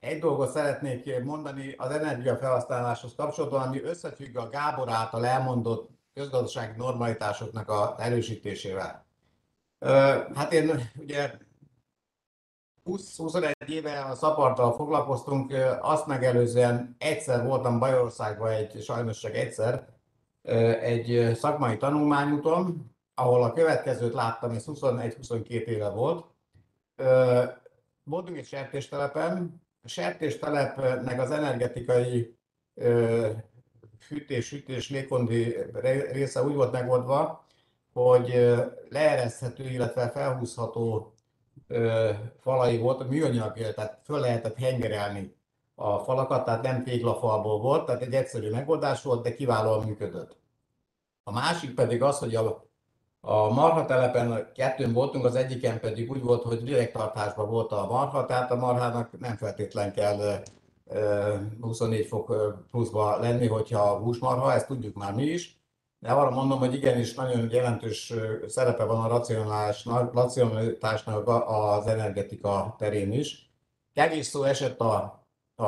egy 0.00 0.18
dolgot 0.18 0.50
szeretnék 0.50 1.22
mondani 1.22 1.74
az 1.76 1.90
energiafelhasználáshoz 1.90 3.14
kapcsolatban, 3.16 3.66
ami 3.66 3.82
összefügg 3.82 4.36
a 4.36 4.48
Gábor 4.48 4.90
által 4.90 5.26
elmondott 5.26 5.90
közgazdasági 6.14 6.76
normalitásoknak 6.76 7.68
a 7.68 7.94
erősítésével. 7.98 9.06
Hát 10.34 10.52
én 10.52 10.90
ugye 10.96 11.34
20-21 12.84 13.52
éve 13.68 14.00
a 14.00 14.14
szaparttal 14.14 14.72
foglalkoztunk, 14.72 15.54
azt 15.80 16.06
megelőzően 16.06 16.96
egyszer 16.98 17.44
voltam 17.44 17.78
Bajországban, 17.78 18.50
egy, 18.50 18.82
sajnos 18.82 19.18
csak 19.18 19.34
egyszer, 19.34 19.88
egy 20.80 21.34
szakmai 21.34 21.76
tanulmányúton, 21.76 22.92
ahol 23.14 23.42
a 23.42 23.52
következőt 23.52 24.12
láttam, 24.12 24.50
ez 24.50 24.64
21-22 24.66 25.48
éve 25.48 25.88
volt. 25.88 26.26
Voltunk 28.04 28.36
egy 28.36 28.46
sertéstelepen, 28.46 29.62
a 29.82 29.88
sertéstelepnek 29.88 31.20
az 31.20 31.30
energetikai 31.30 32.36
fűtés, 33.98 34.46
sütés, 34.46 34.90
légkondi 34.90 35.56
része 36.12 36.42
úgy 36.42 36.54
volt 36.54 36.72
megoldva, 36.72 37.44
hogy 37.92 38.54
leereszthető, 38.88 39.64
illetve 39.64 40.10
felhúzható 40.10 41.14
falai 42.40 42.78
volt, 42.78 43.08
műanyag, 43.08 43.52
tehát 43.52 44.00
föl 44.04 44.20
lehetett 44.20 44.58
hengerelni 44.58 45.34
a 45.74 45.98
falakat, 45.98 46.44
tehát 46.44 46.62
nem 46.62 46.84
téglafalból 46.84 47.58
volt, 47.58 47.86
tehát 47.86 48.02
egy 48.02 48.14
egyszerű 48.14 48.50
megoldás 48.50 49.02
volt, 49.02 49.22
de 49.22 49.34
kiválóan 49.34 49.86
működött. 49.86 50.36
A 51.22 51.32
másik 51.32 51.74
pedig 51.74 52.02
az, 52.02 52.18
hogy 52.18 52.34
a, 52.34 52.64
a 53.20 53.48
marha 53.48 53.84
telepen 53.84 54.52
kettőn 54.54 54.92
voltunk, 54.92 55.24
az 55.24 55.34
egyiken 55.34 55.80
pedig 55.80 56.10
úgy 56.10 56.22
volt, 56.22 56.42
hogy 56.42 56.62
direkttartásban 56.62 57.50
volt 57.50 57.72
a 57.72 57.86
marha, 57.86 58.26
tehát 58.26 58.50
a 58.50 58.56
marhának 58.56 59.18
nem 59.18 59.36
feltétlen 59.36 59.92
kell 59.92 60.42
24 61.60 62.06
fok 62.06 62.34
pluszba 62.70 63.18
lenni, 63.18 63.46
hogyha 63.46 63.98
húsmarha, 63.98 64.52
ezt 64.52 64.66
tudjuk 64.66 64.94
már 64.94 65.14
mi 65.14 65.22
is. 65.22 65.62
De 65.98 66.12
arra 66.12 66.30
mondom, 66.30 66.58
hogy 66.58 66.74
igenis 66.74 67.14
nagyon 67.14 67.50
jelentős 67.50 68.12
szerepe 68.46 68.84
van 68.84 69.04
a 69.04 69.22
racionalitásnak 70.12 71.28
az 71.46 71.86
energetika 71.86 72.74
terén 72.78 73.12
is. 73.12 73.52
Kevés 73.92 74.26
szó 74.26 74.42
esett 74.42 74.80
a, 74.80 75.24
a, 75.54 75.64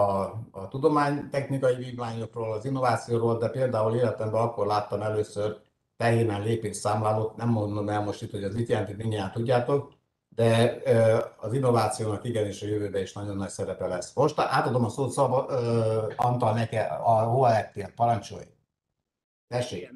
a 0.51 0.69
tudománytechnikai 0.69 1.75
vívmányokról, 1.75 2.53
az 2.53 2.65
innovációról, 2.65 3.39
de 3.39 3.49
például 3.49 3.95
életemben 3.95 4.41
akkor 4.41 4.67
láttam 4.67 5.03
először 5.03 5.57
tehénen 5.97 6.43
lépésszámlálót, 6.43 7.37
nem 7.37 7.49
mondom 7.49 7.89
el 7.89 8.03
most 8.03 8.23
itt, 8.23 8.31
hogy 8.31 8.45
az 8.45 8.55
mit 8.55 8.69
jelenti, 8.69 8.93
mindjárt 8.93 9.33
tudjátok, 9.33 9.93
de 10.37 10.83
az 11.37 11.53
innovációnak 11.53 12.25
igenis 12.25 12.63
a 12.63 12.67
jövőben 12.67 13.03
is 13.03 13.13
nagyon 13.13 13.37
nagy 13.37 13.49
szerepe 13.49 13.87
lesz. 13.87 14.15
Most 14.15 14.39
átadom 14.39 14.85
a 14.85 14.89
szót 14.89 15.13
Szaba, 15.13 15.45
Antal 16.17 16.55
neke, 16.55 16.83
a 16.83 17.13
hol 17.13 17.49
lettél, 17.49 17.93
parancsolj. 17.95 18.45
Tessék. 19.49 19.91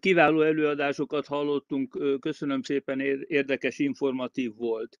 Kiváló 0.00 0.42
előadásokat 0.42 1.26
hallottunk, 1.26 2.18
köszönöm 2.20 2.62
szépen, 2.62 3.00
érdekes, 3.26 3.78
informatív 3.78 4.56
volt. 4.56 4.98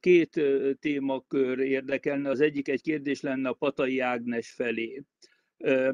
Két 0.00 0.40
témakör 0.80 1.58
érdekelne, 1.58 2.30
az 2.30 2.40
egyik 2.40 2.68
egy 2.68 2.82
kérdés 2.82 3.20
lenne 3.20 3.48
a 3.48 3.52
Patai 3.52 3.98
Ágnes 4.00 4.50
felé. 4.50 5.02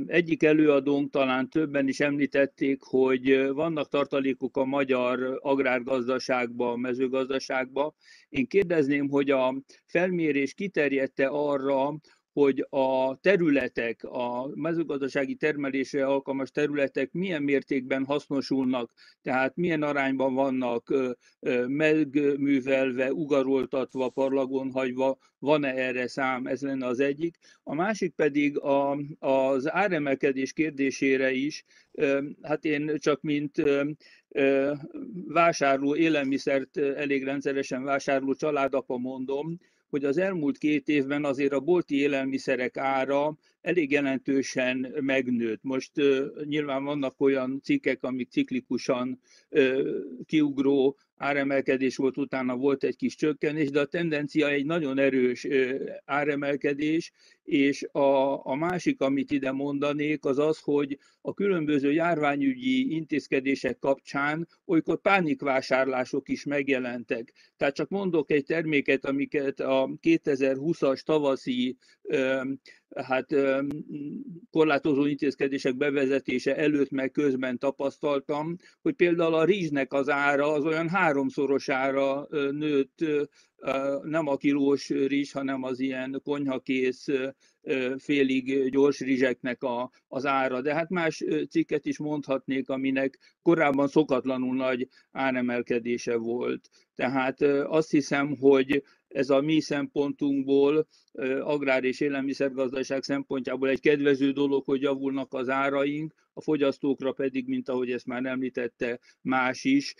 Egyik 0.07 0.43
előadónk 0.43 1.11
talán 1.11 1.49
többen 1.49 1.89
is 1.89 2.01
említették, 2.01 2.83
hogy 2.83 3.49
vannak 3.53 3.89
tartalékok 3.89 4.57
a 4.57 4.65
magyar 4.65 5.39
agrárgazdaságban, 5.43 6.79
mezőgazdaságban. 6.81 7.95
Én 8.29 8.47
kérdezném, 8.47 9.09
hogy 9.09 9.31
a 9.31 9.55
felmérés 9.87 10.55
kiterjedte 10.55 11.27
arra, 11.27 11.95
hogy 12.33 12.67
a 12.71 13.19
területek, 13.21 14.05
a 14.05 14.51
mezőgazdasági 14.55 15.35
termelésre 15.35 16.07
alkalmas 16.07 16.51
területek 16.51 17.13
milyen 17.13 17.43
mértékben 17.43 18.05
hasznosulnak, 18.05 18.93
tehát 19.23 19.57
milyen 19.57 19.83
arányban 19.83 20.35
vannak 20.35 20.95
megművelve, 21.67 23.13
ugaroltatva, 23.13 24.09
parlagon 24.09 24.71
hagyva, 24.71 25.19
van-e 25.39 25.75
erre 25.75 26.09
szám, 26.09 26.47
ez 26.47 26.63
lenne 26.63 26.87
az 26.87 27.01
egyik. 27.01 27.39
A 27.63 27.75
másik 27.75 28.15
pedig 28.15 28.59
a, 28.59 28.99
az 29.19 29.73
áremelkedés 29.73 30.53
kérdésére 30.53 31.33
is, 31.33 31.65
hát 32.43 32.65
én 32.65 32.97
csak 32.99 33.21
mint 33.23 33.63
vásárló, 35.27 35.97
élelmiszert 35.97 36.77
elég 36.77 37.25
rendszeresen 37.25 37.85
vásárló 37.85 38.35
családapa 38.35 38.99
mondom, 38.99 39.59
hogy 39.91 40.05
az 40.05 40.19
elmúlt 40.19 40.59
két 40.59 40.89
évben 40.89 41.25
azért 41.25 41.53
a 41.53 41.61
bolti 41.61 41.97
élelmiszerek 41.97 42.77
ára 42.77 43.37
elég 43.61 43.91
jelentősen 43.91 44.95
megnőtt. 45.01 45.63
Most 45.63 45.93
nyilván 46.45 46.85
vannak 46.85 47.21
olyan 47.21 47.61
cikkek, 47.63 48.03
amik 48.03 48.31
ciklikusan 48.31 49.21
kiugró 50.27 50.99
áremelkedés 51.17 51.97
volt, 51.97 52.17
utána 52.17 52.57
volt 52.57 52.85
egy 52.85 52.97
kis 52.97 53.15
csökkenés, 53.15 53.71
de 53.71 53.81
a 53.81 53.85
tendencia 53.85 54.49
egy 54.49 54.65
nagyon 54.65 54.99
erős 54.99 55.47
áremelkedés, 56.05 57.13
és 57.43 57.83
a, 57.93 58.47
a 58.47 58.55
másik, 58.55 59.01
amit 59.01 59.31
ide 59.31 59.53
mondanék, 59.53 60.25
az 60.25 60.39
az, 60.39 60.59
hogy 60.59 60.99
a 61.21 61.35
különböző 61.35 61.93
járványügyi 61.93 62.95
intézkedések 62.95 63.79
kapcsán 63.79 64.49
olykor 64.65 65.01
pánikvásárlások 65.01 66.29
is 66.29 66.45
megjelentek. 66.45 67.33
Tehát 67.57 67.75
csak 67.75 67.89
mondok 67.89 68.31
egy 68.31 68.45
terméket, 68.45 69.05
amiket 69.05 69.61
a 69.61 69.91
2020-as 70.03 71.01
tavaszi 71.01 71.77
hát 72.97 73.35
korlátozó 74.51 75.05
intézkedések 75.07 75.77
bevezetése 75.77 76.57
előtt 76.57 76.91
meg 76.91 77.11
közben 77.11 77.59
tapasztaltam, 77.59 78.57
hogy 78.83 78.95
például 78.95 79.35
a 79.35 79.45
rizsnek 79.45 79.93
az 79.93 80.09
ára 80.09 80.53
az 80.53 80.65
olyan 80.65 80.89
háromszorosára 80.89 82.27
nőtt, 82.51 83.05
nem 84.03 84.27
a 84.27 84.37
kilós 84.37 84.89
rizs, 84.89 85.33
hanem 85.33 85.63
az 85.63 85.81
ilyen 85.81 86.21
konyhakész 86.25 87.07
félig 87.99 88.71
gyors 88.71 89.01
rizseknek 89.01 89.63
a, 89.63 89.91
az 90.09 90.27
ára. 90.27 90.61
De 90.61 90.75
hát 90.75 90.91
más 90.91 91.25
cikket 91.51 91.87
is 91.87 91.99
mondhatnék, 91.99 92.69
aminek 92.69 93.19
korábban 93.43 93.89
szokatlanul 93.89 94.55
nagy 94.55 94.89
áremelkedése 95.11 96.17
volt. 96.17 96.69
Tehát 96.95 97.43
azt 97.67 97.91
hiszem, 97.91 98.37
hogy 98.37 98.83
ez 99.15 99.31
a 99.31 99.41
mi 99.41 99.61
szempontunkból, 99.61 100.87
agrár 101.41 101.85
és 101.85 102.01
élelmiszergazdaság 102.01 103.03
szempontjából 103.03 103.69
egy 103.69 103.81
kedvező 103.81 104.31
dolog, 104.33 104.65
hogy 104.65 104.83
javulnak 104.83 105.35
az 105.35 105.49
áraink, 105.49 106.15
a 106.33 106.43
fogyasztókra 106.43 107.13
pedig, 107.13 107.49
mint 107.49 107.69
ahogy 107.69 107.91
ezt 107.91 108.07
már 108.07 108.25
említette 108.25 108.99
más 109.21 109.65
is, 109.65 109.95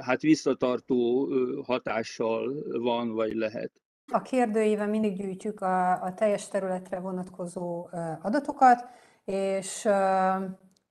hát 0.00 0.22
visszatartó 0.22 1.28
hatással 1.62 2.64
van 2.78 3.12
vagy 3.12 3.34
lehet. 3.34 3.72
A 4.12 4.22
kérdőíven 4.22 4.90
mindig 4.90 5.16
gyűjtjük 5.16 5.60
a, 5.60 6.02
a 6.02 6.14
teljes 6.14 6.48
területre 6.48 6.98
vonatkozó 6.98 7.88
adatokat, 8.22 8.84
és 9.24 9.88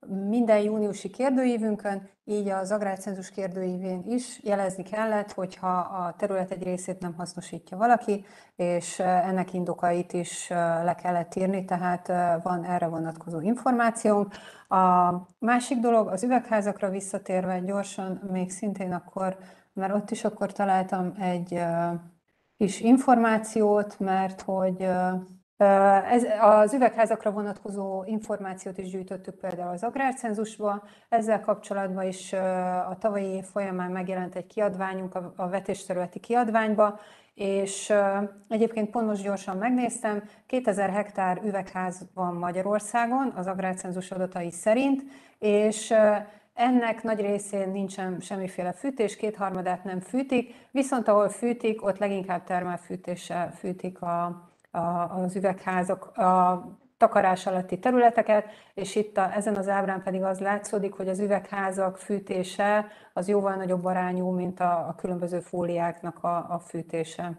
minden 0.08 0.60
júniusi 0.60 1.10
kérdőívünkön, 1.10 2.08
így 2.24 2.48
az 2.48 2.70
agrárcenzus 2.70 3.30
kérdőívén 3.30 4.02
is 4.06 4.40
jelezni 4.42 4.82
kellett, 4.82 5.32
hogyha 5.32 5.76
a 5.78 6.14
terület 6.18 6.50
egy 6.50 6.62
részét 6.62 7.00
nem 7.00 7.14
hasznosítja 7.14 7.76
valaki, 7.76 8.24
és 8.56 8.98
ennek 8.98 9.52
indokait 9.52 10.12
is 10.12 10.48
le 10.84 10.94
kellett 11.02 11.34
írni, 11.34 11.64
tehát 11.64 12.06
van 12.42 12.64
erre 12.64 12.86
vonatkozó 12.86 13.40
információnk. 13.40 14.32
A 14.68 15.12
másik 15.38 15.78
dolog, 15.78 16.08
az 16.08 16.22
üvegházakra 16.22 16.90
visszatérve 16.90 17.60
gyorsan, 17.60 18.20
még 18.32 18.50
szintén 18.50 18.92
akkor, 18.92 19.36
mert 19.72 19.94
ott 19.94 20.10
is 20.10 20.24
akkor 20.24 20.52
találtam 20.52 21.14
egy 21.20 21.60
kis 22.56 22.80
információt, 22.80 23.98
mert 23.98 24.40
hogy 24.40 24.88
ez, 25.56 26.24
az 26.40 26.74
üvegházakra 26.74 27.30
vonatkozó 27.30 28.04
információt 28.04 28.78
is 28.78 28.90
gyűjtöttük 28.90 29.34
például 29.34 29.72
az 29.72 29.82
agrárcenzusba. 29.82 30.82
Ezzel 31.08 31.40
kapcsolatban 31.40 32.06
is 32.06 32.32
a 32.88 32.96
tavalyi 33.00 33.26
év 33.26 33.44
folyamán 33.44 33.90
megjelent 33.90 34.34
egy 34.34 34.46
kiadványunk 34.46 35.14
a 35.36 35.48
vetésterületi 35.48 36.20
kiadványba, 36.20 36.98
és 37.34 37.92
egyébként 38.48 38.90
pont 38.90 39.06
most 39.06 39.22
gyorsan 39.22 39.56
megnéztem, 39.56 40.22
2000 40.46 40.90
hektár 40.90 41.40
üvegház 41.44 42.06
van 42.14 42.34
Magyarországon 42.34 43.32
az 43.36 43.46
agrárcenzus 43.46 44.10
adatai 44.10 44.50
szerint, 44.50 45.02
és 45.38 45.94
ennek 46.54 47.02
nagy 47.02 47.20
részén 47.20 47.68
nincsen 47.70 48.20
semmiféle 48.20 48.72
fűtés, 48.72 49.16
kétharmadát 49.16 49.84
nem 49.84 50.00
fűtik, 50.00 50.54
viszont 50.70 51.08
ahol 51.08 51.28
fűtik, 51.28 51.84
ott 51.84 51.98
leginkább 51.98 52.44
termelfűtéssel 52.44 53.52
fűtik 53.52 54.02
a, 54.02 54.48
az 55.08 55.36
üvegházak, 55.36 56.16
a 56.16 56.64
takarás 56.96 57.46
alatti 57.46 57.78
területeket, 57.78 58.46
és 58.74 58.96
itt 58.96 59.16
a, 59.16 59.34
ezen 59.34 59.56
az 59.56 59.68
ábrán 59.68 60.02
pedig 60.02 60.22
az 60.22 60.40
látszódik, 60.40 60.92
hogy 60.92 61.08
az 61.08 61.18
üvegházak 61.18 61.98
fűtése 61.98 62.86
az 63.12 63.28
jóval 63.28 63.54
nagyobb 63.54 63.84
arányú, 63.84 64.30
mint 64.30 64.60
a, 64.60 64.88
a 64.88 64.94
különböző 64.94 65.40
fóliáknak 65.40 66.24
a, 66.24 66.36
a 66.36 66.58
fűtése. 66.58 67.38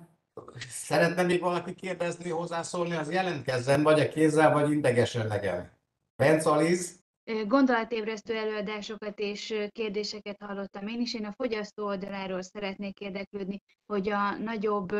Szeretne 0.68 1.24
még 1.24 1.42
valaki 1.42 1.74
kérdezni, 1.76 2.30
hozzászólni, 2.30 2.96
az 2.96 3.12
jelentkezzen, 3.12 3.84
vagy 3.84 4.00
a 4.00 4.08
kézzel, 4.08 4.52
vagy 4.52 4.72
idegesen 4.72 5.28
nekem. 5.28 5.70
Bence 6.16 6.50
Aliz? 6.50 7.04
Gondolatébresztő 7.48 8.36
előadásokat 8.36 9.20
és 9.20 9.54
kérdéseket 9.72 10.38
hallottam 10.40 10.88
én 10.88 11.02
is. 11.02 11.14
Én 11.14 11.26
a 11.26 11.34
fogyasztó 11.38 11.86
oldaláról 11.86 12.42
szeretnék 12.42 13.00
érdeklődni, 13.00 13.62
hogy 13.86 14.10
a 14.10 14.38
nagyobb 14.38 14.92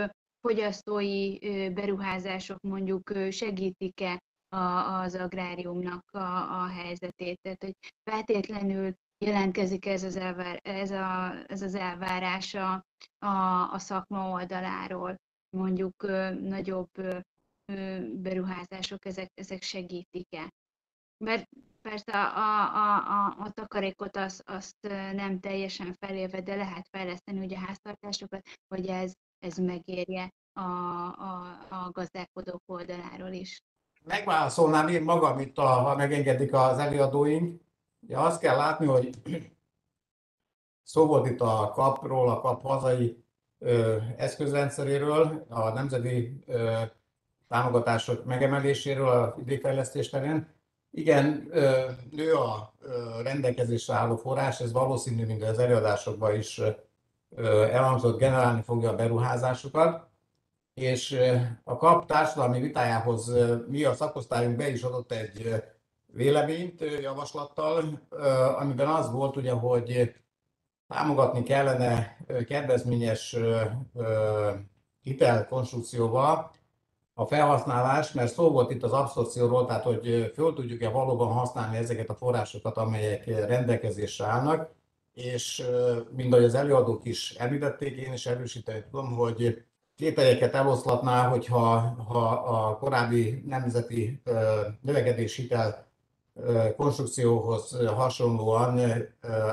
fogyasztói 0.46 1.38
beruházások 1.70 2.62
mondjuk 2.62 3.12
segítik-e 3.30 4.22
az 4.50 5.16
agráriumnak 5.16 6.04
a, 6.12 6.62
a 6.62 6.66
helyzetét. 6.66 7.40
Tehát, 7.42 7.64
hogy 7.64 7.76
feltétlenül 8.04 8.94
jelentkezik 9.26 9.86
ez 9.86 10.04
az, 10.04 10.16
elvár, 10.16 10.60
ez 10.64 10.92
a, 10.92 11.34
ez 11.48 11.62
az 11.62 11.76
elvárás 11.76 12.54
a, 12.54 12.86
a, 13.26 13.72
a 13.72 13.80
szakma 13.80 14.30
oldaláról. 14.30 15.16
Mondjuk 15.50 16.08
nagyobb 16.42 16.92
beruházások, 18.14 19.06
ezek, 19.06 19.32
ezek 19.34 19.62
segítik-e. 19.62 20.50
Mert 21.24 21.50
persze 21.82 22.12
a, 22.12 22.76
a, 22.76 22.96
a, 22.96 23.36
a 23.40 23.52
takarékot 23.52 24.18
azt, 24.18 24.42
azt 24.46 24.78
nem 25.14 25.40
teljesen 25.40 25.94
felélve, 25.94 26.42
de 26.42 26.56
lehet 26.56 26.88
fejleszteni 26.92 27.40
ugye 27.40 27.58
a 27.58 27.66
háztartásokat, 27.66 28.42
hogy 28.68 28.88
ez, 28.88 29.14
ez 29.46 29.58
megérje 29.58 30.34
a, 30.54 30.62
a, 30.62 31.58
a 31.70 31.90
gazdálkodók 31.92 32.62
oldaláról 32.66 33.32
is. 33.32 33.64
Megválaszolnám 34.04 34.88
én 34.88 35.04
magam 35.04 35.40
itt, 35.40 35.58
a, 35.58 35.66
ha 35.66 35.96
megengedik 35.96 36.54
az 36.54 36.78
előadóink. 36.78 37.62
Ja, 38.08 38.20
azt 38.20 38.40
kell 38.40 38.56
látni, 38.56 38.86
hogy 38.86 39.10
szó 40.84 41.06
volt 41.06 41.28
itt 41.28 41.42
a 41.42 41.72
kapról, 41.74 42.30
a 42.30 42.40
kap 42.40 42.62
hazai 42.62 43.24
ö, 43.60 43.98
eszközrendszeréről, 44.18 45.46
a 45.50 45.70
nemzeti 45.70 46.44
ö, 46.46 46.82
támogatások 47.48 48.26
megemeléséről 48.26 49.08
a 49.08 49.36
vidékfejlesztés 49.36 50.10
terén. 50.10 50.54
Igen, 50.92 51.50
nő 52.12 52.34
a 52.34 52.74
rendelkezésre 53.24 53.94
álló 53.94 54.16
forrás, 54.16 54.60
ez 54.62 54.72
valószínű, 54.72 55.26
mint 55.26 55.44
az 55.44 55.60
előadásokban 55.60 56.36
is 56.36 56.62
elhangzott, 57.72 58.20
generálni 58.20 58.62
fogja 58.62 58.90
a 58.90 58.96
beruházásokat, 58.96 60.08
és 60.74 61.20
a 61.64 61.78
KAP 61.78 62.06
társadalmi 62.06 62.60
vitájához 62.60 63.34
mi 63.68 63.84
a 63.84 63.94
szakosztályunk 63.94 64.58
be 64.58 64.70
is 64.70 64.82
adott 64.82 65.12
egy 65.12 65.64
véleményt 66.06 66.82
javaslattal, 67.02 68.02
amiben 68.60 68.88
az 68.88 69.12
volt 69.12 69.36
ugye, 69.36 69.52
hogy 69.52 70.16
támogatni 70.88 71.44
kellene 71.44 72.18
kedvezményes 72.48 73.38
hitelkonstrukcióval 75.02 76.52
a 77.14 77.26
felhasználás, 77.26 78.12
mert 78.12 78.34
szó 78.34 78.52
volt 78.52 78.72
itt 78.72 78.84
az 78.84 78.92
abszorcióról, 78.92 79.66
tehát 79.66 79.84
hogy 79.84 80.32
föl 80.34 80.54
tudjuk-e 80.54 80.90
valóban 80.90 81.32
használni 81.32 81.78
ezeket 81.78 82.10
a 82.10 82.16
forrásokat, 82.16 82.78
amelyek 82.78 83.26
rendelkezésre 83.26 84.26
állnak, 84.26 84.70
és 85.16 85.64
mind 86.16 86.34
ahogy 86.34 86.46
az 86.46 86.56
előadók 86.56 87.06
is 87.06 87.32
említették, 87.32 87.98
én 87.98 88.14
is 88.14 88.26
erősíteni 88.26 88.84
tudom, 88.92 89.16
hogy 89.16 89.64
tételjeket 89.98 90.54
eloszlatná, 90.54 91.28
hogyha 91.28 91.80
ha 92.08 92.30
a 92.30 92.78
korábbi 92.78 93.44
nemzeti 93.48 94.22
növekedési 94.82 95.42
hitel 95.42 95.86
konstrukcióhoz 96.76 97.78
hasonlóan 97.86 98.80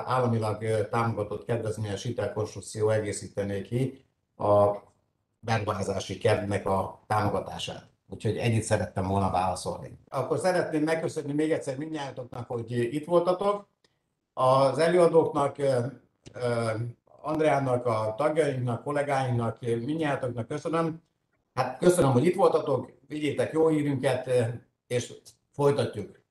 államilag 0.05 0.89
támogatott 0.91 1.45
kedvezményes 1.45 2.03
hitelkonstrukció 2.03 2.91
egészítené 2.91 3.63
ki 3.63 4.05
a 4.37 4.71
beruházási 5.41 6.19
kedvnek 6.19 6.67
a 6.67 7.03
támogatását. 7.07 7.87
Úgyhogy 8.09 8.37
ennyit 8.37 8.63
szerettem 8.63 9.07
volna 9.07 9.31
válaszolni. 9.31 9.99
Akkor 10.09 10.39
szeretném 10.39 10.83
megköszönni 10.83 11.33
még 11.33 11.53
egyszer 11.53 11.77
mindnyájatoknak, 11.77 12.49
hogy 12.49 12.71
itt 12.71 13.07
voltatok. 13.07 13.67
Az 14.35 14.79
előadóknak, 14.79 15.57
Andreának, 17.23 17.87
a 17.87 18.15
tagjainknak, 18.17 18.83
kollégáinknak, 18.83 19.61
mindnyájatoknak 19.61 20.49
köszönöm. 20.49 21.03
Hát 21.55 21.79
köszönöm, 21.79 22.13
hogy 22.13 22.25
itt 22.25 22.35
voltatok, 22.35 22.93
vigyétek 23.09 23.53
jó 23.53 23.69
hírünket, 23.69 24.31
és 24.87 25.15
folytatjuk. 25.53 26.22